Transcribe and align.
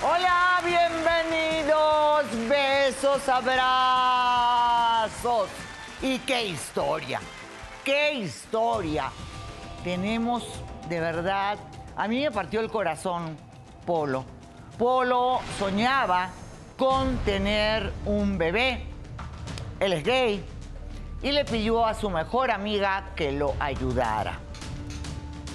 Hola, 0.00 0.60
bienvenidos, 0.64 2.24
besos, 2.48 3.28
abrazos. 3.28 3.58
Y 6.00 6.20
qué 6.20 6.46
historia, 6.46 7.20
qué 7.82 8.12
historia. 8.12 9.10
Tenemos 9.82 10.44
de 10.88 11.00
verdad, 11.00 11.58
a 11.96 12.06
mí 12.06 12.20
me 12.22 12.30
partió 12.30 12.60
el 12.60 12.70
corazón 12.70 13.36
Polo. 13.84 14.24
Polo 14.78 15.40
soñaba 15.58 16.30
con 16.76 17.16
tener 17.24 17.92
un 18.06 18.38
bebé. 18.38 18.86
Él 19.80 19.94
es 19.94 20.04
gay 20.04 20.44
y 21.24 21.32
le 21.32 21.44
pidió 21.44 21.84
a 21.84 21.94
su 21.94 22.08
mejor 22.08 22.52
amiga 22.52 23.10
que 23.16 23.32
lo 23.32 23.54
ayudara. 23.58 24.38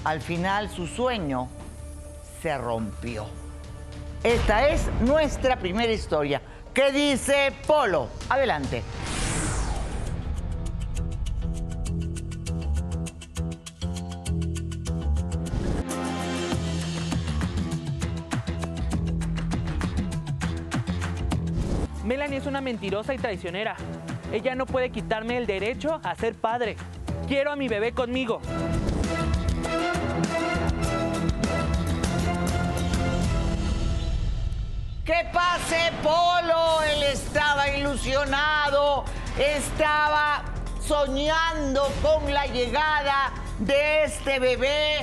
Al 0.04 0.20
final 0.20 0.70
su 0.70 0.86
sueño 0.86 1.48
se 2.42 2.58
rompió. 2.58 3.43
Esta 4.24 4.70
es 4.70 4.90
nuestra 5.02 5.58
primera 5.58 5.92
historia. 5.92 6.42
¿Qué 6.74 6.94
dice 6.94 7.52
Polo? 7.68 8.08
Adelante. 8.30 8.82
Melanie 22.06 22.38
es 22.38 22.46
una 22.46 22.62
mentirosa 22.62 23.14
y 23.14 23.18
traicionera. 23.18 23.76
Ella 24.32 24.56
no 24.56 24.66
puede 24.66 24.90
quitarme 24.90 25.36
el 25.36 25.46
derecho 25.46 26.00
a 26.02 26.16
ser 26.16 26.34
padre. 26.36 26.78
Quiero 27.28 27.52
a 27.52 27.58
mi 27.58 27.68
bebé 27.68 27.92
conmigo. 27.92 28.40
¿Qué 35.06 35.28
pase, 35.34 35.92
Polo? 36.02 36.82
Él 36.84 37.04
estaba 37.04 37.68
ilusionado, 37.68 39.04
estaba 39.38 40.46
soñando 40.80 41.92
con 42.02 42.34
la 42.34 42.46
llegada 42.46 43.34
de 43.60 44.06
este 44.06 44.40
bebé. 44.40 45.00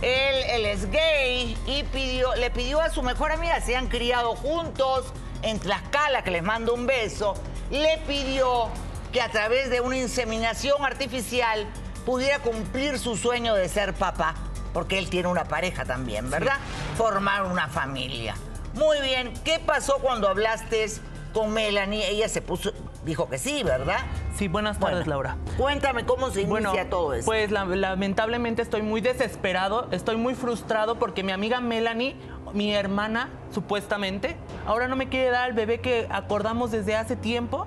Él, 0.00 0.36
él 0.48 0.64
es 0.64 0.90
gay 0.90 1.54
y 1.66 1.82
pidió, 1.82 2.34
le 2.36 2.50
pidió 2.50 2.80
a 2.80 2.88
su 2.88 3.02
mejor 3.02 3.30
amiga, 3.30 3.60
se 3.60 3.76
han 3.76 3.88
criado 3.88 4.36
juntos 4.36 5.12
en 5.42 5.60
Tlaxcala, 5.60 6.24
que 6.24 6.30
les 6.30 6.42
mando 6.42 6.72
un 6.72 6.86
beso, 6.86 7.34
le 7.70 7.98
pidió 8.08 8.70
que 9.12 9.20
a 9.20 9.28
través 9.28 9.68
de 9.68 9.82
una 9.82 9.98
inseminación 9.98 10.82
artificial 10.82 11.66
pudiera 12.06 12.38
cumplir 12.38 12.98
su 12.98 13.18
sueño 13.18 13.54
de 13.54 13.68
ser 13.68 13.92
papá, 13.92 14.34
porque 14.72 14.98
él 14.98 15.10
tiene 15.10 15.28
una 15.28 15.44
pareja 15.44 15.84
también, 15.84 16.30
¿verdad? 16.30 16.56
Formar 16.96 17.42
una 17.42 17.68
familia. 17.68 18.34
Muy 18.74 19.00
bien, 19.02 19.32
¿qué 19.44 19.58
pasó 19.64 19.98
cuando 20.00 20.28
hablaste 20.28 20.86
con 21.34 21.52
Melanie? 21.52 22.08
Ella 22.08 22.28
se 22.28 22.40
puso, 22.42 22.72
dijo 23.04 23.28
que 23.28 23.38
sí, 23.38 23.62
¿verdad? 23.62 23.98
Sí, 24.36 24.48
buenas 24.48 24.78
tardes, 24.78 24.96
Bueno, 25.00 25.10
Laura. 25.10 25.36
Cuéntame 25.58 26.04
cómo 26.06 26.30
se 26.30 26.42
inicia 26.42 26.70
Bueno, 26.70 26.72
todo 26.90 27.14
eso. 27.14 27.26
pues 27.26 27.50
la- 27.50 27.64
lamentablemente 27.66 28.62
estoy 28.62 28.82
muy 28.82 29.00
desesperado, 29.00 29.88
estoy 29.90 30.16
muy 30.16 30.34
frustrado 30.34 30.98
porque 30.98 31.22
mi 31.22 31.32
amiga 31.32 31.60
Melanie, 31.60 32.16
mi 32.54 32.74
hermana, 32.74 33.28
supuestamente, 33.52 34.36
ahora 34.66 34.88
no 34.88 34.96
me 34.96 35.08
quiere 35.08 35.30
dar 35.30 35.44
al 35.44 35.52
bebé 35.52 35.80
que 35.80 36.06
acordamos 36.10 36.70
desde 36.70 36.96
hace 36.96 37.14
tiempo 37.16 37.66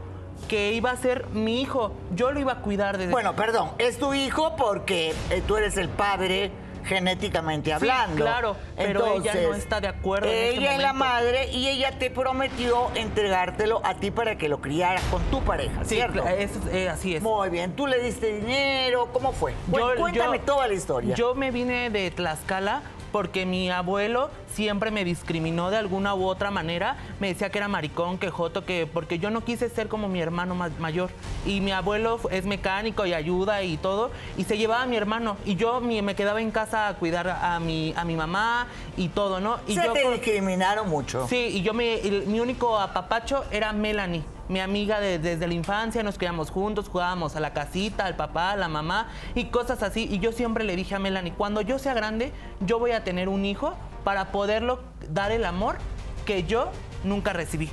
que 0.49 0.73
iba 0.73 0.91
a 0.91 0.97
ser 0.97 1.27
mi 1.29 1.61
hijo. 1.61 1.93
Yo 2.15 2.31
lo 2.31 2.39
iba 2.39 2.53
a 2.53 2.61
cuidar 2.61 2.97
desde... 2.97 3.11
Bueno, 3.11 3.35
perdón, 3.35 3.71
es 3.77 3.97
tu 3.97 4.13
hijo 4.13 4.55
porque 4.57 5.13
eh, 5.29 5.41
tú 5.47 5.55
eres 5.55 5.77
el 5.77 5.87
padre 5.89 6.51
genéticamente 6.85 7.73
hablando. 7.73 8.23
claro, 8.23 8.55
pero 8.77 9.05
ella 9.15 9.33
no 9.35 9.53
está 9.53 9.81
de 9.81 9.87
acuerdo 9.87 10.27
en 10.27 10.33
este 10.33 10.57
ella 10.57 10.73
es 10.75 10.81
la 10.81 10.93
madre 10.93 11.49
y 11.51 11.67
ella 11.67 11.91
te 11.97 12.09
prometió 12.09 12.89
entregártelo 12.95 13.81
a 13.83 13.95
ti 13.95 14.11
para 14.11 14.37
que 14.37 14.49
lo 14.49 14.61
criaras 14.61 15.03
con 15.11 15.21
tu 15.25 15.41
pareja, 15.41 15.83
sí, 15.83 15.95
¿cierto? 15.95 16.25
es- 16.27 16.51
eh, 16.71 16.89
así 16.89 17.15
es. 17.15 17.23
Muy 17.23 17.49
bien, 17.49 17.73
tú 17.75 17.87
le 17.87 17.99
diste 18.01 18.33
dinero, 18.39 19.09
¿cómo 19.11 19.31
fue? 19.31 19.53
Yo- 19.71 19.95
Cuéntame 19.97 20.37
yo- 20.37 20.43
toda 20.43 20.67
la 20.67 20.73
historia. 20.73 21.15
Yo 21.15 21.35
me 21.35 21.51
vine 21.51 21.89
de 21.89 22.11
Tlaxcala 22.11 22.81
porque 23.11 23.45
mi 23.45 23.69
abuelo 23.71 24.29
siempre 24.55 24.89
me 24.91 25.03
discriminó 25.03 25.69
de 25.69 25.77
alguna 25.77 26.15
u 26.15 26.25
otra 26.25 26.49
manera. 26.49 26.95
Me 27.19 27.27
decía 27.27 27.49
que 27.49 27.57
era 27.57 27.67
maricón, 27.67 28.17
que 28.17 28.29
joto, 28.31 28.65
que 28.65 28.87
porque 28.91 29.19
yo 29.19 29.29
no 29.29 29.43
quise 29.43 29.69
ser 29.69 29.87
como 29.87 30.07
mi 30.07 30.21
hermano 30.21 30.55
ma- 30.55 30.69
mayor. 30.79 31.09
Y 31.45 31.61
mi 31.61 31.71
abuelo 31.71 32.19
es 32.31 32.45
mecánico 32.45 33.05
y 33.05 33.13
ayuda 33.13 33.61
y 33.63 33.77
todo. 33.77 34.11
Y 34.37 34.45
se 34.45 34.57
llevaba 34.57 34.83
a 34.83 34.85
mi 34.87 34.95
hermano. 34.95 35.37
Y 35.45 35.55
yo 35.55 35.81
mi- 35.81 36.01
me 36.01 36.15
quedaba 36.15 36.41
en 36.41 36.51
casa 36.51 36.87
a 36.87 36.93
cuidar 36.95 37.27
a 37.29 37.59
mi, 37.59 37.93
a 37.97 38.05
mi 38.05 38.15
mamá 38.15 38.67
y 38.97 39.09
todo, 39.09 39.39
¿no? 39.41 39.57
Y 39.67 39.75
Se 39.75 39.83
yo 39.85 39.93
te 39.93 40.01
con- 40.03 40.13
discriminaron 40.13 40.89
mucho. 40.89 41.27
Sí, 41.27 41.37
y 41.53 41.61
yo 41.61 41.73
me, 41.73 41.95
el- 41.99 42.25
mi 42.27 42.39
único 42.39 42.79
apapacho 42.79 43.43
era 43.51 43.73
Melanie, 43.73 44.23
mi 44.47 44.59
amiga 44.59 44.99
de- 44.99 45.19
desde 45.19 45.47
la 45.47 45.53
infancia, 45.53 46.01
nos 46.03 46.17
criamos 46.17 46.49
juntos, 46.51 46.87
jugábamos 46.89 47.35
a 47.35 47.39
la 47.39 47.51
casita, 47.53 48.05
al 48.05 48.15
papá, 48.15 48.51
a 48.51 48.55
la 48.55 48.67
mamá 48.69 49.07
y 49.33 49.45
cosas 49.45 49.83
así. 49.83 50.07
Y 50.09 50.19
yo 50.19 50.31
siempre 50.31 50.63
le 50.63 50.75
dije 50.75 50.95
a 50.95 50.99
Melanie, 50.99 51.33
cuando 51.33 51.61
yo 51.61 51.77
sea 51.79 51.93
grande, 51.93 52.31
yo 52.61 52.79
voy 52.79 52.91
a 52.91 53.03
tener 53.03 53.27
un 53.27 53.43
hijo 53.45 53.73
para 54.05 54.31
poderlo 54.31 54.79
dar 55.09 55.33
el 55.33 55.43
amor 55.43 55.77
que 56.25 56.43
yo 56.43 56.71
nunca 57.03 57.33
recibí. 57.33 57.69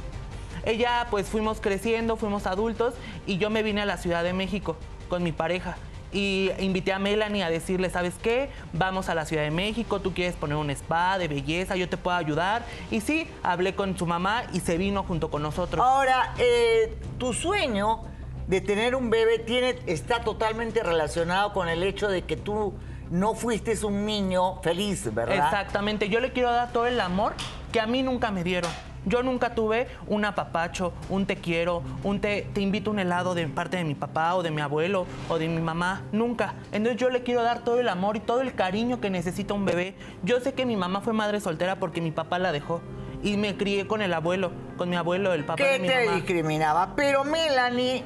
Ella, 0.64 1.06
pues 1.10 1.28
fuimos 1.28 1.60
creciendo, 1.60 2.16
fuimos 2.16 2.46
adultos 2.46 2.94
y 3.26 3.36
yo 3.36 3.50
me 3.50 3.62
vine 3.62 3.82
a 3.82 3.86
la 3.86 3.98
Ciudad 3.98 4.24
de 4.24 4.32
México 4.32 4.76
con 5.08 5.22
mi 5.22 5.30
pareja. 5.30 5.76
Y 6.10 6.50
invité 6.58 6.92
a 6.92 6.98
Melanie 6.98 7.42
a 7.42 7.50
decirle, 7.50 7.90
¿sabes 7.90 8.14
qué? 8.22 8.50
Vamos 8.72 9.08
a 9.08 9.14
la 9.14 9.24
Ciudad 9.26 9.42
de 9.42 9.50
México, 9.50 10.00
tú 10.00 10.12
quieres 10.14 10.34
poner 10.34 10.56
un 10.56 10.70
spa 10.70 11.18
de 11.18 11.28
belleza, 11.28 11.76
yo 11.76 11.88
te 11.88 11.96
puedo 11.96 12.16
ayudar. 12.16 12.64
Y 12.90 13.00
sí, 13.00 13.28
hablé 13.42 13.74
con 13.74 13.96
su 13.98 14.06
mamá 14.06 14.44
y 14.52 14.60
se 14.60 14.78
vino 14.78 15.02
junto 15.04 15.30
con 15.30 15.42
nosotros. 15.42 15.84
Ahora, 15.84 16.34
eh, 16.38 16.96
tu 17.18 17.34
sueño 17.34 18.00
de 18.46 18.60
tener 18.60 18.94
un 18.94 19.10
bebé 19.10 19.38
tiene, 19.38 19.78
está 19.86 20.20
totalmente 20.20 20.82
relacionado 20.82 21.52
con 21.52 21.68
el 21.68 21.82
hecho 21.82 22.08
de 22.08 22.22
que 22.22 22.36
tú 22.36 22.74
no 23.12 23.34
fuiste 23.34 23.76
un 23.84 24.06
niño 24.06 24.60
feliz, 24.62 25.12
¿verdad? 25.14 25.36
Exactamente, 25.36 26.08
yo 26.08 26.18
le 26.18 26.32
quiero 26.32 26.50
dar 26.50 26.72
todo 26.72 26.86
el 26.86 26.98
amor 27.00 27.34
que 27.70 27.78
a 27.78 27.86
mí 27.86 28.02
nunca 28.02 28.30
me 28.30 28.42
dieron. 28.42 28.70
Yo 29.04 29.22
nunca 29.22 29.54
tuve 29.54 29.88
un 30.06 30.24
apapacho, 30.24 30.92
un 31.10 31.26
te 31.26 31.36
quiero, 31.36 31.82
un 32.04 32.20
te, 32.20 32.48
te 32.54 32.60
invito 32.60 32.90
a 32.90 32.92
un 32.92 33.00
helado 33.00 33.34
de 33.34 33.48
parte 33.48 33.76
de 33.76 33.84
mi 33.84 33.94
papá 33.94 34.34
o 34.36 34.42
de 34.44 34.50
mi 34.52 34.60
abuelo 34.60 35.06
o 35.28 35.38
de 35.38 35.48
mi 35.48 35.60
mamá. 35.60 36.02
Nunca. 36.12 36.54
Entonces 36.70 37.00
yo 37.00 37.10
le 37.10 37.22
quiero 37.24 37.42
dar 37.42 37.64
todo 37.64 37.80
el 37.80 37.88
amor 37.88 38.16
y 38.16 38.20
todo 38.20 38.40
el 38.42 38.54
cariño 38.54 39.00
que 39.00 39.10
necesita 39.10 39.54
un 39.54 39.64
bebé. 39.64 39.96
Yo 40.22 40.38
sé 40.40 40.54
que 40.54 40.64
mi 40.66 40.76
mamá 40.76 41.00
fue 41.00 41.12
madre 41.12 41.40
soltera 41.40 41.76
porque 41.80 42.00
mi 42.00 42.12
papá 42.12 42.38
la 42.38 42.52
dejó. 42.52 42.80
Y 43.24 43.36
me 43.36 43.56
crié 43.56 43.88
con 43.88 44.02
el 44.02 44.14
abuelo, 44.14 44.52
con 44.78 44.88
mi 44.88 44.94
abuelo, 44.96 45.32
el 45.32 45.44
papá 45.44 45.56
que 45.62 45.72
de 45.72 45.78
mi 45.80 45.88
te 45.88 46.04
mamá. 46.04 46.16
discriminaba. 46.16 46.92
Pero 46.94 47.24
Melanie, 47.24 48.04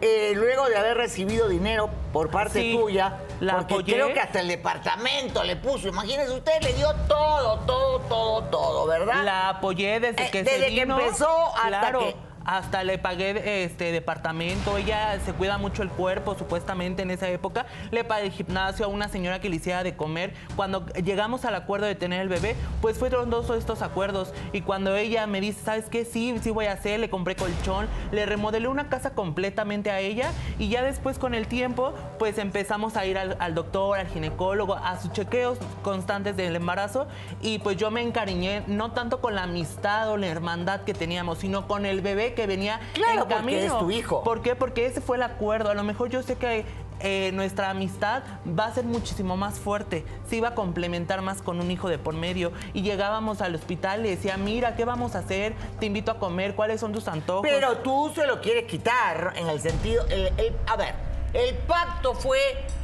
eh, 0.00 0.32
luego 0.34 0.68
de 0.68 0.76
haber 0.76 0.96
recibido 0.96 1.48
dinero 1.48 1.90
por 2.12 2.30
parte 2.30 2.60
Sí, 2.60 2.76
tuya, 2.78 3.18
la 3.40 3.56
porque 3.58 3.74
apoyé. 3.74 3.94
creo 3.94 4.12
que 4.14 4.20
hasta 4.20 4.40
el 4.40 4.48
departamento 4.48 5.42
le 5.44 5.56
puso, 5.56 5.88
imagínese 5.88 6.30
usted, 6.32 6.60
le 6.62 6.72
dio 6.74 6.94
todo, 7.08 7.58
todo, 7.60 8.00
todo, 8.00 8.42
todo, 8.44 8.86
¿verdad? 8.86 9.24
La 9.24 9.48
apoyé 9.50 10.00
desde 10.00 10.26
Eh, 10.26 10.30
que 10.30 10.42
desde 10.44 10.68
se 10.68 10.74
que 10.74 10.80
empezó 10.82 11.28
hasta 11.56 11.68
claro, 11.80 11.98
que- 12.00 12.16
Hasta 12.48 12.82
le 12.82 12.96
pagué 12.96 13.62
este 13.62 13.92
departamento. 13.92 14.78
Ella 14.78 15.20
se 15.22 15.34
cuida 15.34 15.58
mucho 15.58 15.82
el 15.82 15.90
cuerpo, 15.90 16.34
supuestamente 16.34 17.02
en 17.02 17.10
esa 17.10 17.28
época. 17.28 17.66
Le 17.90 18.04
pagué 18.04 18.28
el 18.28 18.32
gimnasio 18.32 18.86
a 18.86 18.88
una 18.88 19.10
señora 19.10 19.38
que 19.38 19.50
le 19.50 19.56
hiciera 19.56 19.82
de 19.82 19.96
comer. 19.96 20.32
Cuando 20.56 20.86
llegamos 20.94 21.44
al 21.44 21.54
acuerdo 21.54 21.84
de 21.84 21.94
tener 21.94 22.22
el 22.22 22.30
bebé, 22.30 22.56
pues 22.80 22.96
fueron 22.96 23.28
dos 23.28 23.50
estos 23.50 23.82
acuerdos. 23.82 24.32
Y 24.54 24.62
cuando 24.62 24.96
ella 24.96 25.26
me 25.26 25.42
dice, 25.42 25.62
¿sabes 25.62 25.90
qué? 25.90 26.06
Sí, 26.06 26.34
sí 26.40 26.48
voy 26.48 26.64
a 26.64 26.72
hacer. 26.72 27.00
Le 27.00 27.10
compré 27.10 27.36
colchón, 27.36 27.86
le 28.12 28.24
remodelé 28.24 28.66
una 28.68 28.88
casa 28.88 29.10
completamente 29.10 29.90
a 29.90 30.00
ella. 30.00 30.30
Y 30.58 30.70
ya 30.70 30.82
después, 30.82 31.18
con 31.18 31.34
el 31.34 31.48
tiempo, 31.48 31.92
pues 32.18 32.38
empezamos 32.38 32.96
a 32.96 33.04
ir 33.04 33.18
al, 33.18 33.36
al 33.40 33.54
doctor, 33.54 33.98
al 33.98 34.06
ginecólogo, 34.06 34.74
a 34.74 34.98
sus 34.98 35.12
chequeos 35.12 35.58
constantes 35.82 36.34
del 36.34 36.56
embarazo. 36.56 37.08
Y 37.42 37.58
pues 37.58 37.76
yo 37.76 37.90
me 37.90 38.00
encariñé, 38.00 38.62
no 38.68 38.92
tanto 38.92 39.20
con 39.20 39.34
la 39.34 39.42
amistad 39.42 40.08
o 40.08 40.16
la 40.16 40.28
hermandad 40.28 40.80
que 40.84 40.94
teníamos, 40.94 41.40
sino 41.40 41.68
con 41.68 41.84
el 41.84 42.00
bebé 42.00 42.37
que 42.38 42.46
venía 42.46 42.78
Claro, 42.94 43.12
en 43.14 43.18
porque 43.18 43.34
camino. 43.34 43.58
es 43.60 43.78
tu 43.80 43.90
hijo. 43.90 44.22
¿Por 44.22 44.42
qué? 44.42 44.54
Porque 44.54 44.86
ese 44.86 45.00
fue 45.00 45.16
el 45.16 45.24
acuerdo. 45.24 45.70
A 45.70 45.74
lo 45.74 45.82
mejor 45.82 46.08
yo 46.08 46.22
sé 46.22 46.36
que 46.36 46.64
eh, 47.00 47.30
nuestra 47.34 47.70
amistad 47.70 48.22
va 48.48 48.66
a 48.66 48.72
ser 48.74 48.84
muchísimo 48.84 49.36
más 49.36 49.58
fuerte. 49.58 50.04
Se 50.30 50.36
iba 50.36 50.48
a 50.48 50.54
complementar 50.54 51.20
más 51.20 51.42
con 51.42 51.58
un 51.60 51.68
hijo 51.72 51.88
de 51.88 51.98
por 51.98 52.14
medio. 52.14 52.52
Y 52.74 52.82
llegábamos 52.82 53.40
al 53.40 53.56
hospital 53.56 54.00
y 54.00 54.02
le 54.04 54.10
decía, 54.10 54.36
mira, 54.36 54.76
¿qué 54.76 54.84
vamos 54.84 55.16
a 55.16 55.18
hacer? 55.18 55.54
Te 55.80 55.86
invito 55.86 56.12
a 56.12 56.18
comer, 56.20 56.54
¿cuáles 56.54 56.80
son 56.80 56.92
tus 56.92 57.08
antojos? 57.08 57.42
Pero 57.42 57.78
tú 57.78 58.12
se 58.14 58.24
lo 58.24 58.40
quieres 58.40 58.64
quitar 58.70 59.32
en 59.34 59.48
el 59.48 59.60
sentido, 59.60 60.04
el- 60.08 60.28
el- 60.38 60.56
a 60.68 60.76
ver, 60.76 60.94
el 61.34 61.56
pacto 61.56 62.14
fue 62.14 62.38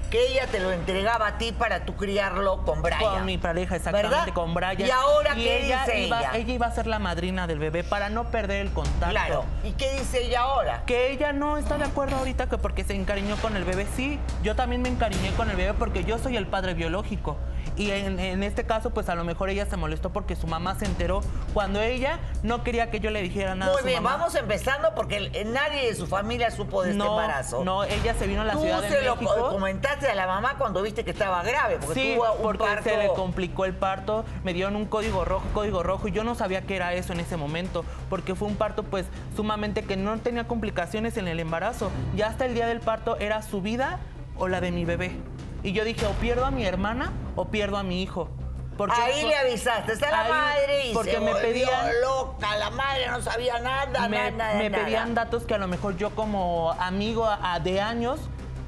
que 0.04 0.26
ella 0.28 0.46
te 0.46 0.60
lo 0.60 0.70
entregaba 0.72 1.26
a 1.26 1.38
ti 1.38 1.52
para 1.52 1.84
tú 1.84 1.96
criarlo 1.96 2.64
con 2.64 2.82
Brian. 2.82 3.00
Con 3.00 3.24
mi 3.24 3.38
pareja, 3.38 3.76
exactamente, 3.76 4.16
¿verdad? 4.16 4.32
con 4.34 4.54
Brian. 4.54 4.80
¿Y 4.80 4.90
ahora 4.90 5.32
Y 5.36 5.44
qué 5.44 5.64
ella 5.66 5.84
dice 5.84 6.00
iba, 6.06 6.20
ella? 6.20 6.30
ella 6.34 6.52
iba 6.54 6.66
a 6.66 6.70
ser 6.72 6.86
la 6.86 6.98
madrina 6.98 7.46
del 7.46 7.58
bebé 7.58 7.84
para 7.84 8.08
no 8.08 8.24
perder 8.30 8.60
el 8.62 8.72
contacto. 8.72 9.10
Claro. 9.10 9.44
¿Y 9.64 9.72
qué 9.72 9.92
dice 9.98 10.26
ella 10.26 10.42
ahora? 10.42 10.82
Que 10.86 11.10
ella 11.12 11.32
no 11.32 11.56
está 11.56 11.78
de 11.78 11.84
acuerdo 11.84 12.16
ahorita 12.16 12.48
que 12.48 12.58
porque 12.58 12.84
se 12.84 12.94
encariñó 12.94 13.36
con 13.36 13.56
el 13.56 13.64
bebé. 13.64 13.86
Sí, 13.96 14.18
yo 14.42 14.54
también 14.56 14.82
me 14.82 14.88
encariñé 14.88 15.32
con 15.32 15.50
el 15.50 15.56
bebé 15.56 15.74
porque 15.74 16.04
yo 16.04 16.18
soy 16.18 16.36
el 16.36 16.46
padre 16.46 16.74
biológico. 16.74 17.36
Y 17.76 17.90
en, 17.90 18.20
en 18.20 18.42
este 18.42 18.64
caso, 18.64 18.90
pues 18.90 19.08
a 19.08 19.14
lo 19.14 19.24
mejor 19.24 19.48
ella 19.50 19.66
se 19.66 19.76
molestó 19.76 20.10
porque 20.12 20.36
su 20.36 20.46
mamá 20.46 20.76
se 20.78 20.84
enteró 20.84 21.20
cuando 21.52 21.80
ella 21.80 22.18
no 22.42 22.62
quería 22.62 22.90
que 22.90 23.00
yo 23.00 23.10
le 23.10 23.20
dijera 23.22 23.54
nada 23.54 23.72
Muy 23.72 23.78
a 23.78 23.82
su 23.82 23.86
bien, 23.88 24.02
mamá. 24.02 24.16
vamos 24.16 24.34
empezando 24.36 24.94
porque 24.94 25.44
nadie 25.46 25.86
de 25.88 25.94
su 25.94 26.06
familia 26.06 26.50
supo 26.50 26.82
de 26.84 26.92
este 26.92 27.02
embarazo. 27.02 27.64
no, 27.64 27.82
ella 27.84 28.14
se 28.14 28.26
vino 28.26 28.42
a 28.42 28.44
la 28.44 28.52
Tú 28.54 28.60
Ciudad 28.60 28.80
de 28.82 28.88
se 28.88 29.02
lo 29.02 29.16
México. 29.16 29.34
co- 29.36 29.50
comentaste 29.50 30.06
a 30.08 30.14
la 30.14 30.26
mamá 30.26 30.54
cuando 30.56 30.82
viste 30.82 31.04
que 31.04 31.10
estaba 31.10 31.42
grave, 31.42 31.78
porque 31.80 32.00
Sí, 32.00 32.14
tuvo 32.16 32.32
un 32.34 32.42
porque 32.42 32.64
parto. 32.64 32.84
se 32.90 32.96
le 32.96 33.08
complicó 33.08 33.64
el 33.64 33.74
parto, 33.74 34.24
me 34.44 34.52
dieron 34.54 34.76
un 34.76 34.86
código 34.86 35.24
rojo, 35.24 35.44
código 35.52 35.82
rojo, 35.82 36.06
y 36.08 36.12
yo 36.12 36.22
no 36.24 36.34
sabía 36.34 36.62
qué 36.62 36.76
era 36.76 36.94
eso 36.94 37.12
en 37.12 37.20
ese 37.20 37.36
momento, 37.36 37.84
porque 38.08 38.34
fue 38.34 38.46
un 38.48 38.56
parto 38.56 38.84
pues 38.84 39.06
sumamente 39.34 39.82
que 39.82 39.96
no 39.96 40.16
tenía 40.18 40.46
complicaciones 40.46 41.16
en 41.16 41.26
el 41.28 41.40
embarazo. 41.40 41.90
Ya 42.14 42.28
hasta 42.28 42.46
el 42.46 42.54
día 42.54 42.66
del 42.66 42.80
parto 42.80 43.16
era 43.18 43.42
su 43.42 43.60
vida 43.60 43.98
o 44.36 44.48
la 44.48 44.60
de 44.60 44.70
mi 44.70 44.84
bebé. 44.84 45.16
Y 45.64 45.72
yo 45.72 45.82
dije, 45.84 46.06
o 46.06 46.10
pierdo 46.12 46.44
a 46.44 46.50
mi 46.52 46.64
hermana 46.64 47.10
o 47.34 47.46
pierdo 47.46 47.76
a 47.78 47.82
mi 47.82 48.02
hijo. 48.02 48.28
Porque 48.76 49.00
Ahí 49.00 49.22
le 49.24 49.36
avisaste 49.36 49.92
a 50.04 50.10
la 50.10 50.20
Ahí, 50.24 50.30
madre 50.30 50.86
y 50.88 50.94
porque 50.94 51.12
se 51.12 51.20
me 51.20 51.32
volvió 51.32 51.40
pedían- 51.48 52.00
loca. 52.02 52.56
La 52.56 52.70
madre 52.70 53.06
no 53.08 53.22
sabía 53.22 53.58
nada, 53.60 54.08
me, 54.08 54.30
nada, 54.32 54.54
me 54.58 54.68
nada. 54.68 54.84
pedían 54.84 55.14
datos 55.14 55.44
que 55.44 55.54
a 55.54 55.58
lo 55.58 55.68
mejor 55.68 55.96
yo 55.96 56.10
como 56.14 56.72
amigo 56.80 57.24
a- 57.26 57.60
de 57.60 57.80
años, 57.80 58.18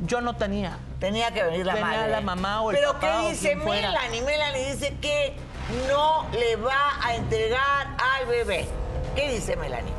yo 0.06 0.20
no 0.20 0.37
tenía. 0.37 0.78
Tenía 1.00 1.32
que 1.32 1.43
venir 1.43 1.66
la 1.66 1.75
Venía 1.75 1.88
madre. 1.90 2.10
la 2.12 2.20
mamá 2.20 2.62
o 2.62 2.70
el 2.70 2.76
Pero 2.76 2.93
papá 2.94 3.19
¿qué 3.22 3.31
dice. 3.31 3.56
Melanie? 3.56 4.22
Melanie 4.22 4.72
dice 4.72 4.96
que 5.00 5.34
no 5.88 6.25
le 6.32 6.56
va 6.56 6.93
a 7.02 7.14
entregar 7.16 7.88
al 8.16 8.26
bebé. 8.26 8.66
¿Qué 9.16 9.28
dice 9.32 9.56
Melanie? 9.56 9.93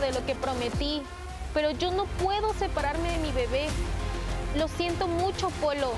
De 0.00 0.12
lo 0.12 0.24
que 0.24 0.34
prometí, 0.34 1.02
pero 1.52 1.70
yo 1.70 1.90
no 1.90 2.04
puedo 2.22 2.54
separarme 2.54 3.12
de 3.12 3.18
mi 3.18 3.32
bebé. 3.32 3.68
Lo 4.56 4.68
siento 4.68 5.06
mucho, 5.06 5.50
Polo, 5.60 5.92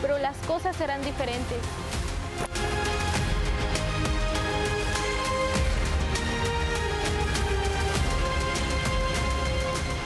pero 0.00 0.18
las 0.18 0.36
cosas 0.46 0.76
serán 0.76 1.02
diferentes. 1.04 1.58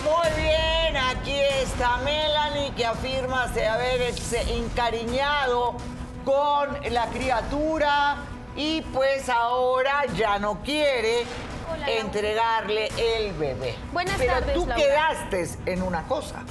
Muy 0.04 0.42
bien, 0.42 0.96
aquí 0.96 1.34
está 1.62 1.98
Melanie 1.98 2.72
que 2.72 2.86
afirma 2.86 3.52
se 3.52 3.66
haberse 3.66 4.40
encariñado 4.54 5.76
con 6.24 6.92
la 6.92 7.06
criatura 7.06 8.16
y 8.56 8.82
pues 8.82 9.28
ahora 9.28 10.04
ya 10.16 10.38
no 10.38 10.60
quiere 10.62 11.24
Hola, 11.70 11.90
entregarle 11.90 12.88
el 12.98 13.32
bebé. 13.34 13.74
Buenas 13.92 14.16
Pero 14.18 14.32
tardes, 14.32 14.54
tú 14.54 14.60
Laura. 14.66 14.76
quedaste 14.76 15.48
en 15.66 15.82
una 15.82 16.04
cosa. 16.04 16.42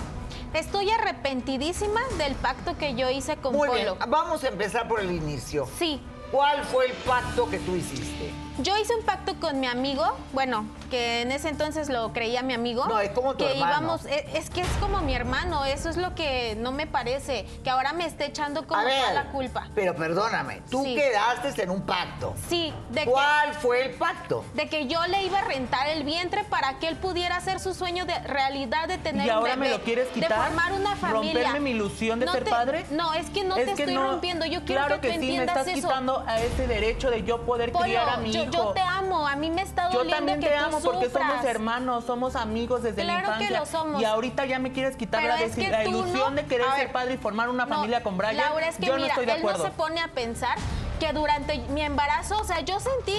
Estoy 0.54 0.90
arrepentidísima 0.90 2.02
del 2.18 2.36
pacto 2.36 2.78
que 2.78 2.96
yo 2.96 3.10
hice 3.10 3.38
con 3.38 3.54
Muy 3.54 3.68
Polo. 3.68 3.96
bien, 3.96 4.10
vamos 4.10 4.44
a 4.44 4.48
empezar 4.48 4.88
por 4.88 5.00
el 5.00 5.12
inicio. 5.12 5.68
Sí, 5.78 6.02
¿Cuál 6.31 6.64
fue 6.66 6.88
el 6.88 6.92
pacto 6.92 7.50
que 7.50 7.58
tú 7.60 7.75
hiciste? 7.75 8.31
Yo 8.59 8.75
hice 8.77 8.95
un 8.95 9.04
pacto 9.04 9.36
con 9.39 9.59
mi 9.59 9.68
amigo, 9.68 10.04
bueno, 10.33 10.65
que 10.89 11.21
en 11.21 11.31
ese 11.31 11.50
entonces 11.50 11.89
lo 11.89 12.13
creía 12.13 12.42
mi 12.44 12.54
amigo. 12.54 12.86
No, 12.88 13.00
es 13.00 13.09
como 13.12 13.33
tu 13.36 13.45
que 13.45 13.51
hermano. 13.51 13.71
íbamos, 13.71 14.06
e- 14.06 14.25
es, 14.36 14.50
que 14.50 14.62
es 14.62 14.68
como 14.80 15.00
mi 15.01 15.13
hermano, 15.13 15.65
eso 15.65 15.89
es 15.89 15.98
lo 15.98 16.15
que 16.15 16.56
no 16.57 16.71
me 16.71 16.88
parece, 16.88 17.45
que 17.63 17.69
ahora 17.69 17.94
me 17.94 18.06
esté 18.06 18.25
echando 18.25 18.65
como 18.65 18.80
a 18.81 18.86
ver, 18.86 19.00
toda 19.01 19.13
la 19.13 19.25
culpa. 19.31 19.68
pero 19.75 19.95
perdóname, 19.95 20.62
tú 20.71 20.83
Sí. 20.83 20.95
quedaste 20.95 21.62
en 21.63 21.69
un 21.69 21.81
pacto. 21.81 22.33
Sí, 22.50 22.74
de 22.92 23.01
que 23.04 23.09
¿Cuál 23.12 23.54
fue 23.56 23.86
el 23.86 23.92
pacto? 23.95 24.44
de 24.54 24.68
que 24.69 24.88
yo 24.88 25.06
le 25.07 25.24
iba 25.24 25.39
a 25.39 25.44
rentar 25.44 25.88
el 25.89 26.04
vientre 26.04 26.44
para 26.45 26.80
que 26.80 26.88
él 26.88 26.95
pudiera 26.98 27.36
hacer 27.38 27.59
su 27.59 27.74
sueño 27.74 28.06
de 28.06 28.18
realidad 28.19 28.88
de 28.88 28.98
tener 28.98 29.27
¿Y 29.27 29.30
un 29.30 29.36
ahora 29.36 29.56
me 29.56 29.68
bebé, 29.68 29.77
lo 29.77 29.83
quieres 29.83 30.07
quitar? 30.09 30.30
de 30.30 30.36
formar 30.36 30.74
una 30.74 30.95
familia. 30.95 31.33
¿Romperme 31.33 31.59
mi 31.59 31.71
ilusión 31.71 32.19
de 32.19 32.25
No 32.27 32.31
ser 32.33 32.44
te- 32.45 32.50
padre? 32.50 32.86
No, 32.92 33.13
es 33.13 33.30
que 33.30 33.44
no 33.44 33.56
Es 33.56 33.65
te 33.65 33.74
que 33.75 33.83
estoy 33.83 33.94
no. 33.95 34.04
rompiendo. 34.12 34.45
Yo 34.45 34.63
quiero 34.63 34.86
claro 34.86 35.01
que, 35.01 35.07
tú 35.09 35.13
sí, 35.13 35.19
me 35.19 35.25
entiendas 35.25 35.57
estás 35.57 35.68
eso. 35.77 35.88
quitando 35.88 36.24
a 36.25 36.39
ese 36.39 36.68
derecho 36.68 37.09
de 37.12 37.24
yo 37.24 37.42
poder 37.45 37.71
Polo, 37.71 37.86
criar 37.86 38.09
a 38.09 38.18
mi 38.18 38.31
yo, 38.31 38.46
hijo. 38.47 38.63
yo 38.65 38.71
te 38.73 38.81
amo, 38.81 39.27
a 39.27 39.35
mí 39.35 39.49
me 39.51 39.61
está 39.61 39.89
Yo 39.91 39.99
doliendo 39.99 40.15
también 40.17 40.39
que 40.39 40.47
te 40.47 40.57
tú 40.57 40.63
amo 40.65 40.79
porque 40.81 41.09
somos 41.09 41.44
hermanos, 41.45 42.05
somos 42.05 42.35
amigos 42.35 42.83
desde 42.83 43.03
Claro 43.03 43.27
la 43.27 43.38
que 43.38 43.44
infancia. 43.45 43.59
lo 43.59 43.65
somos. 43.65 44.01
Y 44.01 44.05
ahorita 44.05 44.45
ya 44.45 44.59
me 44.59 44.71
quieres 44.71 44.95
quitar 44.95 45.21
Pero 45.21 45.33
la, 45.35 45.41
es 45.44 45.55
desi- 45.57 45.61
que 45.61 45.69
la 45.69 45.83
tú 45.83 45.89
ilusión 45.89 46.35
no- 46.35 46.41
de 46.41 46.45
querer 46.47 46.67
ser 46.75 46.91
padre 46.91 47.13
y 47.13 47.17
formar 47.17 47.49
una 47.49 47.65
no, 47.65 47.75
familia 47.75 48.03
con 48.03 48.17
Brian. 48.17 48.38
Laura, 48.38 48.67
es 48.67 48.77
que 48.77 48.85
yo 48.88 48.95
mira, 48.95 49.07
no 49.07 49.21
estoy 49.21 49.25
de 49.25 49.31
él 49.33 49.44
no 49.44 49.57
se 49.57 49.71
pone 49.71 50.01
a 50.01 50.07
pensar 50.09 50.57
que 50.99 51.13
durante 51.13 51.59
mi 51.69 51.81
embarazo, 51.81 52.38
o 52.39 52.44
sea, 52.44 52.61
yo 52.61 52.79
sentí 52.79 53.17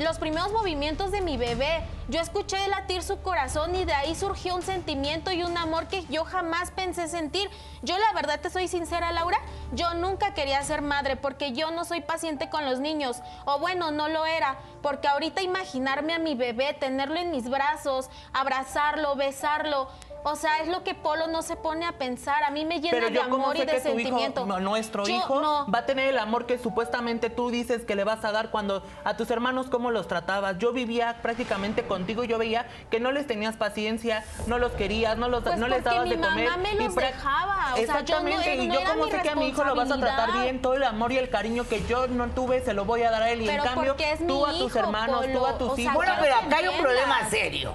los 0.00 0.18
primeros 0.18 0.50
movimientos 0.52 1.10
de 1.10 1.20
mi 1.20 1.36
bebé. 1.36 1.84
Yo 2.08 2.20
escuché 2.20 2.66
latir 2.68 3.02
su 3.02 3.20
corazón 3.20 3.74
y 3.74 3.84
de 3.84 3.92
ahí 3.92 4.14
surgió 4.14 4.56
un 4.56 4.62
sentimiento 4.62 5.30
y 5.30 5.42
un 5.42 5.56
amor 5.56 5.86
que 5.86 6.04
yo 6.06 6.24
jamás 6.24 6.70
pensé 6.70 7.06
sentir. 7.06 7.50
Yo 7.82 7.96
la 7.98 8.12
verdad 8.14 8.40
te 8.40 8.50
soy 8.50 8.66
sincera, 8.66 9.12
Laura, 9.12 9.38
yo 9.72 9.94
nunca 9.94 10.34
quería 10.34 10.62
ser 10.62 10.82
madre 10.82 11.16
porque 11.16 11.52
yo 11.52 11.70
no 11.70 11.84
soy 11.84 12.00
paciente 12.00 12.48
con 12.48 12.64
los 12.64 12.80
niños. 12.80 13.20
O 13.44 13.58
bueno, 13.58 13.90
no 13.90 14.08
lo 14.08 14.26
era, 14.26 14.58
porque 14.82 15.06
ahorita 15.06 15.42
imaginarme 15.42 16.14
a 16.14 16.18
mi 16.18 16.34
bebé, 16.34 16.72
tenerlo 16.72 17.16
en 17.16 17.30
mis 17.30 17.48
brazos, 17.48 18.10
abrazarlo, 18.32 19.14
besarlo, 19.16 19.88
o 20.22 20.36
sea, 20.36 20.58
es 20.60 20.68
lo 20.68 20.82
que 20.84 20.94
Polo 20.94 21.26
no 21.28 21.42
se 21.42 21.56
pone 21.56 21.86
a 21.86 21.92
pensar. 21.92 22.42
A 22.44 22.50
mí 22.50 22.64
me 22.64 22.76
llena 22.80 22.90
Pero 22.90 23.06
de 23.08 23.12
yo 23.14 23.22
como 23.28 23.44
amor 23.44 23.56
y 23.56 23.60
sé 23.60 23.66
de 23.66 23.72
que 23.72 23.78
tu 23.80 23.88
sentimiento. 23.88 24.40
hijo, 24.42 24.46
no, 24.48 24.60
nuestro 24.60 25.04
Yo 25.06 25.14
hijo, 25.14 25.40
no. 25.40 25.66
va 25.70 25.80
a 25.80 25.86
tener 25.86 26.08
el 26.08 26.18
amor 26.18 26.46
que 26.46 26.58
supuestamente 26.58 27.30
tú 27.30 27.50
dices 27.50 27.84
que 27.84 27.94
le 27.96 28.04
vas 28.04 28.24
a 28.24 28.32
dar 28.32 28.50
cuando 28.50 28.82
a 29.04 29.16
tus 29.16 29.30
hermanos 29.30 29.68
cómo 29.70 29.90
los 29.90 30.08
tratabas. 30.08 30.58
Yo 30.58 30.72
vivía 30.72 31.16
prácticamente 31.22 31.84
contigo 31.84 32.24
y 32.24 32.28
yo 32.28 32.38
veía 32.38 32.66
que 32.90 33.00
no 33.00 33.12
les 33.12 33.26
tenías 33.26 33.56
paciencia, 33.56 34.24
no 34.46 34.58
los 34.58 34.72
querías, 34.72 35.16
no 35.16 35.28
los 35.28 35.42
Pues 35.42 35.56
no 35.58 35.68
les 35.68 35.82
dabas 35.84 36.04
mi 36.04 36.10
de 36.10 36.20
comer. 36.20 36.48
mamá 36.50 36.56
me 36.62 36.72
y 36.72 36.76
los 36.86 36.94
pra- 36.94 37.06
dejaba, 37.08 37.74
o 37.74 37.76
sea, 37.76 38.00
yo 38.02 38.20
no- 38.20 38.28
Exactamente, 38.28 38.56
no 38.56 38.62
y 38.62 38.68
yo 38.68 38.80
era 38.80 38.90
como 38.90 39.04
mi 39.06 39.10
sé 39.10 39.22
que 39.22 39.30
a 39.30 39.34
mi 39.34 39.48
hijo 39.48 39.64
lo 39.64 39.74
vas 39.74 39.90
a 39.90 39.98
tratar 39.98 40.32
bien, 40.42 40.60
todo 40.62 40.74
el 40.74 40.84
amor 40.84 41.12
y 41.12 41.18
el 41.18 41.30
cariño 41.30 41.66
que 41.68 41.84
yo 41.86 42.06
no 42.08 42.28
tuve 42.28 42.62
se 42.64 42.74
lo 42.74 42.84
voy 42.84 43.02
a 43.02 43.10
dar 43.10 43.22
a 43.22 43.30
él 43.30 43.42
y 43.42 43.46
Pero 43.46 43.62
en 43.62 43.68
cambio 43.68 43.96
tú 43.96 44.24
mi 44.24 44.42
a 44.44 44.48
tus 44.52 44.60
hijo, 44.70 44.78
hermanos, 44.78 45.24
tú 45.32 45.46
a 45.46 45.58
tus 45.58 45.70
o 45.70 45.74
sea, 45.76 45.84
hijos. 45.84 45.94
Bueno, 45.94 46.12
pero 46.20 46.34
acá 46.36 46.56
hay 46.58 46.68
un 46.68 46.76
problema 46.78 47.28
serio. 47.30 47.74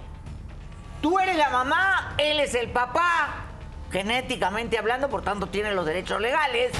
Tú 1.05 1.19
eres 1.19 1.37
la 1.37 1.51
mamá, 1.51 2.15
él 2.17 2.39
es 2.39 2.55
el 2.55 2.71
papá, 2.71 3.45
genéticamente 3.91 4.79
hablando, 4.79 5.07
por 5.07 5.21
tanto 5.21 5.45
tiene 5.45 5.71
los 5.71 5.85
derechos 5.85 6.19
legales. 6.19 6.71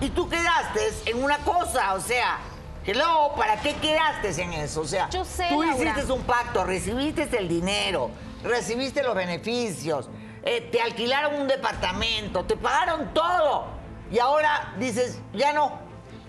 Y 0.00 0.08
tú 0.08 0.28
quedaste 0.28 0.80
en 1.06 1.22
una 1.22 1.38
cosa, 1.38 1.94
o 1.94 2.00
sea, 2.00 2.40
hello, 2.84 3.34
¿para 3.36 3.60
qué 3.60 3.74
quedaste 3.74 4.42
en 4.42 4.52
eso? 4.54 4.80
O 4.80 4.84
sea, 4.84 5.08
Yo 5.10 5.24
sé, 5.24 5.46
tú 5.48 5.62
Laura. 5.62 5.92
hiciste 5.92 6.12
un 6.12 6.24
pacto, 6.24 6.64
recibiste 6.64 7.28
el 7.38 7.46
dinero, 7.46 8.10
recibiste 8.42 9.04
los 9.04 9.14
beneficios, 9.14 10.10
eh, 10.42 10.68
te 10.72 10.82
alquilaron 10.82 11.42
un 11.42 11.46
departamento, 11.46 12.42
te 12.44 12.56
pagaron 12.56 13.14
todo. 13.14 13.66
Y 14.10 14.18
ahora 14.18 14.74
dices, 14.80 15.20
ya 15.34 15.52
no. 15.52 15.78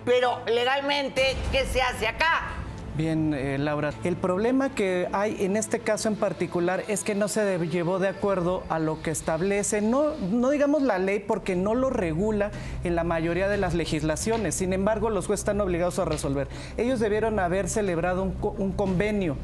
Pero 0.05 0.43
legalmente, 0.45 1.35
¿qué 1.51 1.65
se 1.65 1.81
hace 1.81 2.07
acá? 2.07 2.62
Bien, 2.95 3.33
eh, 3.33 3.57
Laura. 3.57 3.91
El 4.03 4.15
problema 4.15 4.69
que 4.69 5.07
hay 5.13 5.37
en 5.43 5.57
este 5.57 5.79
caso 5.79 6.09
en 6.09 6.15
particular 6.15 6.83
es 6.87 7.03
que 7.03 7.15
no 7.15 7.27
se 7.27 7.57
llevó 7.67 7.97
de 7.97 8.07
acuerdo 8.07 8.61
a 8.69 8.77
lo 8.77 9.01
que 9.01 9.09
establece, 9.09 9.81
no, 9.81 10.11
no 10.29 10.51
digamos 10.51 10.83
la 10.83 10.99
ley 10.99 11.17
porque 11.19 11.55
no 11.55 11.73
lo 11.73 11.89
regula 11.89 12.51
en 12.83 12.95
la 12.95 13.03
mayoría 13.03 13.47
de 13.47 13.57
las 13.57 13.73
legislaciones. 13.73 14.53
Sin 14.53 14.73
embargo, 14.73 15.09
los 15.09 15.25
jueces 15.25 15.41
están 15.41 15.59
obligados 15.59 15.97
a 15.97 16.05
resolver. 16.05 16.47
Ellos 16.77 16.99
debieron 16.99 17.39
haber 17.39 17.67
celebrado 17.67 18.21
un, 18.21 18.33
co- 18.33 18.53
un 18.59 18.71
convenio 18.71 19.37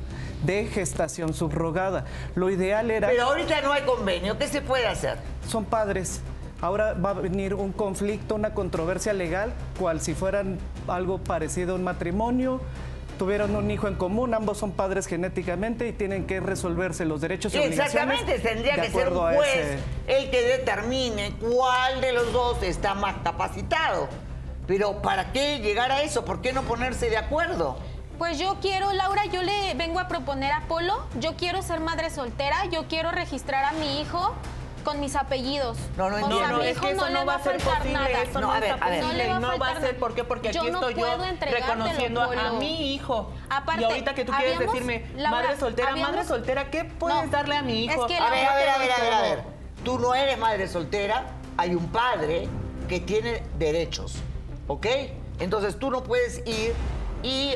de 0.45 0.65
gestación 0.67 1.33
subrogada. 1.33 2.05
Lo 2.35 2.51
ideal 2.51 2.91
era... 2.91 3.07
Pero 3.07 3.23
ahorita 3.23 3.61
no 3.61 3.71
hay 3.71 3.81
convenio, 3.81 4.37
¿qué 4.37 4.47
se 4.47 4.61
puede 4.61 4.85
hacer? 4.85 5.17
son 5.47 5.65
padres. 5.65 6.21
Ahora 6.61 6.93
va 6.93 7.11
a 7.11 7.13
venir 7.13 7.55
un 7.55 7.71
conflicto, 7.71 8.35
una 8.35 8.53
controversia 8.53 9.13
legal, 9.13 9.53
cual 9.79 10.01
si 10.01 10.13
fueran 10.13 10.59
algo 10.87 11.17
parecido 11.17 11.71
a 11.71 11.75
un 11.77 11.83
matrimonio. 11.83 12.61
Tuvieron 13.19 13.53
un 13.53 13.69
hijo 13.69 13.89
en 13.89 13.95
común, 13.95 14.33
ambos 14.33 14.57
son 14.57 14.71
padres 14.71 15.05
genéticamente 15.05 15.85
y 15.89 15.91
tienen 15.91 16.25
que 16.25 16.39
resolverse 16.39 17.03
los 17.03 17.19
derechos 17.19 17.53
y 17.53 17.57
obligaciones. 17.59 17.93
Exactamente, 18.21 18.39
tendría 18.39 18.75
que 18.81 18.89
ser 18.89 19.09
un 19.11 19.17
juez 19.35 19.49
ese- 19.55 19.79
el 20.07 20.31
que 20.31 20.41
determine 20.41 21.33
cuál 21.33 21.99
de 21.99 22.13
los 22.13 22.31
dos 22.31 22.63
está 22.63 22.93
más 22.95 23.17
capacitado. 23.21 24.07
Pero 24.67 25.01
¿para 25.01 25.33
qué 25.33 25.59
llegar 25.59 25.91
a 25.91 26.01
eso? 26.01 26.23
¿Por 26.23 26.39
qué 26.41 26.53
no 26.53 26.61
ponerse 26.63 27.09
de 27.09 27.17
acuerdo? 27.17 27.77
Pues 28.17 28.39
yo 28.39 28.55
quiero, 28.61 28.93
Laura, 28.93 29.25
yo 29.25 29.43
le 29.43 29.73
vengo 29.73 29.99
a 29.99 30.07
proponer 30.07 30.53
a 30.53 30.61
Polo, 30.69 31.05
yo 31.19 31.35
quiero 31.35 31.61
ser 31.61 31.81
madre 31.81 32.09
soltera, 32.11 32.67
yo 32.71 32.87
quiero 32.87 33.11
registrar 33.11 33.65
a 33.65 33.73
mi 33.73 33.99
hijo 33.99 34.33
con 34.89 34.99
mis 34.99 35.15
apellidos. 35.15 35.77
No, 35.97 36.09
no 36.09 36.15
O 36.15 36.19
entiendo. 36.19 36.37
sea, 36.39 36.47
No, 36.47 36.57
no, 36.57 36.63
mi 36.63 36.69
es 36.69 36.79
que 36.79 36.91
eso 36.91 37.05
le 37.07 37.13
no 37.13 37.25
va 37.25 37.35
a 37.35 37.43
ser 37.43 37.57
posible, 37.57 37.93
nada. 37.93 38.09
eso 38.09 38.39
No, 38.41 38.47
no, 38.47 38.53
a 38.53 38.59
ver, 38.59 38.71
está 38.71 38.85
a 38.85 38.89
ver. 38.89 39.01
posible 39.01 39.27
No 39.27 39.33
le 39.33 39.33
va 39.33 39.39
no 39.39 39.59
va 39.59 39.69
a 39.69 39.79
ser. 39.81 39.97
¿por 39.99 40.15
qué? 40.15 40.23
Porque 40.23 40.51
Yo 40.51 40.61
aquí 40.61 40.71
no 40.71 40.79
estoy 40.79 40.93
yo 40.95 41.17
reconociendo 41.41 42.21
a 42.23 42.51
mi 42.53 42.93
hijo. 42.95 43.31
Aparte, 43.51 43.81
y 43.81 43.83
ahorita 43.85 44.15
que 44.15 44.25
tú 44.25 44.31
quieres 44.31 44.55
habíamos- 44.55 44.73
decirme, 44.73 45.05
Laura, 45.15 45.41
madre 45.43 45.57
soltera, 45.59 45.95
madre 45.95 46.23
soltera, 46.25 46.71
¿qué 46.71 46.85
puedes 46.85 47.23
No, 47.25 47.31
darle 47.31 47.55
a 47.57 47.61
mi 47.61 47.85
hijo? 47.85 48.07
es 48.07 48.11
que 48.11 48.17
A 48.17 48.29
ver, 48.31 48.47
a 48.47 48.55
ver, 48.55 48.69
a 48.69 48.77
ver, 48.79 48.91
a 48.91 48.99
ver, 49.01 49.13
a 49.13 49.21
ver. 49.21 49.43
Tú 49.83 49.99
no 49.99 50.15
eres 50.15 50.37
madre 50.39 50.67
soltera, 50.67 51.25
hay 51.57 51.75
un 51.75 51.87
padre 51.89 52.47
que 52.87 52.99
tiene 52.99 53.43
derechos, 53.59 54.15
¿ok? 54.67 54.87
Entonces 55.39 55.77
tú 55.77 55.91
no 55.91 56.03
puedes 56.03 56.39
ir 56.47 56.73
y 57.21 57.53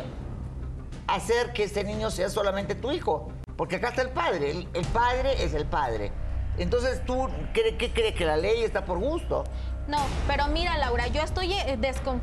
hacer 1.07 1.51
que 1.53 1.63
este 1.63 1.83
niño 1.83 2.11
sea 2.11 2.29
solamente 2.29 2.75
tu 2.75 2.91
hijo, 2.91 3.31
porque 3.57 3.77
acá 3.77 3.89
está 3.89 4.03
el 4.03 4.09
padre, 4.09 4.51
el, 4.51 4.67
el 4.73 4.85
padre 4.85 5.43
es 5.43 5.53
el 5.53 5.65
padre. 5.65 6.11
Entonces 6.57 7.03
tú, 7.05 7.29
¿qué, 7.53 7.75
qué 7.77 7.91
crees 7.91 8.15
que 8.15 8.25
la 8.25 8.37
ley 8.37 8.63
está 8.63 8.85
por 8.85 8.99
gusto? 8.99 9.43
No, 9.87 9.97
pero 10.27 10.47
mira, 10.47 10.77
Laura, 10.77 11.07
yo 11.07 11.21
estoy 11.21 11.51
eh, 11.51 11.77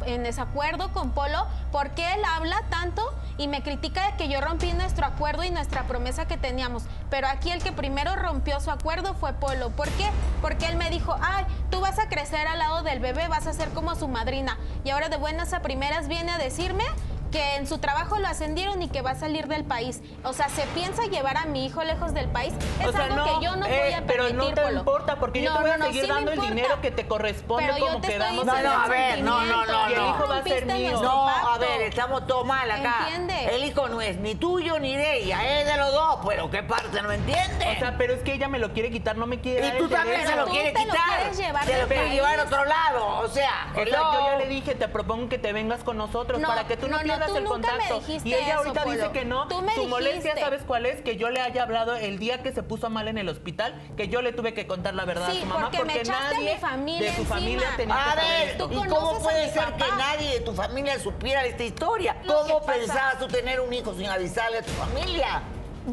en 0.07 0.23
desacuerdo 0.23 0.93
con 0.95 1.11
Polo 1.11 1.47
porque 1.71 2.15
él 2.15 2.23
habla 2.25 2.63
tanto 2.71 3.03
y 3.37 3.49
me 3.49 3.63
critica 3.63 4.11
de 4.11 4.17
que 4.17 4.29
yo 4.29 4.41
rompí 4.41 4.73
nuestro 4.73 5.05
acuerdo 5.05 5.45
y 5.45 5.51
nuestra 5.51 5.83
promesa 5.83 6.27
que 6.27 6.39
teníamos. 6.39 6.85
Pero 7.11 7.27
aquí 7.27 7.51
el 7.51 7.63
que 7.63 7.73
primero 7.73 8.17
rompió 8.17 8.61
su 8.61 8.71
acuerdo 8.71 9.13
fue 9.13 9.35
Polo. 9.35 9.69
¿Por 9.71 9.89
qué? 9.91 10.09
Porque 10.41 10.67
él 10.67 10.77
me 10.77 10.89
dijo, 10.89 11.15
ay, 11.21 11.45
tú 11.71 11.81
vas 11.81 11.99
a 11.99 12.09
crecer 12.09 12.47
al 12.47 12.59
lado 12.59 12.83
del 12.83 12.99
bebé, 12.99 13.29
vas 13.29 13.47
a 13.47 13.53
ser 13.53 13.69
como 13.71 13.95
su 13.95 14.09
madrina. 14.09 14.57
Y 14.83 14.91
ahora 14.91 15.11
de 15.11 15.19
buenas 15.19 15.53
a 15.53 15.61
primeras 15.61 16.09
viene 16.09 16.33
a 16.33 16.39
decirme 16.39 16.85
que 17.31 17.57
en 17.57 17.67
su 17.67 17.79
trabajo 17.79 18.19
lo 18.19 18.27
ascendieron 18.29 18.83
y 18.83 18.89
que 18.89 19.03
va 19.03 19.13
a 19.13 19.15
salir 19.15 19.47
del 19.47 19.65
país. 19.65 20.01
O 20.25 20.33
sea, 20.33 20.49
se 20.49 20.63
piensa 20.69 21.05
llevar 21.05 21.37
a 21.37 21.47
mi 21.47 21.67
hijo 21.67 21.83
lejos 21.85 22.13
del 22.15 22.29
país. 22.29 22.53
Es 22.81 22.87
O 22.89 22.93
sea, 22.93 23.05
algo 23.05 23.25
que 23.25 23.45
yo 23.45 23.57
no 23.57 23.67
eh, 23.67 23.81
voy 23.85 23.93
a 23.95 24.07
Pero 24.07 24.25
permitir, 24.25 24.37
no 24.37 24.55
te 24.55 24.63
Polo. 24.63 24.79
importa, 24.81 25.17
porque 25.17 25.43
yo 25.43 25.51
No, 25.51 25.57
te 25.57 25.63
voy 25.63 25.71
a 25.71 25.77
no, 25.77 25.85
no, 25.85 25.87
seguir 25.87 26.03
sí 26.05 26.09
dando 26.11 26.33
el 26.33 26.41
dinero 26.41 26.81
que 26.81 26.91
te 26.91 27.07
corresponde 27.07 27.67
Pero 27.67 27.79
yo 27.79 27.87
como 27.93 28.01
quedamos. 28.01 28.45
No, 28.45 28.57
en 28.57 28.65
no, 28.65 28.73
el 28.73 28.81
a 28.81 28.87
ver, 28.89 29.23
no, 29.23 29.41
no, 29.45 29.67
no, 29.67 29.91
Y 29.91 29.93
el 29.95 30.07
hijo 30.07 30.27
va 30.29 30.37
a 30.39 30.43
ser 30.43 30.67
mío. 30.67 31.01
No, 31.03 31.29
a 31.29 31.59
ver, 31.59 31.83
estamos 31.83 32.27
todos 32.27 32.47
mal 32.47 32.71
acá. 32.71 32.97
Entiende. 33.09 33.55
El 33.55 33.65
hijo 33.65 33.89
no 33.89 34.01
es 34.01 34.17
ni 34.19 34.35
tuyo 34.35 34.79
ni 34.79 34.97
de 34.97 35.19
ella, 35.23 35.61
es 35.61 35.67
de 35.67 35.77
los 35.77 35.93
dos, 35.93 36.19
pero 36.27 36.51
¿qué 36.51 36.63
parte 36.63 37.01
no 37.03 37.13
entiende? 37.13 37.67
O 37.77 37.79
sea, 37.79 37.95
pero 37.97 38.15
es 38.15 38.23
que 38.23 38.35
ella 38.35 38.49
me 38.49 38.59
lo 38.59 38.73
quiere 38.73 38.91
quitar, 38.91 39.17
no 39.17 39.27
me 39.27 39.41
quiere 39.41 39.69
y 39.69 39.79
tú 39.79 39.89
también 39.89 40.27
se 40.27 40.37
lo 40.37 40.47
quieres 40.47 40.75
quitar. 40.77 41.35
se 41.35 41.81
lo 41.81 41.87
quieres 41.89 42.11
llevar 42.13 42.41
a 42.41 42.45
otro 42.45 42.65
lado. 42.65 43.07
O 43.21 43.29
sea, 43.29 43.69
O 43.71 43.75
sea, 43.75 43.83
hello. 43.83 44.13
yo 44.13 44.21
ya 44.27 44.37
le 44.37 44.47
dije, 44.49 44.75
te 44.75 44.89
propongo 44.89 45.29
que 45.29 45.39
te 45.39 45.53
vengas 45.53 45.85
con 45.85 45.97
nosotros 45.97 46.41
No, 46.41 46.49
para 46.49 46.67
que 46.67 46.77
tú 46.77 46.89
no, 46.89 47.03
no, 47.03 47.17
no, 47.17 47.20
pierdas 47.27 47.29
tú 47.31 47.37
el 47.39 47.45
nunca 47.45 47.57
me 47.73 47.79
contacto. 47.79 48.01
dijiste 48.01 48.29
y 48.29 48.35
ella 48.35 48.47
eso, 48.49 48.59
ahorita 48.59 48.85
dice 48.85 49.11
que 49.13 49.25
no. 49.25 49.49
Tú 49.49 49.63
me 49.63 49.75
Su 49.75 49.87
molestia, 49.87 50.15
dijiste. 50.21 50.41
¿sabes 50.41 50.63
cuál 50.67 50.87
es? 50.87 51.01
Que 51.03 51.17
yo 51.17 51.31
le 51.31 51.41
haya 51.41 51.63
hablado 51.63 51.97
el 51.97 52.19
día 52.19 52.43
que 52.43 52.53
se 52.53 52.63
puso 52.63 52.91
mal 52.91 53.09
en 53.09 53.19
el 53.19 53.29
hospital, 53.29 53.75
que 53.97 54.09
yo 54.09 54.23
le 54.23 54.33
tuve 54.33 54.55
que 54.55 54.67
contar 54.67 54.95
la 54.95 55.05
verdad 55.05 55.29
Sí, 55.31 55.39
a 55.39 55.41
su 55.41 55.47
mamá 55.47 55.71
porque 55.71 55.85
me 55.85 56.01
echaste 56.01 56.13
a 56.13 56.31
nadie 56.33 56.55
mi 56.55 56.61
familia 56.61 57.01
de 57.11 57.15
su 57.15 57.21
encima. 57.23 57.37
familia 57.37 57.69
tenía 57.77 58.11
A 58.11 58.15
que 58.15 58.21
ver, 58.21 58.57
¿y 58.71 58.89
cómo 58.89 59.19
puede 59.21 59.51
ser 59.53 59.65
papá. 59.65 59.85
que 59.85 59.93
nadie 59.97 60.31
de 60.35 60.41
tu 60.41 60.53
familia 60.55 60.99
supiera 60.99 61.45
esta 61.45 61.63
historia? 61.65 62.17
Lo 62.25 62.43
¿Cómo 62.43 62.65
pensabas 62.67 63.19
tú 63.19 63.29
tener 63.29 63.61
un 63.61 63.73
hijo 63.73 63.95
sin 63.95 64.07
avisarle 64.07 64.59
a 64.59 64.63
tu 64.63 64.73
familia? 64.73 65.43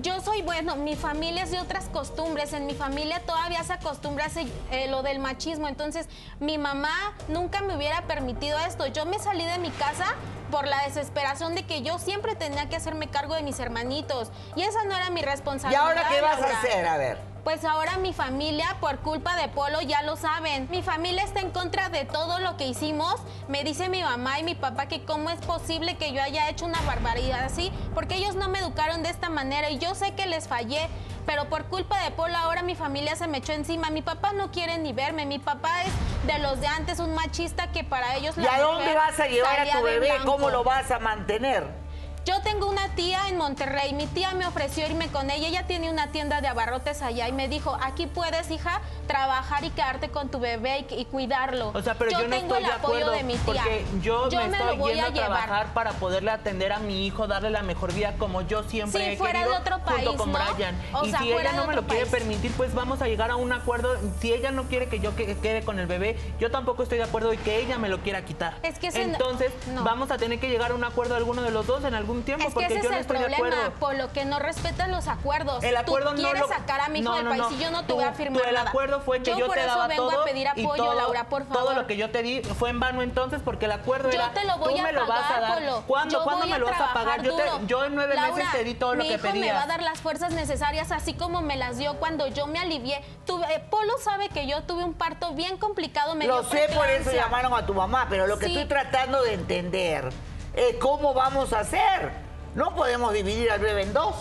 Yo 0.01 0.19
soy 0.19 0.41
bueno, 0.41 0.75
mi 0.75 0.95
familia 0.95 1.43
es 1.43 1.51
de 1.51 1.59
otras 1.61 1.85
costumbres, 1.89 2.51
en 2.53 2.65
mi 2.65 2.73
familia 2.75 3.21
todavía 3.25 3.63
se 3.63 3.73
acostumbra 3.73 4.25
a 4.25 4.27
ese- 4.27 4.45
eh, 4.69 4.87
lo 4.89 5.01
del 5.01 5.19
machismo, 5.19 5.67
entonces 5.69 6.07
mi 6.39 6.57
mamá 6.57 7.15
nunca 7.29 7.61
me 7.61 7.75
hubiera 7.75 8.01
permitido 8.03 8.59
esto. 8.59 8.85
Yo 8.87 9.05
me 9.05 9.17
salí 9.17 9.45
de 9.45 9.57
mi 9.59 9.69
casa 9.71 10.05
por 10.51 10.67
la 10.67 10.83
desesperación 10.83 11.55
de 11.55 11.65
que 11.65 11.81
yo 11.83 11.99
siempre 11.99 12.35
tenía 12.35 12.67
que 12.69 12.75
hacerme 12.75 13.07
cargo 13.07 13.35
de 13.35 13.43
mis 13.43 13.59
hermanitos 13.59 14.29
y 14.57 14.63
esa 14.63 14.83
no 14.83 14.93
era 14.95 15.09
mi 15.09 15.21
¿Y 15.21 15.23
responsabilidad. 15.23 15.81
ahora 15.87 16.07
qué 16.09 16.21
vas 16.21 16.41
a 16.41 16.59
hacer? 16.59 16.85
A 16.85 16.97
ver. 16.97 17.17
Pues 17.47 17.63
ahora 17.63 17.95
mi 17.95 18.11
familia, 18.11 18.75
por 18.81 18.97
culpa 18.97 19.37
de 19.37 19.47
Polo, 19.47 19.79
ya 19.79 20.03
lo 20.03 20.17
saben. 20.17 20.67
Mi 20.69 20.83
familia 20.83 21.23
está 21.23 21.39
en 21.39 21.49
contra 21.49 21.87
de 21.87 22.03
todo 22.03 22.39
lo 22.39 22.57
que 22.57 22.67
hicimos. 22.67 23.15
Me 23.47 23.63
dice 23.63 23.87
mi 23.87 24.03
mamá 24.03 24.37
y 24.41 24.43
mi 24.43 24.53
papá 24.53 24.89
que 24.89 25.05
cómo 25.05 25.29
es 25.29 25.39
posible 25.39 25.95
que 25.95 26.11
yo 26.11 26.21
haya 26.21 26.49
hecho 26.49 26.65
una 26.65 26.81
barbaridad 26.81 27.45
así, 27.45 27.71
porque 27.95 28.15
ellos 28.15 28.35
no 28.35 28.49
me 28.49 28.59
educaron 28.59 29.01
de 29.01 29.11
esta 29.11 29.29
manera 29.29 29.69
y 29.69 29.77
yo 29.77 29.95
sé 29.95 30.13
que 30.13 30.25
les 30.25 30.49
fallé. 30.49 30.89
Pero 31.25 31.47
por 31.47 31.67
culpa 31.67 32.03
de 32.03 32.11
Polo 32.11 32.35
ahora 32.35 32.63
mi 32.63 32.75
familia 32.75 33.15
se 33.15 33.27
me 33.27 33.37
echó 33.37 33.53
encima. 33.53 33.91
Mi 33.91 34.01
papá 34.01 34.33
no 34.33 34.51
quiere 34.51 34.77
ni 34.77 34.91
verme. 34.91 35.25
Mi 35.25 35.39
papá 35.39 35.83
es 35.83 36.27
de 36.27 36.39
los 36.39 36.59
de 36.59 36.67
antes, 36.67 36.99
un 36.99 37.15
machista 37.15 37.71
que 37.71 37.85
para 37.85 38.17
ellos 38.17 38.37
¿Y 38.37 38.41
la 38.41 38.55
a 38.55 38.59
dónde 38.59 38.93
vas 38.93 39.17
a 39.21 39.27
llevar 39.27 39.61
a 39.61 39.71
tu 39.71 39.83
bebé? 39.83 40.11
¿Cómo 40.25 40.49
lo 40.49 40.65
vas 40.65 40.91
a 40.91 40.99
mantener? 40.99 41.86
Yo 42.27 42.41
tengo 42.41 42.67
una 42.69 42.89
tía 42.89 43.29
en 43.29 43.37
Monterrey. 43.37 43.93
Mi 43.93 44.05
tía 44.05 44.33
me 44.33 44.45
ofreció 44.45 44.85
irme 44.85 45.07
con 45.07 45.29
ella. 45.31 45.47
Ella 45.47 45.63
tiene 45.65 45.89
una 45.89 46.07
tienda 46.11 46.41
de 46.41 46.49
abarrotes 46.49 47.01
allá 47.01 47.29
y 47.29 47.31
me 47.31 47.47
dijo, 47.47 47.77
aquí 47.81 48.05
puedes, 48.05 48.51
hija, 48.51 48.81
trabajar 49.07 49.63
y 49.63 49.69
quedarte 49.69 50.09
con 50.09 50.27
tu 50.27 50.37
bebé 50.37 50.85
y, 50.89 50.93
y 50.95 51.05
cuidarlo. 51.05 51.69
O 51.73 51.81
sea, 51.81 51.93
pero 51.93 52.11
yo, 52.11 52.23
no 52.23 52.29
tengo 52.29 52.55
estoy 52.55 52.57
el 52.63 52.65
de 52.65 52.71
apoyo 52.73 52.95
acuerdo 52.97 53.11
de 53.11 53.23
mi 53.23 53.35
tía. 53.37 53.43
porque 53.45 53.85
yo, 54.01 54.27
me, 54.29 54.47
me 54.49 54.57
estoy 54.57 54.75
lo 54.75 54.75
voy 54.75 54.91
yendo 54.95 55.07
a 55.07 55.09
llevar. 55.11 55.27
trabajar 55.45 55.67
para 55.73 55.91
poderle 55.93 56.31
atender 56.31 56.73
a 56.73 56.79
mi 56.79 57.07
hijo, 57.07 57.27
darle 57.27 57.49
la 57.49 57.61
mejor 57.61 57.93
vida 57.93 58.15
como 58.17 58.41
yo 58.41 58.61
siempre 58.63 59.01
Sí, 59.05 59.11
he 59.13 59.15
fuera 59.17 59.39
de 59.39 59.45
querido 59.45 59.61
otro 59.61 59.79
país, 59.85 60.05
junto 60.05 60.17
con 60.23 60.33
¿no? 60.33 60.39
Brian. 60.53 60.75
O 60.95 61.05
y 61.05 61.11
sea, 61.11 61.19
si 61.19 61.31
ella 61.31 61.53
no 61.53 61.61
de 61.61 61.67
me 61.69 61.75
lo 61.75 61.87
quiere 61.87 62.07
permitir, 62.07 62.51
pues 62.57 62.73
vamos 62.73 63.01
a 63.01 63.07
llegar 63.07 63.31
a 63.31 63.37
un 63.37 63.53
acuerdo. 63.53 63.95
Si 64.19 64.33
ella 64.33 64.51
no 64.51 64.63
quiere 64.65 64.89
que 64.89 64.99
yo 64.99 65.15
que- 65.15 65.37
quede 65.37 65.63
con 65.63 65.79
el 65.79 65.87
bebé, 65.87 66.17
yo 66.41 66.51
tampoco 66.51 66.83
estoy 66.83 66.97
de 66.97 67.05
acuerdo 67.05 67.31
y 67.31 67.37
que 67.37 67.57
ella 67.61 67.77
me 67.77 67.87
lo 67.87 67.99
quiera 68.01 68.25
quitar. 68.25 68.55
Es 68.63 68.79
que 68.79 68.87
entonces 68.87 69.53
no. 69.73 69.85
vamos 69.85 70.11
a 70.11 70.17
tener 70.17 70.41
que 70.41 70.49
llegar 70.49 70.71
a 70.71 70.75
un 70.75 70.83
acuerdo 70.83 71.15
alguno 71.15 71.41
de 71.41 71.51
los 71.51 71.65
dos 71.65 71.85
en 71.85 71.95
algún 71.95 72.16
tiempo 72.23 72.43
Es 72.47 72.49
que 72.49 72.53
porque 72.53 72.73
ese 72.73 72.75
yo 72.75 72.79
es 72.83 72.89
no 72.89 72.95
el 72.95 73.01
estoy 73.01 73.17
de 73.17 73.23
problema, 73.25 73.57
acuerdo. 73.65 73.79
por 73.79 73.95
lo 73.95 74.13
que 74.13 74.25
no 74.25 74.39
respetan 74.39 74.91
los 74.91 75.07
acuerdos. 75.07 75.63
El 75.63 75.75
acuerdo 75.77 76.09
Tú 76.11 76.15
no 76.17 76.21
quieres 76.23 76.41
lo- 76.41 76.47
sacar 76.47 76.81
a 76.81 76.89
mi 76.89 76.99
hijo 76.99 77.09
no, 77.09 77.15
del 77.15 77.23
no, 77.25 77.29
país 77.31 77.45
y 77.59 77.63
yo 77.63 77.71
no 77.71 77.81
te 77.81 77.87
Tú- 77.87 77.95
voy 77.95 78.03
a 78.03 78.13
firmar 78.13 78.41
tú 78.41 78.47
el 78.47 78.55
nada. 78.55 78.69
acuerdo 78.69 79.01
fue 79.01 79.21
que 79.21 79.35
yo, 79.37 79.45
por 79.47 79.55
te 79.55 79.61
eso 79.61 79.69
daba 79.69 79.87
vengo 79.87 80.09
todo 80.09 80.21
a 80.21 80.25
pedir 80.25 80.47
apoyo, 80.47 80.75
todo- 80.75 80.93
Laura, 80.95 81.23
por 81.29 81.45
favor. 81.47 81.63
Todo 81.63 81.73
lo 81.73 81.87
que 81.87 81.97
yo 81.97 82.09
te 82.11 82.21
di 82.23 82.41
fue 82.41 82.69
en 82.69 82.79
vano 82.79 83.01
entonces 83.01 83.41
porque 83.43 83.65
el 83.65 83.71
acuerdo 83.71 84.09
Yo 84.09 84.15
era 84.19 84.31
te 84.33 84.43
lo 84.45 84.57
voy 84.57 84.73
tú 84.75 84.79
a 84.79 84.83
me 84.83 84.91
lo 84.93 85.05
vas 85.07 85.19
a 85.19 85.27
pagar, 85.27 85.41
dar. 85.41 85.53
Polo. 85.59 85.83
¿Cuándo, 85.87 86.17
Yo 86.17 86.23
¿cuándo 86.23 86.41
voy 86.43 86.51
me 86.51 86.59
lo 86.59 86.65
vas 86.67 86.81
a 86.81 86.93
pagar? 86.93 87.21
Yo, 87.21 87.35
te- 87.35 87.43
yo 87.67 87.85
en 87.85 87.95
nueve 87.95 88.15
Laura, 88.15 88.33
meses 88.35 88.51
te 88.51 88.63
di 88.63 88.73
todo 88.73 88.95
lo 88.95 89.03
mi 89.03 89.09
que 89.09 89.15
hijo 89.15 89.23
me 89.27 89.31
pedías. 89.33 89.55
va 89.57 89.63
a 89.63 89.67
dar 89.67 89.81
las 89.81 89.99
fuerzas 89.99 90.31
necesarias, 90.33 90.91
así 90.91 91.13
como 91.13 91.41
me 91.41 91.55
las 91.57 91.77
dio 91.77 91.95
cuando 91.95 92.27
yo 92.27 92.47
me 92.47 92.59
alivié. 92.59 93.01
Tuve, 93.25 93.45
eh, 93.53 93.59
Polo 93.69 93.93
sabe 94.03 94.29
que 94.29 94.47
yo 94.47 94.63
tuve 94.63 94.83
un 94.83 94.93
parto 94.93 95.33
bien 95.33 95.57
complicado. 95.57 96.15
Me 96.15 96.25
Lo 96.27 96.43
sé, 96.43 96.67
por 96.75 96.87
eso 96.89 97.11
llamaron 97.11 97.53
a 97.53 97.65
tu 97.65 97.73
mamá, 97.73 98.07
pero 98.09 98.27
lo 98.27 98.37
que 98.39 98.45
estoy 98.47 98.65
tratando 98.65 99.21
de 99.23 99.33
entender 99.33 100.09
es 100.57 100.75
cómo 100.77 101.13
vamos 101.13 101.53
a 101.53 101.59
hacer. 101.59 102.11
No 102.55 102.75
podemos 102.75 103.13
dividir 103.13 103.51
al 103.51 103.59
bebé 103.59 103.83
en 103.83 103.93
dos. 103.93 104.15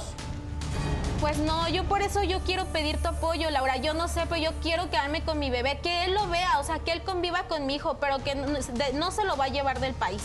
Pues 1.20 1.38
no, 1.38 1.66
yo 1.70 1.84
por 1.84 2.02
eso 2.02 2.22
yo 2.22 2.40
quiero 2.40 2.66
pedir 2.66 3.00
tu 3.00 3.08
apoyo, 3.08 3.48
Laura. 3.48 3.78
Yo 3.78 3.94
no 3.94 4.06
sé, 4.06 4.24
pero 4.28 4.36
yo 4.36 4.50
quiero 4.60 4.90
quedarme 4.90 5.24
con 5.24 5.38
mi 5.38 5.48
bebé, 5.48 5.80
que 5.82 6.04
él 6.04 6.12
lo 6.12 6.28
vea, 6.28 6.58
o 6.58 6.62
sea, 6.62 6.78
que 6.78 6.92
él 6.92 7.02
conviva 7.02 7.44
con 7.44 7.64
mi 7.64 7.76
hijo, 7.76 7.96
pero 7.98 8.22
que 8.22 8.34
no 8.34 9.10
se 9.10 9.24
lo 9.24 9.36
va 9.38 9.46
a 9.46 9.48
llevar 9.48 9.80
del 9.80 9.94
país. 9.94 10.22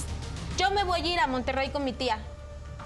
Yo 0.57 0.69
me 0.71 0.83
voy 0.83 1.01
a 1.01 1.13
ir 1.13 1.19
a 1.19 1.27
Monterrey 1.27 1.69
con 1.69 1.85
mi 1.85 1.93
tía. 1.93 2.19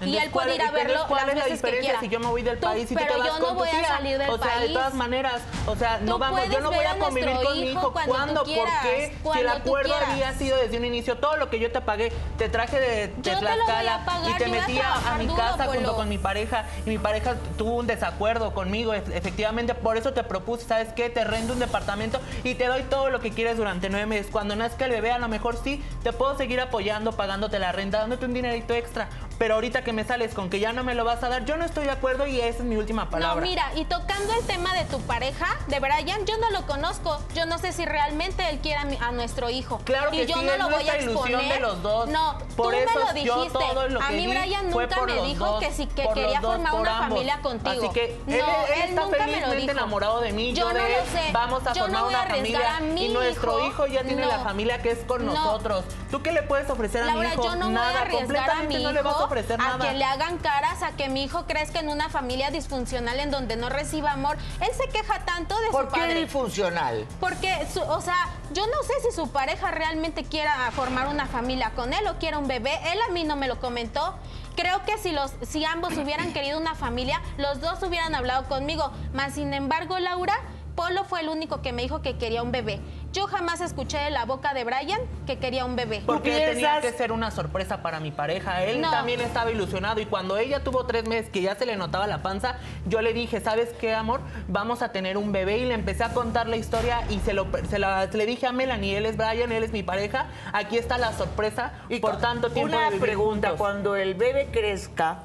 Y 0.00 0.16
él 0.16 0.30
puede 0.30 0.30
¿cuál- 0.30 0.54
ir 0.54 0.62
a 0.62 0.70
verlo 0.70 1.04
¿Cuál 1.08 1.26
las 1.26 1.28
es 1.30 1.38
la 1.38 1.44
veces 1.44 1.48
que 1.48 1.54
diferencia 1.66 1.80
quiera. 1.80 2.00
si 2.00 2.08
yo 2.08 2.20
me 2.20 2.26
voy 2.26 2.42
del 2.42 2.58
Tú- 2.58 2.66
país 2.66 2.90
y 2.90 2.94
tú 2.94 3.04
te 3.04 3.16
vas 3.18 3.26
yo 3.26 3.38
con 3.46 3.56
tu 3.58 3.64
tía? 3.64 3.80
a 3.80 3.84
salir 3.96 4.18
del 4.18 4.30
o 4.30 4.38
sea, 4.38 4.60
de 4.60 4.68
todas 4.70 4.94
maneras, 4.94 5.42
o 5.66 5.76
sea, 5.76 5.98
no 6.00 6.12
Tú 6.14 6.18
vamos, 6.18 6.40
yo 6.50 6.60
no 6.60 6.70
voy 6.70 6.84
a 6.84 6.98
convivir 6.98 7.36
con 7.42 7.60
mi 7.60 7.70
hijo 7.70 7.92
cuando 7.92 8.06
tú 8.06 8.10
¿Cuándo? 8.16 8.34
¿Por 8.44 8.44
quieras, 8.52 8.82
qué? 8.82 9.16
Si 9.32 9.38
el 9.38 9.46
tú 9.46 9.52
acuerdo 9.52 9.94
había 9.94 10.32
sido 10.34 10.56
desde 10.58 10.78
un 10.78 10.84
inicio, 10.84 11.16
todo 11.18 11.36
lo 11.36 11.50
que 11.50 11.58
yo 11.58 11.70
te 11.72 11.80
pagué, 11.80 12.12
te 12.38 12.48
traje 12.48 12.78
de, 12.80 12.88
de 13.08 13.14
te 13.22 13.36
Tlaxcala 13.36 14.04
pagar, 14.04 14.30
y 14.30 14.34
te 14.34 14.46
metí 14.48 14.78
a, 14.80 15.16
mi 15.18 15.26
duro, 15.26 15.36
casa 15.42 15.66
junto 15.66 15.94
con 15.96 16.08
mi 16.08 16.18
pareja 16.18 16.64
y 16.84 16.90
mi 16.90 16.98
pareja 16.98 17.34
tuvo 17.58 17.76
un 17.76 17.86
desacuerdo 17.86 18.52
conmigo, 18.54 18.94
e- 18.94 19.02
efectivamente, 19.12 19.74
por 19.74 19.96
eso 19.96 20.12
te 20.12 20.22
propuse, 20.24 20.64
¿sabes 20.66 20.88
qué? 20.94 21.10
Te 21.10 21.24
rento 21.24 21.52
un 21.52 21.58
departamento 21.58 22.20
y 22.44 22.54
te 22.54 22.66
doy 22.66 22.82
todo 22.84 23.10
lo 23.10 23.20
que 23.20 23.30
quieres 23.30 23.56
durante 23.56 23.88
nueve 23.90 24.06
meses. 24.06 24.28
Cuando 24.30 24.56
nazca 24.56 24.84
el 24.86 24.90
bebé, 24.92 25.12
a 25.12 25.18
lo 25.18 25.28
mejor 25.28 25.56
sí, 25.62 25.82
te 26.02 26.12
puedo 26.12 26.36
seguir 26.36 26.60
apoyando, 26.60 27.12
pagándote 27.12 27.58
la 27.58 27.72
renta, 27.72 27.98
dándote 27.98 28.24
un 28.26 28.34
dinerito 28.34 28.74
extra, 28.74 29.08
pero 29.38 29.54
ahorita 29.54 29.82
que 29.82 29.92
me 29.92 30.04
sales 30.04 30.34
con 30.34 30.48
que 30.50 30.60
ya 30.60 30.72
no 30.72 30.82
me 30.84 30.94
lo 30.94 31.04
vas 31.04 31.22
a 31.22 31.28
dar, 31.28 31.44
yo 31.44 31.56
no 31.56 31.64
estoy 31.64 31.84
de 31.84 31.90
acuerdo 31.90 32.26
y 32.26 32.40
esa 32.40 32.58
es 32.58 32.64
mi 32.64 32.76
última 32.76 33.10
palabra. 33.10 33.36
No, 33.40 33.46
mira, 33.46 33.70
y 33.74 33.84
tocando 33.84 34.32
el 34.34 34.44
tema 34.46 34.74
de 34.74 34.84
tu 34.84 35.00
pareja, 35.02 35.46
de 35.68 35.78
Brian, 35.80 36.24
yo 36.26 36.36
no 36.38 36.50
lo 36.50 36.66
conozco. 36.66 37.18
Yo 37.34 37.46
no 37.46 37.58
sé 37.58 37.72
si 37.72 37.84
realmente 37.84 38.48
él 38.48 38.58
quiere 38.60 38.78
a, 38.80 38.84
mi- 38.84 38.98
a 39.00 39.10
nuestro 39.12 39.50
hijo. 39.50 39.78
Claro 39.84 40.10
que 40.10 40.22
y 40.24 40.26
yo 40.26 40.36
sí, 40.38 40.44
no 40.44 40.52
es 40.52 40.58
lo 40.58 40.70
voy 40.70 40.88
a 40.88 40.94
exponer. 40.96 41.52
de 41.52 41.60
los 41.60 41.82
dos. 41.82 42.08
No, 42.08 42.38
Por 42.56 42.72
tú 42.74 42.80
eso 42.80 42.90
me 42.94 43.00
lo 43.20 43.24
yo 43.24 43.36
dijiste. 43.36 43.58
todo 43.58 43.88
lo 43.88 44.00
a 44.02 44.10
mí 44.10 44.26
Brian 44.26 44.70
nunca 44.70 45.02
me 45.06 45.22
dijo 45.22 45.44
dos, 45.46 45.60
que 45.62 45.72
sí 45.72 45.86
que 45.86 46.08
quería 46.14 46.40
dos, 46.40 46.52
formar 46.54 46.74
una 46.74 46.90
ambos. 46.98 47.08
familia 47.10 47.38
contigo. 47.42 47.84
Así 47.84 47.88
que 47.92 48.18
no, 48.26 48.34
él, 48.34 48.42
él 48.82 48.88
está 48.90 49.00
nunca 49.02 49.26
me 49.26 49.40
lo 49.40 49.50
dijo. 49.52 49.70
enamorado 49.72 50.20
de 50.20 50.32
mí, 50.32 50.52
yo, 50.54 50.62
Yo 50.62 50.68
de 50.74 50.80
no 50.80 50.86
él. 50.86 50.92
lo 51.04 51.12
sé. 51.20 51.32
Vamos 51.32 51.66
a 51.66 51.72
Yo 51.74 51.82
formar 51.82 52.00
no 52.00 52.04
voy 52.06 52.14
a 52.14 52.18
una 52.22 52.26
arriesgar 52.26 52.62
familia 52.62 52.76
a 52.76 52.80
mi 52.80 53.06
y 53.06 53.08
nuestro 53.10 53.58
hijo. 53.58 53.66
hijo 53.68 53.86
ya 53.86 54.02
tiene 54.02 54.24
la 54.26 54.38
familia 54.40 54.80
que 54.82 54.90
es 54.92 54.98
con 55.04 55.24
No. 55.26 55.34
nosotros. 55.34 55.84
¿Tú 56.10 56.22
qué 56.22 56.32
le 56.32 56.42
puedes 56.42 56.70
ofrecer 56.70 57.02
a 57.02 57.14
mi 57.14 57.26
hijo? 57.26 57.42
yo 57.42 57.56
no 57.56 57.66
voy 57.66 57.74
nada, 57.74 58.00
a 58.00 58.02
a 58.04 58.08
completamente 58.08 58.78
no 58.78 58.92
le 58.92 59.02
vas 59.02 59.20
a 59.20 59.25
a 59.32 59.78
que 59.78 59.92
le 59.94 60.04
hagan 60.04 60.38
caras, 60.38 60.82
a 60.82 60.92
que 60.92 61.08
mi 61.08 61.24
hijo 61.24 61.46
crezca 61.46 61.80
en 61.80 61.88
una 61.88 62.08
familia 62.08 62.50
disfuncional 62.50 63.18
en 63.20 63.30
donde 63.30 63.56
no 63.56 63.68
reciba 63.68 64.12
amor. 64.12 64.36
Él 64.60 64.70
se 64.76 64.88
queja 64.88 65.24
tanto 65.24 65.58
de 65.60 65.68
¿Por 65.70 65.86
su 65.86 65.92
qué 65.92 66.00
padre. 66.00 66.14
disfuncional? 66.14 67.06
Porque, 67.20 67.66
su- 67.72 67.82
o 67.82 68.00
sea, 68.00 68.16
yo 68.52 68.66
no 68.66 68.82
sé 68.82 68.92
si 69.08 69.14
su 69.16 69.30
pareja 69.30 69.70
realmente 69.70 70.24
quiera 70.24 70.70
formar 70.72 71.08
una 71.08 71.26
familia 71.26 71.70
con 71.70 71.92
él 71.92 72.06
o 72.08 72.18
quiera 72.18 72.38
un 72.38 72.48
bebé. 72.48 72.78
Él 72.92 72.98
a 73.08 73.12
mí 73.12 73.24
no 73.24 73.36
me 73.36 73.48
lo 73.48 73.60
comentó. 73.60 74.14
Creo 74.54 74.82
que 74.84 74.96
si, 74.98 75.12
los, 75.12 75.32
si 75.46 75.64
ambos 75.66 75.96
hubieran 75.98 76.32
querido 76.32 76.58
una 76.58 76.74
familia, 76.74 77.20
los 77.36 77.60
dos 77.60 77.82
hubieran 77.82 78.14
hablado 78.14 78.44
conmigo. 78.48 78.90
Más 79.12 79.34
sin 79.34 79.52
embargo, 79.52 79.98
Laura, 79.98 80.34
Polo 80.76 81.04
fue 81.04 81.22
el 81.22 81.28
único 81.30 81.62
que 81.62 81.72
me 81.72 81.80
dijo 81.82 82.02
que 82.02 82.16
quería 82.18 82.42
un 82.42 82.52
bebé. 82.52 82.80
Yo 83.14 83.26
jamás 83.26 83.62
escuché 83.62 83.96
de 83.96 84.10
la 84.10 84.26
boca 84.26 84.52
de 84.52 84.62
Brian 84.64 85.00
que 85.26 85.38
quería 85.38 85.64
un 85.64 85.74
bebé. 85.74 86.02
Porque 86.04 86.30
tenía 86.52 86.80
que 86.82 86.92
ser 86.92 87.12
una 87.12 87.30
sorpresa 87.30 87.82
para 87.82 87.98
mi 87.98 88.10
pareja. 88.10 88.62
Él 88.62 88.82
No. 88.82 88.90
también 88.90 89.22
estaba 89.22 89.50
ilusionado 89.50 90.00
y 90.00 90.06
cuando 90.06 90.36
ella 90.36 90.62
tuvo 90.62 90.84
tres 90.84 91.08
meses 91.08 91.30
que 91.30 91.40
ya 91.40 91.54
se 91.56 91.64
le 91.64 91.76
notaba 91.76 92.06
la 92.06 92.20
panza, 92.22 92.56
yo 92.86 93.00
le 93.00 93.14
dije, 93.14 93.40
¿sabes 93.40 93.70
qué, 93.80 93.94
amor? 93.94 94.20
Vamos 94.48 94.82
a 94.82 94.92
tener 94.92 95.16
un 95.16 95.32
bebé 95.32 95.56
y 95.58 95.64
le 95.64 95.72
empecé 95.72 96.04
a 96.04 96.10
contar 96.12 96.46
la 96.46 96.56
historia 96.56 97.00
y 97.08 97.20
se 97.20 97.32
lo 97.32 97.46
se 97.70 97.78
la- 97.78 98.04
le 98.06 98.26
dije 98.26 98.46
a 98.46 98.52
Melanie, 98.52 98.98
él 98.98 99.06
es 99.06 99.16
Brian, 99.16 99.50
él 99.52 99.64
es 99.64 99.72
mi 99.72 99.82
pareja, 99.82 100.26
aquí 100.52 100.76
está 100.76 100.98
la 100.98 101.12
sorpresa 101.14 101.72
por 102.02 102.16
cu- 102.16 102.20
tanto 102.20 102.50
tiempo 102.50 102.76
Una 102.76 102.90
pregunta, 103.00 103.48
juntos. 103.48 103.58
cuando 103.58 103.96
el 103.96 104.14
bebé 104.14 104.48
crezca, 104.52 105.20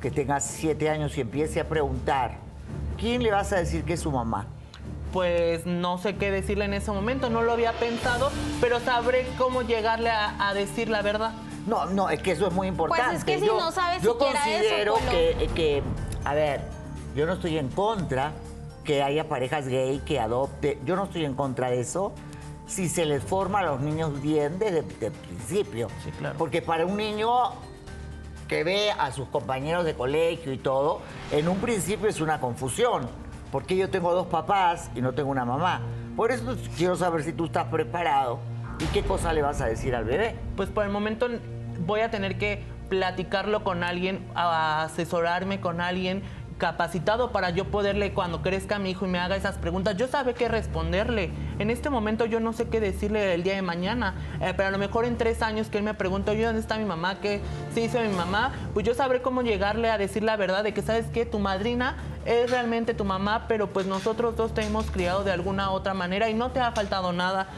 que 0.00 0.10
tenga 0.10 0.40
siete 0.40 0.88
años 0.88 1.18
y 1.18 1.20
empiece 1.20 1.60
a 1.60 1.68
preguntar, 1.68 2.36
¿quién 2.98 3.22
le 3.22 3.32
vas 3.32 3.52
a 3.52 3.56
decir 3.56 3.84
que 3.84 3.92
es 3.92 4.00
su 4.00 4.10
mamá? 4.10 4.46
Pues 5.12 5.64
no 5.64 5.98
sé 5.98 6.16
qué 6.16 6.30
decirle 6.30 6.66
en 6.66 6.74
ese 6.74 6.90
momento, 6.90 7.30
no 7.30 7.42
lo 7.42 7.52
había 7.52 7.72
pensado, 7.72 8.30
pero 8.60 8.78
sabré 8.80 9.26
cómo 9.38 9.62
llegarle 9.62 10.10
a, 10.10 10.48
a 10.48 10.54
decir 10.54 10.88
la 10.88 11.02
verdad. 11.02 11.32
No, 11.66 11.86
no, 11.86 12.10
es 12.10 12.22
que 12.22 12.32
eso 12.32 12.46
es 12.46 12.52
muy 12.52 12.66
importante. 12.66 13.04
Pues 13.04 13.18
es 13.18 13.24
que 13.24 13.38
si 13.38 13.46
no 13.46 13.70
sabes 13.72 14.02
yo 14.02 14.12
siquiera 14.12 14.48
eso, 14.48 14.68
considero 14.68 14.94
que, 15.10 15.50
que, 15.54 15.82
a 16.24 16.34
ver, 16.34 16.62
yo 17.14 17.26
no 17.26 17.34
estoy 17.34 17.58
en 17.58 17.68
contra 17.68 18.32
que 18.84 19.02
haya 19.02 19.28
parejas 19.28 19.68
gay 19.68 20.00
que 20.00 20.18
adopte. 20.18 20.78
Yo 20.84 20.96
no 20.96 21.04
estoy 21.04 21.24
en 21.24 21.34
contra 21.34 21.70
de 21.70 21.80
eso 21.80 22.12
si 22.66 22.88
se 22.88 23.04
les 23.06 23.22
forma 23.22 23.60
a 23.60 23.64
los 23.64 23.80
niños 23.80 24.20
bien 24.20 24.58
desde 24.58 24.78
el 24.78 25.12
principio. 25.12 25.88
Sí, 26.04 26.10
claro. 26.12 26.36
Porque 26.38 26.62
para 26.62 26.86
un 26.86 26.96
niño 26.96 27.28
que 28.46 28.64
ve 28.64 28.90
a 28.90 29.12
sus 29.12 29.28
compañeros 29.28 29.84
de 29.84 29.94
colegio 29.94 30.52
y 30.52 30.58
todo, 30.58 31.00
en 31.32 31.48
un 31.48 31.58
principio 31.58 32.08
es 32.08 32.20
una 32.20 32.40
confusión. 32.40 33.08
Porque 33.50 33.76
yo 33.76 33.88
tengo 33.90 34.12
dos 34.14 34.26
papás 34.26 34.90
y 34.94 35.00
no 35.00 35.12
tengo 35.12 35.30
una 35.30 35.44
mamá. 35.44 35.80
Por 36.16 36.32
eso 36.32 36.56
quiero 36.76 36.96
saber 36.96 37.22
si 37.22 37.32
tú 37.32 37.46
estás 37.46 37.66
preparado 37.66 38.40
y 38.80 38.84
qué 38.86 39.02
cosa 39.02 39.32
le 39.32 39.42
vas 39.42 39.60
a 39.60 39.66
decir 39.66 39.94
al 39.94 40.04
bebé. 40.04 40.36
Pues 40.56 40.68
por 40.68 40.84
el 40.84 40.90
momento 40.90 41.28
voy 41.86 42.00
a 42.00 42.10
tener 42.10 42.38
que 42.38 42.62
platicarlo 42.88 43.64
con 43.64 43.82
alguien, 43.84 44.26
asesorarme 44.34 45.60
con 45.60 45.80
alguien 45.80 46.22
capacitado 46.58 47.30
para 47.30 47.50
yo 47.50 47.70
poderle 47.70 48.12
cuando 48.12 48.42
crezca 48.42 48.78
mi 48.78 48.90
hijo 48.90 49.06
y 49.06 49.08
me 49.08 49.18
haga 49.18 49.36
esas 49.36 49.56
preguntas, 49.56 49.96
yo 49.96 50.08
sabe 50.08 50.34
qué 50.34 50.48
responderle. 50.48 51.30
En 51.58 51.70
este 51.70 51.88
momento 51.88 52.26
yo 52.26 52.40
no 52.40 52.52
sé 52.52 52.68
qué 52.68 52.80
decirle 52.80 53.34
el 53.34 53.42
día 53.42 53.54
de 53.54 53.62
mañana, 53.62 54.14
eh, 54.40 54.52
pero 54.56 54.68
a 54.68 54.70
lo 54.70 54.78
mejor 54.78 55.04
en 55.04 55.16
tres 55.16 55.40
años 55.40 55.68
que 55.68 55.78
él 55.78 55.84
me 55.84 55.94
pregunta, 55.94 56.32
oye, 56.32 56.44
¿dónde 56.44 56.60
está 56.60 56.76
mi 56.76 56.84
mamá? 56.84 57.20
¿Qué 57.20 57.40
se 57.72 57.80
hizo 57.80 58.00
mi 58.00 58.08
mamá? 58.08 58.52
Pues 58.74 58.84
yo 58.84 58.94
sabré 58.94 59.22
cómo 59.22 59.42
llegarle 59.42 59.90
a 59.90 59.98
decir 59.98 60.22
la 60.22 60.36
verdad 60.36 60.64
de 60.64 60.74
que, 60.74 60.82
¿sabes 60.82 61.06
qué? 61.06 61.24
Tu 61.24 61.38
madrina 61.38 61.96
es 62.26 62.50
realmente 62.50 62.92
tu 62.92 63.04
mamá, 63.04 63.46
pero 63.48 63.68
pues 63.68 63.86
nosotros 63.86 64.36
dos 64.36 64.52
te 64.52 64.62
hemos 64.62 64.90
criado 64.90 65.24
de 65.24 65.32
alguna 65.32 65.70
otra 65.70 65.94
manera 65.94 66.28
y 66.28 66.34
no 66.34 66.50
te 66.50 66.60
ha 66.60 66.72
faltado 66.72 67.12
nada 67.12 67.48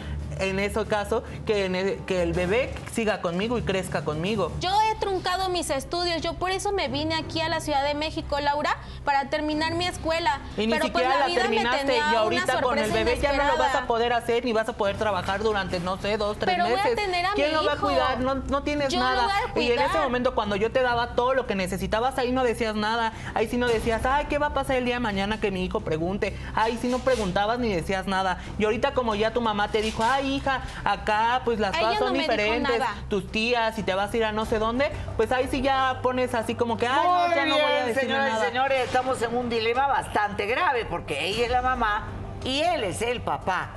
en 0.40 0.58
ese 0.58 0.84
caso, 0.86 1.22
que, 1.46 1.64
en 1.66 1.74
el, 1.74 1.96
que 2.04 2.22
el 2.22 2.32
bebé 2.32 2.72
siga 2.92 3.20
conmigo 3.20 3.58
y 3.58 3.62
crezca 3.62 4.04
conmigo. 4.04 4.52
Yo 4.60 4.70
he 4.90 4.94
truncado 4.96 5.48
mis 5.48 5.70
estudios, 5.70 6.22
yo 6.22 6.34
por 6.34 6.50
eso 6.50 6.72
me 6.72 6.88
vine 6.88 7.14
aquí 7.14 7.40
a 7.40 7.48
la 7.48 7.60
Ciudad 7.60 7.84
de 7.84 7.94
México, 7.94 8.38
Laura, 8.40 8.76
para 9.04 9.28
terminar 9.30 9.74
mi 9.74 9.86
escuela. 9.86 10.40
Y 10.56 10.66
ni 10.66 10.72
Pero 10.72 10.80
pues 10.90 10.92
siquiera 10.92 11.18
la 11.18 11.20
la, 11.20 11.28
me 11.28 11.40
terminaste 11.40 11.96
y 11.96 12.14
ahorita 12.14 12.60
con 12.60 12.78
el 12.78 12.90
bebé 12.90 13.18
ya 13.20 13.32
no 13.32 13.44
lo 13.44 13.56
vas 13.56 13.74
a 13.74 13.86
poder 13.86 14.12
hacer 14.12 14.44
ni 14.44 14.52
vas 14.52 14.68
a 14.68 14.72
poder 14.74 14.96
trabajar 14.96 15.42
durante, 15.42 15.80
no 15.80 15.96
sé, 15.98 16.16
dos, 16.16 16.38
tres 16.38 16.54
Pero 16.54 16.68
voy 16.68 16.78
a 16.78 16.82
meses. 16.84 16.96
tener 16.96 17.26
a 17.26 17.32
¿Quién 17.34 17.48
mi 17.48 17.54
lo 17.54 17.64
va 17.64 17.72
a 17.72 17.76
cuidar? 17.76 18.20
No, 18.20 18.34
no 18.34 18.62
tienes 18.62 18.88
Yo 18.92 18.98
lo 18.98 19.04
nada. 19.04 19.28
a 19.54 19.58
Y 19.58 19.72
en 19.72 19.80
ese 19.80 19.98
momento 19.98 20.34
cuando 20.34 20.56
yo 20.56 20.70
te 20.70 20.82
daba 20.82 21.14
todo 21.14 21.34
lo 21.34 21.46
que 21.46 21.54
necesitabas, 21.54 22.18
ahí 22.18 22.32
no 22.32 22.44
decías 22.44 22.74
nada. 22.74 23.12
Ahí 23.34 23.48
sí 23.48 23.56
no 23.56 23.68
decías, 23.68 24.04
ay, 24.04 24.26
¿qué 24.28 24.38
va 24.38 24.48
a 24.48 24.54
pasar 24.54 24.76
el 24.76 24.84
día 24.84 24.94
de 24.94 25.00
mañana 25.00 25.40
que 25.40 25.50
mi 25.50 25.64
hijo 25.64 25.80
pregunte? 25.80 26.36
Ahí 26.54 26.78
sí 26.80 26.88
no 26.88 26.98
preguntabas 27.00 27.58
ni 27.58 27.72
decías 27.72 28.06
nada. 28.06 28.38
Y 28.58 28.64
ahorita 28.64 28.94
como 28.94 29.14
ya 29.14 29.32
tu 29.32 29.40
mamá 29.40 29.68
te 29.68 29.82
dijo, 29.82 30.02
ay, 30.04 30.29
hija, 30.36 30.62
acá 30.84 31.42
pues 31.44 31.58
las 31.58 31.76
cosas 31.76 31.98
son 31.98 32.14
no 32.14 32.20
diferentes. 32.20 32.82
Tus 33.08 33.30
tías 33.30 33.78
y 33.78 33.82
te 33.82 33.94
vas 33.94 34.12
a 34.12 34.16
ir 34.16 34.24
a 34.24 34.32
no 34.32 34.46
sé 34.46 34.58
dónde, 34.58 34.90
pues 35.16 35.30
ahí 35.32 35.48
sí 35.50 35.60
ya 35.60 36.00
pones 36.02 36.34
así 36.34 36.54
como 36.54 36.76
que, 36.76 36.86
ay, 36.86 37.06
no, 37.06 37.34
ya 37.34 37.46
no 37.46 37.54
voy 37.54 37.64
a 37.64 37.84
bien, 37.84 37.94
señoras 37.94 38.32
nada. 38.32 38.44
y 38.44 38.48
señores, 38.48 38.84
estamos 38.84 39.20
en 39.22 39.36
un 39.36 39.48
dilema 39.48 39.86
bastante 39.86 40.46
grave 40.46 40.84
porque 40.86 41.26
ella 41.26 41.44
es 41.44 41.50
la 41.50 41.62
mamá 41.62 42.08
y 42.44 42.60
él 42.60 42.84
es 42.84 43.02
el 43.02 43.20
papá. 43.20 43.70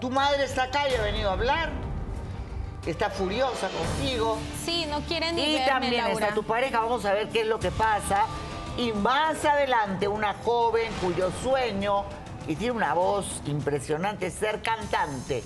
Tu 0.00 0.10
madre 0.10 0.44
está 0.44 0.64
acá 0.64 0.88
y 0.88 0.94
ha 0.94 1.02
venido 1.02 1.30
a 1.30 1.32
hablar. 1.32 1.70
Está 2.86 3.10
furiosa 3.10 3.68
contigo. 3.68 4.38
Sí, 4.64 4.86
no 4.88 5.00
quieren 5.00 5.36
ni 5.36 5.42
Y 5.42 5.52
verme, 5.54 5.66
también 5.66 6.04
Laura. 6.04 6.26
está 6.26 6.34
tu 6.34 6.42
pareja. 6.44 6.80
Vamos 6.80 7.04
a 7.04 7.12
ver 7.12 7.28
qué 7.28 7.40
es 7.40 7.46
lo 7.46 7.58
que 7.58 7.70
pasa. 7.70 8.24
Y 8.78 8.92
más 8.92 9.44
adelante, 9.44 10.06
una 10.06 10.34
joven 10.44 10.92
cuyo 11.02 11.30
sueño, 11.42 12.04
y 12.48 12.56
tiene 12.56 12.72
una 12.72 12.94
voz 12.94 13.42
impresionante, 13.46 14.26
es 14.26 14.34
ser 14.34 14.62
cantante. 14.62 15.44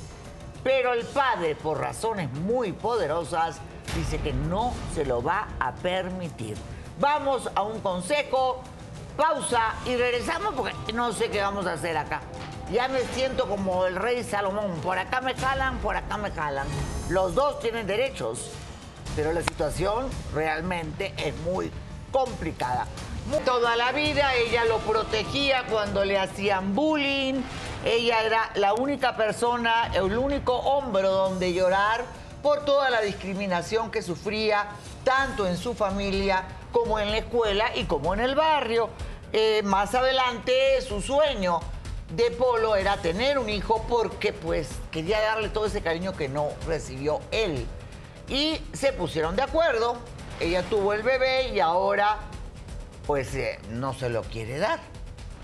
Pero 0.63 0.95
el 0.95 1.05
padre, 1.05 1.57
por 1.57 1.81
razones 1.81 2.33
muy 2.33 2.73
poderosas, 2.73 3.59
dice 3.97 4.19
que 4.19 4.33
no 4.33 4.73
se 4.95 5.05
lo 5.05 5.23
va 5.23 5.49
a 5.59 5.73
permitir. 5.73 6.57
Vamos 7.01 7.51
a 7.57 7.63
un 7.63 7.81
consejo, 7.81 8.63
pausa 9.17 9.75
y 9.85 9.97
regresamos 9.97 10.55
porque 10.55 10.93
no 10.95 11.13
sé 11.13 11.29
qué 11.29 11.43
vamos 11.43 11.67
a 11.67 11.73
hacer 11.73 11.97
acá. 11.97 12.21
Ya 12.71 12.87
me 12.87 13.01
siento 13.01 13.49
como 13.49 13.87
el 13.87 13.97
rey 13.97 14.23
Salomón. 14.23 14.71
Por 14.83 14.97
acá 14.97 15.21
me 15.21 15.35
jalan, 15.35 15.79
por 15.79 15.97
acá 15.97 16.17
me 16.17 16.31
jalan. 16.31 16.69
Los 17.11 17.35
dos 17.35 17.59
tienen 17.59 17.89
derechos, 17.89 18.53
pero 19.17 19.33
la 19.33 19.43
situación 19.43 20.07
realmente 20.33 21.13
es 21.17 21.37
muy 21.41 21.73
complicada. 22.13 22.87
Toda 23.45 23.77
la 23.77 23.93
vida 23.93 24.35
ella 24.35 24.65
lo 24.65 24.79
protegía 24.79 25.65
cuando 25.71 26.05
le 26.05 26.19
hacían 26.19 26.75
bullying. 26.75 27.43
Ella 27.85 28.23
era 28.23 28.51
la 28.55 28.75
única 28.75 29.17
persona, 29.17 29.91
el 29.95 30.17
único 30.17 30.55
hombro 30.55 31.11
donde 31.11 31.53
llorar 31.53 32.05
por 32.43 32.65
toda 32.65 32.91
la 32.91 33.01
discriminación 33.01 33.91
que 33.91 34.03
sufría, 34.03 34.67
tanto 35.05 35.47
en 35.47 35.57
su 35.57 35.75
familia 35.75 36.45
como 36.73 36.99
en 36.99 37.11
la 37.11 37.19
escuela 37.19 37.75
y 37.75 37.85
como 37.85 38.15
en 38.15 38.21
el 38.21 38.35
barrio. 38.35 38.91
Eh, 39.33 39.63
más 39.65 39.95
adelante, 39.95 40.81
su 40.81 41.01
sueño 41.01 41.61
de 42.15 42.31
Polo 42.33 42.77
era 42.77 42.99
tener 42.99 43.39
un 43.39 43.49
hijo 43.49 43.85
porque 43.89 44.33
pues 44.33 44.69
quería 44.91 45.21
darle 45.21 45.49
todo 45.49 45.67
ese 45.67 45.81
cariño 45.81 46.13
que 46.13 46.29
no 46.29 46.49
recibió 46.67 47.21
él. 47.31 47.67
Y 48.29 48.61
se 48.73 48.93
pusieron 48.93 49.37
de 49.37 49.43
acuerdo, 49.43 49.97
ella 50.39 50.63
tuvo 50.63 50.93
el 50.93 51.03
bebé 51.03 51.49
y 51.49 51.61
ahora 51.61 52.19
pues 53.07 53.35
eh, 53.35 53.59
no 53.71 53.95
se 53.95 54.09
lo 54.09 54.23
quiere 54.23 54.59
dar. 54.59 54.81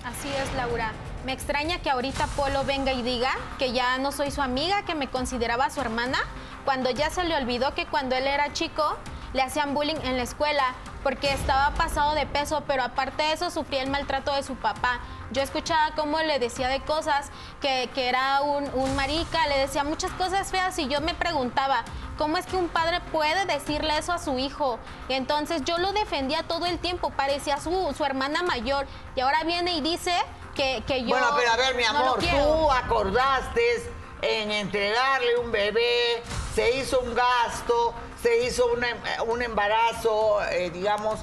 Así 0.04 0.28
es, 0.28 0.52
Laura. 0.54 0.92
Me 1.26 1.32
extraña 1.32 1.82
que 1.82 1.90
ahorita 1.90 2.26
Polo 2.28 2.64
venga 2.64 2.92
y 2.92 3.02
diga 3.02 3.30
que 3.58 3.72
ya 3.72 3.98
no 3.98 4.12
soy 4.12 4.30
su 4.30 4.40
amiga, 4.40 4.84
que 4.84 4.94
me 4.94 5.08
consideraba 5.08 5.68
su 5.70 5.80
hermana, 5.80 6.18
cuando 6.64 6.90
ya 6.90 7.10
se 7.10 7.24
le 7.24 7.36
olvidó 7.36 7.74
que 7.74 7.86
cuando 7.86 8.14
él 8.14 8.26
era 8.26 8.52
chico 8.52 8.96
le 9.38 9.44
hacían 9.44 9.72
bullying 9.72 10.00
en 10.02 10.16
la 10.16 10.24
escuela 10.24 10.74
porque 11.04 11.32
estaba 11.32 11.70
pasado 11.76 12.16
de 12.16 12.26
peso, 12.26 12.64
pero 12.66 12.82
aparte 12.82 13.22
de 13.22 13.34
eso 13.34 13.50
sufría 13.52 13.84
el 13.84 13.88
maltrato 13.88 14.34
de 14.34 14.42
su 14.42 14.56
papá. 14.56 14.98
Yo 15.30 15.42
escuchaba 15.42 15.92
cómo 15.94 16.18
le 16.18 16.40
decía 16.40 16.66
de 16.66 16.80
cosas, 16.80 17.30
que, 17.60 17.88
que 17.94 18.08
era 18.08 18.42
un, 18.42 18.68
un 18.74 18.96
marica, 18.96 19.46
le 19.46 19.58
decía 19.58 19.84
muchas 19.84 20.10
cosas 20.14 20.50
feas 20.50 20.76
y 20.80 20.88
yo 20.88 21.00
me 21.02 21.14
preguntaba, 21.14 21.84
¿cómo 22.16 22.36
es 22.36 22.46
que 22.46 22.56
un 22.56 22.68
padre 22.68 23.00
puede 23.12 23.46
decirle 23.46 23.96
eso 23.96 24.12
a 24.12 24.18
su 24.18 24.40
hijo? 24.40 24.80
Y 25.08 25.12
entonces 25.12 25.62
yo 25.64 25.78
lo 25.78 25.92
defendía 25.92 26.42
todo 26.42 26.66
el 26.66 26.80
tiempo, 26.80 27.10
parecía 27.10 27.58
su, 27.58 27.94
su 27.96 28.04
hermana 28.04 28.42
mayor 28.42 28.88
y 29.14 29.20
ahora 29.20 29.44
viene 29.44 29.76
y 29.76 29.80
dice 29.80 30.12
que, 30.56 30.82
que 30.84 31.02
yo... 31.02 31.10
bueno, 31.10 31.28
pero 31.36 31.52
a 31.52 31.56
ver, 31.56 31.76
mi 31.76 31.84
no 31.84 31.90
amor, 31.90 32.18
quiero. 32.18 32.44
tú 32.44 32.72
acordaste 32.72 33.92
en 34.20 34.50
entregarle 34.50 35.38
un 35.38 35.52
bebé, 35.52 36.24
se 36.56 36.72
hizo 36.76 36.98
un 36.98 37.14
gasto, 37.14 37.94
se 38.22 38.44
hizo 38.44 38.66
un, 38.72 38.84
em- 38.84 38.96
un 39.28 39.42
embarazo, 39.42 40.42
eh, 40.50 40.70
digamos, 40.70 41.20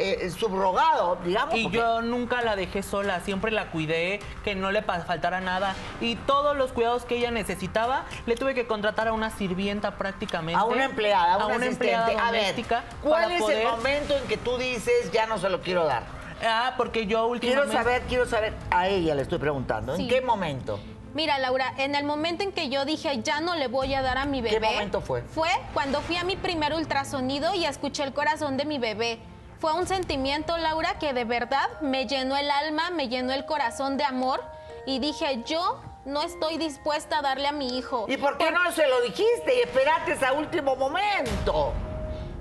eh, 0.00 0.30
subrogado, 0.30 1.16
digamos. 1.24 1.56
Y 1.56 1.64
porque- 1.64 1.78
yo 1.78 2.02
nunca 2.02 2.40
la 2.42 2.54
dejé 2.54 2.82
sola, 2.84 3.20
siempre 3.20 3.50
la 3.50 3.70
cuidé, 3.72 4.20
que 4.44 4.54
no 4.54 4.70
le 4.70 4.82
faltara 4.82 5.40
nada. 5.40 5.74
Y 6.00 6.14
todos 6.14 6.56
los 6.56 6.72
cuidados 6.72 7.04
que 7.04 7.16
ella 7.16 7.32
necesitaba, 7.32 8.04
le 8.26 8.36
tuve 8.36 8.54
que 8.54 8.66
contratar 8.68 9.08
a 9.08 9.12
una 9.12 9.30
sirvienta 9.30 9.96
prácticamente. 9.98 10.60
A 10.60 10.64
una 10.64 10.84
empleada, 10.84 11.34
a 11.34 11.36
una, 11.38 11.46
una 11.46 11.66
asistente. 11.66 11.90
empleada 12.02 12.28
a 12.28 12.30
ver, 12.30 12.40
doméstica. 12.42 12.84
¿cuál 13.02 13.32
es 13.32 13.40
poder- 13.42 13.62
el 13.62 13.68
momento 13.68 14.16
en 14.16 14.24
que 14.28 14.36
tú 14.36 14.56
dices 14.56 15.10
ya 15.12 15.26
no 15.26 15.38
se 15.38 15.50
lo 15.50 15.60
quiero 15.62 15.84
dar? 15.84 16.04
Ah, 16.46 16.74
porque 16.76 17.00
yo 17.06 17.08
Quiero 17.08 17.26
últimamente... 17.28 17.72
saber, 17.76 18.02
quiero 18.02 18.24
saber, 18.24 18.54
a 18.70 18.86
ella 18.86 19.16
le 19.16 19.22
estoy 19.22 19.38
preguntando, 19.38 19.96
¿en 19.96 20.06
qué 20.06 20.20
momento? 20.20 20.78
Mira, 21.18 21.36
Laura, 21.40 21.74
en 21.78 21.96
el 21.96 22.04
momento 22.04 22.44
en 22.44 22.52
que 22.52 22.68
yo 22.68 22.84
dije 22.84 23.20
ya 23.24 23.40
no 23.40 23.56
le 23.56 23.66
voy 23.66 23.92
a 23.92 24.02
dar 24.02 24.18
a 24.18 24.24
mi 24.24 24.40
¿Qué 24.40 24.60
bebé. 24.60 24.68
momento 24.70 25.00
fue? 25.00 25.22
Fue 25.22 25.48
cuando 25.74 26.00
fui 26.00 26.16
a 26.16 26.22
mi 26.22 26.36
primer 26.36 26.72
ultrasonido 26.74 27.52
y 27.56 27.64
escuché 27.64 28.04
el 28.04 28.12
corazón 28.12 28.56
de 28.56 28.64
mi 28.64 28.78
bebé. 28.78 29.18
Fue 29.58 29.72
un 29.72 29.88
sentimiento, 29.88 30.56
Laura, 30.58 30.96
que 31.00 31.12
de 31.12 31.24
verdad 31.24 31.68
me 31.80 32.06
llenó 32.06 32.36
el 32.36 32.48
alma, 32.48 32.90
me 32.90 33.08
llenó 33.08 33.32
el 33.32 33.46
corazón 33.46 33.96
de 33.96 34.04
amor 34.04 34.44
y 34.86 35.00
dije 35.00 35.42
yo 35.44 35.80
no 36.04 36.22
estoy 36.22 36.56
dispuesta 36.56 37.18
a 37.18 37.22
darle 37.22 37.48
a 37.48 37.52
mi 37.52 37.76
hijo. 37.76 38.04
¿Y 38.08 38.16
por 38.16 38.38
qué 38.38 38.52
no 38.52 38.70
se 38.70 38.86
lo 38.86 39.00
dijiste 39.00 39.56
y 39.56 39.60
esperaste 39.62 40.24
a 40.24 40.32
último 40.34 40.76
momento? 40.76 41.72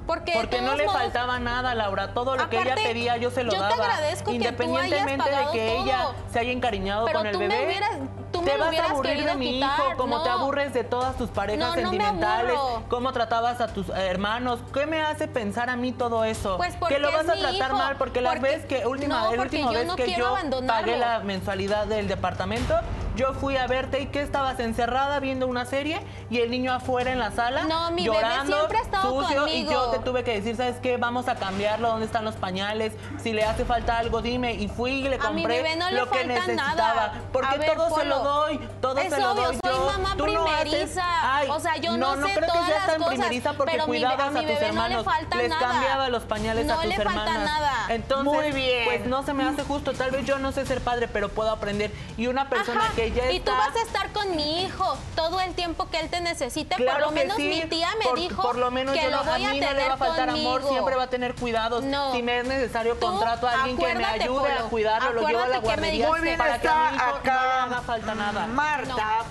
Porque, 0.06 0.32
Porque 0.36 0.62
no 0.62 0.76
le 0.76 0.86
modos- 0.86 1.02
faltaba 1.02 1.38
nada, 1.40 1.76
Laura. 1.76 2.14
Todo 2.14 2.38
lo 2.38 2.48
que 2.50 2.62
ella 2.62 2.76
pedía 2.76 3.18
yo 3.18 3.30
se 3.30 3.44
lo 3.44 3.52
yo 3.52 3.58
te 3.58 3.64
daba. 3.76 3.84
agradezco 3.84 4.32
que 4.32 4.38
tú 4.40 4.78
hayas 4.78 4.88
Independientemente 4.88 5.30
de 5.32 5.46
que 5.52 5.68
todo. 5.76 5.84
ella 5.84 6.08
se 6.32 6.40
haya 6.40 6.52
encariñado 6.54 7.06
Pero 7.08 7.20
con 7.20 7.28
el 7.28 7.34
tú 7.34 7.40
bebé. 7.40 7.58
me 7.58 7.66
hubieras, 7.66 7.92
tú 8.38 8.42
me 8.44 8.52
te 8.52 8.58
lo 8.58 8.60
vas 8.60 8.68
a 8.68 8.70
hubieras 8.70 8.92
aburrir 8.92 9.12
de 9.12 9.18
querido 9.18 9.38
mi 9.38 9.52
quitar. 9.54 9.80
hijo, 9.80 9.98
como 9.98 10.24
te 10.24 10.30
no. 10.30 10.36
aburres 10.40 10.74
de 10.74 10.84
todas 10.84 11.16
tus 11.18 11.30
parejas 11.30 11.60
No, 11.60 11.68
no 11.68 11.76
me 11.76 11.82
sentimentales, 11.82 12.58
aburro. 12.58 12.84
cómo 12.90 13.12
tratabas 13.12 13.62
a 13.62 13.68
tus 13.68 13.90
hermanos. 13.90 14.60
¿Qué 14.74 14.86
me 14.86 15.02
hace 15.02 15.28
pensar 15.28 15.70
a 15.70 15.76
mí 15.76 15.92
todo 15.92 16.24
eso? 16.24 16.58
Pues 16.58 16.76
porque 16.78 16.96
que 16.96 17.00
lo 17.02 17.12
vas 17.12 17.28
a 17.30 17.34
tratar 17.34 17.54
hijo. 17.70 17.78
mal, 17.78 17.96
porque 17.98 18.22
la 18.22 18.30
Porque- 18.32 18.44
vez 18.44 18.66
que 18.66 18.86
última, 18.86 19.20
No, 19.26 19.34
el 19.34 19.40
último 19.40 19.72
yo 19.72 19.78
vez 19.80 19.88
no 19.88 19.96
que 19.96 20.14
yo 20.14 20.36
pagué 20.68 20.98
la 20.98 21.20
mensualidad 21.20 21.86
del 21.88 22.08
departamento, 22.08 22.76
yo 23.18 23.34
fui 23.34 23.58
a 23.58 23.68
verte 23.68 24.00
y 24.00 24.06
que 24.06 24.22
estabas 24.22 24.60
encerrada 24.60 25.20
viendo 25.20 25.48
una 25.48 25.66
serie 25.66 26.00
y 26.30 26.40
el 26.40 26.52
niño 26.52 26.72
afuera 26.72 27.12
en 27.12 27.20
la 27.20 27.32
sala 27.32 27.64
No, 27.64 27.92
mi 27.92 28.04
bebé 28.08 28.16
llorando, 28.16 28.56
siempre 28.56 28.78
ha 28.78 28.82
estado 28.82 29.22
sucio 29.22 29.48
y 29.48 29.66
yo 29.66 29.90
te 29.90 30.00
tuve 30.00 30.24
que 30.24 30.36
decir, 30.36 30.56
¿sabes 30.56 30.78
qué? 30.82 30.98
Vamos 30.98 31.28
a 31.28 31.36
cambiarlo, 31.36 31.90
¿dónde 31.90 32.06
están 32.06 32.24
los 32.24 32.36
pañales? 32.36 32.94
Si 33.22 33.34
le 33.34 33.44
hace 33.44 33.66
falta 33.66 33.98
algo, 33.98 34.22
dime. 34.22 34.54
Y 34.54 34.68
fui 34.68 34.92
y 34.92 35.10
le 35.10 35.16
A 35.16 35.32
mi 35.32 35.42
compré 35.42 35.64
bebé 35.64 35.76
no 35.76 35.90
le 35.90 35.98
lo 35.98 36.10
que 36.10 36.26
necesitaba. 36.26 36.76
nada. 36.76 37.14
Porque 37.34 37.56
A 37.56 37.58
ver, 37.58 37.76
todo 37.76 37.98
se 37.98 38.06
lo 38.06 38.20
doy, 38.20 38.60
todo 38.80 39.02
se 39.02 39.20
lo 39.20 39.34
doy 39.34 39.58
soy 39.78 39.86
mamá 39.98 40.16
Tú 40.18 40.28
no 40.28 40.46
haces- 40.48 40.62
primeriza. 40.62 41.06
Ay, 41.36 41.50
O 41.50 41.60
sea, 41.60 41.76
yo 41.78 41.92
no, 41.98 41.98
no 41.98 42.16
no 42.18 42.28
sé 42.28 42.34
creo 42.34 42.46
que 42.46 42.52
todas 42.52 42.68
seas 42.68 42.78
las 42.80 42.88
tan 42.88 42.98
cosas, 42.98 43.14
primeriza 43.18 43.54
porque 43.54 43.72
pero 43.74 43.88
mi 43.88 43.92
be- 43.92 43.98
cuidabas 44.00 44.28
a 44.28 44.32
mi 44.32 44.40
a 44.40 44.42
tus 44.42 44.48
bebé 44.48 44.56
no 44.56 44.60
le 44.62 44.68
hermanos, 44.68 45.06
falta 45.06 45.38
les 45.38 45.50
nada. 45.50 45.68
cambiaba 45.68 46.10
los 46.10 46.24
pañales 46.24 46.66
No 46.66 46.74
a 46.74 46.78
tus 46.78 46.86
le 46.86 46.96
falta 46.96 47.12
hermanas. 47.12 47.44
nada. 47.46 47.74
Entonces, 47.90 48.34
Muy 48.34 48.52
bien. 48.52 48.86
pues 48.86 49.06
no 49.06 49.24
se 49.24 49.34
me 49.34 49.44
hace 49.48 49.64
justo. 49.64 49.94
Tal 49.94 50.12
vez 50.12 50.26
yo 50.26 50.40
no 50.40 50.52
sé 50.52 50.66
ser 50.66 50.82
padre, 50.82 51.08
pero 51.08 51.30
puedo 51.30 51.50
aprender. 51.52 51.92
Y 52.18 52.28
una 52.28 52.50
persona 52.50 52.86
Ajá, 52.86 52.94
que 52.96 53.12
ya 53.12 53.32
y 53.32 53.38
está 53.38 53.52
tú 53.52 53.58
vas 53.58 53.76
a 53.76 53.82
estar 53.82 54.12
con 54.12 54.36
mi 54.36 54.64
hijo 54.64 54.98
todo 55.16 55.40
el 55.42 55.54
tiempo 55.54 55.90
que 55.90 56.00
él 56.00 56.10
te 56.10 56.20
necesite. 56.22 56.76
Claro 56.76 57.06
por 57.06 57.08
lo 57.08 57.14
que 57.14 57.20
menos 57.22 57.38
sí. 57.38 57.44
mi 57.48 57.62
tía 57.70 57.90
me 58.00 58.06
por, 58.06 58.20
dijo 58.20 58.42
por 58.42 58.58
lo 58.58 58.72
menos 58.72 58.94
que 58.96 59.04
yo 59.04 59.10
lo 59.10 59.18
no, 59.18 59.24
voy 59.32 59.44
a 59.46 59.50
a 59.50 59.54
mí 59.54 59.60
tener 59.60 59.76
no 59.76 59.82
le 59.82 59.88
va 59.88 59.94
a 59.94 59.98
faltar 59.98 60.30
amor, 60.30 60.54
conmigo. 60.62 60.70
siempre 60.70 60.96
va 60.96 61.04
a 61.04 61.08
tener 61.10 61.36
cuidados. 61.36 61.84
No. 61.84 62.12
Si 62.14 62.22
me 62.24 62.40
es 62.40 62.46
necesario, 62.48 63.00
contrato 63.00 63.48
a 63.48 63.52
alguien 63.64 63.78
que 63.78 63.94
me 63.94 64.06
ayude 64.06 64.52
a 64.52 64.62
cuidarlo, 64.64 65.14
lo 65.14 65.28
llevo 65.28 65.44
a 65.44 65.48
la 65.48 65.58
guardería 65.60 66.08
Muy 66.10 66.22
bien, 66.22 66.38
para 66.38 66.60
que 66.60 66.68
a 66.68 66.72
está 66.72 66.92
mi 66.92 66.98
hijo 66.98 67.20
no 67.24 67.42
haga 67.76 67.82
falta 67.82 68.16
nada. 68.16 68.48
Marta, 68.48 69.24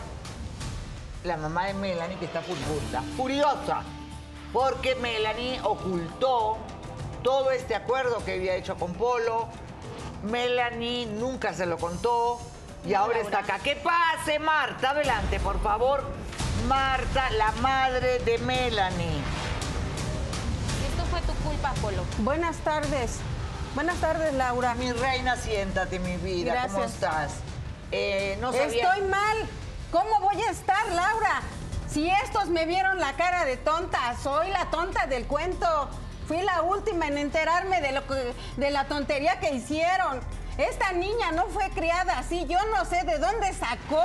la 1.26 1.36
mamá 1.36 1.66
de 1.66 1.74
Melanie, 1.74 2.16
que 2.16 2.26
está 2.26 2.40
furiosa, 2.40 3.02
furiosa, 3.16 3.82
porque 4.52 4.94
Melanie 4.94 5.60
ocultó 5.62 6.58
todo 7.22 7.50
este 7.50 7.74
acuerdo 7.74 8.24
que 8.24 8.34
había 8.34 8.54
hecho 8.54 8.76
con 8.76 8.94
Polo. 8.94 9.48
Melanie 10.22 11.06
nunca 11.06 11.52
se 11.52 11.66
lo 11.66 11.76
contó 11.76 12.40
y 12.86 12.94
ahora 12.94 13.18
está 13.18 13.40
acá. 13.40 13.58
¿Qué 13.62 13.76
pase, 13.76 14.38
Marta? 14.38 14.90
Adelante, 14.90 15.40
por 15.40 15.60
favor. 15.60 16.04
Marta, 16.68 17.30
la 17.30 17.52
madre 17.60 18.20
de 18.20 18.38
Melanie. 18.38 19.20
Esto 20.88 21.04
fue 21.10 21.20
tu 21.22 21.32
culpa, 21.42 21.72
Polo. 21.82 22.02
Buenas 22.18 22.56
tardes. 22.58 23.18
Buenas 23.74 23.98
tardes, 24.00 24.32
Laura. 24.34 24.74
Mi 24.74 24.92
reina, 24.92 25.36
siéntate, 25.36 25.98
mi 25.98 26.16
vida. 26.16 26.68
¿Cómo 26.68 26.84
estás? 26.84 27.32
Eh, 27.92 28.38
no 28.40 28.52
sabía... 28.52 28.90
Estoy 28.90 29.08
mal. 29.08 29.48
¿Cómo 29.90 30.20
voy 30.20 30.40
a 30.42 30.50
estar, 30.50 30.86
Laura? 30.88 31.42
Si 31.88 32.10
estos 32.10 32.48
me 32.48 32.66
vieron 32.66 32.98
la 32.98 33.12
cara 33.14 33.44
de 33.44 33.56
tonta, 33.56 34.16
soy 34.22 34.48
la 34.50 34.68
tonta 34.70 35.06
del 35.06 35.26
cuento. 35.26 35.88
Fui 36.26 36.40
la 36.42 36.62
última 36.62 37.06
en 37.06 37.18
enterarme 37.18 37.80
de 37.80 37.92
lo 37.92 38.06
que, 38.06 38.34
de 38.56 38.70
la 38.70 38.86
tontería 38.86 39.38
que 39.38 39.54
hicieron. 39.54 40.20
Esta 40.58 40.92
niña 40.92 41.30
no 41.32 41.46
fue 41.46 41.70
criada 41.70 42.18
así. 42.18 42.44
Yo 42.46 42.58
no 42.74 42.84
sé 42.84 43.04
de 43.04 43.18
dónde 43.18 43.52
sacó 43.54 44.04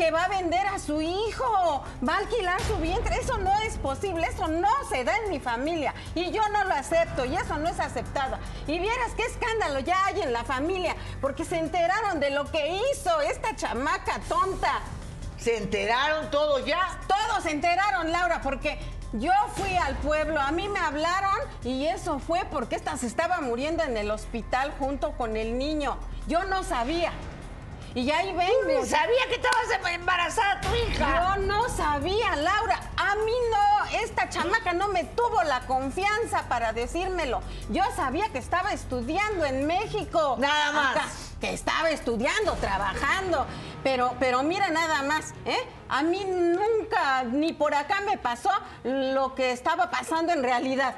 que 0.00 0.10
va 0.10 0.24
a 0.24 0.28
vender 0.28 0.66
a 0.66 0.78
su 0.78 1.02
hijo, 1.02 1.84
va 2.08 2.14
a 2.14 2.18
alquilar 2.20 2.58
su 2.62 2.78
vientre. 2.78 3.16
Eso 3.16 3.36
no 3.36 3.52
es 3.60 3.76
posible, 3.76 4.26
eso 4.26 4.48
no 4.48 4.70
se 4.88 5.04
da 5.04 5.14
en 5.18 5.28
mi 5.28 5.40
familia. 5.40 5.92
Y 6.14 6.30
yo 6.30 6.40
no 6.48 6.64
lo 6.64 6.72
acepto 6.72 7.26
y 7.26 7.36
eso 7.36 7.58
no 7.58 7.68
es 7.68 7.78
aceptado. 7.78 8.38
Y 8.66 8.78
vieras 8.78 9.10
qué 9.14 9.26
escándalo 9.26 9.80
ya 9.80 10.02
hay 10.06 10.22
en 10.22 10.32
la 10.32 10.42
familia, 10.42 10.96
porque 11.20 11.44
se 11.44 11.58
enteraron 11.58 12.18
de 12.18 12.30
lo 12.30 12.50
que 12.50 12.78
hizo 12.92 13.20
esta 13.20 13.54
chamaca 13.54 14.20
tonta. 14.26 14.80
¿Se 15.36 15.58
enteraron 15.58 16.30
todos 16.30 16.64
ya? 16.64 16.80
Todos 17.06 17.42
se 17.42 17.50
enteraron, 17.50 18.10
Laura, 18.10 18.40
porque 18.40 18.78
yo 19.12 19.32
fui 19.54 19.76
al 19.76 19.96
pueblo, 19.98 20.40
a 20.40 20.50
mí 20.50 20.66
me 20.70 20.78
hablaron 20.78 21.36
y 21.62 21.84
eso 21.84 22.20
fue 22.20 22.46
porque 22.50 22.76
esta 22.76 22.96
se 22.96 23.06
estaba 23.06 23.42
muriendo 23.42 23.82
en 23.82 23.98
el 23.98 24.10
hospital 24.10 24.72
junto 24.78 25.12
con 25.12 25.36
el 25.36 25.58
niño. 25.58 25.98
Yo 26.26 26.44
no 26.44 26.62
sabía. 26.62 27.12
Y 27.94 28.10
ahí 28.10 28.32
vengo. 28.32 28.86
Sabía 28.86 29.26
que 29.28 29.34
estabas 29.34 29.94
embarazada 29.94 30.60
tu 30.60 30.74
hija. 30.74 31.36
Yo 31.36 31.42
no 31.42 31.68
sabía, 31.68 32.36
Laura. 32.36 32.80
A 32.96 33.16
mí 33.16 33.32
no, 33.50 34.00
esta 34.00 34.28
chamaca 34.28 34.72
no 34.72 34.88
me 34.88 35.04
tuvo 35.04 35.42
la 35.42 35.60
confianza 35.66 36.44
para 36.48 36.72
decírmelo. 36.72 37.40
Yo 37.70 37.82
sabía 37.96 38.28
que 38.28 38.38
estaba 38.38 38.72
estudiando 38.72 39.44
en 39.44 39.66
México. 39.66 40.36
Nada 40.38 40.72
más. 40.72 40.96
Acá, 40.96 41.08
que 41.40 41.52
estaba 41.52 41.90
estudiando, 41.90 42.52
trabajando. 42.54 43.46
Pero, 43.82 44.14
pero 44.20 44.42
mira 44.42 44.68
nada 44.70 45.02
más, 45.02 45.32
¿eh? 45.46 45.58
A 45.88 46.02
mí 46.02 46.24
nunca, 46.24 47.24
ni 47.24 47.52
por 47.52 47.74
acá 47.74 48.00
me 48.02 48.18
pasó 48.18 48.50
lo 48.84 49.34
que 49.34 49.50
estaba 49.50 49.90
pasando 49.90 50.32
en 50.32 50.42
realidad. 50.42 50.94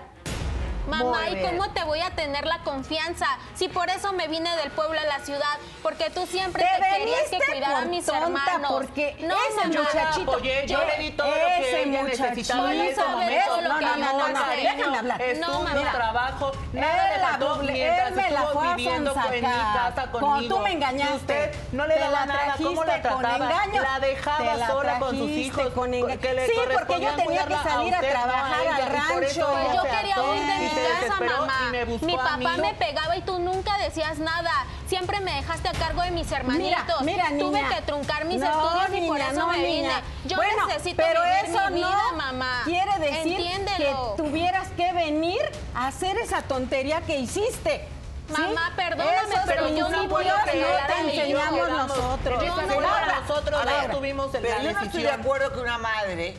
Mamá, 0.89 1.29
¿y 1.31 1.41
cómo 1.43 1.71
te 1.71 1.85
voy 1.85 2.01
a 2.01 2.11
tener 2.11 2.45
la 2.47 2.59
confianza? 2.65 3.27
Si 3.55 3.69
por 3.69 3.89
eso 3.91 4.13
me 4.13 4.29
vine 4.29 4.55
del 4.57 4.71
pueblo 4.73 4.99
a 5.01 5.05
la 5.05 5.19
ciudad, 5.25 5.59
porque 5.83 6.11
tú 6.11 6.27
siempre 6.27 6.65
Te 6.65 6.83
te, 6.83 6.99
querías 6.99 7.23
que 7.31 7.39
cuidara 7.51 7.79
a 7.79 7.85
mis 7.85 8.05
tonta, 8.05 8.23
hermanos. 8.25 8.73
porque 8.73 9.17
no, 9.21 9.35
ese 9.49 9.69
mamá, 9.69 9.89
muchachito- 9.89 10.33
apoyé, 10.33 10.67
yo 10.67 10.79
le 10.85 11.03
di 11.03 11.11
todo 11.13 11.29
lo 11.29 11.35
que 11.35 11.83
ella 11.83 12.03
muchachito 12.03 12.25
necesitaba 12.29 12.75
en 12.75 12.81
ese 12.81 13.05
momento. 13.05 13.45
todo 13.47 13.61
lo 13.61 13.69
No, 13.69 13.79
que 13.79 13.85
no, 13.85 13.97
no, 13.97 14.29
no, 14.29 14.47
déjame 14.57 14.99
hablar. 14.99 15.21
No, 15.39 15.63
mira. 15.63 15.93
trabajo, 15.93 16.53
nada 16.73 17.05
Él 17.09 17.15
le 17.15 17.19
la 17.21 17.29
faltó 17.29 17.49
doble- 17.57 17.73
mientras 17.73 18.09
él 18.09 18.15
me 18.15 18.31
la 18.31 18.41
estuvo 18.41 18.53
fue 18.53 18.69
a 18.69 18.75
viviendo 18.75 19.15
en 19.15 19.33
mi 19.35 19.41
casa 19.41 20.11
Como 20.11 20.27
conmigo. 20.27 20.55
tú 20.57 20.61
me 20.63 20.73
engañaste. 20.73 21.15
Usted 21.17 21.55
no 21.73 21.87
le 21.87 21.95
daba 21.99 22.11
la 22.13 22.27
nada, 22.27 22.55
¿cómo 22.63 22.85
la 22.85 23.03
trataba? 23.03 23.39
La 23.39 24.01
dejaba 24.01 24.67
sola 24.67 24.99
con 24.99 25.17
sus 25.17 25.31
hijos. 25.31 25.63
Sí, 25.65 25.71
porque 25.73 27.01
yo 27.01 27.15
tenía 27.15 27.47
que 27.47 27.55
salir 27.57 27.95
a 27.95 28.01
trabajar 28.01 28.67
al 28.69 28.87
rancho. 28.91 29.13
Pues 29.13 29.35
yo 29.75 29.83
quería 29.83 30.23
huir 30.23 30.43
de 30.43 30.72
mamá. 31.21 31.69
me 31.71 31.85
Mi 31.87 32.17
papá 32.17 32.37
mí. 32.37 32.47
me 32.61 32.75
pegaba 32.75 33.17
y 33.17 33.23
tú 33.23 33.39
nunca 33.39 33.77
decías 33.79 34.19
nada. 34.19 34.51
Siempre 34.87 35.21
me 35.21 35.35
dejaste 35.35 35.69
a 35.69 35.73
cargo 35.73 36.03
de 36.03 36.11
mis 36.11 36.31
hermanitos. 36.31 37.01
Mira, 37.03 37.31
niña. 37.31 37.45
Tuve 37.69 37.77
que 37.77 37.83
truncar 37.83 38.25
mis 38.27 38.41
No, 38.41 38.47
estudios 38.47 39.03
y 39.03 39.07
por 39.09 39.19
niña, 39.19 39.31
eso 39.31 39.41
no, 39.41 39.47
me 39.49 39.57
vine. 39.59 39.69
niña. 39.83 40.03
Yo 40.25 40.37
Bueno, 40.37 40.67
necesito 40.67 40.97
pero 41.03 41.21
vivir 41.23 41.57
eso 41.57 41.71
mi 41.71 41.75
vida, 41.77 41.91
no 42.11 42.17
mamá. 42.17 42.61
quiere 42.65 42.99
decir 42.99 43.33
Entiéndelo. 43.33 44.15
que 44.17 44.23
tuvieras 44.23 44.69
que 44.77 44.93
venir 44.93 45.41
a 45.75 45.87
hacer 45.89 46.17
esa 46.19 46.43
tontería 46.43 47.01
que 47.03 47.19
hiciste. 47.19 47.89
¿sí? 48.35 48.41
Mamá, 48.41 48.73
perdóname, 48.77 49.19
Esos 49.35 49.41
pero 49.47 49.69
yo 49.69 49.89
no 49.89 50.09
voy 50.09 50.27
a 50.29 50.43
principios 50.45 50.51
creer 50.51 50.81
no 50.81 50.87
te 50.87 51.01
enseñamos 51.21 51.71
nosotros. 51.71 52.45
No 52.45 52.89
a- 52.89 53.21
nosotros 53.21 53.65
ver, 53.65 53.91
tuvimos 53.91 54.29
pero 54.33 54.49
la 54.49 54.63
yo 54.63 54.73
no 54.73 54.81
estoy 54.81 55.03
de 55.03 55.11
acuerdo 55.11 55.53
que 55.53 55.61
una 55.61 55.79
madre, 55.79 56.37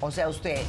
o 0.00 0.10
sea, 0.10 0.28
usted, 0.28 0.62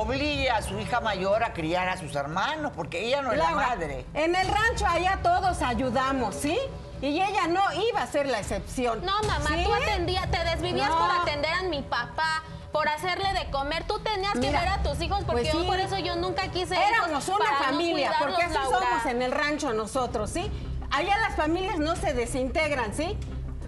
obligue 0.00 0.50
a 0.50 0.60
su 0.60 0.78
hija 0.78 1.00
mayor 1.00 1.42
a 1.42 1.52
criar 1.54 1.88
a 1.88 1.96
sus 1.96 2.14
hermanos, 2.14 2.72
porque 2.76 3.06
ella 3.06 3.22
no 3.22 3.32
es 3.32 3.38
la 3.38 3.50
madre. 3.50 4.04
En 4.12 4.34
el 4.34 4.46
rancho 4.46 4.86
allá 4.86 5.20
todos 5.22 5.62
ayudamos, 5.62 6.34
¿sí? 6.34 6.58
Y 7.00 7.20
ella 7.20 7.46
no 7.48 7.62
iba 7.90 8.02
a 8.02 8.06
ser 8.06 8.26
la 8.26 8.38
excepción. 8.38 9.04
No, 9.04 9.12
mamá, 9.26 9.48
¿sí? 9.48 9.64
tú 9.64 9.72
atendías, 9.72 10.30
te 10.30 10.44
desvivías 10.44 10.88
No. 10.90 10.98
por 10.98 11.10
atender 11.22 11.50
a 11.50 11.62
mi 11.62 11.82
papá, 11.82 12.42
por 12.72 12.88
hacerle 12.88 13.32
de 13.32 13.50
comer. 13.50 13.84
Tú 13.86 13.98
tenías 14.00 14.32
que 14.34 14.40
Mira, 14.40 14.60
ver 14.60 14.68
a 14.68 14.82
tus 14.82 15.00
hijos 15.00 15.24
porque 15.24 15.42
pues 15.42 15.52
yo 15.52 15.66
por 15.66 15.80
eso 15.80 15.96
yo 15.98 16.16
nunca 16.16 16.48
quise 16.48 16.74
Éramos 16.76 17.26
una 17.28 17.38
para 17.38 17.58
familia, 17.70 18.12
porque 18.18 18.42
así 18.42 18.54
Laura. 18.54 18.78
somos 18.78 19.06
en 19.06 19.22
el 19.22 19.32
rancho 19.32 19.72
nosotros, 19.72 20.30
¿sí? 20.30 20.50
Allá 20.90 21.16
las 21.18 21.36
familias 21.36 21.78
no 21.78 21.96
se 21.96 22.12
desintegran, 22.12 22.94
¿sí? 22.94 23.16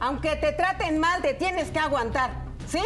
Aunque 0.01 0.37
te 0.37 0.53
traten 0.53 0.99
mal, 0.99 1.23
te 1.23 1.33
tienes 1.35 1.71
que 1.71 1.79
aguantar, 1.79 2.31
¿sí? 2.69 2.83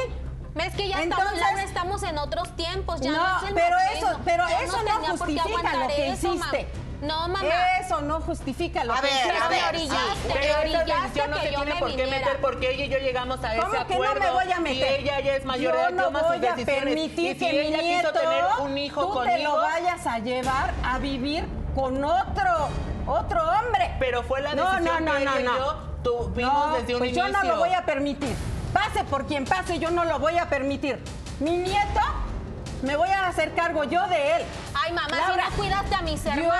Es 0.55 0.75
que 0.75 0.89
ya 0.89 1.03
Entonces- 1.03 1.27
estamos, 1.33 1.41
Laura, 1.49 1.63
estamos 1.65 2.03
en 2.03 2.19
otros 2.19 2.55
tiempos, 2.57 3.01
ya 3.01 3.11
no, 3.13 3.17
No, 3.17 3.37
es 3.39 3.49
el 3.49 3.55
pero 3.55 3.77
momento. 3.79 4.07
eso- 4.11 4.21
pero 4.25 4.45
eso 4.49 4.77
no 4.77 4.85
tenía 4.85 4.95
por 4.95 5.05
qué 5.05 5.11
justifica 5.39 5.49
lo 5.49 5.57
aguantar 5.59 5.87
que 5.89 6.09
eso, 6.11 6.35
hiciste. 6.35 6.69
No, 7.01 7.27
mamá. 7.29 7.41
Eso 7.81 8.01
no 8.03 8.21
justifica 8.21 8.85
lo 8.85 8.93
A 8.93 8.97
que 8.97 9.03
ver, 9.03 9.13
hiciste. 9.13 9.39
a 9.39 9.49
ver, 9.49 9.61
me 9.63 9.69
orillaste, 9.71 10.13
sí. 10.23 10.29
me 10.29 10.35
Pero 10.35 10.45
esa 10.47 10.61
orillaste 10.61 10.93
decisión 11.03 11.31
no 11.31 11.37
que 11.37 11.43
se 11.43 11.53
yo 11.53 11.57
tiene 11.59 11.75
me 11.75 11.81
por 11.81 11.91
qué 11.91 11.97
viniera. 11.97 12.19
meter 12.27 12.41
porque 12.41 12.71
ella 12.75 12.85
y 12.85 12.89
yo 12.91 12.99
llegamos 12.99 13.43
a 13.45 13.53
ese 13.55 13.61
¿Cómo 13.61 13.73
que 13.73 13.95
acuerdo. 13.95 14.15
no 14.15 14.21
me 14.21 14.31
voy 14.31 14.53
a 14.53 14.61
meter? 14.61 15.01
Y 15.01 15.03
ella 15.05 15.21
ya 15.21 15.33
es 15.35 15.45
mayor 15.45 15.73
de 15.75 15.81
edad, 15.81 15.91
no 15.91 16.05
toma 16.05 16.19
sus 16.21 16.29
voy 16.29 16.47
a 16.47 16.55
permitir 16.55 17.37
y 17.37 17.39
si 17.39 17.47
que 17.47 17.53
mi 17.53 17.59
ella 17.59 17.79
nieto, 17.83 18.13
quiso 18.13 18.21
tener 18.25 18.45
un 18.61 18.79
hijo 18.79 19.01
tú 19.01 19.13
conmigo, 19.15 19.37
te 19.37 19.43
lo 19.43 19.57
vayas 19.57 20.07
a 20.07 20.19
llevar 20.21 20.75
a 20.85 20.99
vivir 20.99 21.45
con 21.75 22.05
otro, 22.05 22.69
otro 23.09 23.43
hombre. 23.43 23.97
pero 23.99 24.23
fue 24.23 24.41
la 24.43 24.55
No, 24.55 24.71
decisión 24.71 25.05
no, 25.05 25.13
no, 25.13 25.19
que 25.19 25.25
no, 25.25 25.31
ella 25.33 25.41
y 25.41 25.45
no. 25.45 25.57
yo 25.59 25.75
tuvimos 26.05 26.53
No, 26.69 26.77
desde 26.77 26.93
un 26.95 26.99
pues 27.01 27.11
inicio. 27.13 27.27
yo 27.27 27.33
no 27.33 27.43
lo 27.43 27.57
voy 27.57 27.73
a 27.75 27.85
permitir. 27.85 28.37
Pase 28.73 29.05
por 29.05 29.27
quien 29.27 29.45
pase, 29.45 29.79
yo 29.79 29.91
no 29.91 30.05
lo 30.05 30.19
voy 30.19 30.39
a 30.39 30.49
permitir. 30.49 30.99
Mi 31.41 31.57
nieto, 31.57 32.01
me 32.83 32.97
voy 32.97 33.09
a 33.09 33.29
hacer 33.29 33.53
cargo 33.55 33.85
yo 33.85 34.07
de 34.09 34.37
él. 34.37 34.43
Ay, 34.75 34.93
mamá, 34.93 35.17
Laura, 35.17 35.45
si 35.45 35.51
no 35.51 35.57
cuidaste 35.57 35.95
a 35.95 36.03
mis 36.03 36.27
hermanos. 36.27 36.55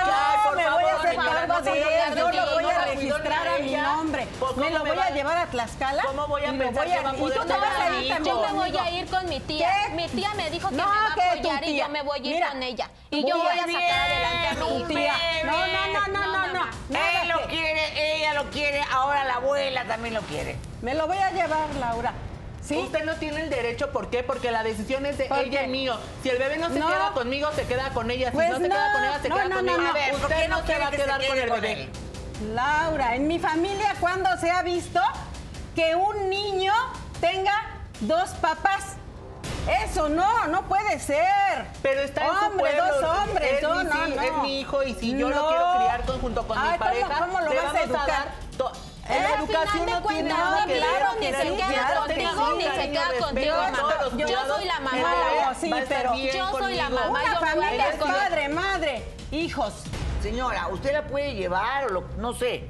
Yo 0.45 0.55
me 0.55 0.69
voy 0.69 0.83
a 0.83 0.95
hacer 0.95 1.15
cargo 1.15 1.61
de 1.61 1.81
él, 1.81 2.15
yo 2.15 2.31
lo 2.31 2.53
voy 2.53 2.65
a 2.65 2.85
registrar 2.85 3.47
a 3.47 3.59
mi 3.59 3.75
nombre. 3.75 4.27
Pues, 4.39 4.57
me 4.57 4.69
lo 4.69 4.85
voy 4.85 4.97
a 4.97 5.09
llevar 5.09 5.37
a 5.37 5.45
Tlaxcala. 5.47 6.03
¿Cómo 6.03 6.27
voy 6.27 6.45
a 6.45 6.51
pensar 6.51 6.85
que 6.85 7.01
va 7.01 7.09
a 7.09 7.15
Y 7.15 7.19
tú 7.19 7.45
te 7.45 7.53
vas 7.53 7.79
a 7.79 8.01
ir 8.01 8.13
también 8.13 8.35
Yo 8.35 8.41
me 8.41 8.53
voy 8.53 8.77
a 8.77 8.91
ir 8.91 9.07
con 9.07 9.29
mi 9.29 9.39
tía. 9.41 9.69
Mi 9.93 10.07
tía 10.07 10.33
me 10.35 10.49
dijo 10.49 10.69
que 10.69 10.75
me 10.75 10.83
va 10.83 11.07
a 11.07 11.13
apoyar 11.13 11.63
y 11.63 11.77
yo 11.77 11.89
me 11.89 12.01
voy 12.01 12.19
a 12.19 12.35
ir 12.35 12.43
con 12.45 12.63
ella. 12.63 12.89
Y 13.09 13.27
yo 13.27 13.37
voy 13.37 13.59
a 13.59 13.65
sacar 13.65 14.11
adelante 14.11 14.47
a 14.47 14.65
mi 14.65 14.83
tía. 14.85 15.13
No, 15.45 15.67
no, 15.67 16.07
no, 16.07 16.47
no, 16.47 16.53
no. 16.53 16.63
Él 16.89 17.27
lo 17.27 17.47
quiere, 17.47 18.17
ella 18.17 18.33
lo 18.33 18.49
quiere, 18.49 18.81
ahora 18.91 19.23
la 19.25 19.35
abuela 19.35 19.83
también 19.85 20.13
lo 20.13 20.21
quiere. 20.21 20.57
Me 20.81 20.93
lo 20.93 21.07
voy 21.07 21.17
a 21.17 21.31
llevar, 21.31 21.69
Laura. 21.79 22.13
Usted 22.69 23.03
no 23.03 23.15
tiene 23.15 23.43
el 23.43 23.49
derecho, 23.49 23.91
¿por 23.91 24.09
qué? 24.09 24.23
Porque 24.23 24.49
la 24.49 24.63
decisión 24.63 25.05
es 25.05 25.17
de 25.17 25.25
ella 25.25 25.63
y 25.63 25.67
mío. 25.67 25.97
Si 26.21 26.29
el 26.29 26.37
bebé 26.37 26.57
no 26.57 26.69
se 26.69 26.75
queda 26.75 27.11
conmigo, 27.13 27.51
se 27.53 27.65
queda 27.65 27.89
con 27.89 28.09
ella. 28.09 28.29
Si 28.29 28.35
pues 28.35 28.49
no, 28.49 28.57
se 28.57 28.63
queda 28.63 28.93
con 28.93 29.03
ella, 29.03 29.19
se 29.21 29.29
queda 29.29 29.49
conmigo. 29.55 29.93
Ver, 29.93 30.15
usted 30.15 30.49
no 30.49 30.65
se 30.65 30.79
va 30.79 30.87
a 30.87 30.91
quedar 30.91 31.27
con 31.27 31.37
el 31.37 31.49
bebé. 31.49 31.89
Laura, 32.53 33.15
en 33.15 33.27
mi 33.27 33.39
familia, 33.39 33.95
¿cuándo 33.99 34.29
se 34.39 34.49
ha 34.49 34.63
visto 34.63 34.99
que 35.75 35.95
un 35.95 36.29
niño 36.29 36.73
tenga 37.19 37.53
dos 38.01 38.31
papás? 38.41 38.95
Eso 39.85 40.09
no, 40.09 40.47
no 40.47 40.63
puede 40.63 40.99
ser. 40.99 41.67
Pero 41.81 42.01
está 42.01 42.47
hombre, 42.47 42.71
en 42.71 42.77
su 42.77 43.01
dos 43.01 43.17
hombres, 43.17 43.53
es, 43.53 43.61
no, 43.61 43.83
mi, 43.83 44.13
es 44.13 44.33
mi 44.41 44.59
hijo 44.59 44.83
y 44.83 44.93
si 44.95 45.17
yo 45.17 45.29
lo 45.29 45.47
quiero 45.47 45.73
criar 45.77 46.19
junto 46.19 46.47
con 46.47 46.71
mi 46.71 46.77
pareja, 46.77 47.19
¿cómo, 47.19 47.39
lo 47.39 47.49
vas 47.53 47.75
a, 47.75 47.83
educar? 47.83 48.01
a 48.01 48.07
dar 48.07 48.27
en 49.07 49.21
la 49.21 49.29
eh, 49.29 49.35
educación 49.39 49.85
no 49.85 50.01
tiene 50.03 50.29
nada 50.29 50.65
que. 50.65 50.73
Ni 51.19 51.27
se 51.27 51.55
queda 51.55 51.95
contigo, 51.95 52.53
ni 52.57 52.63
se 52.63 52.91
queda 52.91 53.09
contigo, 53.19 53.55
mamá. 53.55 53.93
Yo 54.17 54.47
soy 54.47 54.65
la 54.65 54.79
mamá. 54.79 55.55
Sí, 55.59 55.71
pero 55.89 56.15
yo 56.15 56.51
soy 56.51 56.75
la 56.75 56.89
mamá. 56.89 57.09
Una 57.09 57.39
familia 57.39 57.89
es 57.89 57.95
padre, 57.97 58.49
madre, 58.49 59.03
hijos. 59.31 59.83
Señora, 60.21 60.69
usted 60.69 60.93
la 60.93 61.05
puede 61.05 61.35
llevar 61.35 61.91
o 61.93 62.05
no 62.17 62.33
sé. 62.33 62.69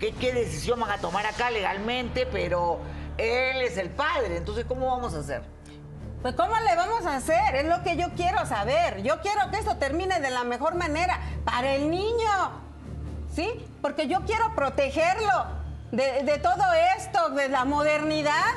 ¿Qué, 0.00 0.12
¿Qué 0.12 0.32
decisión 0.32 0.78
van 0.80 0.90
a 0.90 0.98
tomar 0.98 1.26
acá 1.26 1.50
legalmente? 1.50 2.26
Pero 2.26 2.80
él 3.16 3.60
es 3.62 3.76
el 3.78 3.90
padre, 3.90 4.36
entonces 4.36 4.64
¿cómo 4.64 4.86
vamos 4.86 5.14
a 5.14 5.18
hacer? 5.18 5.42
Pues 6.22 6.34
¿cómo 6.34 6.54
le 6.58 6.74
vamos 6.74 7.06
a 7.06 7.16
hacer? 7.16 7.54
Es 7.54 7.66
lo 7.66 7.82
que 7.84 7.96
yo 7.96 8.08
quiero 8.16 8.44
saber. 8.46 9.02
Yo 9.02 9.20
quiero 9.20 9.50
que 9.52 9.58
esto 9.58 9.76
termine 9.76 10.18
de 10.18 10.30
la 10.30 10.42
mejor 10.42 10.74
manera 10.74 11.20
para 11.44 11.74
el 11.74 11.90
niño. 11.90 12.50
¿Sí? 13.32 13.48
Porque 13.80 14.08
yo 14.08 14.22
quiero 14.22 14.52
protegerlo 14.56 15.57
de, 15.92 16.22
de 16.24 16.38
todo 16.38 16.64
esto, 16.96 17.30
de 17.30 17.48
la 17.48 17.64
modernidad. 17.64 18.54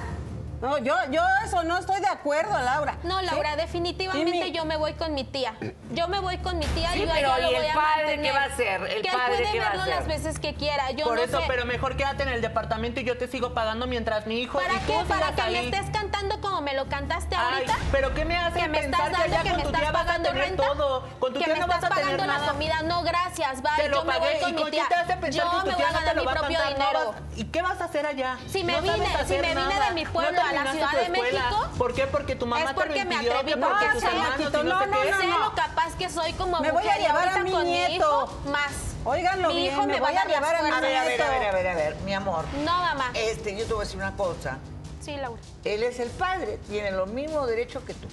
No, 0.62 0.78
yo, 0.78 0.96
yo 1.10 1.24
eso 1.44 1.64
no 1.64 1.78
estoy 1.78 2.00
de 2.02 2.08
acuerdo, 2.08 2.52
Laura. 2.60 2.98
No, 3.04 3.20
Laura, 3.22 3.56
definitivamente 3.56 4.52
yo 4.52 4.64
me 4.66 4.78
voy 4.78 4.94
con 4.94 5.14
mi 5.16 5.24
tía. 5.24 5.56
Yo 5.92 6.08
me 6.08 6.20
voy 6.20 6.38
con 6.38 6.60
mi 6.60 6.66
tía 6.68 6.96
y 6.96 7.02
yo, 7.02 7.08
pero, 7.12 7.38
lo 7.38 7.52
¿y 7.52 7.56
voy 7.56 7.66
el 7.66 7.74
padre 7.74 8.22
qué 8.22 8.32
va 8.32 8.42
a 8.42 8.46
hacer? 8.46 8.82
El 8.84 9.02
que 9.02 9.10
padre, 9.10 9.38
él 9.38 9.44
puede 9.44 9.60
verlo 9.60 9.86
las 9.88 10.08
veces 10.08 10.40
que 10.40 10.54
quiera. 10.54 10.92
Yo 10.92 11.06
Por 11.06 11.20
eso, 11.20 11.42
pero 11.48 11.66
mejor 11.66 11.98
quédate 11.98 12.24
en 12.24 12.30
el 12.30 12.42
departamento 12.42 13.00
y 13.00 13.04
yo 13.04 13.18
te 13.18 13.28
sigo 13.28 13.54
pagando 13.54 13.88
mientras 13.88 14.28
mi 14.28 14.40
hijo 14.40 14.60
¿Para 14.60 14.80
qué? 14.82 15.04
¿Para 15.08 15.34
que 15.34 15.52
me 15.52 15.66
estés 15.66 15.90
cantando 15.90 16.40
como 16.42 16.62
me 16.62 16.76
lo 16.76 16.88
cantaste 16.88 17.36
ahorita? 17.36 17.76
Pero 17.92 18.14
¿qué 18.14 18.24
me 18.26 18.38
hace 18.38 18.70
pensar 18.70 19.12
que 19.12 19.30
ya 19.32 19.44
con 19.44 19.64
tu 19.64 19.72
tía 19.72 19.92
vas 19.92 20.10
a 20.10 20.22
tener 20.22 20.56
todo? 20.56 21.10
Con 21.20 21.34
tu 21.34 21.40
tía 21.40 21.56
no 21.56 21.68
vas 21.68 21.84
a 21.84 21.90
tener 21.90 22.18
nada. 22.18 22.40
la 22.40 22.52
comida. 22.52 22.82
No, 22.84 23.02
gracias, 23.04 23.62
bye. 23.62 23.90
yo 23.92 24.06
me 24.06 24.20
voy 24.20 24.40
con 24.40 24.56
mi 24.56 24.72
tía. 24.72 24.88
Yo 25.32 25.64
me 25.66 25.74
voy 25.74 25.84
a 25.84 25.92
ganar 25.92 26.16
mi 26.16 26.24
propio 26.24 26.60
dinero. 26.68 27.16
¿Y 27.36 27.46
qué 27.46 27.62
vas 27.62 27.82
a 27.82 27.86
hacer 27.86 28.06
allá? 28.06 28.38
Si 28.48 28.64
me 28.64 28.80
vine, 28.80 29.08
si 29.26 29.38
me 29.38 29.56
vine 29.56 29.80
de 29.88 29.92
mi 29.94 30.06
pueblo 30.06 30.42
la 30.52 30.72
Ciudad 30.72 30.92
de 30.92 31.10
México. 31.10 31.70
¿Por 31.78 31.94
qué? 31.94 32.08
Porque 32.08 32.36
tu 32.36 32.46
mamá 32.46 32.64
es 32.64 32.74
porque 32.74 33.00
te 33.00 33.06
me 33.06 33.16
atreví, 33.16 33.54
porque 33.54 33.86
tus 33.94 34.04
hermanos 34.04 34.40
no, 34.40 34.64
no, 34.64 34.86
no, 34.86 35.04
sé 35.04 35.28
lo 35.28 35.56
capaz 35.56 35.96
que 35.98 36.10
soy 36.10 36.34
como 36.34 36.60
me 36.60 36.72
voy 36.72 36.88
a 36.88 36.98
llevar 36.98 37.30
a 37.30 37.44
mi 37.44 37.52
nieto. 37.52 38.42
más. 38.46 38.92
Óiganlo 39.04 39.50
mi 39.50 39.66
hijo 39.66 39.82
me, 39.88 40.00
voy 40.00 40.16
a, 40.16 40.26
llevar 40.26 40.56
a 40.56 40.62
mi 40.62 40.70
nieto. 40.70 40.78
A 40.78 40.82
ver, 40.82 40.98
a 41.00 41.04
ver, 41.04 41.22
a 41.22 41.30
ver, 41.30 41.46
a 41.46 41.52
ver, 41.52 41.68
a 41.68 41.76
ver, 41.76 41.96
mi 42.06 42.14
amor. 42.14 42.46
No, 42.64 42.72
mamá. 42.72 43.12
Este, 43.16 43.56
yo 43.58 43.66
te 43.66 43.74
voy 43.74 43.82
a 43.82 43.86
decir 43.86 43.98
una 43.98 44.16
cosa. 44.16 44.60
Sí, 45.02 45.18
Laura. 45.18 45.42
Él 45.64 45.82
es 45.82 46.00
el 46.00 46.10
padre, 46.12 46.60
tiene 46.70 46.92
los 46.92 47.10
mismos 47.10 47.48
derechos 47.48 47.84
que 47.84 47.96
tú. 47.96 48.08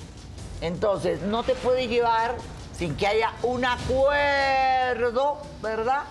Entonces, 0.61 1.21
no 1.21 1.43
te 1.43 1.55
puede 1.55 1.87
llevar 1.89 2.37
sin 2.77 2.97
que 2.97 3.07
haya 3.07 3.33
un 3.43 3.65
acuerdo, 3.65 5.43
¿verdad? 5.61 6.05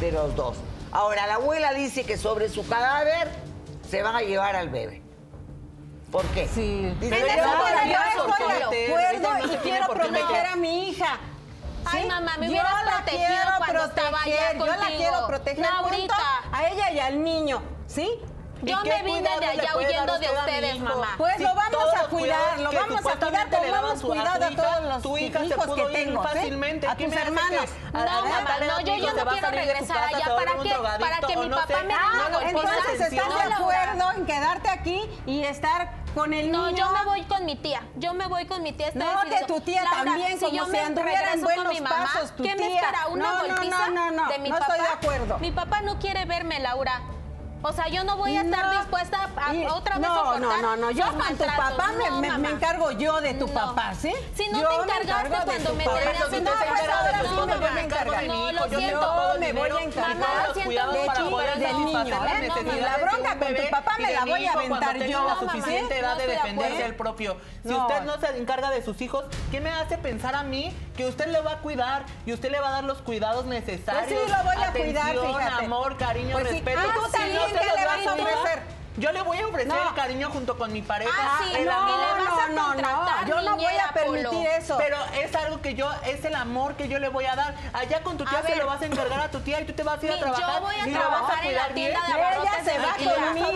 De 0.00 0.10
los 0.10 0.34
dos. 0.34 0.56
Ahora, 0.90 1.26
la 1.26 1.34
abuela 1.34 1.72
dice 1.74 2.04
que 2.04 2.16
sobre 2.16 2.48
su 2.48 2.66
cadáver 2.66 3.28
se 3.88 4.02
van 4.02 4.16
a 4.16 4.22
llevar 4.22 4.56
al 4.56 4.68
bebé. 4.70 5.02
¿Por 6.10 6.24
qué? 6.28 6.48
Sí. 6.48 6.94
Dice, 7.00 7.16
pero 7.16 7.26
yo 7.26 8.32
acuerdo 8.32 9.52
y 9.52 9.56
quiero 9.58 9.86
proteger 9.88 10.46
a 10.46 10.56
mi 10.56 10.88
hija. 10.88 11.18
Ay, 11.84 12.02
sí, 12.02 12.08
mamá, 12.08 12.36
me 12.38 12.48
hubiera 12.48 12.70
protegido 12.84 13.28
cuando 13.58 13.80
proteger, 13.80 14.04
estaba 14.04 14.22
allá 14.22 14.58
contigo. 14.58 14.66
Yo 14.66 14.76
la 14.76 14.96
quiero 14.96 15.26
proteger 15.26 15.64
no, 15.64 15.68
junto 15.68 15.94
ahorita. 15.94 16.16
a 16.52 16.68
ella 16.68 16.90
y 16.90 16.98
al 16.98 17.22
niño, 17.22 17.62
¿sí? 17.86 18.20
Yo 18.62 18.76
me 18.84 19.02
vine 19.02 19.28
de 19.40 19.46
allá 19.46 19.76
huyendo 19.76 20.18
de 20.18 20.30
ustedes, 20.30 20.80
mamá. 20.80 21.14
Pues 21.16 21.38
lo 21.40 21.54
vamos 21.54 21.94
a 21.96 22.08
cuidar, 22.08 22.58
lo 22.58 22.72
vamos 22.72 23.06
a 23.06 23.16
cuidar, 23.16 23.50
tomamos 23.50 24.00
cuidado 24.00 24.44
a, 24.44 24.50
todos 24.50 24.84
los 24.84 25.02
tu 25.02 25.18
hija 25.18 25.44
hijos 25.44 25.64
se 25.64 25.74
que 25.74 25.82
tengo, 25.92 26.22
fácilmente, 26.22 26.86
¿eh? 26.86 26.90
a 26.90 26.96
tus 26.96 27.12
hermanos. 27.12 27.70
No, 27.92 28.00
mamá, 28.00 28.58
no, 28.66 28.80
yo, 28.80 28.96
yo 28.96 29.12
no 29.12 29.26
quiero 29.30 29.50
regresar 29.50 30.14
allá 30.14 30.36
para 30.36 30.52
que, 30.62 30.98
para 30.98 31.20
que 31.20 31.36
mi 31.36 31.48
papá 31.50 31.82
me 31.86 31.94
haga 31.94 32.48
Entonces, 32.48 33.00
¿estás 33.00 33.12
de 33.12 33.54
acuerdo 33.54 34.12
en 34.16 34.26
quedarte 34.26 34.68
aquí 34.68 35.08
y 35.26 35.44
estar 35.44 35.98
con 36.14 36.32
el 36.32 36.50
no, 36.50 36.70
yo 36.70 36.90
me 36.90 37.04
voy 37.04 37.22
con 37.24 37.44
mi 37.44 37.54
tía. 37.54 37.82
Yo 37.96 38.12
me 38.14 38.26
voy 38.26 38.46
con 38.46 38.62
mi 38.62 38.72
tía. 38.72 38.88
Está 38.88 38.98
no, 38.98 39.20
decidido. 39.20 39.38
de 39.38 39.46
tu 39.46 39.60
tía 39.60 39.84
Laura, 39.84 40.04
también, 40.04 40.38
si 40.38 40.44
como 40.46 40.56
yo 40.56 40.66
me 40.66 40.78
si 40.78 40.84
anduviera 40.84 41.32
en 41.32 41.42
buenos 41.42 41.72
mi 41.72 41.80
mamá, 41.80 42.10
pasos, 42.12 42.36
tu 42.36 42.42
¿Qué 42.42 42.54
tía? 42.54 42.66
me 42.66 42.74
espera? 42.74 43.06
¿Una 43.08 43.24
no, 43.24 43.38
golpiza 43.38 43.88
no, 43.90 44.10
no, 44.10 44.28
de 44.28 44.38
mi 44.38 44.50
papá? 44.50 44.66
No 44.66 44.74
estoy 44.74 44.86
de 44.86 44.92
acuerdo. 44.92 45.38
Mi 45.38 45.52
papá 45.52 45.80
no 45.82 45.98
quiere 45.98 46.24
verme, 46.24 46.58
Laura. 46.58 47.02
O 47.62 47.72
sea, 47.72 47.88
yo 47.88 48.04
no 48.04 48.16
voy 48.16 48.36
a 48.36 48.42
estar 48.42 48.70
dispuesta 48.70 49.28
a, 49.36 49.74
otra 49.74 49.98
vez 49.98 50.08
no, 50.08 50.14
soportar. 50.14 50.40
No, 50.40 50.62
no, 50.62 50.76
no, 50.76 50.90
yo 50.92 51.04
con 51.06 51.36
tu 51.36 51.44
papá 51.44 51.90
me, 52.20 52.48
encargo 52.50 52.92
yo 52.92 53.20
de 53.20 53.34
tu 53.34 53.48
papá, 53.48 53.94
¿sí? 53.94 54.12
Si 54.34 54.48
no 54.48 54.60
te 54.60 54.74
encargaste 54.76 55.36
cuando 55.44 55.74
me 55.74 55.84
dejaste, 55.84 56.40
no, 56.40 56.50
pues 56.50 56.88
ahora 56.88 57.22
sí 57.22 57.46
me 57.46 57.56
voy 57.56 57.66
a 57.66 57.82
encargar. 57.82 58.24
No, 58.26 58.52
lo 58.52 58.68
siento. 58.68 59.34
me 59.40 59.52
voy 59.52 59.70
a 59.70 59.82
encargar 59.82 60.54
de 60.54 60.62
ti, 60.62 60.76
del 61.58 61.84
niño, 61.84 62.26
¿eh? 62.26 62.80
La 62.80 62.96
bronca 62.98 63.38
con 63.38 63.54
tu 63.56 63.70
papá 63.70 63.96
me 63.98 64.12
la 64.12 64.24
voy 64.24 64.46
a 64.46 64.52
aventar 64.52 64.98
yo. 64.98 65.26
la 65.26 65.36
suficiente 65.36 65.98
edad 65.98 66.16
de 66.16 66.26
defenderse 66.28 66.84
el 66.84 66.94
propio. 66.94 67.36
Si 67.64 67.74
usted 67.74 68.02
no 68.02 68.20
se 68.20 68.38
encarga 68.38 68.70
de 68.70 68.82
sus 68.82 69.00
hijos, 69.00 69.24
¿qué 69.50 69.60
me 69.60 69.70
hace 69.70 69.98
pensar 69.98 70.36
a 70.36 70.44
mí 70.44 70.72
que 70.96 71.06
usted 71.06 71.26
le 71.26 71.40
va 71.40 71.52
a 71.52 71.58
cuidar 71.58 72.04
y 72.24 72.32
usted 72.32 72.50
le 72.50 72.60
va 72.60 72.68
a 72.68 72.72
dar 72.72 72.84
los 72.84 72.98
cuidados 72.98 73.46
necesarios? 73.46 74.06
Pues 74.06 74.20
sí, 74.20 74.32
lo 74.32 74.44
voy 74.44 74.62
a 74.62 74.72
cuidar, 74.72 75.18
fíjate. 75.18 75.64
amor, 75.64 75.96
cariño, 75.96 76.38
respeto 76.38 76.80
le 77.52 77.86
vas 77.86 78.06
a 78.06 78.14
ofrecer. 78.14 78.78
Yo 78.98 79.12
le 79.12 79.22
voy 79.22 79.38
a 79.38 79.46
ofrecer 79.46 79.68
no. 79.68 79.88
el 79.90 79.94
cariño 79.94 80.28
junto 80.30 80.58
con 80.58 80.72
mi 80.72 80.82
pareja. 80.82 81.12
Ah, 81.16 81.38
sí, 81.44 81.56
el 81.56 81.66
no, 81.66 81.72
amor. 81.72 81.98
no, 82.18 82.48
no, 82.48 82.74
no, 82.74 83.26
Yo 83.28 83.40
no 83.42 83.56
voy 83.56 83.76
a 83.76 83.92
permitir 83.92 84.28
Polo. 84.28 84.42
eso. 84.58 84.76
Pero 84.76 84.96
es 85.14 85.32
algo 85.36 85.62
que 85.62 85.74
yo, 85.74 85.88
es 86.04 86.24
el 86.24 86.34
amor 86.34 86.74
que 86.74 86.88
yo 86.88 86.98
le 86.98 87.08
voy 87.08 87.24
a 87.26 87.36
dar. 87.36 87.54
Allá 87.74 88.02
con 88.02 88.18
tu 88.18 88.24
tía 88.24 88.40
a 88.40 88.42
se 88.42 88.48
ver. 88.48 88.58
lo 88.58 88.66
vas 88.66 88.82
a 88.82 88.86
encargar 88.86 89.20
a 89.20 89.30
tu 89.30 89.38
tía 89.40 89.60
y 89.60 89.66
tú 89.66 89.72
te 89.72 89.84
vas 89.84 90.02
a 90.02 90.06
ir 90.06 90.12
a 90.12 90.18
trabajar. 90.18 90.54
Yo 90.54 90.66
voy 90.66 90.74
a 90.74 90.88
y 90.88 90.92
trabajar 90.92 91.22
vas 91.22 91.40
a 91.44 91.46
en 91.48 91.54
la 91.54 91.68
tienda 91.68 92.00
bien. 92.00 92.16
de 92.16 92.22
abarrotes. 92.22 92.52
Ella 92.52 92.64
se 92.64 92.78
va 92.78 93.14
conmigo 93.14 93.46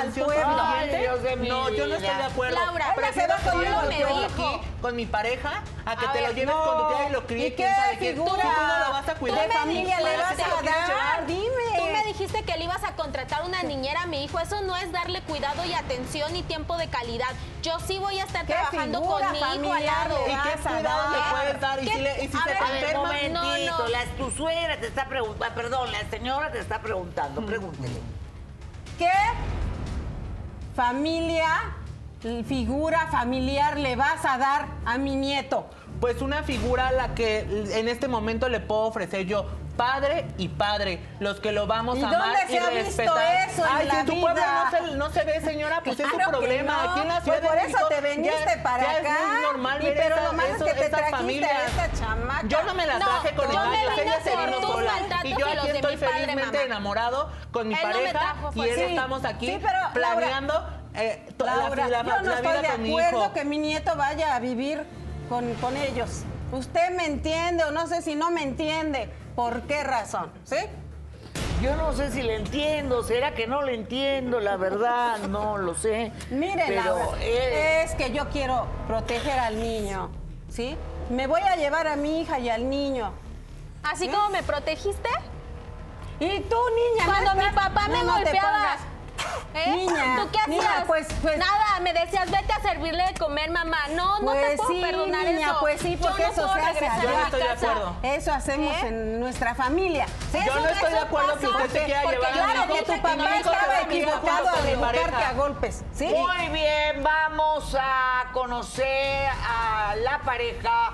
al 0.00 0.10
pueblo. 0.10 0.62
Ay, 0.62 1.36
no, 1.48 1.70
yo 1.70 1.86
no 1.88 1.94
estoy 1.96 2.16
de 2.16 2.22
acuerdo. 2.22 2.56
Laura, 2.64 2.94
prefiero 2.94 3.34
que 3.36 3.44
yo 3.44 3.70
lo 3.70 3.82
me 3.88 4.24
aquí 4.24 4.60
con 4.80 4.94
mi 4.94 5.06
pareja 5.06 5.62
a 5.86 5.96
que 5.96 6.06
a 6.06 6.12
te 6.12 6.20
ver, 6.20 6.28
lo 6.28 6.34
lleves 6.36 6.54
con 6.54 6.78
tu 6.78 6.94
tía 6.94 7.08
y 7.08 7.12
lo 7.12 7.26
críes. 7.26 7.52
¿Y 7.52 7.56
qué 7.56 7.74
figura? 7.98 8.42
Tú 8.42 8.48
no 8.48 8.78
lo 8.78 8.90
vas 8.92 9.08
a 9.08 9.14
cuidar. 9.16 9.48
¿Qué 9.48 9.52
familia 9.54 10.00
le 10.00 10.16
vas 10.18 10.32
a 10.32 10.62
dar? 10.62 11.26
dijiste 12.14 12.44
que 12.44 12.56
le 12.56 12.64
ibas 12.64 12.82
a 12.84 12.94
contratar 12.94 13.44
una 13.44 13.62
niñera 13.62 14.02
a 14.02 14.06
mi 14.06 14.24
hijo. 14.24 14.38
Eso 14.38 14.62
no 14.62 14.76
es 14.76 14.90
darle 14.92 15.20
cuidado 15.22 15.64
y 15.64 15.74
atención 15.74 16.34
y 16.36 16.42
tiempo 16.42 16.76
de 16.76 16.86
calidad. 16.88 17.28
Yo 17.62 17.78
sí 17.80 17.98
voy 17.98 18.18
a 18.18 18.24
estar 18.24 18.46
trabajando 18.46 19.02
con 19.02 19.20
mi 19.32 19.38
hijo 19.38 19.72
al 19.72 19.84
lado. 19.84 20.16
¿Y 20.26 20.30
qué 20.30 20.58
cuidado 20.62 21.10
le 21.10 21.18
puedes 21.30 21.60
dar? 21.60 21.82
¿Y 21.82 21.88
si, 21.88 22.00
le, 22.00 22.24
y 22.24 22.28
si 22.28 22.38
te 22.38 22.94
no, 23.30 23.42
no. 23.42 23.88
La, 23.88 24.04
tu 24.16 24.30
suegra 24.30 24.78
te 24.78 24.86
está 24.86 25.08
preguntando, 25.08 25.44
ah, 25.44 25.54
perdón, 25.54 25.92
la 25.92 26.08
señora 26.08 26.52
te 26.52 26.60
está 26.60 26.80
preguntando, 26.80 27.40
mm. 27.40 27.46
pregúntele. 27.46 28.00
¿Qué 28.96 29.10
familia, 30.76 31.74
figura 32.46 33.08
familiar 33.08 33.78
le 33.78 33.96
vas 33.96 34.24
a 34.24 34.38
dar 34.38 34.68
a 34.84 34.98
mi 34.98 35.16
nieto? 35.16 35.66
Pues 36.00 36.22
una 36.22 36.42
figura 36.44 36.88
a 36.88 36.92
la 36.92 37.14
que 37.14 37.40
en 37.40 37.88
este 37.88 38.06
momento 38.06 38.48
le 38.48 38.60
puedo 38.60 38.82
ofrecer 38.82 39.26
yo 39.26 39.46
padre 39.76 40.26
y 40.38 40.48
padre, 40.48 41.00
los 41.20 41.40
que 41.40 41.52
lo 41.52 41.66
vamos 41.66 42.02
a 42.02 42.08
amar 42.08 42.36
y 42.48 42.58
respetar. 42.58 43.44
Visto 43.44 43.62
eso 43.62 43.64
Ay, 43.70 43.88
en 43.88 44.06
si 44.06 44.12
tu 44.12 44.20
pueblo 44.20 44.42
no 44.96 45.10
se, 45.10 45.24
ve, 45.24 45.40
señora, 45.40 45.80
pues 45.84 45.98
es 46.00 46.10
tu 46.10 46.16
problema. 46.16 46.72
No. 46.72 46.90
Aquí 46.90 47.00
en 47.00 47.08
la 47.08 47.20
pues 47.20 47.24
ciudad 47.24 47.40
pues 47.40 47.50
por 47.50 47.62
de 47.62 47.68
eso 47.68 47.88
te 47.88 48.00
veniste 48.00 48.56
ya, 48.56 48.62
para 48.62 48.90
acá. 48.90 49.16
Es 49.36 49.42
normal 49.42 49.82
y 49.82 49.86
ver 49.86 49.96
pero 49.96 50.16
lo 50.22 50.32
malo 50.32 50.54
es 50.54 50.62
que 50.62 50.80
te 50.80 50.88
trajiste 50.88 51.48
esta 51.66 51.92
chamaca. 51.98 52.46
Yo 52.46 52.62
no 52.62 52.74
me 52.74 52.86
la 52.86 52.98
traje 52.98 53.32
no, 53.32 53.42
con 53.42 53.50
el 53.50 53.56
años, 53.56 53.98
ella 53.98 54.20
se 54.22 54.36
vino 54.36 54.60
sola. 54.60 54.92
Y 55.24 55.30
yo 55.30 55.46
aquí 55.46 55.68
estoy 55.68 55.96
felizmente 55.96 56.62
enamorado 56.64 57.30
con 57.50 57.68
mi 57.68 57.76
pareja 57.76 58.10
trajo, 58.10 58.50
y 58.54 58.60
él 58.62 58.80
estamos 58.80 59.24
aquí 59.24 59.46
sí, 59.46 59.60
pero, 59.60 59.78
planeando 59.92 60.66
eh, 60.94 61.26
Laura, 61.38 61.88
la, 61.88 62.02
la, 62.02 62.04
yo 62.04 62.22
no 62.22 62.30
la 62.30 62.36
estoy 62.36 62.62
de 62.62 62.88
acuerdo 62.88 63.32
que 63.32 63.44
mi 63.44 63.58
nieto 63.58 63.96
vaya 63.96 64.34
a 64.34 64.40
vivir 64.40 64.84
con, 65.28 65.54
con 65.54 65.76
ellos. 65.76 66.22
Usted 66.52 66.90
me 66.90 67.06
entiende 67.06 67.64
o 67.64 67.70
no 67.72 67.88
sé 67.88 68.02
si 68.02 68.14
no 68.14 68.30
me 68.30 68.42
entiende 68.42 69.10
¿Por 69.34 69.62
qué 69.62 69.82
razón? 69.82 70.30
¿Sí? 70.44 70.56
Yo 71.62 71.76
no 71.76 71.92
sé 71.92 72.10
si 72.10 72.22
le 72.22 72.36
entiendo, 72.36 73.02
será 73.02 73.34
que 73.34 73.46
no 73.46 73.62
le 73.62 73.74
entiendo, 73.74 74.38
la 74.40 74.56
verdad, 74.56 75.18
no 75.28 75.56
lo 75.56 75.74
sé. 75.74 76.12
Miren, 76.30 76.64
pero 76.66 76.82
Laura, 76.84 77.18
eh, 77.20 77.82
es 77.84 77.94
que 77.94 78.12
yo 78.12 78.28
quiero 78.30 78.66
proteger 78.86 79.38
al 79.38 79.58
niño, 79.60 80.10
¿sí? 80.48 80.76
Me 81.10 81.26
voy 81.26 81.40
a 81.40 81.56
llevar 81.56 81.86
a 81.86 81.96
mi 81.96 82.20
hija 82.20 82.38
y 82.38 82.50
al 82.50 82.68
niño. 82.68 83.12
Así 83.82 84.08
como 84.08 84.30
me 84.30 84.42
protegiste, 84.42 85.08
Y 86.20 86.40
tú, 86.40 86.56
niña, 86.76 87.06
Cuando 87.06 87.34
no 87.34 87.42
mi 87.48 87.54
papá 87.54 87.88
me 87.88 87.98
no, 87.98 88.04
no 88.04 88.14
te 88.18 88.24
golpeaba. 88.24 88.48
pongas. 88.50 88.80
¿Eh? 89.54 89.70
Niña, 89.70 90.16
¿Tú 90.20 90.30
qué 90.32 90.38
hacías? 90.40 90.48
niña, 90.48 90.84
pues- 90.86 91.06
pues- 91.22 91.38
Nada, 91.38 91.80
me 91.80 91.92
decías, 91.92 92.30
vete 92.30 92.52
a 92.52 92.60
servirle 92.60 93.04
de 93.06 93.14
comer, 93.14 93.50
mamá. 93.50 93.78
No, 93.90 94.18
no 94.20 94.32
te 94.32 94.40
Pues 94.40 94.56
puedo 94.56 94.68
sí, 94.70 94.80
perdonar 94.80 95.24
niña, 95.26 95.50
eso. 95.50 95.60
pues 95.60 95.80
sí, 95.80 95.96
Yo 95.96 96.06
porque 96.08 96.22
no 96.24 96.28
eso 96.30 96.42
puedo 96.42 96.54
se 96.54 96.60
hace 96.60 97.02
Yo 97.02 97.08
a 97.08 97.12
no 97.12 97.24
estoy 97.24 97.40
de 97.40 97.46
casa. 97.46 97.70
acuerdo. 97.70 97.96
Eso 98.02 98.32
hacemos 98.32 98.74
¿Eh? 98.82 98.86
en 98.88 99.20
nuestra 99.20 99.54
familia. 99.54 100.06
Yo 100.32 100.38
Eso- 100.40 100.60
no 100.60 100.68
estoy 100.68 100.92
de 100.92 100.98
acuerdo 100.98 101.38
que 101.38 101.46
usted 101.46 101.70
se 101.70 101.84
quiera 101.84 102.02
porque 102.02 102.16
llevar 102.18 102.32
a 102.32 102.52
claro 102.52 102.66
mi 102.66 102.74
que 102.78 102.84
tu 102.84 103.02
papá 103.02 103.36
estaba 103.36 103.74
a 103.76 103.80
equivocado 103.82 104.48
mi 104.64 104.70
educarte 104.70 105.24
a 105.24 105.32
golpes. 105.34 105.84
¿sí? 105.94 106.06
Muy 106.06 106.48
bien, 106.48 107.02
vamos 107.02 107.76
a 107.78 108.24
conocer 108.32 109.28
a 109.48 109.94
la 109.96 110.18
pareja 110.20 110.92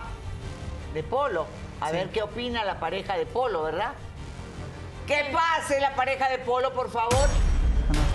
de 0.94 1.02
Polo. 1.02 1.46
A 1.80 1.92
ver 1.92 2.10
qué 2.10 2.22
opina 2.22 2.62
la 2.64 2.78
pareja 2.78 3.16
de 3.16 3.24
Polo, 3.24 3.62
¿verdad? 3.62 3.92
Que 5.06 5.32
pase 5.32 5.80
la 5.80 5.94
pareja 5.94 6.28
de 6.28 6.38
Polo, 6.38 6.72
por 6.74 6.90
favor. 6.90 7.28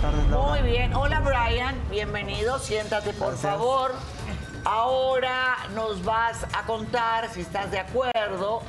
tardes, 0.02 0.30
Laura. 0.30 0.60
Muy 0.60 0.70
bien. 0.70 0.94
Hola, 0.94 1.20
Brian. 1.20 1.76
Bienvenido. 1.90 2.58
Siéntate, 2.58 3.12
por 3.12 3.28
Gracias. 3.28 3.52
favor. 3.52 3.92
Ahora 4.64 5.56
nos 5.74 6.04
vas 6.04 6.44
a 6.52 6.62
contar 6.66 7.30
si 7.32 7.40
estás 7.42 7.70
de 7.70 7.78
acuerdo. 7.78 8.62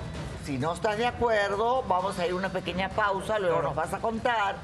Si 0.46 0.58
no 0.58 0.74
estás 0.74 0.98
de 0.98 1.06
acuerdo, 1.08 1.84
vamos 1.88 2.18
a 2.20 2.26
ir 2.26 2.32
a 2.32 2.36
una 2.36 2.50
pequeña 2.50 2.90
pausa, 2.90 3.38
luego 3.40 3.62
nos 3.62 3.76
vas 3.76 3.94
a 3.94 4.00
contar. 4.00 4.56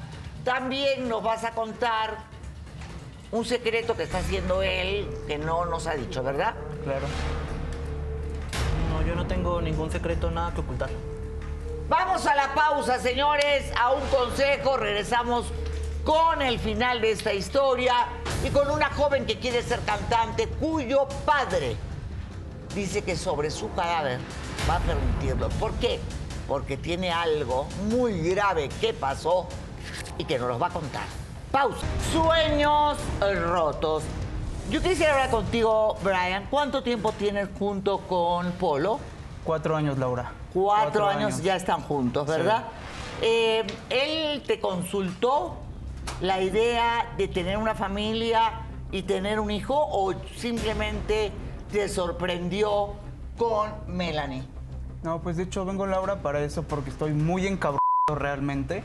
También 0.44 1.08
nos 1.08 1.22
vas 1.22 1.44
a 1.44 1.50
contar 1.50 2.16
un 3.32 3.44
secreto 3.44 3.96
que 3.96 4.04
está 4.04 4.18
haciendo 4.18 4.62
él 4.62 5.08
que 5.26 5.36
no 5.36 5.66
nos 5.66 5.86
ha 5.86 5.94
dicho, 5.94 6.22
¿verdad? 6.22 6.54
Claro. 6.84 7.06
No, 8.92 9.02
yo 9.06 9.14
no 9.14 9.26
tengo 9.26 9.60
ningún 9.60 9.90
secreto, 9.90 10.30
nada 10.30 10.54
que 10.54 10.60
ocultar. 10.60 10.88
Vamos 11.88 12.26
a 12.26 12.34
la 12.34 12.54
pausa, 12.54 12.98
señores, 12.98 13.70
a 13.78 13.90
un 13.90 14.06
consejo. 14.08 14.78
Regresamos 14.78 15.52
con 16.04 16.42
el 16.42 16.58
final 16.58 17.00
de 17.00 17.12
esta 17.12 17.32
historia 17.32 18.06
y 18.44 18.50
con 18.50 18.70
una 18.70 18.90
joven 18.90 19.24
que 19.26 19.38
quiere 19.38 19.62
ser 19.62 19.80
cantante 19.80 20.46
cuyo 20.48 21.08
padre 21.24 21.76
dice 22.74 23.02
que 23.02 23.16
sobre 23.16 23.50
su 23.50 23.72
cadáver 23.72 24.20
va 24.68 24.76
a 24.76 24.80
permitirlo. 24.80 25.48
¿Por 25.60 25.72
qué? 25.74 25.98
Porque 26.46 26.76
tiene 26.76 27.10
algo 27.10 27.66
muy 27.88 28.20
grave 28.20 28.68
que 28.80 28.92
pasó 28.92 29.46
y 30.18 30.24
que 30.24 30.38
nos 30.38 30.48
los 30.48 30.60
va 30.60 30.66
a 30.66 30.70
contar. 30.70 31.04
Pausa. 31.50 31.86
Sueños 32.12 32.98
rotos. 33.46 34.02
Yo 34.70 34.82
quisiera 34.82 35.12
hablar 35.12 35.30
contigo, 35.30 35.96
Brian. 36.02 36.46
¿Cuánto 36.50 36.82
tiempo 36.82 37.12
tienes 37.12 37.48
junto 37.58 37.98
con 37.98 38.52
Polo? 38.52 38.98
Cuatro 39.44 39.76
años, 39.76 39.98
Laura. 39.98 40.32
Cuatro, 40.52 41.06
años, 41.06 41.42
ya 41.42 41.56
están 41.56 41.82
juntos, 41.82 42.26
¿verdad? 42.26 42.64
Eh, 43.20 43.64
¿Él 43.90 44.42
te 44.42 44.60
consultó 44.60 45.63
la 46.20 46.40
idea 46.40 47.12
de 47.16 47.28
tener 47.28 47.56
una 47.56 47.74
familia 47.74 48.60
y 48.92 49.02
tener 49.02 49.40
un 49.40 49.50
hijo 49.50 49.74
o 49.76 50.14
simplemente 50.36 51.32
te 51.72 51.88
sorprendió 51.88 52.94
con 53.36 53.70
Melanie? 53.86 54.44
No, 55.02 55.20
pues 55.20 55.36
de 55.36 55.42
hecho 55.44 55.64
vengo, 55.64 55.86
Laura, 55.86 56.22
para 56.22 56.40
eso 56.42 56.62
porque 56.62 56.90
estoy 56.90 57.12
muy 57.12 57.46
encabrado 57.46 57.78
realmente. 58.14 58.82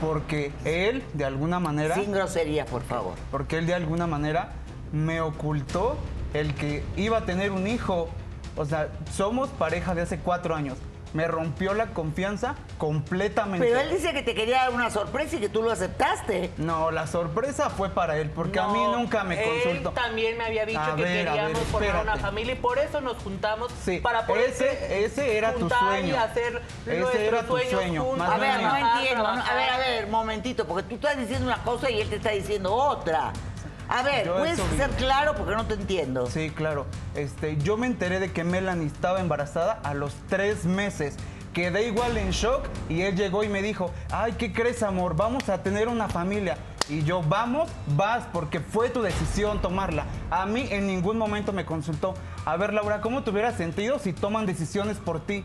Porque 0.00 0.52
él, 0.64 1.02
de 1.14 1.24
alguna 1.24 1.58
manera, 1.58 1.96
Sin 1.96 2.12
groserías, 2.12 2.68
por 2.68 2.82
favor. 2.82 3.14
porque 3.32 3.58
él 3.58 3.66
de 3.66 3.74
alguna 3.74 4.06
manera 4.06 4.52
me 4.92 5.20
ocultó 5.20 5.96
el 6.34 6.54
que 6.54 6.84
iba 6.96 7.18
a 7.18 7.24
tener 7.24 7.50
un 7.50 7.66
hijo. 7.66 8.08
O 8.56 8.64
sea, 8.64 8.88
somos 9.12 9.48
pareja 9.50 9.94
de 9.94 10.02
hace 10.02 10.18
cuatro 10.18 10.54
años. 10.54 10.78
Me 11.14 11.26
rompió 11.26 11.72
la 11.74 11.86
confianza 11.88 12.54
completamente. 12.76 13.66
Pero 13.66 13.80
él 13.80 13.90
dice 13.90 14.12
que 14.12 14.22
te 14.22 14.34
quería 14.34 14.58
dar 14.58 14.70
una 14.74 14.90
sorpresa 14.90 15.36
y 15.36 15.40
que 15.40 15.48
tú 15.48 15.62
lo 15.62 15.70
aceptaste. 15.72 16.50
No, 16.58 16.90
la 16.90 17.06
sorpresa 17.06 17.70
fue 17.70 17.90
para 17.90 18.18
él, 18.18 18.30
porque 18.30 18.58
a 18.58 18.68
mí 18.68 18.78
nunca 18.78 19.24
me 19.24 19.42
consultó. 19.42 19.88
Él 19.90 19.94
también 19.94 20.36
me 20.38 20.44
había 20.44 20.66
dicho 20.66 20.80
A 20.80 20.96
que 20.96 21.02
ver, 21.02 21.28
a 21.28 21.32
ver, 21.32 21.42
queríamos 21.44 21.68
formar 21.68 22.02
una 22.02 22.16
familia 22.16 22.52
y 22.52 22.56
por 22.56 22.78
eso 22.78 23.00
nos 23.00 23.16
juntamos 23.22 23.72
Sí, 23.84 23.98
para 24.00 24.26
poder 24.26 24.50
ese- 24.50 25.04
ese 25.04 25.38
era 25.38 25.52
tu 25.52 25.60
juntar 25.60 25.78
sueño. 25.78 26.14
y 26.14 26.16
hacer 26.16 26.62
Ese 26.86 27.26
era 27.26 27.42
tu 27.42 27.58
sueño, 27.58 28.02
juntos, 28.04 28.28
A 28.28 28.36
ver, 28.38 28.62
no 28.62 28.76
entiendo. 28.76 29.26
A 29.26 29.54
ver, 29.54 29.70
a 29.70 29.78
ver, 29.78 30.06
momentito, 30.08 30.66
porque 30.66 30.88
tú 30.88 30.94
estás 30.96 31.16
diciendo 31.16 31.46
una 31.46 31.62
cosa 31.62 31.90
y 31.90 32.00
él 32.00 32.08
te 32.08 32.16
está 32.16 32.30
diciendo 32.30 32.72
otra. 32.74 33.32
A 33.88 34.02
ver, 34.02 34.26
Yo 34.26 34.36
¿puedes 34.36 34.58
ser 34.76 34.90
claro? 34.90 35.34
Porque 35.34 35.54
no 35.54 35.66
te 35.66 35.74
entiendo. 35.74 36.26
Sí, 36.26 36.50
claro. 36.50 36.86
Este, 37.14 37.56
yo 37.56 37.76
me 37.76 37.86
enteré 37.86 38.20
de 38.20 38.30
que 38.30 38.44
Melanie 38.44 38.86
estaba 38.86 39.20
embarazada 39.20 39.80
a 39.82 39.94
los 39.94 40.14
tres 40.28 40.64
meses. 40.64 41.16
Quedé 41.54 41.86
igual 41.86 42.16
en 42.18 42.30
shock 42.30 42.66
y 42.88 43.02
él 43.02 43.16
llegó 43.16 43.42
y 43.42 43.48
me 43.48 43.62
dijo, 43.62 43.90
ay, 44.12 44.32
¿qué 44.32 44.52
crees, 44.52 44.82
amor? 44.82 45.16
Vamos 45.16 45.48
a 45.48 45.62
tener 45.62 45.88
una 45.88 46.08
familia. 46.08 46.58
Y 46.90 47.02
yo, 47.02 47.22
vamos, 47.22 47.70
vas, 47.96 48.24
porque 48.32 48.60
fue 48.60 48.90
tu 48.90 49.02
decisión 49.02 49.60
tomarla. 49.60 50.04
A 50.30 50.46
mí 50.46 50.68
en 50.70 50.86
ningún 50.86 51.18
momento 51.18 51.52
me 51.52 51.64
consultó. 51.64 52.14
A 52.44 52.56
ver, 52.56 52.72
Laura, 52.74 53.00
¿cómo 53.00 53.24
te 53.24 53.30
hubieras 53.30 53.56
sentido 53.56 53.98
si 53.98 54.12
toman 54.12 54.46
decisiones 54.46 54.98
por 54.98 55.20
ti? 55.20 55.44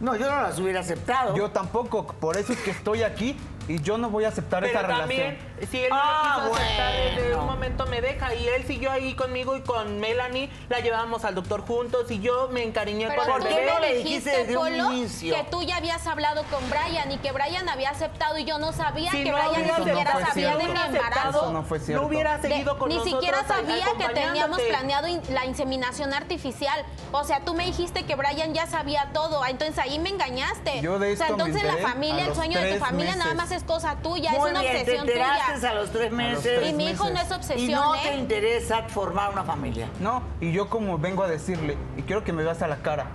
No, 0.00 0.16
yo 0.16 0.30
no 0.30 0.42
las 0.42 0.58
hubiera 0.58 0.80
aceptado. 0.80 1.36
Yo 1.36 1.50
tampoco, 1.50 2.06
por 2.06 2.36
eso 2.36 2.52
es 2.52 2.58
que 2.60 2.70
estoy 2.70 3.02
aquí 3.02 3.36
y 3.68 3.80
yo 3.82 3.98
no 3.98 4.10
voy 4.10 4.24
a 4.24 4.28
aceptar 4.28 4.62
Pero 4.62 4.78
esa 4.78 4.86
también, 4.86 5.38
relación. 5.56 5.70
si 5.70 5.82
él 5.84 5.90
no 5.90 5.96
Ah, 5.98 6.40
quiso 6.44 6.54
aceptar 6.54 6.92
desde 7.16 7.36
un 7.36 7.46
momento 7.46 7.86
me 7.86 8.00
deja 8.00 8.34
y 8.34 8.46
él 8.48 8.64
siguió 8.66 8.90
ahí 8.92 9.14
conmigo 9.14 9.56
y 9.56 9.62
con 9.62 9.98
Melanie 10.00 10.50
la 10.68 10.80
llevábamos 10.80 11.24
al 11.24 11.34
doctor 11.34 11.62
juntos 11.66 12.10
y 12.10 12.20
yo 12.20 12.48
me 12.52 12.62
encariñé 12.62 13.08
Pero 13.08 13.22
con 13.24 13.42
el 13.42 13.48
bebé 13.48 13.54
bebé. 13.60 13.72
no 13.72 13.80
le 13.80 13.88
me 13.88 13.94
dijiste 13.96 14.30
desde 14.30 14.56
un 14.56 14.74
inicio. 14.74 15.34
que 15.34 15.44
tú 15.50 15.62
ya 15.62 15.76
habías 15.78 16.06
hablado 16.06 16.44
con 16.44 16.62
Brian 16.70 17.10
y 17.10 17.18
que 17.18 17.32
Brian 17.32 17.68
había 17.68 17.90
aceptado 17.90 18.38
y 18.38 18.44
yo 18.44 18.58
no 18.58 18.72
sabía 18.72 19.10
Si 19.10 19.24
que 19.24 19.30
no 19.30 19.36
Brian 19.36 19.62
ni 19.78 19.84
siquiera 19.84 20.26
sabía 20.26 20.56
de 20.56 20.64
mi 20.64 20.70
embarazo. 20.80 21.28
Eso 21.30 21.52
no 21.52 21.62
fue 21.62 21.80
cierto. 21.80 22.02
No 22.02 22.08
hubiera 22.08 22.38
De- 22.38 22.48
seguido 22.48 22.78
con 22.78 22.88
ni 22.88 22.96
nosotros 22.96 23.20
siquiera 23.22 23.46
sabía 23.46 23.84
que 23.98 24.08
teníamos 24.14 24.60
planeado 24.60 25.08
in- 25.08 25.22
la 25.30 25.44
inseminación 25.46 26.12
artificial. 26.14 26.84
O 27.12 27.24
sea, 27.24 27.40
tú 27.40 27.54
me 27.54 27.64
dijiste 27.66 28.04
que 28.04 28.14
Brian 28.14 28.54
ya 28.54 28.66
sabía 28.66 29.10
todo. 29.12 29.44
Entonces 29.46 29.78
ahí 29.78 29.98
me 29.98 30.10
engañaste. 30.10 30.80
Yo 30.82 30.98
de 30.98 31.14
o 31.14 31.16
sea, 31.16 31.26
esto 31.28 31.36
me 31.38 31.44
entonces 31.44 31.62
la 31.74 31.88
familia, 31.88 32.26
el 32.26 32.34
sueño 32.34 32.60
de 32.60 32.74
tu 32.74 32.84
familia 32.84 33.16
nada 33.16 33.34
más 33.34 33.50
es 33.50 33.55
cosa 33.64 33.96
tuya, 33.96 34.30
Muy 34.32 34.38
es 34.46 34.50
una 34.50 34.60
bien, 34.60 34.72
te 34.72 34.80
obsesión 34.80 35.08
enteraste 35.08 35.52
tuya. 35.54 35.70
a 35.70 35.74
los 35.74 35.90
tres 35.90 36.12
meses. 36.12 36.42
tres 36.42 36.70
Y 36.70 36.74
mi 36.74 36.90
hijo 36.90 37.10
no 37.10 37.20
es 37.20 37.30
y 37.30 37.34
obsesión, 37.34 37.72
no 37.80 37.94
¿eh? 37.94 37.98
te 38.04 38.16
interesa 38.16 38.82
formar 38.84 39.30
una 39.32 39.44
familia. 39.44 39.88
No, 40.00 40.22
y 40.40 40.52
yo 40.52 40.68
como 40.68 40.98
vengo 40.98 41.22
a 41.22 41.28
decirle, 41.28 41.76
y 41.96 42.02
quiero 42.02 42.24
que 42.24 42.32
me 42.32 42.42
veas 42.42 42.62
a 42.62 42.68
la 42.68 42.76
cara, 42.76 43.06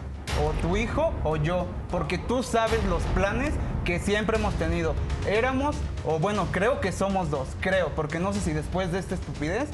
o 0.45 0.51
tu 0.61 0.77
hijo 0.77 1.11
o 1.23 1.35
yo, 1.35 1.65
porque 1.89 2.17
tú 2.17 2.43
sabes 2.43 2.83
los 2.85 3.01
planes 3.15 3.53
que 3.85 3.99
siempre 3.99 4.37
hemos 4.37 4.53
tenido. 4.55 4.93
Éramos, 5.27 5.75
o 6.05 6.19
bueno, 6.19 6.47
creo 6.51 6.79
que 6.81 6.91
somos 6.91 7.29
dos, 7.29 7.47
creo, 7.59 7.89
porque 7.95 8.19
no 8.19 8.31
sé 8.33 8.39
si 8.39 8.53
después 8.53 8.91
de 8.91 8.99
esta 8.99 9.15
estupidez 9.15 9.69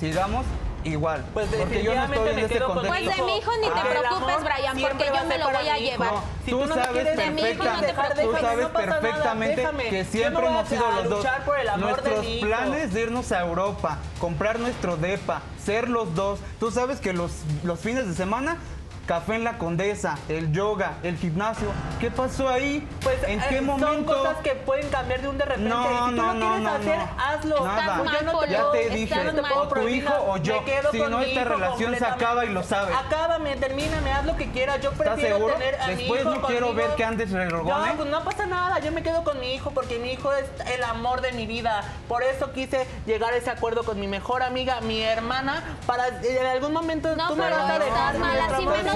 sigamos 0.00 0.44
igual. 0.84 1.24
Pues 1.32 1.46
porque 1.48 1.82
yo 1.82 1.94
no 1.94 2.00
definitivamente 2.02 2.16
estoy 2.16 2.30
en 2.30 2.42
me 2.42 2.48
quedo 2.48 2.66
con 2.66 2.74
contexto. 2.76 3.04
Pues 3.04 3.16
de 3.16 3.22
mi 3.24 3.38
hijo 3.38 3.50
ni 3.60 3.66
te 3.66 3.72
Ah, 3.80 3.86
preocupes, 3.88 4.36
Brian, 4.44 4.80
porque 4.80 5.04
yo 5.06 5.24
me 5.26 5.38
lo 5.38 5.44
voy 5.50 5.68
a 5.68 5.78
llevar. 5.78 6.12
Si 6.44 6.50
tú 6.50 6.58
tú 6.60 6.66
no 6.66 6.74
me 6.76 6.82
sabes 6.82 7.02
quieres 7.02 7.16
de 7.16 7.30
mi 7.30 7.42
hijo, 7.42 7.64
no 7.64 7.80
te 7.80 7.92
preocupes. 7.94 8.24
tú 8.24 8.32
sabes 8.40 8.62
no 8.64 8.72
pasa 8.72 8.86
nada, 8.86 9.00
perfectamente 9.00 9.68
que 9.90 10.04
siempre 10.04 10.46
hemos 10.46 10.68
sido 10.68 10.90
los 10.90 11.08
dos. 11.08 11.18
luchar 11.18 11.44
por 11.44 11.58
el 11.58 11.68
amor 11.68 12.02
de 12.02 12.10
Nuestros 12.10 12.26
planes 12.40 12.92
de 12.94 13.00
irnos 13.02 13.32
a 13.32 13.40
Europa, 13.40 13.98
comprar 14.18 14.58
nuestro 14.58 14.96
depa, 14.96 15.42
ser 15.64 15.88
los 15.88 16.14
dos. 16.14 16.40
Tú 16.58 16.70
sabes 16.70 17.00
que 17.00 17.12
los, 17.12 17.32
los 17.64 17.78
fines 17.80 18.06
de 18.06 18.14
semana 18.14 18.56
Café 19.06 19.34
en 19.34 19.44
la 19.44 19.58
Condesa, 19.58 20.16
el 20.28 20.52
yoga, 20.52 20.92
el 21.02 21.16
gimnasio. 21.16 21.66
¿Qué 22.00 22.10
pasó 22.10 22.48
ahí? 22.48 22.86
Pues, 23.02 23.22
¿En 23.24 23.40
eh, 23.40 23.44
qué 23.48 23.56
Son 23.56 23.66
momento? 23.66 24.14
cosas 24.16 24.36
que 24.44 24.54
pueden 24.54 24.88
cambiar 24.90 25.20
de 25.22 25.28
un 25.28 25.38
de 25.38 25.44
repente. 25.44 25.68
No, 25.68 25.82
si 25.82 25.88
tú 25.88 25.94
no, 25.94 26.06
lo 26.10 26.34
no, 26.34 26.40
quieres 26.40 26.60
no, 26.62 26.70
hacer, 26.70 26.98
no. 26.98 27.22
hazlo. 27.22 27.64
Nada. 27.66 27.96
Yo 28.04 28.22
no 28.32 28.38
te 28.38 28.48
Ya 28.50 28.70
te 28.70 28.90
dije, 28.90 29.20
o 29.56 29.68
tu 29.68 29.88
hijo 29.88 30.12
o 30.28 30.36
yo. 30.36 30.60
Me 30.60 30.64
quedo 30.64 30.90
Si 30.92 30.98
con 30.98 31.10
no, 31.10 31.18
mi 31.18 31.24
esta 31.24 31.40
hijo 31.40 31.48
relación 31.50 31.96
se 31.96 32.04
acaba 32.06 32.44
y 32.44 32.50
lo 32.50 32.62
sabes. 32.62 32.94
Acábame, 32.96 33.56
termíname, 33.56 34.12
haz 34.12 34.24
lo 34.24 34.36
que 34.36 34.50
quieras. 34.52 34.80
Yo 34.80 34.90
¿Estás 34.92 35.06
prefiero 35.08 35.36
seguro? 35.36 35.54
tener 35.54 35.80
a 35.80 35.86
mi 35.88 35.94
Después 35.96 36.20
hijo 36.20 36.30
no 36.30 36.42
quiero 36.46 36.66
conmigo. 36.68 36.88
ver 36.88 36.96
que 36.96 37.04
andes 37.04 37.30
regogón, 37.32 37.84
¿eh? 37.84 37.88
No, 37.90 37.96
pues 37.96 38.08
no 38.10 38.24
pasa 38.24 38.46
nada. 38.46 38.78
Yo 38.78 38.92
me 38.92 39.02
quedo 39.02 39.24
con 39.24 39.40
mi 39.40 39.52
hijo 39.54 39.72
porque 39.72 39.98
mi 39.98 40.12
hijo 40.12 40.32
es 40.32 40.44
el 40.74 40.84
amor 40.84 41.20
de 41.22 41.32
mi 41.32 41.46
vida. 41.46 41.82
Por 42.08 42.22
eso 42.22 42.52
quise 42.52 42.86
llegar 43.06 43.32
a 43.34 43.36
ese 43.36 43.50
acuerdo 43.50 43.82
con 43.82 43.98
mi 43.98 44.06
mejor 44.06 44.42
amiga, 44.44 44.80
mi 44.80 45.02
hermana, 45.02 45.62
para 45.86 46.06
eh, 46.08 46.38
en 46.40 46.46
algún 46.46 46.72
momento 46.72 47.14
No, 47.16 47.28
tú 47.28 47.36
me 47.36 47.50
vas 47.50 47.68
a 47.70 47.78
dejar. 47.80 48.18
mal, 48.18 48.38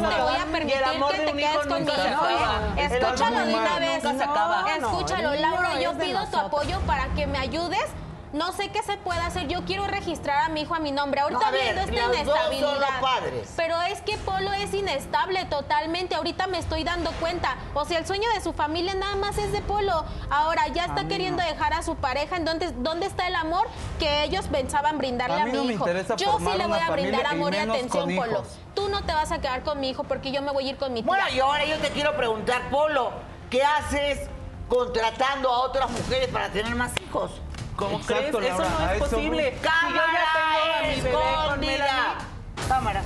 próxima 0.01 0.17
te 0.17 0.23
voy 0.23 0.35
a 0.35 0.47
y 0.47 0.53
permitir 0.53 0.79
que 0.79 1.19
te 1.19 1.33
quedes 1.33 1.51
hijo 1.55 1.59
con 1.61 1.69
nunca 1.69 1.93
mi 1.97 2.03
se 2.03 2.09
hijo, 2.09 2.25
acaba. 2.25 2.57
El 2.77 2.87
amor 2.87 2.93
Escúchalo 2.97 3.39
de 3.47 3.55
una 3.55 3.79
vez. 3.79 4.05
Nunca 4.05 4.19
se 4.19 4.25
acaba. 4.31 4.65
Escúchalo, 4.77 5.35
Laura, 5.35 5.81
yo 5.81 5.99
pido 5.99 6.27
tu 6.27 6.37
apoyo 6.37 6.81
para 6.81 7.07
que 7.15 7.27
me 7.27 7.39
ayudes. 7.39 7.85
No 8.33 8.53
sé 8.53 8.69
qué 8.71 8.83
se 8.83 8.99
puede 8.99 9.21
hacer. 9.21 9.47
Yo 9.47 9.65
quiero 9.65 9.87
registrar 9.87 10.43
a 10.45 10.49
mi 10.51 10.63
hijo 10.63 10.75
a 10.75 10.79
mi 10.79 10.91
nombre. 10.91 11.21
Ahorita 11.21 11.41
No, 11.41 11.47
a 11.47 11.51
ver, 11.53 11.75
viendo 11.89 12.13
esta 12.13 12.25
los 12.25 12.27
dos 12.27 12.37
son 12.37 12.51
los 12.51 12.53
inestabilidad. 12.59 13.01
padres. 13.01 13.53
Pero 13.57 13.81
es 13.83 14.03
que 14.03 14.19
Polo 14.19 14.53
es 14.53 14.75
inestable 14.75 15.45
totalmente. 15.47 16.17
Ahorita 16.17 16.47
me 16.47 16.59
estoy 16.59 16.85
dando 16.85 17.13
cuenta. 17.13 17.57
O 17.73 17.87
sea, 17.87 17.99
el 17.99 18.07
sueño 18.07 18.29
de 18.35 18.43
su 18.43 18.53
familia 18.53 18.95
nada 18.95 19.15
más 19.17 19.39
es 19.39 19.53
de 19.53 19.63
Polo. 19.63 20.05
Ahora 20.29 20.67
ya 20.69 20.85
está 20.87 21.09
queriendo 21.09 21.43
no. 21.43 21.49
dejar 21.49 21.73
a 21.73 21.83
su 21.83 21.95
pareja. 21.97 22.37
Entonces, 22.37 22.75
¿dónde 22.79 23.07
está 23.07 23.27
el 23.27 23.37
amor 23.37 23.69
que 23.99 24.25
ellos 24.25 24.47
pensaban 24.49 24.99
brindarle 24.99 25.37
A 25.37 25.43
a, 25.43 25.47
mí 25.47 25.53
mi 25.53 25.59
no 25.59 25.71
hijo? 25.71 25.87
Yo 26.17 26.39
sí 26.39 26.59
le 26.59 26.67
voy 26.67 26.81
a 26.81 26.91
brindar 26.91 27.23
y 27.23 27.27
amor 27.27 27.55
y, 27.55 27.59
menos 27.59 27.77
atención, 27.77 28.17
Polo. 28.17 28.33
hijos. 28.33 28.59
Tú 28.77 28.89
no 28.89 29.03
te 29.05 29.13
vas 29.13 29.33
a 29.33 29.41
quedar 29.41 29.65
con 29.65 29.81
mi 29.81 29.91
hijo 29.91 30.05
porque 30.05 30.31
yo 30.31 30.41
me 30.41 30.53
voy 30.53 30.69
a 30.69 30.71
ir 30.71 30.77
con 30.77 30.93
mi 30.93 31.03
tía. 31.03 31.09
Bueno, 31.09 31.25
y 31.35 31.41
ahora 31.41 31.65
yo 31.65 31.79
te 31.79 31.89
quiero 31.89 32.17
preguntar, 32.17 32.71
Polo, 32.71 33.11
¿qué 33.51 33.65
haces 33.65 34.29
contratando 34.69 35.51
a 35.51 35.61
otras 35.61 35.91
mujeres 35.91 36.29
para 36.29 36.51
tener 36.51 36.75
más 36.75 36.93
hijos. 37.05 37.31
¿Cómo 37.77 37.99
Exacto, 37.99 38.39
crees? 38.39 38.55
Eso 38.55 38.63
no 38.63 38.91
es 38.91 38.99
posible. 38.99 39.51
Si 39.51 39.57
yo 39.57 39.63
ya 39.63 39.71
¡Cámara 39.71 40.25
tengo 40.35 40.75
a 40.75 40.83
mi 40.83 41.01
bebé 41.03 41.13
con 41.13 41.23
escondida! 41.23 41.71
Melanie. 41.77 42.69
Cámara. 42.69 43.03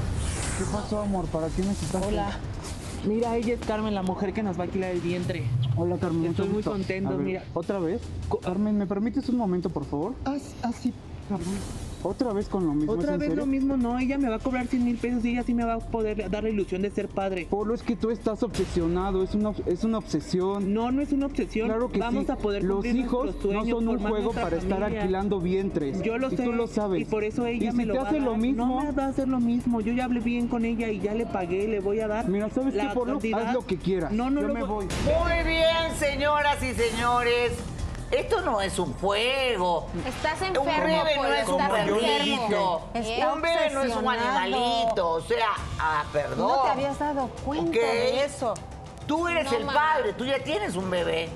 ¿Qué 0.58 0.64
pasó, 0.72 1.00
amor? 1.00 1.26
¿Para 1.26 1.48
qué 1.48 1.62
necesitas? 1.62 2.02
Hola. 2.06 2.38
Mira, 3.04 3.34
ella 3.36 3.54
es 3.54 3.60
Carmen, 3.60 3.94
la 3.94 4.02
mujer 4.02 4.32
que 4.32 4.42
nos 4.42 4.56
va 4.58 4.62
a 4.62 4.64
alquilar 4.64 4.90
el 4.90 5.00
vientre. 5.00 5.44
Hola 5.74 5.96
Carmen, 5.96 6.20
mucho 6.20 6.30
Estoy 6.30 6.46
muy 6.48 6.56
gusto. 6.56 6.72
contento, 6.72 7.10
ver, 7.10 7.18
mira. 7.18 7.44
¿Otra 7.54 7.78
vez? 7.78 8.02
Carmen, 8.42 8.76
¿me 8.76 8.86
permites 8.86 9.28
un 9.30 9.36
momento, 9.38 9.70
por 9.70 9.86
favor? 9.86 10.14
Ah, 10.26 10.36
sí, 10.38 10.54
ah, 10.62 10.70
sí, 10.78 10.92
perdón. 11.28 11.56
¿Otra 12.02 12.32
vez 12.32 12.48
con 12.48 12.66
lo 12.66 12.72
mismo? 12.72 12.94
¿Es 12.94 12.98
Otra 12.98 13.12
vez 13.16 13.28
serio? 13.28 13.36
lo 13.44 13.46
mismo, 13.46 13.76
no, 13.76 13.98
ella 13.98 14.16
me 14.18 14.28
va 14.28 14.36
a 14.36 14.38
cobrar 14.38 14.66
100 14.66 14.84
mil 14.84 14.96
pesos 14.96 15.24
y 15.24 15.30
ella 15.32 15.42
sí 15.42 15.54
me 15.54 15.64
va 15.64 15.74
a 15.74 15.78
poder 15.78 16.30
dar 16.30 16.42
la 16.42 16.48
ilusión 16.50 16.82
de 16.82 16.90
ser 16.90 17.08
padre. 17.08 17.46
Polo, 17.50 17.74
es 17.74 17.82
que 17.82 17.96
tú 17.96 18.10
estás 18.10 18.42
obsesionado, 18.42 19.22
es 19.22 19.34
una, 19.34 19.52
es 19.66 19.84
una 19.84 19.98
obsesión. 19.98 20.72
No, 20.72 20.90
no 20.90 21.02
es 21.02 21.12
una 21.12 21.26
obsesión. 21.26 21.68
Claro 21.68 21.90
que 21.90 21.98
Vamos 21.98 22.26
sí. 22.26 22.32
a 22.32 22.36
poder 22.36 22.64
Los 22.64 22.84
hijos 22.86 23.36
no 23.44 23.64
son 23.66 23.88
un 23.88 23.98
juego 23.98 24.32
para 24.32 24.56
estar 24.56 24.82
alquilando 24.82 25.40
vientres. 25.40 26.02
Yo 26.02 26.16
lo 26.18 26.28
y 26.32 26.36
sé. 26.36 26.44
tú 26.44 26.52
lo 26.52 26.66
sabes. 26.66 27.02
Y 27.02 27.04
por 27.04 27.24
eso 27.24 27.46
ella 27.46 27.70
y 27.70 27.72
me 27.74 27.82
si 27.84 27.88
lo 27.88 27.94
te 27.94 27.98
va 28.00 28.04
a 28.06 28.08
hace 28.08 28.20
lo 28.20 28.36
mismo, 28.36 28.66
No 28.66 28.80
me 28.82 28.92
va 28.92 29.04
a 29.04 29.08
hacer 29.08 29.28
lo 29.28 29.40
mismo. 29.40 29.80
Yo 29.80 29.92
ya 29.92 30.04
hablé 30.04 30.20
bien 30.20 30.48
con 30.48 30.64
ella 30.64 30.88
y 30.90 31.00
ya 31.00 31.14
le 31.14 31.26
pagué, 31.26 31.68
le 31.68 31.80
voy 31.80 32.00
a 32.00 32.08
dar. 32.08 32.28
Mira, 32.28 32.48
¿sabes 32.50 32.74
la 32.74 32.88
qué, 32.88 32.94
Polo? 32.94 33.12
cantidad. 33.12 33.48
Haz 33.48 33.54
lo 33.54 33.66
que 33.66 33.76
quieras. 33.76 34.12
No, 34.12 34.30
no 34.30 34.40
Yo 34.40 34.48
lo 34.48 34.54
me 34.54 34.62
voy. 34.62 34.86
Muy 35.04 35.44
bien, 35.48 35.94
señoras 35.98 36.56
y 36.62 36.72
señores. 36.74 37.52
Esto 38.10 38.40
no 38.40 38.60
es 38.60 38.78
un 38.78 38.92
juego. 38.94 39.88
Estás 40.04 40.40
Un 40.40 40.46
enfermo, 40.48 41.04
bebé 41.04 41.16
no 41.16 41.32
es 41.32 41.48
un. 41.48 41.60
¿Eh? 42.94 43.26
Un 43.32 43.40
bebé 43.42 43.70
no 43.70 43.82
es 43.82 43.94
un 43.94 44.08
animalito. 44.08 45.08
O 45.10 45.20
sea, 45.20 45.46
ah, 45.78 46.02
perdón. 46.12 46.38
No 46.38 46.62
te 46.62 46.68
habías 46.70 46.98
dado 46.98 47.28
cuenta 47.44 47.68
Ok. 47.70 47.74
de 47.84 48.24
eso. 48.24 48.54
Tú 49.06 49.28
eres 49.28 49.44
No, 49.50 49.56
el 49.58 49.64
mamá. 49.64 49.80
padre, 49.94 50.12
tú 50.14 50.24
ya 50.24 50.38
tienes 50.42 50.74
un 50.76 50.90
bebé. 50.90 51.28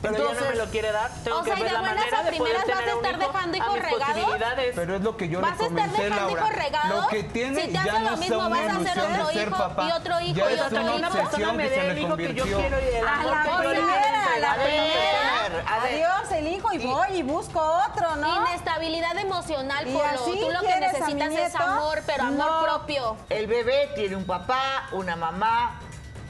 Pero 0.00 0.14
ella 0.14 0.22
no 0.24 0.30
me 0.30 0.36
Entonces- 0.36 0.58
lo 0.64 0.70
quiere 0.70 0.92
dar. 0.92 1.10
Tengo 1.24 1.38
O 1.38 1.42
que 1.42 1.50
sea, 1.50 1.58
y 1.58 1.62
ver 1.62 1.68
de 1.70 1.74
la 1.74 1.80
buenas 1.80 1.96
manera 1.98 2.18
a 2.18 2.22
de 2.22 2.30
poder 2.30 2.42
primeras 2.42 2.66
vas 2.68 2.76
a 2.76 2.78
tener 2.78 2.94
un 2.94 3.04
estar 3.04 3.20
hijo 3.20 3.32
dejando 3.32 3.58
regados. 3.58 4.14
posibilidades. 4.14 4.72
Pero 4.76 4.94
es 4.94 5.00
lo 5.02 5.16
que 5.16 5.28
yo 5.28 5.40
¿Vas 5.40 5.48
le 5.58 5.64
a 5.64 5.66
estar 5.68 5.68
comenté, 5.68 6.02
dejando 6.04 6.26
Laura. 6.26 6.40
hijos 6.42 6.54
regados? 6.64 6.88
Lo 7.02 7.08
que 7.08 7.22
tiene 7.24 7.60
Si 7.60 7.66
te 7.66 7.72
ya 7.72 7.80
hace 7.82 7.90
no 7.98 8.10
lo 8.10 8.16
mismo, 8.16 8.38
una 8.38 8.48
vas 8.48 8.60
a 8.60 8.76
hacer 8.76 8.98
otro 9.00 9.40
hijo, 9.42 9.50
papá. 9.58 9.84
y 9.88 9.90
otro 9.92 10.20
hijo, 10.20 10.34
ya 10.36 10.50
y 10.52 10.60
otro 10.60 10.80
hijo. 10.82 10.94
Una 10.94 11.10
persona 11.10 11.24
obsesión 11.24 11.56
me 11.56 11.62
que 11.64 11.68
dé 11.70 11.74
se 11.74 11.90
el 11.90 11.98
hijo 11.98 12.16
que 12.16 12.34
yo 12.34 12.44
convirtió. 12.44 12.58
quiero 12.58 12.78
y 12.78 12.96
el 12.96 13.06
A 13.08 13.24
la 13.24 13.42
que 13.42 13.68
primera, 13.68 14.34
a 14.34 14.38
la 14.38 14.54
entregar. 14.54 15.17
Ver, 15.50 15.64
a. 15.66 15.82
Adiós 15.82 16.32
el 16.32 16.46
hijo 16.48 16.72
y 16.72 16.78
voy 16.78 17.08
y 17.14 17.22
busco 17.22 17.60
otro, 17.60 18.16
¿no? 18.16 18.46
Inestabilidad 18.48 19.16
emocional, 19.18 19.86
¿Y 19.88 19.92
Polo. 19.92 20.04
así 20.04 20.40
Tú 20.40 20.50
lo 20.50 20.60
que 20.60 20.80
necesitas 20.80 21.32
es 21.32 21.54
amor, 21.54 22.00
pero 22.06 22.24
amor 22.24 22.46
No. 22.50 22.62
propio. 22.62 23.16
El 23.30 23.46
bebé 23.46 23.90
tiene 23.94 24.16
un 24.16 24.24
papá, 24.24 24.88
una 24.92 25.16
mamá. 25.16 25.80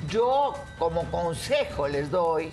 Yo 0.09 0.55
como 0.79 1.05
consejo 1.11 1.89
les 1.89 2.11
doy 2.11 2.53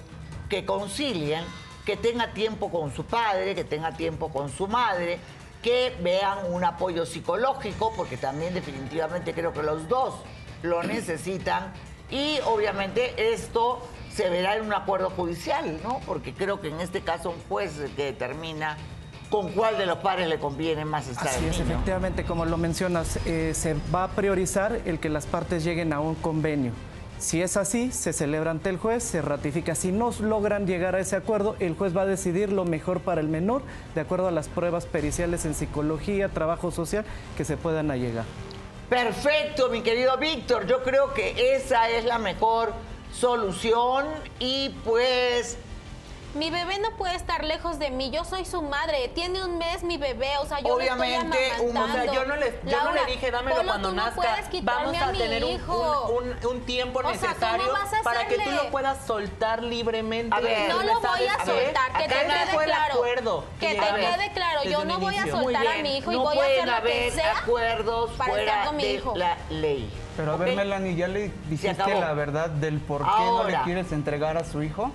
que 0.50 0.66
concilien, 0.66 1.44
que 1.86 1.96
tenga 1.98 2.32
tiempo 2.34 2.70
con 2.72 2.94
su 2.96 3.06
padre, 3.06 3.54
que 3.56 3.64
tenga 3.64 3.92
tiempo 3.92 4.30
con 4.30 4.50
su 4.50 4.68
madre, 4.68 5.20
que 5.62 5.96
vean 6.02 6.52
un 6.52 6.64
apoyo 6.64 7.06
psicológico, 7.06 7.94
porque 7.96 8.18
también 8.18 8.54
definitivamente 8.54 9.34
creo 9.34 9.54
que 9.54 9.64
los 9.64 9.88
dos 9.88 10.16
lo 10.64 10.84
necesitan. 10.84 11.74
Y 12.10 12.40
obviamente 12.46 13.34
esto 13.34 13.82
se 14.16 14.30
verá 14.30 14.56
en 14.56 14.66
un 14.66 14.74
acuerdo 14.74 15.10
judicial, 15.10 15.78
¿no? 15.84 16.00
Porque 16.06 16.34
creo 16.34 16.62
que 16.62 16.70
en 16.70 16.80
este 16.80 17.02
caso 17.02 17.32
un 17.32 17.42
juez 17.50 17.74
es 17.74 17.90
el 17.90 17.92
que 17.92 18.06
determina 18.06 18.78
con 19.30 19.52
cuál 19.52 19.78
de 19.78 19.86
los 19.86 19.98
padres 19.98 20.30
le 20.30 20.40
conviene 20.40 20.86
más 20.86 21.08
estar 21.08 21.28
Así 21.28 21.44
el 21.44 21.52
es, 21.52 21.60
efectivamente, 21.60 22.24
como 22.24 22.46
lo 22.46 22.58
mencionas, 22.58 23.20
eh, 23.26 23.52
se 23.54 23.76
va 23.94 24.06
a 24.06 24.08
priorizar 24.10 24.80
el 24.86 25.00
que 25.00 25.10
las 25.10 25.26
partes 25.26 25.66
lleguen 25.66 25.92
a 25.92 26.00
un 26.00 26.16
convenio. 26.16 26.72
Si 27.18 27.42
es 27.42 27.58
así, 27.58 27.92
se 27.92 28.14
celebra 28.14 28.52
ante 28.52 28.70
el 28.70 28.78
juez, 28.78 29.04
se 29.04 29.22
ratifica. 29.22 29.76
Si 29.76 29.92
no 29.92 30.12
logran 30.22 30.68
llegar 30.68 30.96
a 30.96 31.00
ese 31.00 31.16
acuerdo, 31.16 31.56
el 31.60 31.76
juez 31.76 31.96
va 31.96 32.04
a 32.04 32.06
decidir 32.06 32.54
lo 32.54 32.66
mejor 32.66 33.02
para 33.02 33.20
el 33.20 33.28
menor, 33.28 33.64
de 33.96 34.02
acuerdo 34.02 34.28
a 34.28 34.32
las 34.32 34.48
pruebas 34.48 34.86
periciales 34.86 35.46
en 35.46 35.56
psicología, 35.56 36.30
trabajo 36.30 36.72
social, 36.72 37.04
que 37.36 37.44
se 37.44 37.58
puedan 37.58 37.92
allegar. 37.92 38.26
Perfecto, 38.90 39.70
mi 39.70 39.82
querido 39.82 40.18
Víctor. 40.18 40.68
Yo 40.68 40.84
creo 40.84 41.14
que 41.14 41.56
esa 41.56 41.90
es 41.90 42.06
la 42.06 42.20
mejor 42.20 42.74
solución 43.20 44.06
y 44.40 44.70
pues 44.84 45.58
Mi 46.36 46.50
bebé 46.50 46.80
no 46.80 46.92
puede 46.98 47.16
estar 47.16 47.46
lejos 47.46 47.80
de 47.80 47.92
mí. 47.92 48.12
Yo 48.12 48.26
soy 48.26 48.44
su 48.44 48.62
madre. 48.62 49.08
Tiene 49.16 49.44
un 49.46 49.58
mes 49.58 49.84
mi 49.84 49.98
bebé. 49.98 50.38
O 50.42 50.46
sea, 50.46 50.60
yo 50.60 50.76
Obviamente, 50.76 51.38
le 51.38 51.48
estoy 51.48 51.70
amamantando. 51.70 52.02
O 52.02 52.04
sea, 52.04 52.14
yo 52.14 52.26
no 52.26 52.36
le, 52.36 52.60
yo 52.66 52.84
no 52.84 52.92
le 52.92 53.06
dije 53.06 53.32
dámelo 53.32 53.56
Polo, 53.56 53.68
cuando 53.70 53.90
no 53.92 53.96
nazca. 53.96 54.16
puedes 54.16 54.46
quitarme 54.50 55.00
Vamos 55.00 55.02
a, 55.02 55.12
tener 55.18 55.44
un, 55.46 55.50
hijo. 55.52 56.10
un- 56.20 56.28
un- 56.30 56.46
un 56.56 56.62
tiempo 56.66 57.00
O 57.00 57.02
sea, 57.04 57.12
¿cómo 57.12 57.24
necesario 57.30 57.74
para 58.04 58.28
que 58.28 58.38
tú 58.38 58.52
lo 58.52 58.70
puedas 58.70 59.06
soltar 59.08 59.64
libremente. 59.64 60.36
A 60.36 60.42
ver, 60.42 60.68
No 60.70 60.80
¿Me 60.80 60.86
lo 60.86 61.00
voy 61.00 61.08
a 61.10 61.38
ver, 61.38 61.46
soltar, 61.46 61.92
que 61.98 62.04
acá 62.04 62.08
te 62.20 62.28
no 62.28 62.34
quede 62.34 62.46
fue 62.54 62.64
el 62.66 62.70
claro. 62.70 62.94
acuerdo 62.96 63.44
Que 63.60 63.68
te 63.70 63.76
quede 63.80 64.32
claro, 64.34 64.64
yo 64.66 64.86
no 64.86 65.00
voy 65.00 65.16
a 65.16 65.28
soltar. 65.28 65.68
a 65.68 65.82
mi 65.82 65.98
hijo 65.98 66.12
y 66.12 66.16
no 66.16 66.24
voy 66.24 66.38
a 66.38 66.44
hacer 66.44 66.68
lo 66.68 66.84
que 66.84 67.12
sea 67.12 67.38
acuerdos 67.40 68.12
para 68.12 68.32
estar 68.32 68.46
fuera 68.46 68.66
con 68.66 68.76
mi 68.76 68.84
de 68.84 68.92
hijo. 68.94 69.14
la 69.16 69.38
ley. 69.50 69.90
Pero 70.18 70.34
a 70.34 70.38
ver. 70.38 70.56
Melanie, 70.56 70.96
¿ya 70.96 71.08
le 71.08 71.32
dijiste 71.50 71.96
la 71.96 72.14
verdad 72.14 72.50
del 72.50 72.80
por 72.80 73.04
qué 73.04 73.22
no 73.26 73.44
le 73.46 73.58
quieres 73.64 73.92
entregar 73.94 74.38
a 74.38 74.44
su 74.44 74.62
hijo? 74.64 74.92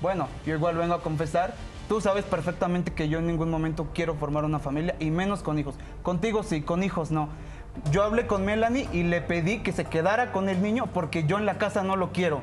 Bueno, 0.00 0.28
yo 0.46 0.54
igual 0.54 0.76
vengo 0.76 0.94
a 0.94 1.02
confesar. 1.02 1.54
Tú 1.88 2.00
sabes 2.00 2.24
perfectamente 2.24 2.92
que 2.92 3.08
yo 3.08 3.18
en 3.18 3.26
ningún 3.26 3.50
momento 3.50 3.88
quiero 3.92 4.14
formar 4.14 4.44
una 4.44 4.58
familia 4.58 4.94
y 4.98 5.10
menos 5.10 5.42
con 5.42 5.58
hijos. 5.58 5.74
Contigo 6.02 6.42
sí, 6.42 6.62
con 6.62 6.82
hijos 6.82 7.10
no. 7.10 7.28
Yo 7.90 8.02
hablé 8.02 8.26
con 8.26 8.44
Melanie 8.44 8.88
y 8.92 9.02
le 9.02 9.20
pedí 9.20 9.58
que 9.58 9.72
se 9.72 9.84
quedara 9.84 10.32
con 10.32 10.48
el 10.48 10.62
niño 10.62 10.86
porque 10.86 11.24
yo 11.24 11.38
en 11.38 11.46
la 11.46 11.58
casa 11.58 11.82
no 11.82 11.96
lo 11.96 12.12
quiero. 12.12 12.40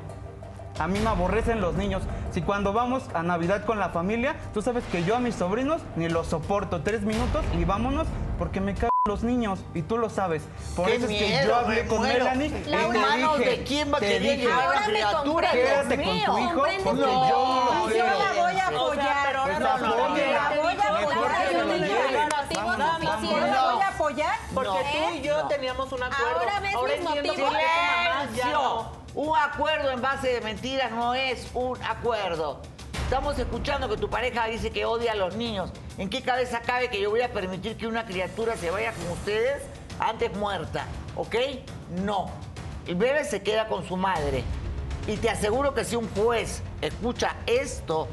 A 0.80 0.88
mí 0.88 1.00
me 1.00 1.08
aborrecen 1.08 1.60
los 1.62 1.76
niños. 1.76 2.04
Si 2.32 2.42
cuando 2.42 2.74
vamos 2.74 3.04
a 3.14 3.24
Navidad 3.24 3.66
con 3.66 3.80
la 3.80 3.90
familia, 3.90 4.36
tú 4.54 4.62
sabes 4.62 4.84
que 4.92 5.04
yo 5.04 5.16
a 5.16 5.20
mis 5.20 5.36
sobrinos 5.36 5.82
ni 5.96 6.08
los 6.10 6.28
soporto. 6.28 6.82
Tres 6.82 7.02
minutos 7.02 7.44
y 7.58 7.66
vámonos 7.66 8.08
porque 8.38 8.62
me 8.62 8.76
cagan 8.76 8.90
los 9.08 9.24
niños. 9.24 9.60
Y 9.74 9.82
tú 9.82 9.98
lo 9.98 10.10
sabes. 10.10 10.44
Por 10.76 10.88
¡Qué 10.88 10.96
eso 10.96 11.06
es 11.08 11.18
que 11.18 11.46
yo 11.48 11.56
hablé 11.56 11.84
me 11.84 11.90
con 11.90 11.98
muero! 12.00 12.26
Melanie 12.26 12.48
y 12.48 12.52
¿En 12.52 12.64
te 12.92 12.98
dije, 13.40 13.50
de 13.50 13.64
quién 13.64 13.94
va 13.94 13.98
a 13.98 14.00
te 14.00 14.08
querer 14.08 14.40
llevar 14.40 14.64
Ahora 14.66 14.80
la 14.82 14.86
criatura? 14.88 15.52
Quédate 15.52 15.96
con 15.96 16.06
tu 16.06 16.12
hijo 16.38 16.64
porque 16.84 17.02
yo 17.02 17.04
no 17.04 17.88
lo 17.88 17.96
Yo 17.96 18.06
la 18.06 18.34
voy 18.34 18.42
a 18.42 18.48
O 18.48 18.58
sea, 18.58 18.68
apoyar. 18.68 19.28
Pues 19.44 19.60
no, 19.60 19.78
no, 19.80 20.10
no, 20.10 20.18
La 20.18 20.52
voy 20.62 20.74
a 20.74 20.90
apoyar. 20.90 21.52
Yo 21.52 21.58
la 22.78 23.72
voy 23.72 23.82
a 23.82 23.88
apoyar. 23.90 24.36
Porque 24.54 24.70
No. 24.70 24.76
tú 24.76 25.14
y 25.16 25.22
yo 25.22 25.42
No. 25.44 25.48
teníamos 25.48 25.92
un 25.92 26.04
acuerdo. 26.04 26.40
Ahora 26.40 26.60
ves 26.60 26.76
mis 26.76 27.04
motivos. 27.04 27.52
Un 29.16 29.36
acuerdo 29.36 29.90
en 29.92 30.02
base 30.02 30.28
de 30.32 30.42
mentiras 30.42 30.92
no 30.92 31.16
es 31.16 31.48
un 31.56 31.82
acuerdo. 31.84 32.62
Estamos 33.04 33.40
escuchando 33.40 33.90
que 33.90 33.98
tu 33.98 34.10
pareja 34.10 34.46
dice 34.46 34.70
que 34.70 34.86
odia 34.86 35.14
a 35.14 35.16
los 35.16 35.36
niños. 35.36 35.72
¿En 35.98 36.10
qué 36.10 36.22
cabeza 36.22 36.62
cabe 36.62 36.90
que 36.90 37.02
yo 37.02 37.10
voy 37.10 37.22
a 37.22 37.34
permitir 37.34 37.76
que 37.76 37.88
una 37.88 38.06
criatura 38.06 38.56
se 38.56 38.70
vaya 38.70 38.94
con 38.94 39.10
ustedes 39.10 39.64
antes 40.00 40.32
muerta? 40.36 40.86
¿Ok? 41.16 41.36
No. 42.04 42.30
El 42.86 42.96
bebé 42.96 43.26
se 43.26 43.42
queda 43.42 43.68
con 43.68 43.84
su 43.88 43.98
madre. 43.98 44.44
Y 45.08 45.18
te 45.18 45.32
aseguro 45.32 45.74
que 45.74 45.84
si 45.84 45.96
un 45.96 46.08
juez 46.10 46.62
escucha 46.82 47.38
esto, 47.48 48.08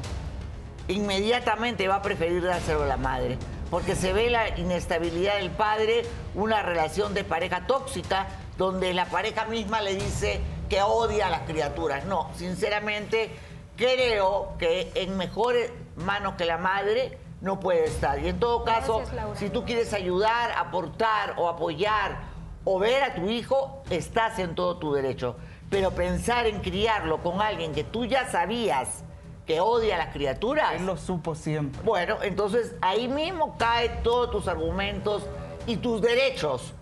inmediatamente 0.87 1.87
va 1.87 1.97
a 1.97 2.01
preferir 2.01 2.43
dárselo 2.43 2.83
a 2.83 2.87
la 2.87 2.97
madre. 2.97 3.37
Porque 3.69 3.95
se 3.95 4.13
ve 4.13 4.31
la 4.31 4.57
inestabilidad 4.57 5.35
del 5.35 5.51
padre, 5.51 6.05
una 6.33 6.63
relación 6.63 7.13
de 7.13 7.23
pareja 7.23 7.67
tóxica, 7.67 8.25
donde 8.57 8.95
la 8.95 9.05
pareja 9.05 9.45
misma 9.45 9.81
le 9.81 9.93
dice 9.93 10.41
que 10.69 10.81
odia 10.81 11.27
a 11.27 11.29
las 11.29 11.41
criaturas. 11.41 12.05
No, 12.05 12.31
sinceramente, 12.35 13.29
creo 13.77 14.55
que 14.57 14.91
en 14.95 15.17
mejores 15.17 15.71
manos 15.97 16.33
que 16.35 16.45
la 16.45 16.57
madre 16.57 17.19
no 17.45 17.59
puede 17.59 17.85
estar. 17.85 18.17
Y 18.19 18.27
en 18.27 18.39
todo 18.39 18.63
caso, 18.63 19.03
Gracias, 19.13 19.37
si 19.37 19.51
tú 19.51 19.65
quieres 19.65 19.93
ayudar, 19.93 20.51
aportar 20.57 21.35
o 21.37 21.47
apoyar 21.47 22.17
o 22.63 22.79
ver 22.79 23.03
a 23.03 23.13
tu 23.13 23.29
hijo, 23.29 23.83
estás 23.91 24.39
en 24.39 24.55
todo 24.55 24.77
tu 24.77 24.93
derecho. 24.93 25.35
Pero 25.69 25.91
pensar 25.91 26.47
en 26.47 26.59
criarlo 26.61 27.21
con 27.21 27.39
alguien 27.41 27.71
que 27.71 27.83
tú 27.83 28.05
ya 28.05 28.27
sabías 28.27 29.03
que 29.45 29.59
odia 29.59 29.93
a 29.93 29.97
las 29.99 30.11
criaturas. 30.11 30.73
Él 30.73 30.87
lo 30.87 30.97
supo 30.97 31.35
siempre. 31.35 31.79
Bueno, 31.83 32.17
entonces 32.23 32.73
ahí 32.81 33.07
mismo 33.07 33.55
caen 33.59 34.01
todos 34.01 34.31
tus 34.31 34.47
argumentos 34.47 35.27
y 35.67 35.77
tus 35.77 36.01
derechos 36.01 36.73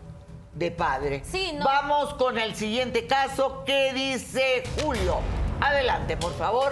de 0.53 0.71
padre. 0.71 1.23
Sí, 1.25 1.51
no. 1.53 1.65
Vamos 1.65 2.13
con 2.13 2.37
el 2.37 2.55
siguiente 2.55 3.05
caso. 3.05 3.63
¿Qué 3.65 3.91
dice 3.91 4.63
Julio? 4.81 5.17
Adelante, 5.59 6.15
por 6.15 6.31
favor. 6.35 6.71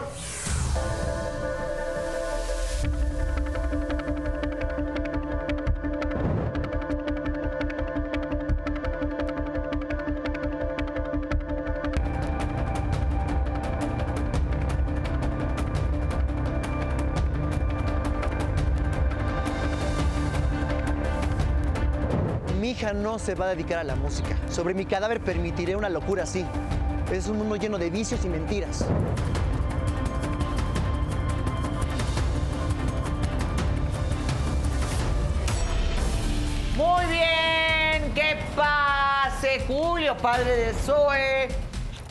no 22.94 23.20
se 23.20 23.36
va 23.36 23.46
a 23.46 23.50
dedicar 23.50 23.80
a 23.80 23.84
la 23.84 23.96
música. 23.96 24.38
Sobre 24.50 24.74
mi 24.74 24.86
cadáver 24.86 25.22
permitiré 25.22 25.76
una 25.76 25.90
locura 25.90 26.24
así. 26.24 26.46
Es 27.12 27.28
un 27.28 27.38
mundo 27.38 27.56
lleno 27.56 27.78
de 27.78 27.90
vicios 27.90 28.24
y 28.24 28.30
mentiras. 28.30 28.86
Muy 36.78 37.06
bien, 37.06 38.14
que 38.14 38.40
pase 38.56 39.64
Julio, 39.68 40.18
padre 40.18 40.56
de 40.56 40.74
Zoe. 40.74 41.50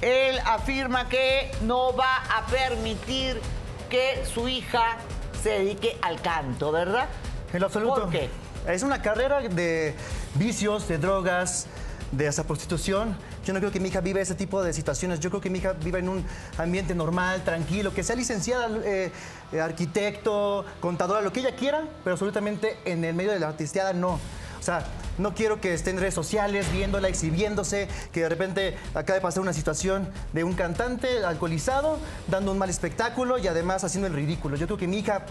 Él 0.00 0.38
afirma 0.46 1.08
que 1.08 1.50
no 1.62 1.94
va 1.94 2.22
a 2.36 2.46
permitir 2.46 3.40
que 3.88 4.24
su 4.24 4.48
hija 4.48 4.96
se 5.42 5.50
dedique 5.50 5.98
al 6.02 6.20
canto, 6.20 6.72
¿verdad? 6.72 7.08
En 7.52 7.64
absoluto. 7.64 8.02
¿Por 8.02 8.10
qué? 8.10 8.30
Es 8.66 8.82
una 8.82 9.02
carrera 9.02 9.40
de 9.40 9.94
vicios, 10.34 10.88
de 10.88 10.98
drogas, 10.98 11.66
de 12.12 12.28
hasta 12.28 12.44
prostitución. 12.44 13.16
Yo 13.44 13.52
no 13.52 13.60
creo 13.60 13.70
que 13.70 13.80
mi 13.80 13.88
hija 13.88 14.00
viva 14.00 14.20
ese 14.20 14.34
tipo 14.34 14.62
de 14.62 14.72
situaciones. 14.72 15.20
Yo 15.20 15.30
creo 15.30 15.40
que 15.40 15.50
mi 15.50 15.58
hija 15.58 15.72
viva 15.72 15.98
en 15.98 16.08
un 16.08 16.24
ambiente 16.58 16.94
normal, 16.94 17.42
tranquilo, 17.44 17.94
que 17.94 18.02
sea 18.02 18.16
licenciada, 18.16 18.68
eh, 18.84 19.12
eh, 19.52 19.60
arquitecto, 19.60 20.64
contadora, 20.80 21.20
lo 21.20 21.32
que 21.32 21.40
ella 21.40 21.54
quiera, 21.54 21.84
pero 22.04 22.14
absolutamente 22.14 22.78
en 22.84 23.04
el 23.04 23.14
medio 23.14 23.32
de 23.32 23.40
la 23.40 23.48
artisteada 23.48 23.92
no. 23.92 24.18
O 24.58 24.62
sea, 24.62 24.84
no 25.16 25.34
quiero 25.34 25.60
que 25.60 25.72
esté 25.72 25.90
en 25.90 25.98
redes 25.98 26.12
sociales 26.12 26.70
viéndola, 26.70 27.08
exhibiéndose, 27.08 27.88
que 28.12 28.20
de 28.20 28.28
repente 28.28 28.76
acaba 28.94 29.14
de 29.14 29.22
pasar 29.22 29.42
una 29.42 29.54
situación 29.54 30.08
de 30.34 30.44
un 30.44 30.52
cantante 30.52 31.24
alcoholizado, 31.24 31.98
dando 32.28 32.52
un 32.52 32.58
mal 32.58 32.68
espectáculo 32.68 33.38
y 33.38 33.48
además 33.48 33.84
haciendo 33.84 34.06
el 34.08 34.14
ridículo. 34.14 34.56
Yo 34.56 34.66
creo 34.66 34.78
que 34.78 34.86
mi 34.86 34.98
hija 34.98 35.24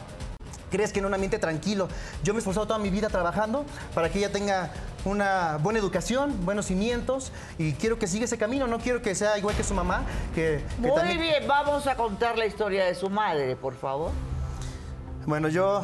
crees 0.69 0.93
que 0.93 0.99
en 0.99 1.05
un 1.05 1.13
ambiente 1.13 1.39
tranquilo. 1.39 1.87
Yo 2.23 2.33
me 2.33 2.37
he 2.37 2.39
esforzado 2.39 2.67
toda 2.67 2.79
mi 2.79 2.89
vida 2.89 3.09
trabajando 3.09 3.65
para 3.93 4.09
que 4.09 4.19
ella 4.19 4.31
tenga 4.31 4.71
una 5.05 5.57
buena 5.61 5.79
educación, 5.79 6.45
buenos 6.45 6.65
cimientos 6.67 7.31
y 7.57 7.73
quiero 7.73 7.97
que 7.99 8.07
siga 8.07 8.25
ese 8.25 8.37
camino, 8.37 8.67
no 8.67 8.79
quiero 8.79 9.01
que 9.01 9.15
sea 9.15 9.37
igual 9.37 9.55
que 9.55 9.63
su 9.63 9.73
mamá, 9.73 10.03
que, 10.35 10.63
que 10.81 10.87
Muy 10.87 10.95
también- 10.95 11.19
bien, 11.19 11.47
vamos 11.47 11.87
a 11.87 11.95
contar 11.95 12.37
la 12.37 12.45
historia 12.45 12.85
de 12.85 12.95
su 12.95 13.09
madre, 13.09 13.55
por 13.55 13.75
favor. 13.75 14.11
Bueno, 15.25 15.47
yo 15.47 15.81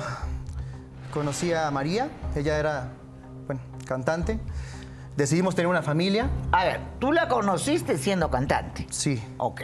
conocí 1.14 1.54
a 1.54 1.70
María, 1.72 2.10
ella 2.36 2.58
era, 2.58 2.88
bueno, 3.46 3.62
cantante. 3.86 4.40
Decidimos 5.16 5.56
tener 5.56 5.68
una 5.68 5.82
familia. 5.82 6.30
A 6.52 6.66
ver, 6.66 6.82
tú 7.00 7.14
la 7.14 7.30
conociste 7.30 7.98
siendo 7.98 8.30
cantante. 8.30 8.86
Sí. 8.90 9.24
Ok. 9.38 9.62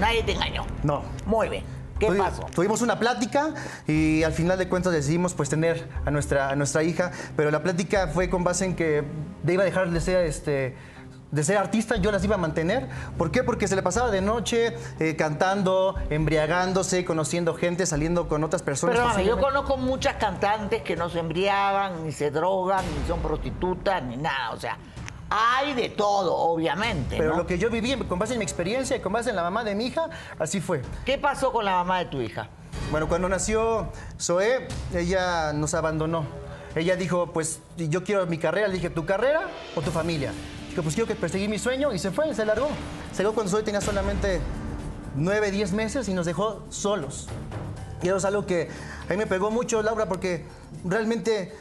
Nadie 0.00 0.22
te 0.22 0.32
engañó. 0.32 0.64
No. 0.82 1.02
Muy 1.26 1.48
bien. 1.50 1.64
¿Qué 1.98 2.06
pasó? 2.12 2.46
Tuvimos 2.54 2.82
una 2.82 2.98
plática 2.98 3.54
y 3.86 4.22
al 4.22 4.32
final 4.32 4.58
de 4.58 4.68
cuentas 4.68 4.92
decidimos 4.92 5.34
pues 5.34 5.48
tener 5.48 5.88
a 6.04 6.10
nuestra, 6.10 6.50
a 6.50 6.56
nuestra 6.56 6.82
hija, 6.82 7.10
pero 7.36 7.50
la 7.50 7.62
plática 7.62 8.08
fue 8.08 8.30
con 8.30 8.44
base 8.44 8.64
en 8.64 8.76
que 8.76 9.04
iba 9.46 9.62
a 9.62 9.66
dejar 9.66 9.90
de 9.90 10.00
ser 10.00 10.26
este 10.26 10.76
de 11.30 11.44
ser 11.44 11.58
artista, 11.58 11.96
yo 11.96 12.10
las 12.10 12.24
iba 12.24 12.36
a 12.36 12.38
mantener. 12.38 12.88
¿Por 13.16 13.30
qué? 13.30 13.42
Porque 13.42 13.68
se 13.68 13.76
le 13.76 13.82
pasaba 13.82 14.10
de 14.10 14.20
noche 14.20 14.74
eh, 14.98 15.16
cantando, 15.16 15.94
embriagándose, 16.10 17.04
conociendo 17.04 17.54
gente, 17.54 17.86
saliendo 17.86 18.28
con 18.28 18.44
otras 18.44 18.62
personas. 18.62 18.96
Perdóname, 18.96 19.26
yo 19.26 19.38
conozco 19.38 19.76
muchas 19.76 20.14
cantantes 20.14 20.82
que 20.82 20.96
no 20.96 21.10
se 21.10 21.18
embriagan, 21.18 22.04
ni 22.04 22.12
se 22.12 22.30
drogan, 22.30 22.84
ni 22.98 23.06
son 23.06 23.20
prostitutas, 23.20 24.02
ni 24.02 24.16
nada. 24.16 24.52
O 24.52 24.58
sea, 24.58 24.78
hay 25.30 25.74
de 25.74 25.88
todo, 25.90 26.34
obviamente. 26.34 27.16
Pero 27.16 27.32
¿no? 27.32 27.38
lo 27.38 27.46
que 27.46 27.58
yo 27.58 27.70
viví 27.70 27.94
con 27.96 28.18
base 28.18 28.34
en 28.34 28.38
mi 28.38 28.44
experiencia 28.44 28.96
y 28.96 29.00
con 29.00 29.12
base 29.12 29.30
en 29.30 29.36
la 29.36 29.42
mamá 29.42 29.64
de 29.64 29.74
mi 29.74 29.86
hija, 29.86 30.08
así 30.38 30.60
fue. 30.60 30.82
¿Qué 31.04 31.18
pasó 31.18 31.52
con 31.52 31.64
la 31.64 31.72
mamá 31.72 31.98
de 31.98 32.06
tu 32.06 32.20
hija? 32.20 32.48
Bueno, 32.90 33.08
cuando 33.08 33.28
nació 33.28 33.88
Zoé, 34.18 34.68
ella 34.94 35.52
nos 35.52 35.74
abandonó. 35.74 36.24
Ella 36.74 36.96
dijo, 36.96 37.32
pues 37.32 37.60
yo 37.76 38.04
quiero 38.04 38.26
mi 38.26 38.38
carrera. 38.38 38.68
Le 38.68 38.74
dije, 38.74 38.90
¿tu 38.90 39.04
carrera 39.04 39.42
o 39.74 39.82
tu 39.82 39.90
familia? 39.90 40.32
Dijo, 40.70 40.82
pues 40.82 40.94
quiero 40.94 41.08
que 41.08 41.14
perseguí 41.14 41.48
mi 41.48 41.58
sueño 41.58 41.92
y 41.92 41.98
se 41.98 42.10
fue, 42.10 42.34
se 42.34 42.46
largó. 42.46 42.68
Se 43.12 43.22
largó 43.22 43.34
cuando 43.34 43.50
Zoé 43.50 43.62
tenía 43.62 43.80
solamente 43.80 44.40
nueve, 45.16 45.50
diez 45.50 45.72
meses 45.72 46.08
y 46.08 46.14
nos 46.14 46.24
dejó 46.24 46.62
solos. 46.70 47.28
Y 48.02 48.06
eso 48.06 48.16
es 48.16 48.24
algo 48.24 48.46
que 48.46 48.68
a 49.08 49.10
mí 49.10 49.16
me 49.16 49.26
pegó 49.26 49.50
mucho, 49.50 49.82
Laura, 49.82 50.06
porque 50.06 50.44
realmente 50.84 51.56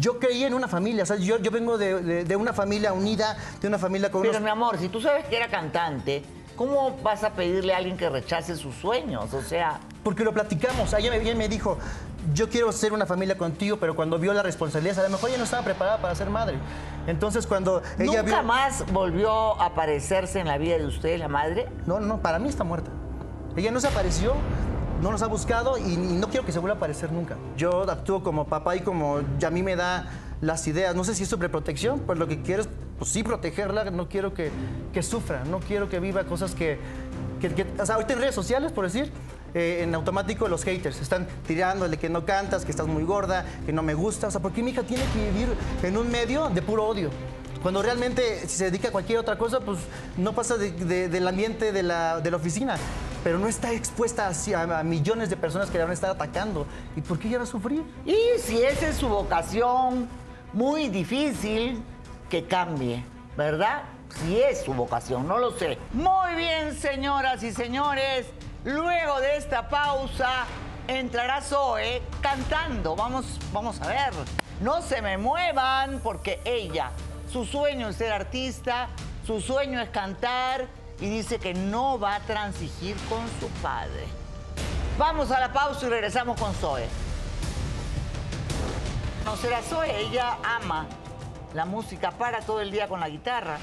yo 0.00 0.18
creía 0.18 0.46
en 0.46 0.54
una 0.54 0.68
familia. 0.68 1.02
O 1.02 1.06
sea, 1.06 1.16
yo, 1.16 1.38
yo 1.38 1.50
vengo 1.50 1.78
de, 1.78 2.02
de- 2.02 2.24
de 2.24 2.36
una 2.36 2.52
familia 2.52 2.92
unida, 2.92 3.36
de 3.60 3.68
una 3.68 3.78
familia 3.78 4.10
con 4.10 4.22
Pero 4.22 4.32
unos... 4.32 4.42
mi 4.42 4.50
amor, 4.50 4.78
si 4.78 4.88
tú 4.88 5.00
sabes 5.00 5.24
que 5.26 5.36
era 5.36 5.48
cantante, 5.48 6.22
¿cómo 6.56 6.96
vas 7.02 7.24
a 7.24 7.30
pedirle 7.34 7.74
a 7.74 7.78
alguien 7.78 7.96
que 7.96 8.08
rechace 8.08 8.56
sus 8.56 8.74
sueños? 8.76 9.32
O 9.34 9.42
sea, 9.42 9.80
Porque 10.02 10.24
lo 10.24 10.32
platicamos. 10.32 10.92
Ella 10.92 11.10
me, 11.10 11.16
ella 11.18 11.34
me 11.34 11.48
dijo, 11.48 11.78
yo 12.32 12.48
quiero 12.48 12.72
ser 12.72 12.92
una 12.92 13.04
familia 13.06 13.36
contigo, 13.36 13.76
pero 13.78 13.94
cuando 13.94 14.18
vio 14.18 14.32
la 14.32 14.42
responsabilidad, 14.42 14.98
a 15.00 15.02
lo 15.04 15.10
mejor 15.10 15.28
ella 15.30 15.38
no 15.38 15.44
estaba 15.44 15.62
preparada 15.62 15.98
para 15.98 16.14
ser 16.14 16.30
madre. 16.30 16.56
Entonces 17.06 17.46
cuando 17.46 17.82
ella 17.98 18.22
¿nunca 18.22 18.36
vio... 18.36 18.42
más 18.44 18.84
volvió 18.92 19.60
a 19.60 19.66
aparecerse 19.66 20.40
en 20.40 20.46
la 20.46 20.56
vida 20.56 20.78
de 20.78 20.86
usted, 20.86 21.18
la 21.18 21.28
madre? 21.28 21.68
No, 21.86 22.00
no, 22.00 22.18
para 22.22 22.38
mí 22.38 22.48
está 22.48 22.64
muerta. 22.64 22.90
Ella 23.56 23.70
no 23.70 23.78
se 23.78 23.88
apareció, 23.88 24.32
no 25.04 25.10
nos 25.12 25.20
ha 25.20 25.26
buscado 25.26 25.76
y, 25.76 25.82
y 25.92 25.96
no 25.98 26.28
quiero 26.30 26.46
que 26.46 26.50
se 26.52 26.58
vuelva 26.58 26.76
a 26.76 26.78
aparecer 26.78 27.12
nunca. 27.12 27.36
Yo 27.58 27.82
actúo 27.90 28.22
como 28.22 28.46
papá 28.46 28.74
y 28.74 28.80
como 28.80 29.20
ya 29.38 29.48
a 29.48 29.50
mí 29.50 29.62
me 29.62 29.76
da 29.76 30.08
las 30.40 30.66
ideas. 30.66 30.96
No 30.96 31.04
sé 31.04 31.14
si 31.14 31.24
es 31.24 31.28
sobreprotección, 31.28 32.00
pues 32.00 32.18
lo 32.18 32.26
que 32.26 32.40
quiero 32.40 32.62
es, 32.62 32.68
pues 32.98 33.10
sí, 33.10 33.22
protegerla. 33.22 33.90
No 33.90 34.08
quiero 34.08 34.32
que, 34.32 34.50
que 34.94 35.02
sufra, 35.02 35.44
no 35.44 35.60
quiero 35.60 35.90
que 35.90 36.00
viva 36.00 36.24
cosas 36.24 36.54
que- 36.54 36.78
O 37.78 37.84
sea, 37.84 37.96
ahorita 37.96 38.14
en 38.14 38.18
redes 38.20 38.34
sociales, 38.34 38.72
por 38.72 38.84
decir, 38.86 39.12
eh, 39.52 39.80
en 39.82 39.94
automático 39.94 40.48
los 40.48 40.64
haters 40.64 40.98
están 41.02 41.26
tirándole 41.46 41.98
que 41.98 42.08
no 42.08 42.24
cantas, 42.24 42.64
que 42.64 42.70
estás 42.70 42.86
muy 42.86 43.04
gorda, 43.04 43.44
que 43.66 43.74
no 43.74 43.82
me 43.82 43.92
gusta. 43.92 44.28
O 44.28 44.30
sea, 44.30 44.40
¿por 44.40 44.52
qué 44.52 44.62
mi 44.62 44.70
hija 44.70 44.84
tiene 44.84 45.04
que 45.12 45.30
vivir 45.30 45.48
en 45.82 45.98
un 45.98 46.10
medio 46.10 46.48
de 46.48 46.62
puro 46.62 46.86
odio? 46.86 47.10
Cuando 47.64 47.80
realmente 47.82 48.40
si 48.46 48.58
se 48.58 48.64
dedica 48.66 48.88
a 48.88 48.92
cualquier 48.92 49.18
otra 49.18 49.38
cosa, 49.38 49.58
pues 49.60 49.78
no 50.18 50.34
pasa 50.34 50.58
de- 50.58 50.70
de- 50.70 51.08
del 51.08 51.26
ambiente 51.26 51.72
de 51.72 51.82
la, 51.82 52.20
de 52.20 52.30
la 52.30 52.36
oficina. 52.36 52.76
Pero 53.24 53.38
no 53.38 53.48
está 53.48 53.72
expuesta 53.72 54.28
a 54.28 54.82
millones 54.82 55.30
de 55.30 55.36
personas 55.38 55.70
que 55.70 55.78
la 55.78 55.84
van 55.84 55.92
a 55.92 55.94
estar 55.94 56.10
atacando. 56.10 56.66
¿Y 56.94 57.00
por 57.00 57.18
qué 57.18 57.28
ella 57.28 57.38
va 57.38 57.44
a 57.44 57.46
sufrir? 57.46 57.82
Y 58.04 58.14
si 58.38 58.62
esa 58.62 58.88
es 58.88 58.96
su 58.98 59.08
vocación, 59.08 60.06
muy 60.52 60.88
difícil 60.90 61.82
que 62.28 62.44
cambie, 62.44 63.02
¿verdad? 63.34 63.84
Si 64.20 64.38
es 64.42 64.62
su 64.62 64.74
vocación, 64.74 65.26
no 65.26 65.38
lo 65.38 65.52
sé. 65.58 65.78
Muy 65.94 66.34
bien, 66.36 66.76
señoras 66.78 67.42
y 67.42 67.50
señores. 67.52 68.26
Luego 68.66 69.20
de 69.20 69.38
esta 69.38 69.70
pausa 69.70 70.44
entrará 70.86 71.40
Zoe 71.40 72.02
cantando. 72.20 72.94
Vamos, 72.94 73.40
vamos 73.54 73.80
a 73.80 73.88
ver. 73.88 74.12
No 74.60 74.82
se 74.82 75.00
me 75.00 75.16
muevan 75.16 75.98
porque 76.02 76.40
ella, 76.44 76.90
su 77.34 77.44
sueño 77.44 77.88
es 77.88 77.96
ser 77.96 78.12
artista, 78.12 78.86
su 79.26 79.40
sueño 79.40 79.80
es 79.80 79.88
cantar 79.88 80.68
y 81.00 81.08
dice 81.10 81.40
que 81.40 81.52
no 81.52 81.98
va 81.98 82.14
a 82.14 82.20
transigir 82.20 82.94
con 83.08 83.26
su 83.40 83.48
padre. 83.60 84.04
Vamos 85.00 85.32
a 85.32 85.40
la 85.40 85.52
pausa 85.52 85.84
y 85.84 85.88
regresamos 85.88 86.38
con 86.38 86.54
Zoe. 86.54 86.86
No 89.24 89.34
será 89.34 89.62
Zoe, 89.62 90.02
ella 90.02 90.38
ama 90.44 90.86
la 91.54 91.64
música, 91.64 92.12
para 92.12 92.38
todo 92.42 92.60
el 92.60 92.70
día 92.70 92.86
con 92.86 93.00
la 93.00 93.08
guitarra. 93.08 93.58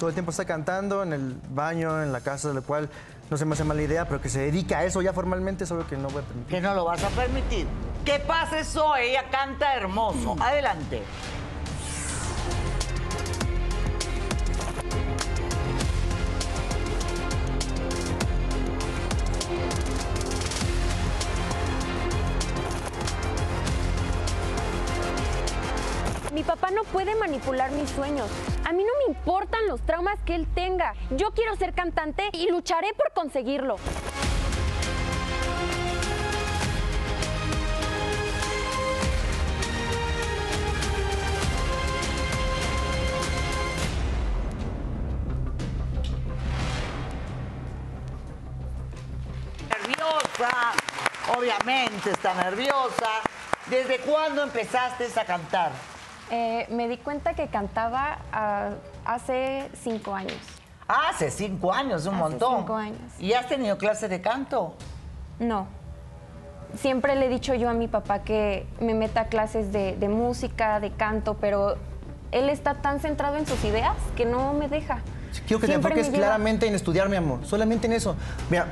Todo 0.00 0.08
el 0.08 0.14
tiempo 0.14 0.32
está 0.32 0.44
cantando 0.44 1.04
en 1.04 1.12
el 1.12 1.40
baño, 1.50 2.02
en 2.02 2.10
la 2.10 2.22
casa, 2.22 2.52
lo 2.52 2.64
cual 2.64 2.90
no 3.30 3.36
se 3.36 3.44
me 3.44 3.52
hace 3.52 3.62
mala 3.62 3.82
idea, 3.82 4.04
pero 4.04 4.20
que 4.20 4.30
se 4.30 4.40
dedica 4.40 4.78
a 4.78 4.84
eso 4.84 5.00
ya 5.00 5.12
formalmente 5.12 5.62
es 5.62 5.70
algo 5.70 5.86
que 5.86 5.96
no 5.96 6.08
voy 6.08 6.24
a 6.24 6.26
permitir. 6.26 6.56
Que 6.56 6.60
no 6.60 6.74
lo 6.74 6.86
vas 6.86 7.04
a 7.04 7.08
permitir. 7.10 7.68
Que 8.04 8.18
pase 8.18 8.64
Zoe, 8.64 9.10
ella 9.10 9.30
canta 9.30 9.76
hermoso. 9.76 10.34
Adelante. 10.42 11.04
Manipular 27.32 27.70
mis 27.70 27.88
sueños. 27.88 28.28
A 28.68 28.72
mí 28.72 28.84
no 28.84 28.92
me 29.06 29.14
importan 29.14 29.66
los 29.66 29.80
traumas 29.80 30.18
que 30.26 30.34
él 30.34 30.46
tenga. 30.54 30.92
Yo 31.16 31.30
quiero 31.30 31.56
ser 31.56 31.72
cantante 31.72 32.28
y 32.32 32.50
lucharé 32.50 32.92
por 32.92 33.10
conseguirlo. 33.14 33.76
Nerviosa, 49.70 50.72
obviamente 51.34 52.10
está 52.10 52.34
nerviosa. 52.34 53.08
¿Desde 53.68 54.00
cuándo 54.00 54.42
empezaste 54.42 55.08
a 55.18 55.24
cantar? 55.24 55.91
Eh, 56.34 56.66
me 56.70 56.88
di 56.88 56.96
cuenta 56.96 57.34
que 57.34 57.48
cantaba 57.48 58.16
ah, 58.32 58.70
hace 59.04 59.68
cinco 59.82 60.14
años. 60.14 60.38
Hace 60.88 61.30
cinco 61.30 61.70
años, 61.74 62.06
un 62.06 62.14
Hace 62.14 62.22
montón. 62.22 62.56
cinco 62.60 62.74
años. 62.74 62.98
¿Y 63.18 63.34
has 63.34 63.46
tenido 63.48 63.76
clases 63.76 64.08
de 64.08 64.22
canto? 64.22 64.74
No. 65.38 65.66
Siempre 66.74 67.16
le 67.16 67.26
he 67.26 67.28
dicho 67.28 67.54
yo 67.54 67.68
a 67.68 67.74
mi 67.74 67.86
papá 67.86 68.22
que 68.22 68.66
me 68.80 68.94
meta 68.94 69.20
a 69.20 69.26
clases 69.26 69.72
de, 69.72 69.94
de 69.94 70.08
música, 70.08 70.80
de 70.80 70.90
canto, 70.92 71.36
pero 71.38 71.76
él 72.30 72.48
está 72.48 72.76
tan 72.76 73.00
centrado 73.00 73.36
en 73.36 73.46
sus 73.46 73.62
ideas 73.64 73.94
que 74.16 74.24
no 74.24 74.54
me 74.54 74.68
deja. 74.68 75.00
Quiero 75.46 75.60
que 75.60 75.66
te 75.66 75.72
Siempre 75.74 75.92
enfoques 75.92 76.08
claramente 76.18 76.66
en 76.66 76.74
estudiar, 76.74 77.10
mi 77.10 77.16
amor. 77.16 77.40
Solamente 77.44 77.88
en 77.88 77.92
eso. 77.92 78.16
Mira, 78.48 78.68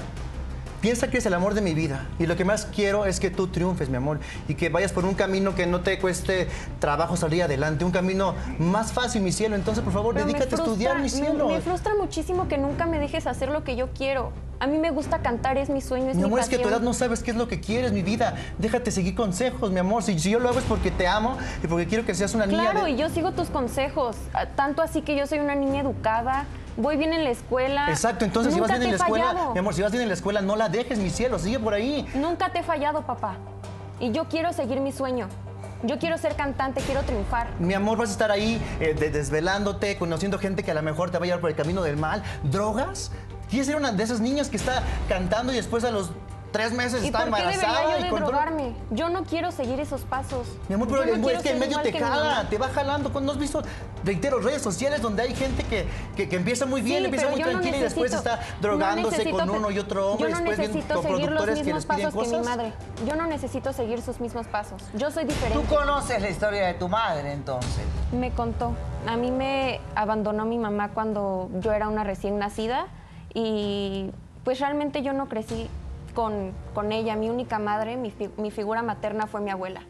Piensa 0.80 1.10
que 1.10 1.18
es 1.18 1.26
el 1.26 1.34
amor 1.34 1.52
de 1.52 1.60
mi 1.60 1.74
vida 1.74 2.06
y 2.18 2.26
lo 2.26 2.36
que 2.36 2.44
más 2.46 2.64
quiero 2.64 3.04
es 3.04 3.20
que 3.20 3.30
tú 3.30 3.48
triunfes, 3.48 3.90
mi 3.90 3.96
amor, 3.96 4.18
y 4.48 4.54
que 4.54 4.70
vayas 4.70 4.92
por 4.92 5.04
un 5.04 5.14
camino 5.14 5.54
que 5.54 5.66
no 5.66 5.80
te 5.80 5.98
cueste 5.98 6.48
trabajo 6.78 7.18
salir 7.18 7.42
adelante, 7.42 7.84
un 7.84 7.90
camino 7.90 8.34
más 8.58 8.92
fácil, 8.92 9.20
mi 9.20 9.30
cielo. 9.30 9.56
Entonces, 9.56 9.84
por 9.84 9.92
favor, 9.92 10.14
Pero 10.14 10.26
dedícate 10.26 10.54
a 10.54 10.58
estudiar, 10.58 10.98
mi 11.00 11.10
cielo. 11.10 11.48
Me, 11.48 11.60
frustra 11.60 11.94
muchísimo 11.94 12.48
que 12.48 12.56
nunca 12.56 12.86
me 12.86 12.98
dejes 12.98 13.26
hacer 13.26 13.50
lo 13.50 13.62
que 13.62 13.76
yo 13.76 13.90
quiero. 13.92 14.32
A 14.58 14.66
mí 14.66 14.78
me 14.78 14.90
gusta 14.90 15.20
cantar, 15.20 15.58
es 15.58 15.68
mi 15.68 15.82
sueño, 15.82 16.08
es 16.08 16.16
Mi 16.16 16.22
mi, 16.22 16.28
amor, 16.28 16.40
es 16.40 16.48
que 16.48 16.56
a 16.56 16.62
tu 16.62 16.68
edad 16.68 16.80
no 16.80 16.94
sabes 16.94 17.22
qué 17.22 17.30
es 17.30 17.36
lo 17.36 17.46
que 17.48 17.60
quieres, 17.60 17.92
mi 17.92 18.02
vida. 18.02 18.36
Déjate 18.58 18.90
seguir 18.90 19.14
consejos, 19.14 19.70
mi 19.70 19.80
amor. 19.80 20.02
Si, 20.02 20.18
si 20.18 20.30
yo 20.30 20.38
lo 20.38 20.48
hago 20.48 20.58
es 20.58 20.64
porque 20.64 20.90
te 20.90 21.06
amo 21.06 21.36
y 21.62 21.66
porque 21.66 21.86
quiero 21.86 22.06
que 22.06 22.14
seas 22.14 22.34
una 22.34 22.46
niña. 22.46 22.70
Claro, 22.70 22.84
de- 22.86 22.92
y 22.92 22.96
yo 22.96 23.08
sigo 23.10 23.32
tus 23.32 23.48
consejos. 23.50 24.16
Tanto 24.56 24.80
así 24.82 25.02
que 25.02 25.14
yo 25.16 25.26
soy 25.26 25.38
una 25.40 25.54
niña 25.54 25.80
educada, 25.80 26.46
voy 26.80 26.96
bien 26.96 27.12
en 27.12 27.24
la 27.24 27.30
escuela. 27.30 27.86
Exacto, 27.90 28.24
entonces 28.24 28.52
si 28.54 28.60
vas 28.60 28.70
bien 28.70 28.82
en 28.82 28.90
la 28.90 28.96
escuela, 28.96 29.26
fallado. 29.26 29.52
mi 29.52 29.58
amor, 29.58 29.74
si 29.74 29.82
vas 29.82 29.92
bien 29.92 30.02
en 30.02 30.08
la 30.08 30.14
escuela, 30.14 30.40
no 30.40 30.56
la 30.56 30.68
dejes, 30.68 30.98
mi 30.98 31.10
cielo, 31.10 31.38
sigue 31.38 31.58
por 31.58 31.74
ahí. 31.74 32.06
Nunca 32.14 32.50
te 32.52 32.60
he 32.60 32.62
fallado, 32.62 33.02
papá. 33.02 33.36
Y 33.98 34.12
yo 34.12 34.24
quiero 34.24 34.52
seguir 34.52 34.80
mi 34.80 34.92
sueño. 34.92 35.28
Yo 35.82 35.98
quiero 35.98 36.18
ser 36.18 36.34
cantante, 36.36 36.82
quiero 36.82 37.02
triunfar. 37.02 37.48
Mi 37.58 37.72
amor, 37.72 37.96
vas 37.96 38.10
a 38.10 38.12
estar 38.12 38.30
ahí 38.30 38.60
eh, 38.80 38.94
de- 38.94 39.10
desvelándote, 39.10 39.96
conociendo 39.96 40.38
gente 40.38 40.62
que 40.62 40.70
a 40.70 40.74
lo 40.74 40.82
mejor 40.82 41.10
te 41.10 41.18
va 41.18 41.24
a 41.24 41.26
llevar 41.26 41.40
por 41.40 41.48
el 41.50 41.56
camino 41.56 41.82
del 41.82 41.96
mal. 41.96 42.22
¿Drogas? 42.42 43.10
¿Quieres 43.48 43.66
ser 43.66 43.76
una 43.76 43.90
de 43.90 44.02
esas 44.02 44.20
niñas 44.20 44.48
que 44.50 44.56
está 44.58 44.82
cantando 45.08 45.52
y 45.52 45.56
después 45.56 45.82
a 45.84 45.90
los 45.90 46.10
tres 46.50 46.72
meses 46.72 47.02
¿Y 47.02 47.06
está 47.06 47.20
por 47.20 47.34
qué 47.34 47.42
embarazada? 47.42 47.80
debería 47.80 48.08
yo 48.08 48.14
de 48.14 48.20
drogarme? 48.20 48.74
No 48.90 49.24
quiero 49.24 49.50
seguir 49.50 49.80
esos 49.80 50.02
pasos. 50.02 50.46
Mi 50.68 50.74
amor, 50.74 50.88
pero 50.88 51.16
no 51.16 51.28
es 51.30 51.38
que 51.42 51.48
ser 51.50 51.58
medio 51.58 51.80
te 51.80 51.92
mi 51.92 51.98
jala, 51.98 52.46
te 52.48 52.58
va 52.58 52.68
jalando. 52.68 53.08
¿No 53.20 53.32
has 53.32 53.38
visto, 53.38 53.62
reitero, 54.04 54.40
redes 54.40 54.62
sociales 54.62 55.02
donde 55.02 55.22
hay 55.22 55.34
gente 55.34 55.62
que, 55.64 55.86
que, 56.16 56.28
que 56.28 56.36
empieza 56.36 56.66
muy 56.66 56.80
bien, 56.80 57.00
Sí, 57.00 57.04
empieza 57.06 57.28
muy 57.28 57.40
no 57.40 57.48
tranquila 57.50 57.76
y 57.76 57.80
después 57.80 58.12
está 58.12 58.36
no 58.36 58.42
drogándose 58.60 59.18
necesito 59.18 59.38
con 59.38 59.50
uno 59.50 59.70
y 59.70 59.78
otro 59.78 60.12
hombre, 60.12 60.30
Yo 60.30 60.36
no 60.38 60.44
después 60.44 60.58
necesito 60.58 60.94
con 60.94 61.02
seguir 61.04 61.30
los 61.30 61.46
mismos 61.46 61.86
pasos 61.86 62.14
que 62.14 62.20
mi 62.20 62.26
cosas. 62.26 62.44
madre. 62.44 62.72
Yo 63.06 63.16
no 63.16 63.26
necesito 63.26 63.72
seguir 63.72 64.02
sus 64.02 64.20
mismos 64.20 64.46
pasos. 64.46 64.82
Yo 64.94 65.10
soy 65.10 65.24
diferente. 65.24 65.58
Tú 65.66 65.74
conoces 65.74 66.20
la 66.22 66.30
historia 66.30 66.66
de 66.66 66.74
tu 66.74 66.88
madre, 66.88 67.32
entonces. 67.32 67.82
Me 68.12 68.30
contó. 68.32 68.72
A 69.06 69.16
mí 69.16 69.30
me 69.30 69.80
abandonó 69.94 70.44
mi 70.44 70.58
mamá 70.58 70.90
cuando 70.90 71.48
yo 71.60 71.72
era 71.72 71.88
una 71.88 72.04
recién 72.04 72.38
nacida 72.38 72.86
y 73.34 74.10
pues 74.44 74.58
realmente 74.60 75.02
yo 75.02 75.12
no 75.12 75.28
crecí 75.28 75.68
con, 76.10 76.52
con 76.74 76.92
ella. 76.92 77.16
Mi 77.16 77.28
única 77.30 77.58
madre, 77.58 77.96
mi, 77.96 78.10
fi- 78.10 78.30
mi 78.36 78.50
figura 78.50 78.82
materna 78.82 79.26
fue 79.26 79.40
mi 79.40 79.50
abuela. 79.50 79.82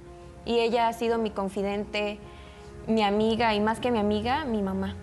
Y 0.44 0.58
ella 0.60 0.88
ha 0.88 0.92
sido 0.92 1.18
mi 1.18 1.30
confidente, 1.30 2.18
mi 2.86 3.02
amiga 3.02 3.54
y 3.54 3.60
más 3.60 3.78
que 3.80 3.90
mi 3.90 3.98
amiga, 3.98 4.44
mi 4.44 4.62
mamá. 4.62 4.94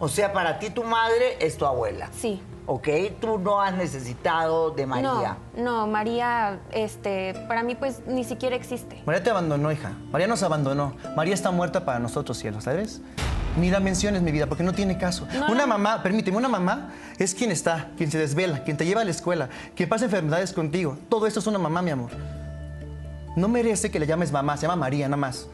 O 0.00 0.08
sea, 0.08 0.32
para 0.32 0.58
ti 0.58 0.70
tu 0.70 0.82
madre 0.82 1.36
es 1.40 1.56
tu 1.56 1.66
abuela. 1.66 2.08
Sí. 2.12 2.42
¿Ok? 2.66 2.88
Tú 3.20 3.38
no 3.38 3.60
has 3.60 3.74
necesitado 3.74 4.70
de 4.70 4.86
María. 4.86 5.36
No, 5.56 5.62
no, 5.62 5.86
María, 5.88 6.60
este, 6.70 7.34
para 7.48 7.62
mí 7.62 7.74
pues 7.74 8.02
ni 8.06 8.24
siquiera 8.24 8.54
existe. 8.56 9.02
María 9.04 9.22
te 9.22 9.30
abandonó, 9.30 9.70
hija. 9.72 9.92
María 10.12 10.26
nos 10.28 10.42
abandonó. 10.42 10.94
María 11.16 11.34
está 11.34 11.50
muerta 11.50 11.84
para 11.84 11.98
nosotros, 11.98 12.38
cielo, 12.38 12.60
¿sabes? 12.60 13.02
Ni 13.58 13.70
la 13.70 13.80
menciones, 13.80 14.22
mi 14.22 14.32
vida, 14.32 14.46
porque 14.46 14.62
no 14.64 14.72
tiene 14.72 14.96
caso. 14.96 15.26
No, 15.34 15.46
una 15.52 15.62
no. 15.62 15.66
mamá, 15.66 16.02
permíteme, 16.02 16.36
una 16.38 16.48
mamá 16.48 16.90
es 17.18 17.34
quien 17.34 17.50
está, 17.50 17.88
quien 17.96 18.10
se 18.10 18.18
desvela, 18.18 18.64
quien 18.64 18.76
te 18.76 18.86
lleva 18.86 19.02
a 19.02 19.04
la 19.04 19.10
escuela, 19.10 19.48
quien 19.76 19.88
pasa 19.88 20.06
enfermedades 20.06 20.52
contigo. 20.52 20.96
Todo 21.10 21.26
esto 21.26 21.40
es 21.40 21.46
una 21.46 21.58
mamá, 21.58 21.82
mi 21.82 21.90
amor. 21.90 22.10
No 23.36 23.48
merece 23.48 23.90
que 23.90 23.98
le 23.98 24.06
llames 24.06 24.32
mamá, 24.32 24.56
se 24.56 24.62
llama 24.62 24.76
María, 24.76 25.06
nada 25.06 25.18
más. 25.18 25.48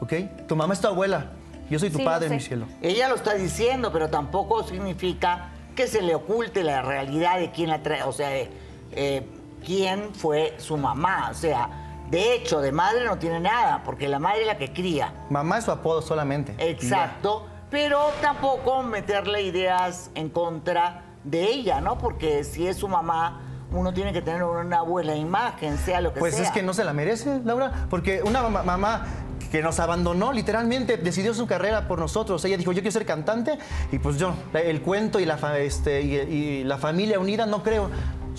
¿Ok? 0.00 0.12
Tu 0.48 0.56
mamá 0.56 0.74
es 0.74 0.80
tu 0.80 0.86
abuela. 0.88 1.26
Yo 1.70 1.78
soy 1.78 1.90
tu 1.90 1.98
Sí, 1.98 2.04
padre, 2.04 2.28
mi 2.28 2.40
cielo. 2.40 2.66
Ella 2.82 3.08
lo 3.08 3.14
está 3.14 3.34
diciendo, 3.34 3.92
pero 3.92 4.10
tampoco 4.10 4.66
significa 4.66 5.50
que 5.76 5.86
se 5.86 6.02
le 6.02 6.14
oculte 6.14 6.62
la 6.62 6.82
realidad 6.82 7.38
de 7.38 7.52
quién 7.52 7.70
la 7.70 7.82
trae, 7.82 8.02
o 8.02 8.12
sea, 8.12 8.28
de 8.28 8.50
eh, 8.92 9.26
quién 9.64 10.14
fue 10.14 10.54
su 10.58 10.76
mamá. 10.76 11.28
O 11.30 11.34
sea, 11.34 11.68
de 12.10 12.34
hecho, 12.34 12.60
de 12.60 12.72
madre 12.72 13.04
no 13.06 13.18
tiene 13.18 13.40
nada, 13.40 13.82
porque 13.84 14.08
la 14.08 14.18
madre 14.18 14.42
es 14.42 14.46
la 14.46 14.58
que 14.58 14.72
cría. 14.72 15.12
Mamá 15.30 15.58
es 15.58 15.64
su 15.64 15.70
apodo 15.70 16.02
solamente. 16.02 16.54
Exacto, 16.58 17.46
pero 17.70 18.00
tampoco 18.20 18.82
meterle 18.82 19.42
ideas 19.42 20.10
en 20.14 20.28
contra 20.28 21.04
de 21.24 21.44
ella, 21.44 21.80
¿no? 21.80 21.98
Porque 21.98 22.42
si 22.44 22.66
es 22.66 22.76
su 22.78 22.88
mamá, 22.88 23.42
uno 23.72 23.92
tiene 23.94 24.12
que 24.12 24.22
tener 24.22 24.42
una 24.42 24.82
buena 24.82 25.14
imagen, 25.14 25.78
sea 25.78 26.00
lo 26.00 26.12
que 26.12 26.18
Pues 26.18 26.34
sea. 26.34 26.44
es 26.44 26.50
que 26.50 26.62
no 26.62 26.74
se 26.74 26.82
la 26.82 26.92
merece, 26.92 27.40
Laura, 27.44 27.86
porque 27.88 28.22
una 28.24 28.42
mamá, 28.42 28.62
mamá 28.64 29.06
que 29.52 29.62
nos 29.62 29.78
abandonó, 29.80 30.32
literalmente 30.32 30.96
decidió 30.96 31.34
su 31.34 31.46
carrera 31.46 31.86
por 31.88 31.98
nosotros. 31.98 32.44
Ella 32.44 32.56
dijo, 32.56 32.72
yo 32.72 32.82
quiero 32.82 32.92
ser 32.92 33.04
cantante, 33.06 33.58
y 33.92 33.98
pues 33.98 34.16
yo, 34.16 34.32
el 34.54 34.80
cuento 34.82 35.18
y 35.20 35.24
la, 35.24 35.38
fa- 35.38 35.58
este, 35.58 36.02
y, 36.02 36.14
y 36.16 36.64
la 36.64 36.78
familia 36.78 37.18
unida, 37.20 37.46
no 37.46 37.62
creo. 37.62 37.90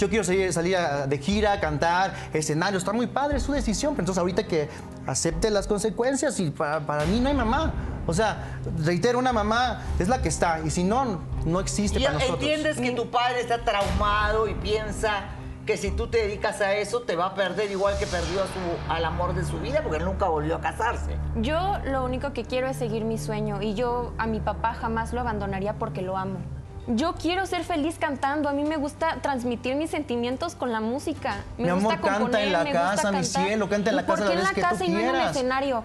Yo 0.02 0.10
quiero 0.10 0.24
salir, 0.24 0.52
salir 0.52 0.76
a- 0.78 1.06
de 1.06 1.18
gira, 1.20 1.60
cantar, 1.60 2.16
escenario, 2.34 2.80
está 2.80 2.92
muy 2.92 3.06
padre, 3.06 3.38
es 3.38 3.44
su 3.44 3.52
decisión. 3.52 3.94
Pero 3.94 4.02
entonces 4.02 4.20
ahorita 4.20 4.48
que 4.48 4.68
acepte 5.06 5.52
las 5.52 5.68
consecuencias 5.68 6.40
y 6.40 6.50
para, 6.50 6.80
para 6.80 7.06
mí 7.06 7.20
no 7.20 7.30
hay 7.30 7.36
mamá. 7.36 7.72
O 8.08 8.14
sea, 8.14 8.58
reitero, 8.84 9.20
una 9.20 9.32
mamá 9.32 9.84
es 10.00 10.08
la 10.08 10.24
que 10.24 10.30
está, 10.30 10.60
y 10.66 10.72
si 10.72 10.84
no, 10.84 11.22
no 11.46 11.60
existe 11.60 12.00
Y 12.00 12.04
para 12.04 12.16
nosotros. 12.16 12.40
entiendes 12.40 12.78
que 12.80 12.92
tu 12.94 13.12
padre 13.12 13.42
está 13.42 13.64
traumado 13.64 14.48
y 14.48 14.56
piensa 14.56 15.26
que 15.68 15.78
si 15.78 15.92
tú 15.92 16.08
te 16.08 16.18
dedicas 16.18 16.60
a 16.62 16.74
eso 16.74 17.02
te 17.02 17.16
va 17.16 17.28
a 17.28 17.36
perder 17.36 17.70
igual 17.70 17.96
que 18.00 18.08
perdió 18.08 18.42
a 18.42 18.48
su, 18.48 18.92
al 18.92 19.06
amor 19.06 19.36
de 19.36 19.46
su 19.46 19.60
vida 19.60 19.82
porque 19.84 20.00
él 20.00 20.06
nunca 20.06 20.26
volvió 20.26 20.56
a 20.56 20.62
casarse. 20.62 21.16
Yo 21.36 21.78
lo 21.86 22.04
único 22.04 22.34
que 22.34 22.44
quiero 22.44 22.68
es 22.68 22.76
seguir 22.78 23.06
mi 23.06 23.20
sueño 23.20 23.62
y 23.62 23.76
yo 23.76 24.14
a 24.18 24.26
mi 24.26 24.40
papá 24.40 24.74
jamás 24.74 25.14
lo 25.14 25.22
abandonaría 25.22 25.74
porque 25.76 26.02
lo 26.02 26.18
amo. 26.18 26.40
Yo 26.88 27.14
quiero 27.14 27.46
ser 27.46 27.64
feliz 27.64 27.98
cantando, 28.00 28.50
a 28.50 28.54
mí 28.54 28.64
me 28.64 28.76
gusta 28.78 29.18
transmitir 29.22 29.76
mis 29.76 29.92
sentimientos 29.92 30.56
con 30.56 30.72
la 30.72 30.82
música. 30.82 31.38
Me 31.58 31.66
Mi 31.66 31.72
gusta 31.72 31.94
amor, 31.94 32.02
canta 32.02 32.20
componer, 32.20 32.48
en 32.48 32.54
la 32.54 32.64
me 32.64 32.72
casa, 32.72 33.12
mi 33.12 33.24
cielo, 33.24 33.70
canta 33.70 33.92
en 33.92 33.96
¿Y 33.96 33.98
la 33.98 34.06
casa 34.06 34.24
¿Por 34.24 34.28
qué 34.32 34.38
en 34.38 34.44
la 34.44 34.50
que 34.50 34.62
tú 34.62 34.68
casa 34.68 34.86
y 34.86 34.90
no 34.90 35.00
en 35.00 35.10
quieras. 35.12 35.36
escenario? 35.36 35.84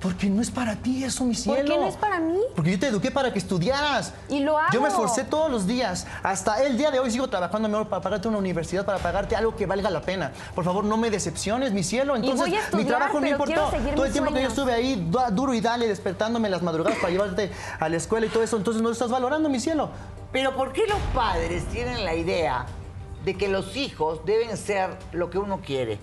Porque 0.00 0.30
no 0.30 0.40
es 0.40 0.50
para 0.52 0.76
ti 0.76 1.02
eso, 1.02 1.24
mi 1.24 1.34
cielo. 1.34 1.58
¿Por 1.58 1.66
qué 1.66 1.76
no 1.80 1.86
es 1.88 1.96
para 1.96 2.20
mí? 2.20 2.38
Porque 2.54 2.70
yo 2.70 2.78
te 2.78 2.86
eduqué 2.86 3.10
para 3.10 3.32
que 3.32 3.40
estudiaras. 3.40 4.14
Y 4.28 4.38
lo 4.40 4.56
hago. 4.56 4.68
Yo 4.72 4.80
me 4.80 4.86
esforcé 4.88 5.24
todos 5.24 5.50
los 5.50 5.66
días. 5.66 6.06
Hasta 6.22 6.62
el 6.64 6.78
día 6.78 6.92
de 6.92 7.00
hoy 7.00 7.10
sigo 7.10 7.26
trabajando, 7.26 7.68
mi 7.68 7.74
amor, 7.74 7.88
para 7.88 8.00
pagarte 8.00 8.28
una 8.28 8.38
universidad, 8.38 8.84
para 8.86 8.98
pagarte 8.98 9.34
algo 9.34 9.56
que 9.56 9.66
valga 9.66 9.90
la 9.90 10.00
pena. 10.02 10.30
Por 10.54 10.64
favor, 10.64 10.84
no 10.84 10.96
me 10.96 11.10
decepciones, 11.10 11.72
mi 11.72 11.82
cielo. 11.82 12.14
Entonces, 12.14 12.38
voy 12.48 12.54
a 12.56 12.76
mi 12.76 12.84
trabajo 12.84 13.20
no 13.20 13.26
importó. 13.26 13.54
Todo 13.96 14.04
el 14.04 14.12
tiempo 14.12 14.32
que 14.32 14.42
yo 14.42 14.48
estuve 14.48 14.72
ahí, 14.72 14.94
du- 15.10 15.18
duro 15.32 15.52
y 15.52 15.60
dale, 15.60 15.88
despertándome 15.88 16.46
en 16.46 16.52
las 16.52 16.62
madrugadas 16.62 16.98
para 17.00 17.10
llevarte 17.12 17.50
a 17.80 17.88
la 17.88 17.96
escuela 17.96 18.26
y 18.26 18.28
todo 18.28 18.44
eso. 18.44 18.56
Entonces, 18.56 18.80
no 18.80 18.90
lo 18.90 18.92
estás 18.92 19.10
valorando, 19.10 19.48
mi 19.48 19.58
cielo. 19.58 19.90
Pero 20.30 20.54
¿por 20.54 20.72
qué 20.72 20.86
los 20.86 20.98
padres 21.12 21.64
tienen 21.72 22.04
la 22.04 22.14
idea 22.14 22.66
de 23.24 23.36
que 23.36 23.48
los 23.48 23.76
hijos 23.76 24.24
deben 24.24 24.56
ser 24.56 24.90
lo 25.10 25.28
que 25.28 25.38
uno 25.38 25.60
quiere? 25.60 25.98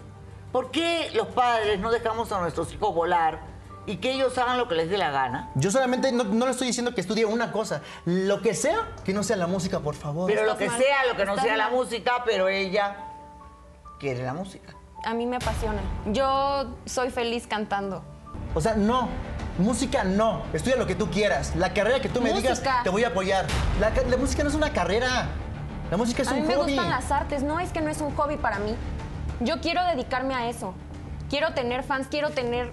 ¿Por 0.52 0.70
qué 0.72 1.12
los 1.14 1.28
padres 1.28 1.80
no 1.80 1.92
dejamos 1.92 2.32
a 2.34 2.42
nuestros 2.42 2.74
hijos 2.74 2.94
volar 2.94 3.55
y 3.88 3.98
que 3.98 4.12
ellos 4.12 4.38
hagan 4.38 4.58
lo 4.58 4.68
que 4.68 4.76
les 4.76 4.90
dé 4.90 4.98
la 4.98 5.12
gana? 5.12 5.50
Yo 5.56 5.70
solamente 5.72 6.12
no, 6.12 6.24
no 6.24 6.46
le 6.46 6.52
estoy 6.52 6.68
diciendo 6.68 6.94
que 6.96 7.02
estudie 7.02 7.26
una 7.26 7.52
cosa. 7.52 7.82
Lo 8.06 8.42
que 8.42 8.54
sea, 8.54 8.78
que 9.04 9.14
no 9.14 9.24
sea 9.24 9.36
la 9.38 9.48
música, 9.48 9.80
por 9.80 9.96
favor. 9.96 10.28
Pero 10.30 10.46
lo 10.46 10.58
que 10.58 10.68
mal, 10.68 10.78
sea, 10.80 11.06
lo 11.08 11.16
que 11.16 11.26
no 11.26 11.32
estás 11.34 11.46
sea 11.46 11.58
la 11.58 11.70
música, 11.70 12.24
pero 12.26 12.48
ella 12.48 12.98
quiere 14.00 14.24
la 14.24 14.34
música. 14.34 14.74
A 15.06 15.14
mí 15.14 15.26
me 15.26 15.36
apasiona. 15.38 15.82
Yo 16.08 16.76
soy 16.86 17.10
feliz 17.12 17.46
cantando. 17.48 18.04
O 18.54 18.62
sea, 18.62 18.74
no. 18.76 19.08
Música 19.58 20.04
no. 20.04 20.42
Estudia 20.52 20.76
lo 20.78 20.86
que 20.88 20.96
tú 20.96 21.10
quieras. 21.10 21.56
La 21.56 21.74
carrera 21.74 22.02
que 22.02 22.10
tú 22.10 22.22
me 22.22 22.34
digas, 22.34 22.62
te 22.84 22.90
voy 22.90 23.04
a 23.04 23.10
apoyar. 23.10 23.46
La, 23.80 23.92
ca- 23.92 24.02
la 24.10 24.18
música 24.18 24.44
no 24.44 24.50
es 24.50 24.56
una 24.56 24.72
carrera. 24.74 25.28
La 25.92 25.98
música 25.98 26.24
es 26.24 26.28
a 26.28 26.34
mí 26.34 26.42
un 26.42 26.48
me 26.48 26.56
hobby. 26.56 26.74
gustan 26.74 26.90
las 26.90 27.12
artes, 27.12 27.44
no 27.44 27.60
es 27.60 27.72
que 27.72 27.80
no 27.82 27.90
es 27.92 28.02
un 28.02 28.14
hobby 28.16 28.38
para 28.38 28.58
mí. 28.60 28.76
Yo 29.42 29.62
quiero 29.62 29.84
dedicarme 29.86 30.34
a 30.34 30.50
eso. 30.50 30.74
Quiero 31.30 31.54
tener 31.54 31.84
fans, 31.84 32.08
quiero 32.10 32.32
tener 32.32 32.72